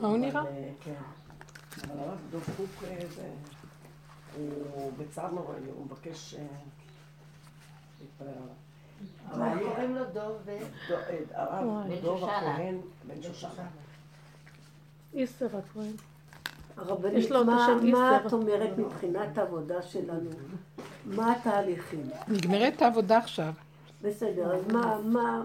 מה 0.00 0.08
הוא 0.08 0.18
נראה? 0.18 0.44
אה, 0.46 0.70
כן. 0.80 0.94
אבל 1.84 2.00
הרב 2.00 2.18
דב 2.30 2.56
קוק, 2.56 2.84
אה, 2.84 2.98
זה, 3.14 3.30
הוא 4.36 4.92
בצער 4.98 5.30
נוראי, 5.30 5.60
הוא 5.74 5.84
מבקש 5.84 6.34
אה, 6.34 6.46
להתפלל 8.00 8.28
עליו. 8.28 8.59
קוראים 9.30 9.94
לו 9.94 10.04
דוב 10.12 10.36
אה, 10.48 10.58
הרב 11.34 11.86
שושנה. 12.02 12.38
הכהן, 12.38 12.80
בן 13.06 13.22
שושנה. 13.22 13.66
איסר 15.14 15.46
הכהן. 15.46 15.92
הרבנית, 16.76 17.18
יש 17.18 17.30
לו 17.30 17.42
את 17.42 17.46
מה. 17.46 18.20
את 18.26 18.32
אומרת 18.32 18.78
מבחינת 18.78 19.38
העבודה 19.38 19.82
שלנו? 19.82 20.30
מה 21.06 21.32
התהליכים? 21.32 22.10
נגמרת 22.28 22.82
העבודה 22.82 23.18
עכשיו. 23.18 23.52
בסדר, 24.02 24.54
אז 24.54 24.66
מה, 24.66 24.98
מה. 25.04 25.42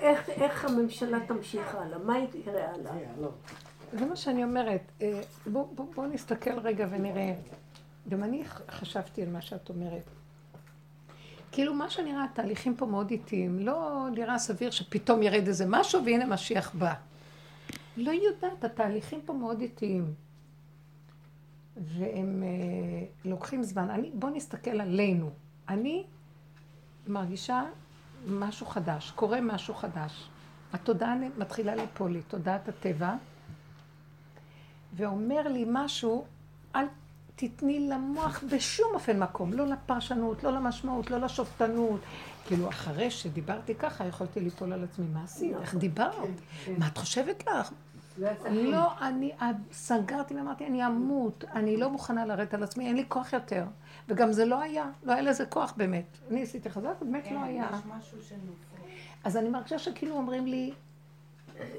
איך, 0.00 0.28
איך 0.28 0.64
הממשלה 0.64 1.18
תמשיך 1.26 1.74
הלאה? 1.74 1.98
מה 1.98 2.18
יקרה 2.18 2.70
הלאה? 2.70 2.92
אה, 2.92 3.12
לא. 3.20 3.28
זה 3.92 4.06
מה 4.06 4.16
שאני 4.16 4.44
אומרת. 4.44 4.80
אה, 5.02 5.20
בואו 5.46 5.68
בוא, 5.74 5.86
בוא 5.94 6.06
נסתכל 6.06 6.58
רגע 6.58 6.86
ונראה. 6.90 7.34
גם 8.08 8.24
אני 8.24 8.44
חשבתי 8.70 9.22
על 9.22 9.28
מה 9.28 9.42
שאת 9.42 9.68
אומרת. 9.68 10.02
כאילו, 11.52 11.74
מה 11.74 11.90
שנראה, 11.90 12.24
התהליכים 12.24 12.76
פה 12.76 12.86
מאוד 12.86 13.10
איטיים. 13.10 13.58
לא 13.58 14.06
נראה 14.14 14.38
סביר 14.38 14.70
שפתאום 14.70 15.22
ירד 15.22 15.46
איזה 15.46 15.64
משהו 15.68 16.04
והנה 16.04 16.26
משיח 16.26 16.74
בא. 16.74 16.94
לא 17.96 18.10
יודעת, 18.10 18.64
התהליכים 18.64 19.20
פה 19.24 19.32
מאוד 19.32 19.60
איטיים. 19.60 20.14
והם 21.76 22.42
אה, 22.42 23.06
לוקחים 23.24 23.62
זמן. 23.62 23.90
אני, 23.90 24.10
בואו 24.14 24.34
נסתכל 24.34 24.80
עלינו. 24.80 25.30
אני 25.68 26.04
מרגישה 27.06 27.62
משהו 28.26 28.66
חדש, 28.66 29.10
קורה 29.10 29.40
משהו 29.40 29.74
חדש. 29.74 30.28
התודעה 30.72 31.14
מתחילה 31.38 31.74
ליפול 31.74 32.12
לי, 32.12 32.22
תודעת 32.22 32.68
הטבע, 32.68 33.14
ואומר 34.94 35.48
לי 35.48 35.64
משהו, 35.68 36.24
אל 36.76 36.86
תתני 37.36 37.88
למוח 37.88 38.44
בשום 38.50 38.94
אופן 38.94 39.18
מקום, 39.18 39.52
לא 39.52 39.66
לפרשנות, 39.66 40.44
לא 40.44 40.52
למשמעות, 40.52 41.10
לא 41.10 41.18
לשופטנות. 41.18 42.00
כאילו, 42.46 42.68
אחרי 42.68 43.10
שדיברתי 43.10 43.74
ככה, 43.74 44.06
יכולתי 44.06 44.40
ליפול 44.40 44.72
על 44.72 44.84
עצמי. 44.84 45.06
מה 45.12 45.24
עשית? 45.24 45.56
איך 45.60 45.74
דיברת? 45.74 46.28
מה 46.78 46.86
את 46.86 46.98
חושבת 46.98 47.44
לך? 47.46 47.72
לא. 48.18 48.30
לא, 48.50 48.98
אני 49.00 49.32
סגרתי 49.72 50.34
ואמרתי, 50.34 50.66
אני 50.66 50.86
אמות, 50.86 51.44
אני 51.54 51.76
לא 51.76 51.90
מוכנה 51.90 52.26
לרדת 52.26 52.54
על 52.54 52.62
עצמי, 52.62 52.86
אין 52.86 52.96
לי 52.96 53.04
כוח 53.08 53.32
יותר. 53.32 53.64
וגם 54.08 54.32
זה 54.32 54.44
לא 54.44 54.60
היה, 54.60 54.90
לא 55.02 55.12
היה 55.12 55.22
לזה 55.22 55.46
כוח 55.46 55.74
באמת. 55.76 56.04
אני 56.30 56.42
עשיתי 56.42 56.70
חזק, 56.70 56.94
באמת 57.00 57.30
לא 57.30 57.42
היה. 57.42 57.68
אז 59.24 59.36
אני 59.36 59.48
מרגישה 59.48 59.78
שכאילו 59.78 60.16
אומרים 60.16 60.46
לי, 60.46 60.72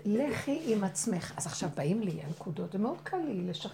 לכי 0.06 0.62
עם 0.66 0.84
עצמך. 0.84 1.34
אז 1.38 1.46
עכשיו 1.46 1.70
באים 1.76 2.02
לי 2.02 2.22
הנקודות, 2.22 2.72
זה 2.72 2.78
מאוד 2.78 3.02
קל 3.04 3.18
לי 3.18 3.42
לשכ... 3.42 3.70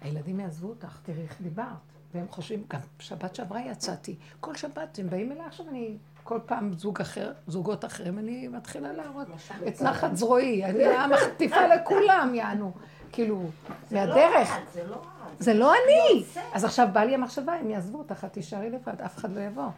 הילדים 0.00 0.40
יעזבו 0.40 0.68
אותך, 0.68 0.98
תראי 1.02 1.22
איך 1.22 1.40
דיברת. 1.40 1.66
והם 2.14 2.26
חושבים, 2.30 2.64
גם 2.68 2.80
שבת 2.98 3.34
שעברה 3.34 3.60
יצאתי. 3.60 4.16
כל 4.40 4.54
שבת 4.54 4.98
הם 4.98 5.10
באים 5.10 5.32
אליי, 5.32 5.46
עכשיו 5.46 5.68
אני, 5.68 5.96
כל 6.24 6.38
פעם 6.46 6.72
זוג 6.72 7.00
אחר, 7.00 7.32
זוגות 7.46 7.84
אחרים, 7.84 8.18
אני 8.18 8.48
מתחילה 8.48 8.92
להראות 8.92 9.28
את 9.68 9.82
נחת 9.82 10.16
זרועי. 10.16 10.64
אני 10.64 10.84
מחטיפה 11.14 11.66
לכולם, 11.66 12.34
יענו. 12.34 12.72
כאילו, 13.12 13.42
מהדרך. 13.90 14.48
זה 14.72 14.84
לא. 14.84 15.02
זה 15.38 15.54
לא 15.54 15.72
אני. 15.72 16.24
אז 16.54 16.64
עכשיו 16.64 16.88
בא 16.92 17.00
לי 17.00 17.14
המחשבה, 17.14 17.52
הם 17.54 17.70
יעזבו 17.70 17.98
אותך, 17.98 18.24
את 18.24 18.32
תישארי 18.32 18.70
לבד, 18.70 19.00
אף 19.00 19.16
אחד 19.16 19.32
לא 19.32 19.40
יבוא. 19.40 19.70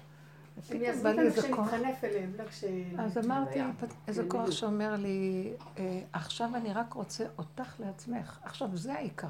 הם 0.70 0.82
יעזבו 0.82 1.08
אותנו. 1.08 1.30
כשנתחנף 1.30 2.04
אליהם, 2.04 2.32
לא 2.38 2.44
כש... 2.44 2.64
אז 2.98 3.18
אמרתי, 3.18 3.60
איזה 4.08 4.24
כוח 4.28 4.50
שאומר 4.50 4.94
לי, 4.96 5.52
אה, 5.78 6.00
עכשיו 6.12 6.50
אני 6.54 6.72
רק 6.72 6.92
רוצה 6.92 7.24
אותך 7.38 7.74
לעצמך. 7.78 8.38
עכשיו, 8.44 8.68
זה 8.74 8.94
העיקר. 8.94 9.26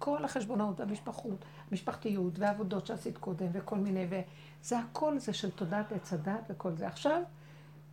כל 0.00 0.24
החשבונות, 0.24 0.80
המשפחות, 0.80 1.44
המשפחתיות 1.70 2.38
והעבודות 2.38 2.86
שעשית 2.86 3.18
קודם 3.18 3.46
וכל 3.52 3.76
מיני, 3.76 4.06
וזה 4.10 4.78
הכל 4.78 5.18
זה 5.18 5.32
של 5.32 5.50
תודעת 5.50 5.92
עץ 5.92 6.12
הדת 6.12 6.40
וכל 6.50 6.72
זה. 6.76 6.86
עכשיו, 6.86 7.22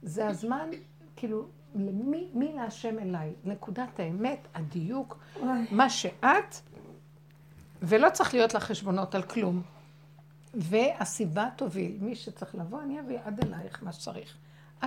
זה 0.02 0.28
הזמן, 0.28 0.70
כאילו, 1.16 1.48
למי, 1.76 2.28
מי 2.34 2.54
להשם 2.54 3.00
אליי? 3.00 3.34
נקודת 3.44 4.00
האמת, 4.00 4.48
הדיוק, 4.56 5.20
מה 5.72 5.90
שאת, 5.90 6.56
ולא 7.82 8.10
צריך 8.10 8.34
להיות 8.34 8.54
לך 8.54 8.64
חשבונות 8.64 9.16
על 9.16 9.24
כלום. 9.24 9.62
והסיבה 10.54 11.50
תוביל, 11.56 11.98
מי 12.02 12.16
שצריך 12.16 12.56
לבוא, 12.56 12.82
אני 12.82 13.00
אביא 13.00 13.18
עד 13.26 13.46
אלייך 13.46 13.84
מה 13.84 13.92
שצריך. 13.92 14.38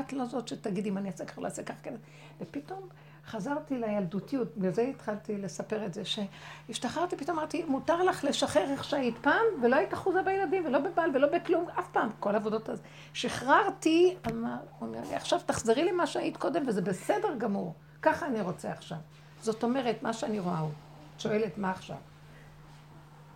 את 0.01 0.12
לא 0.12 0.24
זאת 0.24 0.48
שתגידי 0.48 0.88
אם 0.88 0.98
אני 0.98 1.09
אעשה 1.09 1.24
ככה, 1.24 1.40
לא 1.40 1.47
אעשה 1.47 1.62
ככה, 1.62 1.78
כן. 1.82 1.94
ופתאום 2.40 2.88
חזרתי 3.26 3.78
לילדותיות, 3.78 4.56
בגלל 4.56 4.72
זה 4.72 4.82
התחלתי 4.82 5.38
לספר 5.38 5.86
את 5.86 5.94
זה, 5.94 6.02
שהשתחררתי, 6.05 7.16
פתאום 7.16 7.38
אמרתי, 7.38 7.64
מותר 7.64 8.02
לך 8.02 8.24
לשחרר 8.24 8.70
איך 8.70 8.84
שהיית 8.84 9.18
פעם, 9.18 9.44
ולא 9.62 9.76
היית 9.76 9.94
אחוזה 9.94 10.22
בילדים, 10.22 10.66
ולא 10.66 10.78
בבעל, 10.78 11.10
ולא 11.14 11.28
בכלום, 11.38 11.66
אף 11.78 11.88
פעם, 11.92 12.09
כל 12.20 12.34
העבודות 12.34 12.68
הזה. 12.68 12.82
שחררתי, 13.14 14.16
אמר, 14.30 14.56
הוא 14.78 14.88
אומר 14.88 15.01
לי, 15.09 15.14
עכשיו 15.14 15.40
תחזרי 15.47 15.92
למה 15.92 16.06
שהיית 16.06 16.36
קודם, 16.36 16.68
וזה 16.68 16.82
בסדר 16.82 17.34
גמור. 17.38 17.74
ככה 18.02 18.26
אני 18.26 18.40
רוצה 18.40 18.72
עכשיו. 18.72 18.98
זאת 19.42 19.62
אומרת, 19.62 20.02
מה 20.02 20.12
שאני 20.12 20.38
רואה 20.38 20.59
הוא, 20.59 20.70
את 21.16 21.20
שואלת 21.20 21.59
מה 21.59 21.70
עכשיו. 21.70 21.97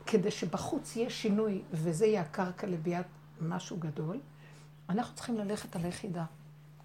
כדי 0.07 0.31
שבחוץ 0.31 0.97
יהיה 0.97 1.11
שינוי, 1.11 1.63
וזה 1.73 2.07
יהיה 2.07 2.21
הקרקע 2.21 2.67
לביאת 2.67 3.07
משהו 3.41 3.77
גדול, 3.77 4.21
אנחנו 4.89 5.15
צריכים 5.15 5.39
ללכת 5.39 5.77
על 5.77 5.85
היחידה, 5.85 6.25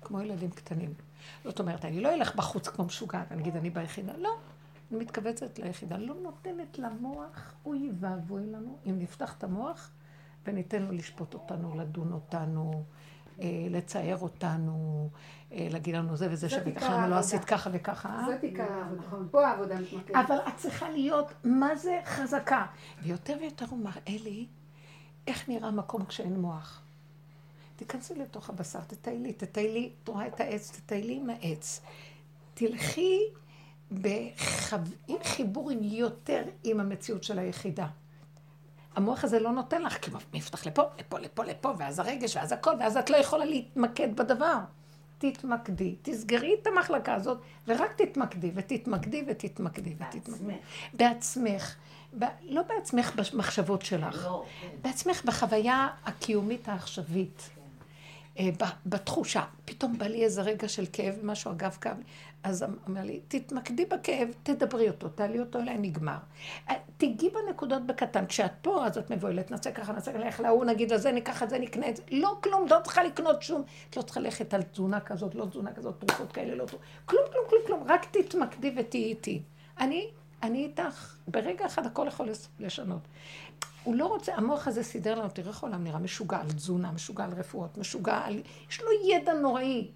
כמו 0.02 0.22
ילדים 0.22 0.50
קטנים. 0.50 0.94
זאת 1.44 1.60
אומרת, 1.60 1.86
אני 1.86 2.02
לא 2.02 2.14
אלך 2.14 2.36
בחוץ 2.36 2.68
כמו 2.68 2.86
משוגעת, 2.86 3.32
אני 3.32 3.42
אגיד, 3.42 3.56
אני 3.56 3.70
ביחידה. 3.70 4.14
לא, 4.18 4.38
אני 4.92 5.00
מתכווצת 5.00 5.60
ליחידה. 5.60 5.98
לא 5.98 6.16
נותנת 6.24 6.80
למוח, 6.80 7.54
אוי 7.66 7.92
ואבוי 8.00 8.46
לנו, 8.46 8.78
אם 8.86 9.00
נפתח 9.00 9.36
את 9.38 9.44
המוח 9.44 9.92
וניתן 10.46 10.82
לו 10.82 10.92
לשפוט 10.92 11.34
אותנו, 11.34 11.78
לדון 11.78 12.12
אותנו, 12.14 12.84
אה, 13.42 13.68
לצייר 13.70 14.18
אותנו, 14.18 15.10
אה, 15.52 15.68
להגיד 15.72 15.96
לנו 15.96 16.16
זה 16.16 16.28
וזה 16.32 16.50
שבטח 16.50 16.66
עיקר 16.66 16.98
למה 16.98 17.08
לא. 17.08 17.16
עשית 17.16 17.46
ככה 17.46 17.70
וככה. 17.74 18.24
זאת 18.26 18.44
עיקר 18.44 18.74
העבודה. 18.74 19.30
פה 19.32 19.48
העבודה 19.48 19.76
מתמקדת. 19.80 20.16
אבל 20.16 20.36
את 20.48 20.56
צריכה 20.56 20.90
להיות, 20.90 21.34
מה 21.44 21.76
זה 21.76 22.00
חזקה? 22.06 22.66
ויותר 23.04 23.38
ויותר 23.42 23.66
הוא 23.70 23.80
מראה 23.80 24.18
לי 24.24 24.48
איך 25.28 25.50
נראה 25.50 25.72
מקום 25.72 26.06
כשאין 26.06 26.40
מוח. 26.40 26.82
תיכנסי 27.80 28.16
לתוך 28.16 28.50
הבשר, 28.50 28.80
תטיילי, 28.88 29.34
תטיילי, 29.34 29.92
את 30.04 30.08
רואה 30.08 30.28
את 30.28 30.40
העץ, 30.40 30.72
תטיילי 30.72 31.16
עם 31.16 31.30
העץ. 31.30 31.82
תלכי 32.54 33.20
בחיבור 35.10 35.72
יותר 35.72 36.44
עם 36.64 36.80
המציאות 36.80 37.24
של 37.24 37.40
היחידה. 37.40 37.88
המוח 38.96 39.24
הזה 39.24 39.40
לא 39.40 39.52
נותן 39.52 39.82
לך, 39.82 39.98
כי 40.02 40.12
מפתח 40.34 40.68
לפה, 40.68 40.84
לפה, 41.00 41.20
לפה, 41.20 41.44
לפה, 41.44 41.72
ואז 41.78 42.00
הרגש, 42.00 42.36
ואז 42.36 42.52
הכל, 42.52 42.74
ואז 42.80 42.98
את 42.98 43.10
לא 43.10 43.18
יכולה 43.18 43.46
להתמקד 43.46 44.16
בדבר. 44.16 44.58
תתמקדי, 45.18 45.96
תסגרי 46.02 46.56
את 46.62 46.68
המחלקה 46.68 47.14
הזאת, 47.14 47.42
ורק 47.68 48.02
תתמקדי, 48.02 48.52
ותתמקדי, 48.56 49.24
ותתמקדי, 49.28 49.96
ותתמקדי. 50.00 50.58
בעצמך. 50.94 51.76
ב- 52.20 52.26
לא 52.42 52.62
בעצמך 52.62 53.16
במחשבות 53.34 53.82
שלך, 53.82 54.26
לא, 54.26 54.46
בעצמך 54.82 55.26
בחוויה 55.26 55.88
הקיומית 56.06 56.70
העכשווית. 56.70 57.50
אה, 58.40 58.50
בתחושה. 58.86 59.44
פתאום 59.66 59.98
בא 59.98 60.06
לי 60.06 60.24
איזה 60.24 60.42
רגע 60.42 60.68
של 60.68 60.86
כאב, 60.94 61.16
משהו 61.24 61.52
אגב 61.52 61.78
כאב. 61.82 61.98
אז 62.44 62.64
אמ- 62.64 62.76
אומר 62.88 63.04
לי, 63.04 63.20
תתמקדי 63.28 63.86
בכאב, 63.86 64.28
תדברי 64.44 64.90
אותו, 64.90 65.10
תעלי 65.10 65.40
אותו 65.40 65.60
אליי, 65.60 65.78
נגמר. 65.78 66.18
אה, 66.70 66.76
תיגעי 66.98 67.30
בנקודות 67.30 67.86
בקטן. 67.86 68.26
כשאת 68.26 68.52
פה, 68.62 68.86
אז 68.86 68.98
את 68.98 69.12
מבוהלת, 69.12 69.52
נעשה 69.52 69.72
ככה, 69.72 69.94
נעשה 69.94 70.12
ככה, 70.12 70.24
נלך 70.24 70.40
להוא, 70.40 70.66
נגיד 70.66 70.94
לזה, 70.94 71.12
ניקח 71.12 71.44
את 71.44 71.50
זה, 71.50 71.60
נקנה 71.60 71.90
את 71.90 71.96
זה. 71.96 72.04
לא 72.12 72.38
כלום, 72.44 72.66
לא 72.70 72.78
צריכה 72.84 73.04
לקנות 73.04 73.42
שום. 73.42 73.64
את 73.90 73.98
לא 73.98 74.02
צריכה 74.02 74.20
ללכת 74.20 74.54
על 74.54 74.62
תזונה 74.62 75.00
כזאת, 75.00 75.36
לא 75.36 75.46
תזונה 75.46 75.74
כזאת, 75.74 75.96
תרופות 76.00 76.32
כאלה, 76.32 76.56
לא 76.56 76.66
תרופות. 76.66 76.80
כלום, 77.06 77.24
כלום, 77.32 77.46
כלום, 77.50 77.62
כלום. 77.68 77.84
רק 77.88 78.06
תתמקדי 78.12 78.74
ותהיי 78.78 79.04
איתי. 79.04 79.42
אני, 79.80 80.10
אני 80.44 80.64
איתך. 80.64 81.16
ברגע 81.28 81.66
אחד 81.66 81.86
הכל 81.86 82.06
יכול 82.08 82.30
לשנות. 82.60 83.02
הוא 83.90 83.96
לא 83.96 84.08
רוצה, 84.08 84.36
המוח 84.36 84.68
הזה 84.68 84.84
סידר 84.84 85.20
לנו, 85.20 85.30
תראה 85.30 85.48
איך 85.50 85.64
העולם 85.64 85.84
נראה 85.84 86.00
משוגע 86.00 86.38
על 86.38 86.52
תזונה, 86.52 86.92
משוגע 86.92 87.24
על 87.24 87.34
רפואות, 87.34 87.78
משוגע 87.78 88.18
על... 88.18 88.42
יש 88.70 88.82
לו 88.82 88.88
ידע 89.10 89.34
נוראי. 89.34 89.92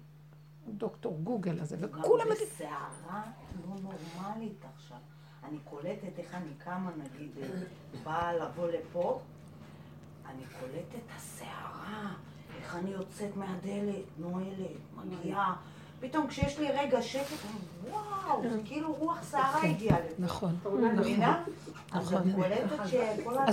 דוקטור 0.68 1.18
גוגל 1.22 1.60
הזה, 1.60 1.76
גם 1.76 1.88
וכולם 2.00 2.26
יודעים... 2.26 2.48
בסערה 2.54 3.22
לא 3.68 3.76
נורמלית 3.82 4.64
עכשיו. 4.74 4.96
אני 5.44 5.58
קולטת 5.64 6.18
איך 6.18 6.34
אני 6.34 6.50
קמה, 6.58 6.90
נגיד, 6.96 7.30
אה, 7.42 7.48
באה 8.04 8.32
לבוא 8.36 8.68
לפה, 8.68 9.20
אני 10.26 10.42
קולטת 10.60 10.94
את 10.94 11.16
הסערה, 11.16 12.12
איך 12.58 12.76
אני 12.76 12.90
יוצאת 12.90 13.36
מהדלת, 13.36 14.04
נועלת, 14.18 14.76
מגיעה. 15.04 15.56
פתאום 16.08 16.26
כשיש 16.26 16.58
לי 16.58 16.68
רגע 16.72 17.02
שקט, 17.02 17.36
וואו, 17.90 18.42
זה 18.50 18.58
כאילו 18.64 18.92
רוח 18.92 19.22
סערה 19.22 19.60
כן. 19.60 19.68
הגיעה 19.68 19.98
לפה. 19.98 20.14
נכון, 20.18 20.56
מבינה? 20.98 21.42
אז 21.92 22.12
נכון. 22.12 22.32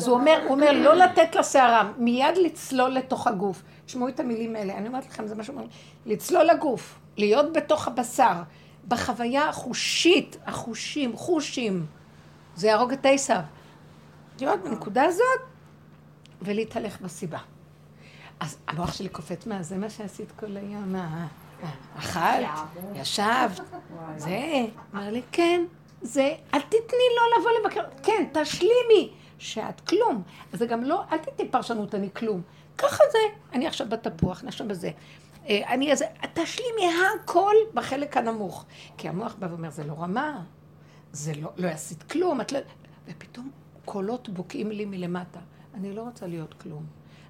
הוא 0.06 0.19
אומר, 0.19 0.40
הוא 0.44 0.52
אומר, 0.52 0.72
לא 0.72 0.95
לתת 0.95 1.36
לסערה, 1.36 1.91
מיד 1.98 2.38
לצלול 2.38 2.90
לתוך 2.90 3.28
הגוף. 3.28 3.64
תשמעו 3.86 4.07
את 4.07 4.19
המילים 4.19 4.56
האלה, 4.56 4.78
אני 4.78 4.88
אומרת 4.88 5.06
לכם, 5.06 5.28
זה 5.28 5.36
מה 5.36 5.44
אומר, 5.49 5.65
לצלול 6.06 6.44
לגוף, 6.44 6.99
להיות 7.18 7.53
בתוך 7.53 7.88
הבשר, 7.88 8.34
בחוויה 8.88 9.49
החושית, 9.49 10.38
החושים, 10.45 11.18
חושים, 11.18 11.86
זה 12.56 12.68
יהרוג 12.68 12.91
את 12.91 13.06
עשיו. 13.06 13.41
להיות 14.40 14.60
בנקודה 14.60 15.03
הזאת, 15.03 15.41
ולהתהלך 16.41 17.02
בסיבה. 17.02 17.40
אז 18.40 18.57
המוח 18.68 18.94
שלי 18.94 19.10
קופץ 19.10 19.45
מה, 19.45 19.64
זה 19.64 19.78
מה 19.78 19.90
שעשית 19.90 20.32
כל 20.40 20.57
היום, 20.57 20.94
מה, 20.94 21.28
אכלת, 21.98 22.48
ישבת, 22.96 23.62
זה, 24.18 24.66
אמר 24.94 25.10
לי, 25.12 25.22
כן, 25.32 25.66
זה, 26.02 26.36
אל 26.54 26.62
תתני 26.62 27.08
לו 27.16 27.40
לבוא 27.40 27.52
לבקר, 27.60 27.84
כן, 28.04 28.30
תשלימי, 28.34 29.14
שאת 29.38 29.82
כלום. 29.82 30.24
זה 30.54 30.66
גם 30.66 30.84
לא, 30.84 31.04
אל 31.12 31.18
תתני 31.18 31.50
פרשנות, 31.50 31.96
אני 31.96 32.10
כלום. 32.14 32.42
ככה 32.78 33.04
זה, 33.12 33.18
אני 33.54 33.68
עכשיו 33.68 33.88
בתפוח, 33.90 34.42
אני 34.42 34.48
עכשיו 34.48 34.68
בזה. 34.68 34.92
אה, 35.48 35.74
אני 35.74 35.92
איזה, 35.92 36.06
תשלימי 36.34 36.94
הכל 37.24 37.56
בחלק 37.74 38.18
הנמוך. 38.18 38.66
כי 38.98 39.10
המוח 39.10 39.36
בא 39.40 39.48
ואומר, 39.50 39.70
זה 39.70 39.84
לא 39.84 39.94
רמה, 39.94 40.44
זה 41.12 41.34
לא, 41.36 41.52
לא 41.58 41.68
עשית 41.68 42.04
כלום, 42.04 42.42
את 42.42 42.52
לא... 42.52 42.60
ופתאום 43.08 43.52
קולות 43.86 44.30
בוקעים 44.30 44.72
לי 44.72 44.86
מלמטה. 44.86 45.40
אני 45.74 45.96
לא 45.96 46.02
רוצה 46.02 46.28
להיות 46.28 46.54
כלום. 46.54 46.86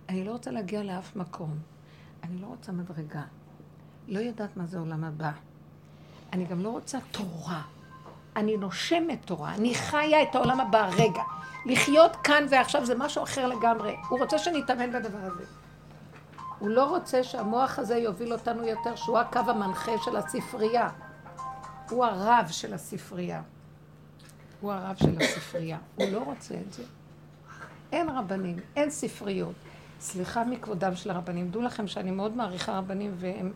אני 0.10 0.24
לא 0.24 0.32
רוצה 0.32 0.52
להגיע 0.52 0.84
לאף 0.84 1.16
מקום. 1.16 1.60
אני 2.24 2.42
לא 2.42 2.48
רוצה 2.48 2.72
מדרגה. 2.72 3.24
לא 4.08 4.20
יודעת 4.20 4.58
מה 4.58 4.66
זה 4.66 4.80
עולם 4.80 5.04
הבא. 5.04 5.32
אני 6.34 6.46
גם 6.46 6.60
לא 6.60 6.70
רוצה 6.70 6.98
תורה. 7.12 7.62
אני 8.36 8.58
נושמת 8.58 9.20
תורה, 9.26 9.56
אני 9.56 9.76
חיה 9.76 10.24
את 10.24 10.36
העולם 10.36 10.60
הבא 10.60 10.90
רגע. 10.98 11.24
לחיות 11.66 12.16
כאן 12.16 12.46
ועכשיו 12.50 12.86
זה 12.86 12.96
משהו 12.96 13.24
אחר 13.24 13.48
לגמרי. 13.48 13.96
הוא 14.10 14.20
רוצה 14.20 14.38
שנתאמן 14.38 14.92
בדבר 14.92 15.18
הזה. 15.22 15.44
הוא 16.60 16.70
לא 16.70 16.90
רוצה 16.90 17.24
שהמוח 17.24 17.80
הזה 17.80 17.96
יוביל 17.96 18.34
אותנו 18.34 18.68
יותר, 18.68 18.96
שהוא 18.96 19.18
הקו 19.18 19.40
המנחה 19.40 19.92
של 20.04 20.16
הספרייה. 20.16 20.90
הוא 21.90 22.06
הרב 22.06 22.48
של 22.52 22.74
הספרייה. 22.74 23.42
הוא 24.62 24.72
הרב 24.72 24.96
של 24.96 25.18
הספרייה. 25.22 25.78
הוא 25.96 26.08
לא 26.12 26.20
רוצה 26.20 26.56
את 26.68 26.74
זה. 26.74 26.84
אין 27.92 28.10
רבנים, 28.10 28.56
אין 28.76 28.90
ספריות. 28.90 29.56
סליחה 30.00 30.44
מכבודם 30.44 30.96
של 30.96 31.10
הרבנים. 31.10 31.52
דעו 31.52 31.62
לכם 31.62 31.88
שאני 31.88 32.12
מאוד 32.12 32.36
מעריכה 32.38 32.78
רבנים 32.78 33.16
והם... 33.18 33.52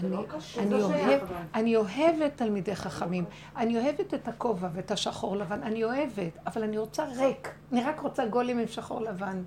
אני, 0.00 0.10
לא. 0.10 0.24
אני, 0.58 0.68
זה 0.68 0.76
לא 0.76 0.84
אוהב. 0.84 1.20
אני 1.54 1.76
אוהבת 1.76 2.32
תלמידי 2.36 2.76
חכמים. 2.76 3.24
אני 3.56 3.78
אוהבת 3.78 4.14
את 4.14 4.28
הכובע 4.28 4.68
ואת 4.72 4.90
השחור 4.90 5.36
לבן. 5.36 5.62
אני 5.62 5.84
אוהבת, 5.84 6.32
אבל 6.46 6.62
אני 6.62 6.78
רוצה 6.78 7.04
ריק. 7.04 7.48
אני 7.72 7.82
רק 7.84 8.00
רוצה 8.00 8.26
גולים 8.26 8.58
עם 8.58 8.66
שחור 8.66 9.00
לבן. 9.00 9.42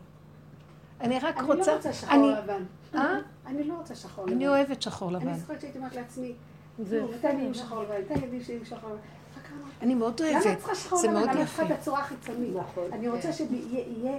אני 1.01 1.19
רק 1.19 1.38
אני 1.38 1.47
רוצה... 1.47 1.71
לא 1.71 1.76
רוצה 1.77 1.93
שחור 1.93 2.13
אני- 2.15 2.31
לבן. 2.43 2.63
אה? 2.95 3.15
אני 3.47 3.63
לא 3.63 3.73
רוצה 3.73 3.95
שחור 3.95 4.26
לבן. 4.26 4.35
אני 4.35 4.47
אוהבת 4.47 4.81
שחור 4.81 5.11
לבן. 5.11 5.27
אני 5.27 5.39
זוכרת 5.39 5.61
שהייתי 5.61 5.77
אומרת 5.77 5.95
לעצמי, 5.95 6.34
זה- 6.80 7.01
"נו, 7.01 7.07
תן 7.21 7.38
לי 7.38 7.45
עם 7.45 7.53
שחור 7.53 7.84
לבן, 7.84 8.01
תן 8.07 8.19
לי 8.19 8.27
עם 8.55 8.65
שחור 8.65 8.89
לבן. 8.89 8.97
אחר 9.34 9.41
כך 9.41 9.51
אמרתי, 9.51 9.76
אני 9.81 9.95
מאוד 9.95 10.21
למה 10.21 10.30
אוהבת. 10.31 10.47
את 10.51 10.57
צריכה 10.57 10.76
שחור 10.76 10.99
זה 10.99 11.07
לבן? 11.07 11.15
מאוד 11.17 11.30
למה 11.30 11.41
את 11.41 11.47
יפה. 11.47 11.57
צריכה 11.57 11.76
בצורה 11.76 12.03
חיצונית? 12.03 12.53
אני 12.91 13.07
רוצה 13.09 13.34
שיהיה 13.34 14.17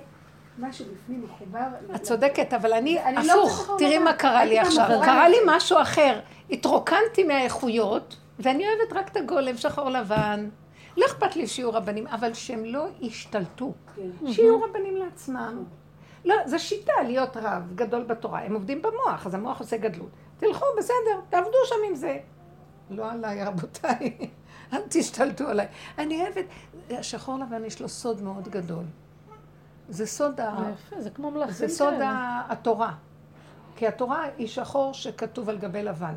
משהו 0.58 0.84
בפנים 0.94 1.24
מחובר. 1.24 1.66
את 1.94 2.02
צודקת, 2.02 2.54
אבל 2.54 2.72
אני 2.72 2.98
לא 3.24 3.44
הפוך, 3.44 3.70
תראי. 3.78 3.98
מה 3.98 4.12
קרה 4.12 4.44
לי 4.44 4.58
עכשיו. 4.58 4.86
קרה 5.02 5.28
לי 5.28 5.36
משהו 5.46 5.82
אחר. 5.82 6.20
התרוקנתי 6.50 7.24
מהאיכויות, 7.24 8.16
ואני 8.38 8.64
אוהבת 8.68 8.92
רק 8.92 9.08
את 9.08 9.16
הגולם 9.16 9.56
שחור 9.56 9.90
לבן. 9.90 10.48
לא 10.96 11.06
אכפת 11.06 11.36
לי 11.36 11.46
שיהיו 11.46 11.72
רבנים, 11.72 12.06
אבל 12.06 12.34
שהם 12.34 12.64
לא 12.64 12.86
ישתלטו. 13.00 13.72
כן. 13.96 14.32
שיהיו 14.32 14.62
רבנים 14.62 14.96
לעצמם. 14.96 15.64
לא, 16.24 16.34
זו 16.46 16.58
שיטה 16.58 16.92
להיות 17.06 17.36
רב 17.36 17.62
גדול 17.74 18.02
בתורה. 18.02 18.40
הם 18.40 18.54
עובדים 18.54 18.82
במוח, 18.82 19.26
אז 19.26 19.34
המוח 19.34 19.60
עושה 19.60 19.76
גדלות. 19.76 20.10
תלכו, 20.36 20.64
בסדר, 20.78 21.20
תעבדו 21.30 21.58
שם 21.64 21.74
עם 21.88 21.94
זה. 21.94 22.18
לא 22.90 23.10
עליי, 23.10 23.44
רבותיי. 23.44 24.16
אל 24.72 24.80
תשתלטו 24.88 25.48
עליי. 25.48 25.66
אני 25.98 26.22
אוהבת, 26.22 26.44
השחור 26.90 27.38
לבן 27.38 27.64
יש 27.64 27.80
לו 27.80 27.88
סוד 27.88 28.22
מאוד 28.22 28.48
גדול. 28.48 28.84
זה 29.90 30.06
סוד 30.06 30.40
ה... 30.40 30.70
יפה, 30.72 31.00
זה 31.00 31.10
כמו 31.10 31.30
מלאכים 31.30 31.52
זה 31.54 31.68
סוד. 31.68 31.94
ה- 32.00 32.42
התורה. 32.48 32.94
כי 33.76 33.86
התורה 33.86 34.24
היא 34.36 34.46
שחור 34.46 34.94
שכתוב 34.94 35.48
על 35.48 35.58
גבי 35.58 35.82
לבן. 35.82 36.14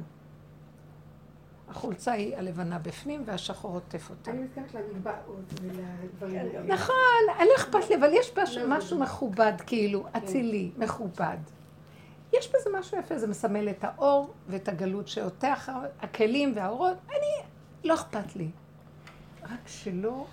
החולצה 1.69 2.11
היא 2.11 2.37
הלבנה 2.37 2.79
בפנים 2.79 3.21
והשחור 3.25 3.73
עוטף 3.73 4.09
אותה. 4.09 4.31
אני 4.31 4.41
מתכוונת 4.41 4.73
למגבעות 4.73 5.43
ולדברים 5.61 6.35
האלה. 6.39 6.73
נכון, 6.73 6.95
לי 7.39 7.49
אכפת 7.57 7.89
לי, 7.89 7.95
אבל 7.95 8.09
יש 8.13 8.31
בש- 8.37 8.57
לא, 8.57 8.77
משהו 8.77 8.97
זה- 8.97 9.03
מכובד 9.03 9.53
כאילו, 9.65 10.05
אצילי, 10.17 10.71
מכובד. 10.77 11.37
יש 12.33 12.49
בזה 12.49 12.69
משהו 12.79 12.97
יפה, 12.99 13.17
זה 13.17 13.27
מסמל 13.27 13.69
את 13.69 13.83
האור 13.83 14.33
ואת 14.47 14.67
הגלות 14.67 15.07
שאותה 15.07 15.53
הכלים 16.01 16.51
והאורות, 16.55 16.97
אני, 17.09 17.45
לא 17.83 17.93
אכפת 17.93 18.35
לי. 18.35 18.49
רק 19.43 19.59
שלא 19.65 20.25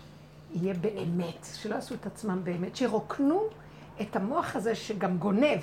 יהיה 0.52 0.74
באמת, 0.74 1.47
שלא 1.55 1.74
יעשו 1.74 1.94
את 1.94 2.06
עצמם 2.06 2.40
באמת, 2.44 2.77
שירוקנו 2.77 3.43
את 4.01 4.16
המוח 4.16 4.56
הזה 4.56 4.74
שגם 4.74 5.18
גונב, 5.18 5.60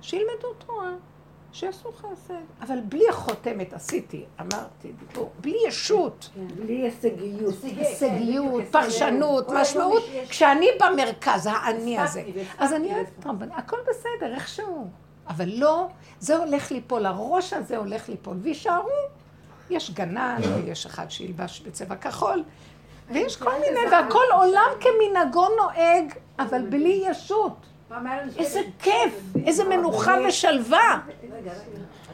שילמדו 0.00 0.54
תורה, 0.66 0.90
שיעשו 1.52 1.92
חסד. 1.92 2.34
אבל 2.62 2.78
בלי 2.80 3.08
החותמת 3.08 3.72
עשיתי, 3.72 4.24
אמרתי, 4.40 4.92
דיבור, 4.92 5.32
בלי 5.40 5.56
ישות. 5.66 6.30
בלי 6.56 6.74
הישגיות. 6.74 7.54
הישגיות, 7.64 8.64
פרשנות, 8.70 9.48
משמעות, 9.50 10.02
כשאני 10.28 10.66
במרכז, 10.80 11.48
האני 11.52 11.98
הזה. 11.98 12.22
אז 12.58 12.72
אני 12.72 12.94
אוהבת 12.94 13.26
רבנים, 13.26 13.52
הכל 13.52 13.76
בסדר, 13.90 14.34
איכשהו. 14.34 14.90
אבל 15.28 15.48
לא, 15.48 15.88
זה 16.20 16.36
הולך 16.36 16.70
ליפול, 16.70 17.06
הראש 17.06 17.52
הזה 17.52 17.76
הולך 17.76 18.08
ליפול, 18.08 18.36
ויישארו. 18.42 18.88
יש 19.70 19.90
גנן, 19.90 20.40
ויש 20.64 20.86
אחד 20.86 21.10
שילבש 21.10 21.60
בצבע 21.60 21.96
כחול, 21.96 22.44
ויש 23.10 23.36
כל 23.36 23.52
מיני, 23.60 23.80
והכל 23.90 24.24
עולם 24.32 24.70
כמנהגו 24.80 25.48
נוהג, 25.56 26.12
אבל 26.38 26.62
בלי 26.62 27.04
ישות. 27.06 27.56
איזה 28.38 28.60
כיף, 28.82 29.14
איזה 29.46 29.64
מנוחה 29.64 30.14
ושלווה. 30.28 30.98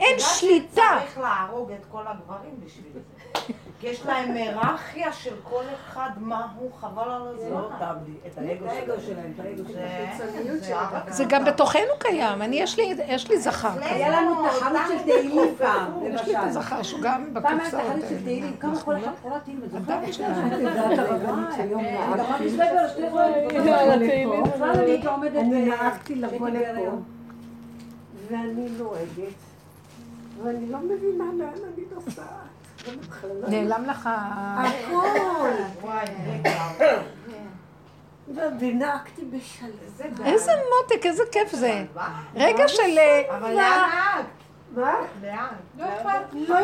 אין 0.01 0.19
שליטה. 0.19 0.83
שצריך 1.01 1.19
להרוג 1.19 1.73
את 1.73 1.87
כל 1.93 2.03
הגברים 2.07 2.61
בשביל 2.65 2.93
זה. 2.95 3.01
יש 3.83 4.07
להם 4.07 4.33
היררכיה 4.33 5.13
של 5.13 5.35
כל 5.43 5.63
אחד 5.75 6.11
מה 6.17 6.47
הוא, 6.57 6.71
חבל 6.81 7.11
על 7.11 7.37
זה 7.39 7.51
לא 7.51 7.59
הזמן. 7.59 7.79
טעם 7.79 7.97
לי, 8.07 8.13
את 8.27 8.39
האגו 8.39 8.67
שלהם. 9.07 9.33
את 9.35 9.41
האגו 9.41 9.63
זה 10.59 10.65
שלהם. 10.65 11.13
זה 11.13 11.25
גם 11.29 11.45
בתוכנו 11.45 11.83
קיים, 11.99 12.43
אני, 12.43 12.57
יש 12.57 12.79
לי, 12.79 12.95
יש 13.09 13.31
לי 13.31 13.39
זכר. 13.39 13.71
היה 13.81 14.21
לנו 14.21 14.49
תחרות 14.49 14.81
של 14.89 14.99
תהילים 15.05 15.55
פעם, 15.59 15.93
יש 16.07 16.27
לי 16.27 16.37
את 16.37 16.43
למשל. 16.43 16.59
הזכר 16.59 16.83
שהוא 16.83 17.01
גם 17.01 17.31
פעם 17.43 17.47
היה 17.47 17.59
בקופסאות 17.59 17.83
תחרות 17.83 18.01
של 18.09 18.15
האלה. 18.15 18.25
תהילים, 18.25 18.57
כמה 18.61 18.81
כל 18.81 18.97
אחד 18.97 19.11
קורא 19.23 19.39
תהילים, 19.39 19.65
את 19.65 19.71
זוכרת? 19.71 19.89
הדם 19.89 20.13
שלנו. 20.13 20.47
את 20.47 20.61
יודעת 20.61 20.99
הרבנית 20.99 21.49
שהיום 21.57 21.83
נהגתי. 21.83 22.53
התהילים. 23.93 24.45
אני 25.37 25.65
נהגתי 25.69 26.15
לבוא 26.15 26.49
לפה. 26.49 26.91
ואני 28.31 28.69
נוהגת, 28.79 29.35
ואני 30.43 30.71
לא 30.71 30.79
מבינה 30.79 31.25
לאן 31.39 31.49
אני 31.75 31.85
נוסעת. 31.95 32.44
נעלם 33.49 33.85
לך... 33.85 34.09
רגע. 35.85 36.63
ונהגתי 38.61 39.23
בשלווה. 39.25 40.27
איזה 40.27 40.53
מותק, 40.53 41.07
איזה 41.07 41.23
כיף 41.33 41.53
זה. 41.53 41.85
רגע 42.35 42.69
של... 42.69 42.83
אבל 43.31 43.53
לאן 43.53 43.57
נהגת? 43.57 44.27
מה? 44.77 44.95
לא 45.79 45.85
אכפת. 45.85 46.33
לא 46.33 46.61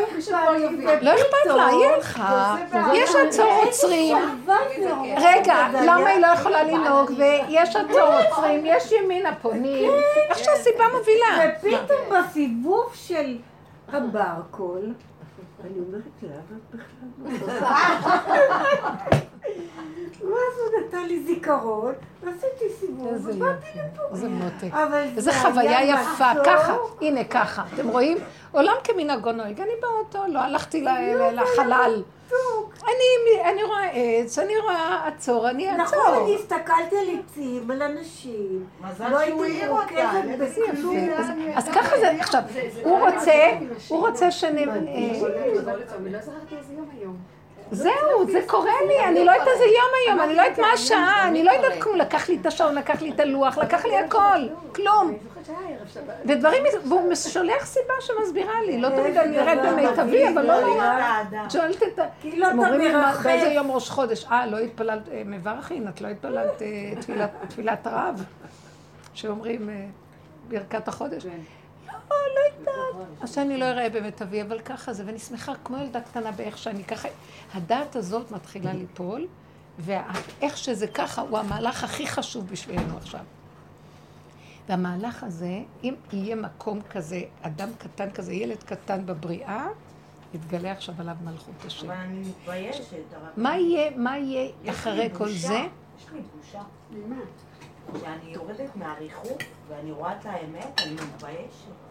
לי. 0.51 0.85
לא 1.01 1.13
אכפת 1.15 1.45
לה, 1.45 1.65
היא 1.67 1.85
הלכה, 1.85 2.55
יש 2.93 3.15
עצור 3.15 3.51
עוצרים. 3.65 4.17
רגע, 5.17 5.67
למה 5.85 6.09
היא 6.09 6.19
לא 6.19 6.27
יכולה 6.27 6.63
לנהוג? 6.63 7.11
ויש 7.17 7.75
עצור 7.75 8.01
עוצרים, 8.01 8.65
יש 8.65 8.91
ימינה 8.91 9.35
פונים, 9.35 9.91
איך 10.29 10.37
שהסיבה 10.37 10.83
מובילה. 10.97 11.51
ופתאום 11.57 11.99
בסיבוב 12.09 12.91
של 12.93 13.37
הברקול, 13.87 14.93
אני 15.63 15.79
אומרת, 15.79 16.01
למה 16.23 16.31
את 16.57 16.75
בכלל 16.75 17.29
לא 20.21 20.35
ואז 20.35 20.57
הוא 20.59 20.87
נתן 20.87 21.05
לי 21.07 21.23
זיכרון, 21.23 21.93
ועשיתי 22.23 22.65
סיבוב, 22.79 23.13
ובאתי 23.27 23.67
לפה. 23.75 24.01
איזה 24.11 24.29
מותק. 24.29 24.73
אבל 24.73 24.93
איזה 24.97 25.21
זה 25.21 25.31
חוויה 25.33 25.83
יפה. 25.83 26.31
ככה, 26.45 26.73
הנה 27.01 27.23
ככה, 27.23 27.63
אתם 27.75 27.87
רואים? 27.87 28.17
עולם 28.51 28.73
כמנהגו 28.83 29.31
נוהג, 29.31 29.61
אני 29.61 29.71
באוטו, 29.81 30.31
לא 30.33 30.39
הלכתי 30.39 30.81
ל- 30.81 30.89
ל- 30.89 31.41
לחלל. 31.41 32.01
אני 32.83 33.49
אני 33.51 33.63
רואה 33.63 33.89
עץ, 33.93 34.39
אני 34.39 34.57
רואה 34.57 35.07
עצור, 35.07 35.49
אני 35.49 35.71
נכון, 35.77 35.99
אעצור. 35.99 36.23
אני 36.23 36.35
הסתכלתי 36.35 36.97
על 36.97 37.19
עצים, 37.25 37.71
על 37.71 37.81
אנשים. 37.81 38.65
מזל 38.81 39.09
לא 39.09 39.25
שהוא 39.25 39.43
הייתי 39.43 39.61
העיר 39.61 39.71
אותה, 39.71 40.21
מרוכזת 40.27 40.57
בכלום. 40.71 40.97
אז 41.55 41.69
ככה 41.69 41.99
זה, 41.99 42.11
עכשיו, 42.19 42.41
הוא 42.83 42.99
רוצה, 42.99 43.33
הוא 43.87 44.07
רוצה 44.07 44.31
שנ... 44.31 44.55
אה, 47.71 47.77
לא. 47.77 47.83
זהו, 47.83 48.31
זה 48.31 48.39
קורה 48.47 48.71
לי, 48.87 49.03
אני 49.05 49.25
לא 49.25 49.31
יודעת 49.31 49.47
איזה 49.47 49.63
יום 49.63 49.89
היום, 50.07 50.21
אני 50.21 50.35
לא 50.35 50.41
יודעת 50.41 50.59
מה 50.59 50.67
השעה, 50.73 51.27
אני 51.27 51.43
לא 51.43 51.51
יודעת 51.51 51.81
כלום, 51.81 51.95
לקח 51.97 52.29
לי 52.29 52.37
את 52.41 52.45
השעון, 52.45 52.75
לקח 52.75 53.01
לי 53.01 53.11
את 53.11 53.19
הלוח, 53.19 53.57
לקח 53.57 53.85
לי 53.85 53.97
הכל, 53.97 54.47
כלום. 54.75 55.17
ודברים, 56.25 56.63
והוא 56.85 57.15
שולח 57.15 57.65
סיבה 57.65 57.93
שמסבירה 57.99 58.61
לי, 58.65 58.81
לא 58.81 58.89
תמיד 58.89 59.17
אני 59.17 59.39
ארד 59.39 59.57
במיטבי, 59.67 60.27
אבל 60.33 60.45
לא 60.47 60.61
נורא. 60.61 60.99
שואלת 61.49 61.83
את 61.83 61.99
ה... 61.99 62.03
לא 62.23 62.47
הם 62.47 62.59
אתה 62.59 62.67
אומרים 62.67 62.81
לי, 62.81 62.93
"מה, 62.93 63.01
מרחף. 63.01 63.23
באיזה 63.25 63.47
יום 63.47 63.71
ראש 63.71 63.89
חודש? 63.89 64.25
אה, 64.31 64.45
לא 64.45 64.57
התפללת, 64.57 65.09
אה, 65.11 65.21
מברכין, 65.25 65.87
את 65.87 66.01
לא 66.01 66.07
התפללת 66.07 66.61
אה, 66.61 66.67
תפילת- 67.01 67.45
תפילת 67.49 67.87
הרב? 67.87 68.23
שאומרים 69.13 69.69
אה, 69.69 69.85
ברכת 70.47 70.87
החודש? 70.87 71.23
לא, 72.11 72.35
לא 72.35 72.59
יודעת. 72.59 73.07
אז 73.21 73.33
שאני 73.35 73.57
לא 73.57 73.65
אראה 73.65 73.89
במיטבי, 73.89 74.41
אבל 74.41 74.59
ככה 74.59 74.93
זה, 74.93 75.03
ואני 75.05 75.19
שמחה 75.19 75.53
כמו 75.63 75.77
ילדה 75.77 76.01
קטנה 76.01 76.31
באיך 76.31 76.57
שאני 76.57 76.83
ככה, 76.83 77.09
הדעת 77.53 77.95
הזאת 77.95 78.31
מתחילה 78.31 78.73
ליפול, 78.73 79.27
ואיך 79.79 80.57
שזה 80.57 80.87
ככה 80.87 81.21
הוא 81.21 81.39
המהלך 81.39 81.83
הכי 81.83 82.07
חשוב 82.07 82.47
בשבילנו 82.47 82.97
עכשיו. 82.97 83.21
והמהלך 84.69 85.23
הזה, 85.23 85.59
אם 85.83 85.95
יהיה 86.13 86.35
מקום 86.35 86.81
כזה, 86.89 87.21
אדם 87.41 87.69
קטן 87.77 88.11
כזה, 88.11 88.33
ילד 88.33 88.63
קטן 88.63 89.05
בבריאה, 89.05 89.67
יתגלה 90.33 90.71
עכשיו 90.71 90.95
עליו 90.99 91.15
מלכות 91.23 91.65
השם. 91.65 91.85
אבל 91.85 91.95
אני 91.95 92.19
מתביישת. 92.19 92.83
מה 93.37 93.57
יהיה, 93.57 93.91
מה 93.97 94.17
יהיה 94.17 94.51
אחרי 94.69 95.09
כל 95.17 95.29
זה? 95.29 95.53
יש 95.97 96.05
לי 96.13 96.21
בושה. 96.37 96.61
כשאני 97.93 98.33
יורדת 98.33 98.75
מהריחוק 98.75 99.41
ואני 99.67 99.91
רואה 99.91 100.17
את 100.19 100.25
האמת, 100.25 100.81
אני 100.81 100.93
מתביישת. 100.93 101.90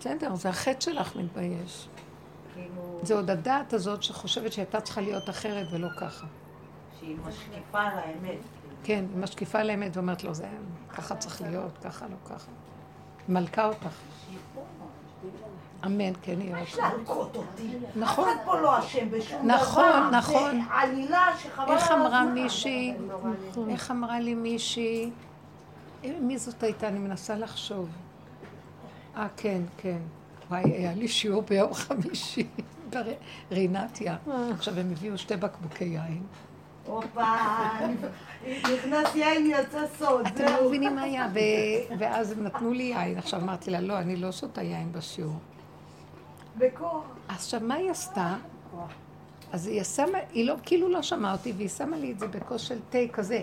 בסדר, 0.00 0.34
זה 0.34 0.48
החטא 0.48 0.80
שלך 0.80 1.16
מתבייש. 1.16 1.88
כאילו, 2.54 3.00
זה 3.02 3.14
עוד 3.14 3.30
הדעת 3.30 3.72
הזאת 3.72 4.02
שחושבת 4.02 4.52
שהייתה 4.52 4.80
צריכה 4.80 5.00
להיות 5.00 5.30
אחרת 5.30 5.66
ולא 5.72 5.88
ככה. 6.00 6.26
שהיא 7.00 7.16
משקיפה 7.28 7.80
על 7.80 7.98
האמת. 7.98 8.38
כן, 8.84 9.04
היא 9.14 9.22
משקיפה 9.22 9.58
על 9.58 9.70
האמת 9.70 9.96
ואומרת 9.96 10.24
לו, 10.24 10.34
זה 10.34 10.48
ככה 10.96 11.16
צריך 11.16 11.42
להיות, 11.42 11.78
ככה 11.84 12.06
לא 12.06 12.28
ככה. 12.30 12.50
מלכה 13.28 13.66
אותך. 13.66 13.88
אמן, 15.86 16.12
כן 16.22 16.40
יהיה 16.40 16.58
יש 16.62 16.74
אותך. 16.74 16.82
להלקות 16.82 17.36
אותי. 17.36 17.68
נכון. 17.96 18.28
אף 18.28 18.34
אחד 18.34 18.44
פה 18.44 18.60
לא 18.60 18.78
אשם 18.78 19.10
בשום 19.10 19.46
נכון, 19.50 19.84
דבר. 19.84 20.10
נכון. 20.10 20.50
זה 20.56 20.74
עלילה 20.74 21.28
שחבל 21.38 21.64
על 21.64 21.78
איך 21.78 21.90
אמרה. 21.90 22.24
מישהי, 22.24 22.94
איך 23.68 23.90
אמרה 23.90 24.20
לי 24.20 24.34
מישהי, 24.34 25.10
מי 26.20 26.38
זאת 26.38 26.62
הייתה? 26.62 26.88
אני 26.88 26.98
מנסה 26.98 27.36
לחשוב. 27.36 27.88
אה, 29.16 29.26
כן, 29.36 29.62
כן. 29.76 29.98
וואי, 30.50 30.62
היה 30.62 30.94
לי 30.94 31.08
שיעור 31.08 31.42
ביום 31.42 31.74
חמישי 31.84 32.46
ברינתיה. 33.50 34.16
עכשיו 34.50 34.78
הם 34.78 34.90
הביאו 34.92 35.18
שתי 35.18 35.36
בקבוקי 35.36 35.84
יין. 35.84 36.22
הופה, 36.86 37.34
נכנס 38.46 39.14
יין 39.14 39.46
יצא 39.46 39.86
סוד. 39.98 40.26
אתם 40.26 40.44
לא. 40.44 40.66
מבינים 40.68 40.94
מה 40.94 41.02
היה, 41.02 41.28
ואז 41.98 42.32
הם 42.32 42.44
נתנו 42.44 42.72
לי 42.72 42.82
יין. 42.82 43.18
עכשיו 43.18 43.40
אמרתי 43.40 43.70
לה, 43.70 43.80
לא, 43.80 43.98
אני 43.98 44.16
לא 44.16 44.32
שותה 44.32 44.62
יין 44.62 44.92
בשיעור. 44.92 45.38
בכוח. 46.58 47.04
עכשיו, 47.28 47.60
מה 47.60 47.74
היא 47.74 47.90
עשתה? 47.90 48.36
אז 49.52 49.66
היא 49.66 49.82
שמה, 49.82 50.18
היא 50.32 50.46
לא, 50.46 50.54
כאילו 50.62 50.88
לא 50.88 51.02
שמעה 51.02 51.32
אותי, 51.32 51.52
והיא 51.56 51.68
שמה 51.68 51.96
לי 51.96 52.12
את 52.12 52.18
זה 52.18 52.26
בכוס 52.28 52.62
של 52.62 52.78
תה 52.90 52.98
כזה. 53.12 53.42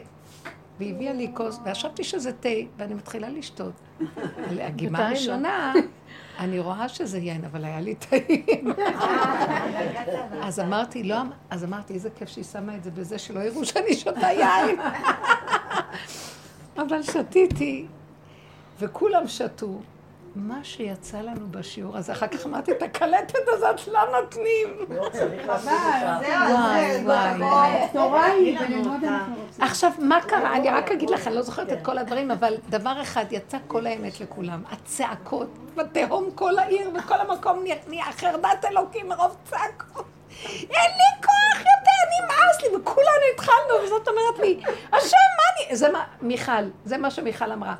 והיא 0.79 0.93
הביאה 0.95 1.13
לי 1.13 1.31
כוס, 1.33 1.59
וחשבתי 1.65 2.03
שזה 2.03 2.33
תה, 2.33 2.49
ואני 2.77 2.93
מתחילה 2.93 3.29
לשתות. 3.29 3.73
הגימה 4.49 4.65
וטעים 4.65 4.91
לה. 4.91 5.07
הראשונה, 5.07 5.73
אני 6.39 6.59
רואה 6.59 6.89
שזה 6.89 7.17
יין, 7.17 7.45
אבל 7.45 7.65
היה 7.65 7.81
לי 7.81 7.95
טעים. 7.95 8.73
אז 10.47 10.59
אמרתי, 10.59 11.03
לא, 11.03 11.17
אז 11.49 11.63
אמרתי, 11.63 11.93
איזה 11.93 12.09
כיף 12.09 12.29
שהיא 12.29 12.43
שמה 12.43 12.75
את 12.75 12.83
זה 12.83 12.91
בזה, 12.91 13.17
שלא 13.19 13.39
יראו 13.39 13.65
שאני 13.65 13.93
שותה 13.93 14.27
יין. 14.27 14.79
אבל 16.87 17.03
שתיתי, 17.03 17.85
וכולם 18.79 19.27
שתו. 19.27 19.79
מה 20.35 20.59
שיצא 20.63 21.17
לנו 21.17 21.47
בשיעור 21.51 21.97
הזה, 21.97 22.11
אחר 22.11 22.27
כך 22.27 22.45
אמרתי, 22.45 22.71
את 22.71 22.83
הקלטת 22.83 23.39
הזאת 23.47 23.87
לא 23.87 23.99
נותנים. 24.21 24.67
לא 24.89 25.09
צריך 25.09 25.47
לעשות 25.47 25.71
וואי, 26.51 27.03
וואי. 27.03 27.87
תורה 27.93 28.25
היא, 28.25 28.59
וללמוד 28.59 29.03
אנחנו 29.03 29.35
רוצים. 29.35 29.63
עכשיו, 29.63 29.91
מה 29.99 30.21
קרה? 30.21 30.55
אני 30.55 30.69
רק 30.69 30.91
אגיד 30.91 31.09
לך, 31.09 31.27
אני 31.27 31.35
לא 31.35 31.41
זוכרת 31.41 31.71
את 31.71 31.77
כל 31.81 31.97
הדברים, 31.97 32.31
אבל 32.31 32.53
דבר 32.69 33.01
אחד, 33.01 33.25
יצא 33.31 33.57
כל 33.67 33.87
האמת 33.87 34.19
לכולם. 34.19 34.63
הצעקות, 34.71 35.57
ותהום 35.77 36.31
כל 36.35 36.59
העיר, 36.59 36.89
וכל 36.95 37.15
המקום 37.19 37.63
נהיה 37.87 38.05
חרדת 38.11 38.65
אלוקים 38.65 39.09
מרוב 39.09 39.35
צעקות. 39.43 40.05
אין 40.59 40.91
לי 40.97 41.21
כוח 41.25 41.59
יותר, 41.59 41.98
נמאס 42.13 42.61
לי, 42.61 42.67
וכולנו 42.75 43.23
התחלנו, 43.33 43.83
וזאת 43.83 44.07
אומרת 44.07 44.39
לי, 44.39 44.61
השם, 44.93 45.17
מה 45.37 45.67
אני... 45.67 45.75
זה 45.75 45.89
מה, 45.89 46.05
מיכל, 46.21 46.51
זה 46.85 46.97
מה 46.97 47.11
שמיכל 47.11 47.51
אמרה. 47.51 47.75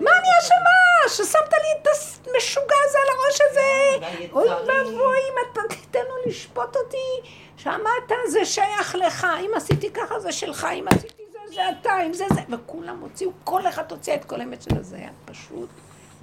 מה 0.00 0.10
אני 0.10 0.28
אשמה? 0.40 1.08
ששמת 1.08 1.52
לי 1.52 1.82
את 1.82 1.88
המשוגע 2.26 2.74
הזה 2.88 2.98
על 2.98 3.14
הראש 3.14 3.40
הזה? 3.50 4.06
אוי 4.32 4.48
ואבוי, 4.48 5.18
אם 5.18 5.34
אתה 5.52 5.60
תיתן 5.68 5.98
לו 6.08 6.14
לשפוט 6.26 6.76
אותי, 6.76 7.30
שמעת, 7.56 8.12
זה 8.28 8.44
שייך 8.44 8.94
לך, 8.94 9.26
אם 9.40 9.50
עשיתי 9.56 9.90
ככה 9.90 10.20
זה 10.20 10.32
שלך, 10.32 10.66
אם 10.74 10.84
עשיתי 10.88 11.22
זה, 11.32 11.38
זה 11.54 11.60
אתה, 11.80 12.02
אם 12.06 12.12
זה 12.12 12.24
זה, 12.34 12.40
וכולם 12.48 13.00
הוציאו, 13.00 13.30
כל 13.44 13.68
אחד 13.68 13.92
הוציא 13.92 14.14
את 14.14 14.24
כל 14.24 14.40
האמת 14.40 14.62
שלה, 14.62 14.82
זה 14.82 14.96
היה 14.96 15.10
פשוט 15.24 15.68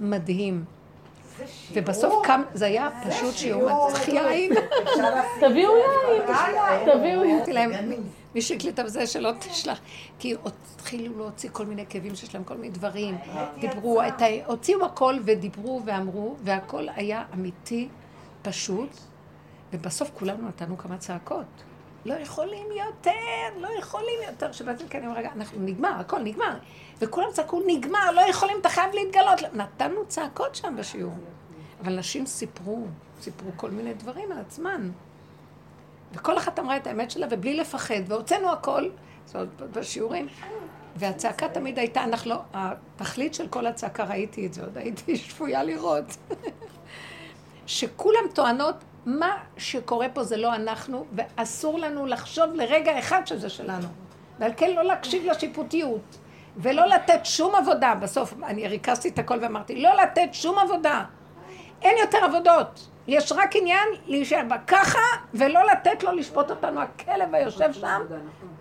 מדהים. 0.00 0.75
ובסוף 1.72 2.26
קם, 2.26 2.42
זה 2.54 2.66
היה 2.66 2.88
פשוט 3.08 3.34
שיעור 3.34 3.88
מצחיק 3.88 4.14
יין. 4.14 4.52
תביאו 5.40 5.70
יין, 5.76 6.22
תביאו 6.84 7.24
יין. 7.24 7.36
אמרתי 7.36 7.52
להם, 7.52 7.70
מי 8.34 8.42
שהקליטה 8.42 8.82
בזה 8.84 9.06
שלא 9.06 9.30
תשלח, 9.40 9.80
כי 10.18 10.34
התחילו 10.44 11.18
להוציא 11.18 11.50
כל 11.52 11.66
מיני 11.66 11.84
כאבים 11.88 12.14
שיש 12.14 12.34
להם, 12.34 12.44
כל 12.44 12.54
מיני 12.54 12.70
דברים. 12.74 13.18
דיברו, 13.60 14.02
את 14.02 14.22
ה... 14.22 14.24
הוציאו 14.46 14.84
הכל 14.84 15.14
ודיברו 15.24 15.82
ואמרו, 15.84 16.36
והכל 16.42 16.86
היה 16.96 17.24
אמיתי, 17.34 17.88
פשוט, 18.42 18.90
ובסוף 19.72 20.10
כולנו 20.14 20.48
נתנו 20.48 20.78
כמה 20.78 20.98
צעקות. 20.98 21.65
לא 22.06 22.14
יכולים 22.14 22.66
יותר, 22.72 23.60
לא 23.60 23.68
יכולים 23.78 24.18
יותר. 24.26 24.52
שבאתי 24.52 24.88
כאן, 24.88 25.00
אני 25.00 25.08
אומר, 25.08 25.18
רגע, 25.18 25.30
אנחנו 25.36 25.58
נגמר, 25.60 25.92
הכל 25.98 26.18
נגמר. 26.18 26.58
וכולם 27.00 27.28
צעקו, 27.32 27.62
נגמר, 27.66 28.10
לא 28.10 28.20
יכולים, 28.20 28.56
אתה 28.60 28.68
חייב 28.68 28.94
להתגלות. 28.94 29.54
נתנו 29.54 30.06
צעקות 30.08 30.54
שם 30.54 30.74
בשיעור. 30.78 31.14
אבל 31.80 31.98
נשים 31.98 32.26
סיפרו, 32.26 32.84
סיפרו 33.20 33.50
כל 33.56 33.70
מיני 33.70 33.94
דברים 33.94 34.32
על 34.32 34.38
עצמן. 34.38 34.90
וכל 36.12 36.38
אחת 36.38 36.58
אמרה 36.58 36.76
את 36.76 36.86
האמת 36.86 37.10
שלה, 37.10 37.26
ובלי 37.30 37.56
לפחד, 37.56 38.00
והוצאנו 38.06 38.52
הכל, 38.52 38.88
זאת 39.24 39.34
אומרת, 39.34 39.48
בשיעורים. 39.72 40.26
והצעקה 40.96 41.48
תמיד 41.48 41.78
הייתה, 41.78 42.04
אנחנו 42.04 42.30
לא, 42.30 42.40
התכלית 42.54 43.34
של 43.34 43.48
כל 43.48 43.66
הצעקה, 43.66 44.04
ראיתי 44.04 44.46
את 44.46 44.54
זה, 44.54 44.64
עוד 44.64 44.78
הייתי 44.78 45.16
שפויה 45.26 45.62
לראות. 45.62 46.16
שכולם 47.66 48.22
טוענות, 48.34 48.74
מה 49.06 49.36
שקורה 49.56 50.08
פה 50.08 50.22
זה 50.22 50.36
לא 50.36 50.54
אנחנו, 50.54 51.04
ואסור 51.12 51.78
לנו 51.78 52.06
לחשוב 52.06 52.54
לרגע 52.54 52.98
אחד 52.98 53.26
שזה 53.26 53.48
שלנו. 53.48 53.88
ועל 54.38 54.52
כן 54.56 54.74
לא 54.74 54.82
להקשיב 54.82 55.24
לשיפוטיות, 55.26 56.16
ולא 56.56 56.86
לתת 56.86 57.20
שום 57.24 57.54
עבודה. 57.54 57.94
בסוף 58.00 58.34
אני 58.44 58.68
ריכזתי 58.68 59.08
את 59.08 59.18
הכל 59.18 59.38
ואמרתי, 59.42 59.82
לא 59.82 59.90
לתת 60.02 60.28
שום 60.32 60.58
עבודה. 60.58 61.04
אין 61.82 61.98
יותר 61.98 62.18
עבודות. 62.24 62.88
יש 63.06 63.32
רק 63.32 63.56
עניין 63.56 63.88
להישאר 64.06 64.42
בה 64.48 64.58
ככה, 64.66 64.98
ולא 65.34 65.60
לתת 65.66 66.02
לו 66.02 66.12
לשפוט 66.12 66.50
אותנו. 66.50 66.80
הכלב 66.80 67.34
היושב 67.34 67.72
שם, 67.72 68.02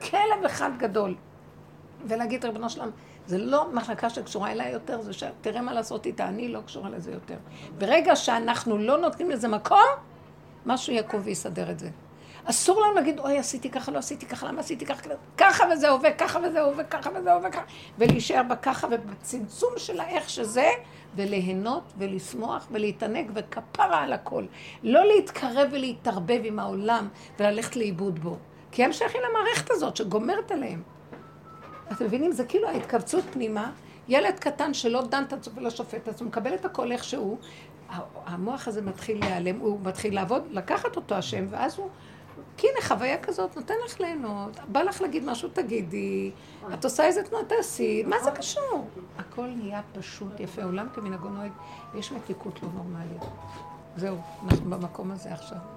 כלב 0.09 0.45
אחד 0.45 0.69
גדול. 0.77 1.15
ולהגיד, 2.05 2.45
ריבונו 2.45 2.69
שלם, 2.69 2.89
זה 3.27 3.38
לא 3.38 3.67
מחלקה 3.73 4.09
שקשורה 4.09 4.51
אליי 4.51 4.72
יותר, 4.72 5.01
זה 5.01 5.13
שתראה 5.13 5.61
מה 5.61 5.73
לעשות 5.73 6.05
איתה, 6.05 6.27
אני 6.27 6.49
לא 6.49 6.59
קשורה 6.65 6.89
לזה 6.89 7.11
יותר. 7.11 7.35
ברגע 7.77 8.15
שאנחנו 8.15 8.77
לא 8.77 8.97
נותנים 8.97 9.30
לזה 9.30 9.47
מקום, 9.47 9.85
משהו 10.66 10.94
יקום 10.94 11.22
ויסדר 11.24 11.72
את 11.72 11.80
זה. 11.80 11.90
אסור 12.46 12.82
לנו 12.82 12.94
להגיד, 12.94 13.20
אוי, 13.20 13.38
עשיתי 13.38 13.70
ככה, 13.70 13.92
לא 13.92 13.98
עשיתי 13.98 14.26
ככה, 14.26 14.48
למה 14.48 14.60
עשיתי 14.60 14.86
ככה, 14.86 15.02
ככה 15.38 15.64
וזהו, 15.74 16.00
וככה 16.04 16.40
וזהו, 16.40 16.78
וככה 16.78 17.10
וזהו, 17.16 17.44
וככה, 17.44 17.62
ולהישאר 17.98 18.44
בככה 18.44 18.88
ובצמצום 18.92 19.74
של 19.78 20.00
האיך 20.00 20.30
שזה, 20.30 20.70
וליהנות 21.16 21.94
ולשמוח 21.98 22.68
ולהתענג 22.72 23.32
וכפרה 23.36 24.04
על 24.04 24.14
הכל. 24.14 24.46
לא 24.84 25.06
להתקרב 25.06 25.70
ולהתערבב 25.72 26.42
עם 26.44 26.60
העולם 26.60 27.08
וללכת 27.40 27.76
לאיבוד 27.76 28.20
בו. 28.20 28.38
כי 28.72 28.84
הם 28.84 28.94
שייכים 28.94 29.22
למערכת 29.30 29.72
הזאת 29.72 29.96
שגומרת 29.96 30.52
עליהם. 30.52 30.84
אתם 31.92 32.06
מבינים? 32.06 32.32
זה 32.32 32.46
כאילו 32.46 32.68
ההתכווצות 32.68 33.24
פנימה, 33.32 33.72
ילד 34.08 34.40
קטן 34.40 34.74
שלא 34.74 35.02
דן 35.02 35.24
את 35.24 35.34
עצמו 35.34 35.56
ולא 35.56 35.70
שופט 35.70 35.96
את 36.04 36.08
עצמו, 36.08 36.28
מקבל 36.28 36.54
את 36.54 36.66
הכל 36.66 36.92
איכשהו, 36.92 37.38
המוח 38.26 38.67
הזה 38.67 38.81
מתחיל 38.81 39.19
להיעלם, 39.19 39.59
הוא 39.59 39.80
מתחיל 39.84 40.15
לעבוד, 40.15 40.43
לקחת 40.51 40.95
אותו 40.95 41.15
השם, 41.15 41.45
ואז 41.49 41.77
הוא, 41.77 41.89
הנה 42.59 42.81
חוויה 42.81 43.17
כזאת, 43.17 43.55
נותן 43.55 43.73
לך 43.85 43.99
ליהנות, 43.99 44.59
בא 44.67 44.81
לך 44.81 45.01
להגיד 45.01 45.26
משהו, 45.26 45.49
תגידי, 45.49 46.31
את 46.73 46.84
עושה 46.84 47.05
איזה 47.05 47.23
תנועה, 47.23 47.45
תעשי, 47.45 48.03
מה 48.03 48.15
זה 48.23 48.31
קשור? 48.31 48.88
הכל 49.17 49.47
נהיה 49.47 49.81
פשוט, 49.93 50.39
יפה, 50.39 50.63
עולם 50.63 50.88
כמנהגו 50.93 51.30
נוהג, 51.30 51.51
ויש 51.93 52.11
מתיקות 52.11 52.63
לא 52.63 52.69
נורמלית. 52.73 53.23
זהו, 53.95 54.17
אנחנו 54.43 54.69
במקום 54.69 55.11
הזה 55.11 55.34
עכשיו. 55.34 55.74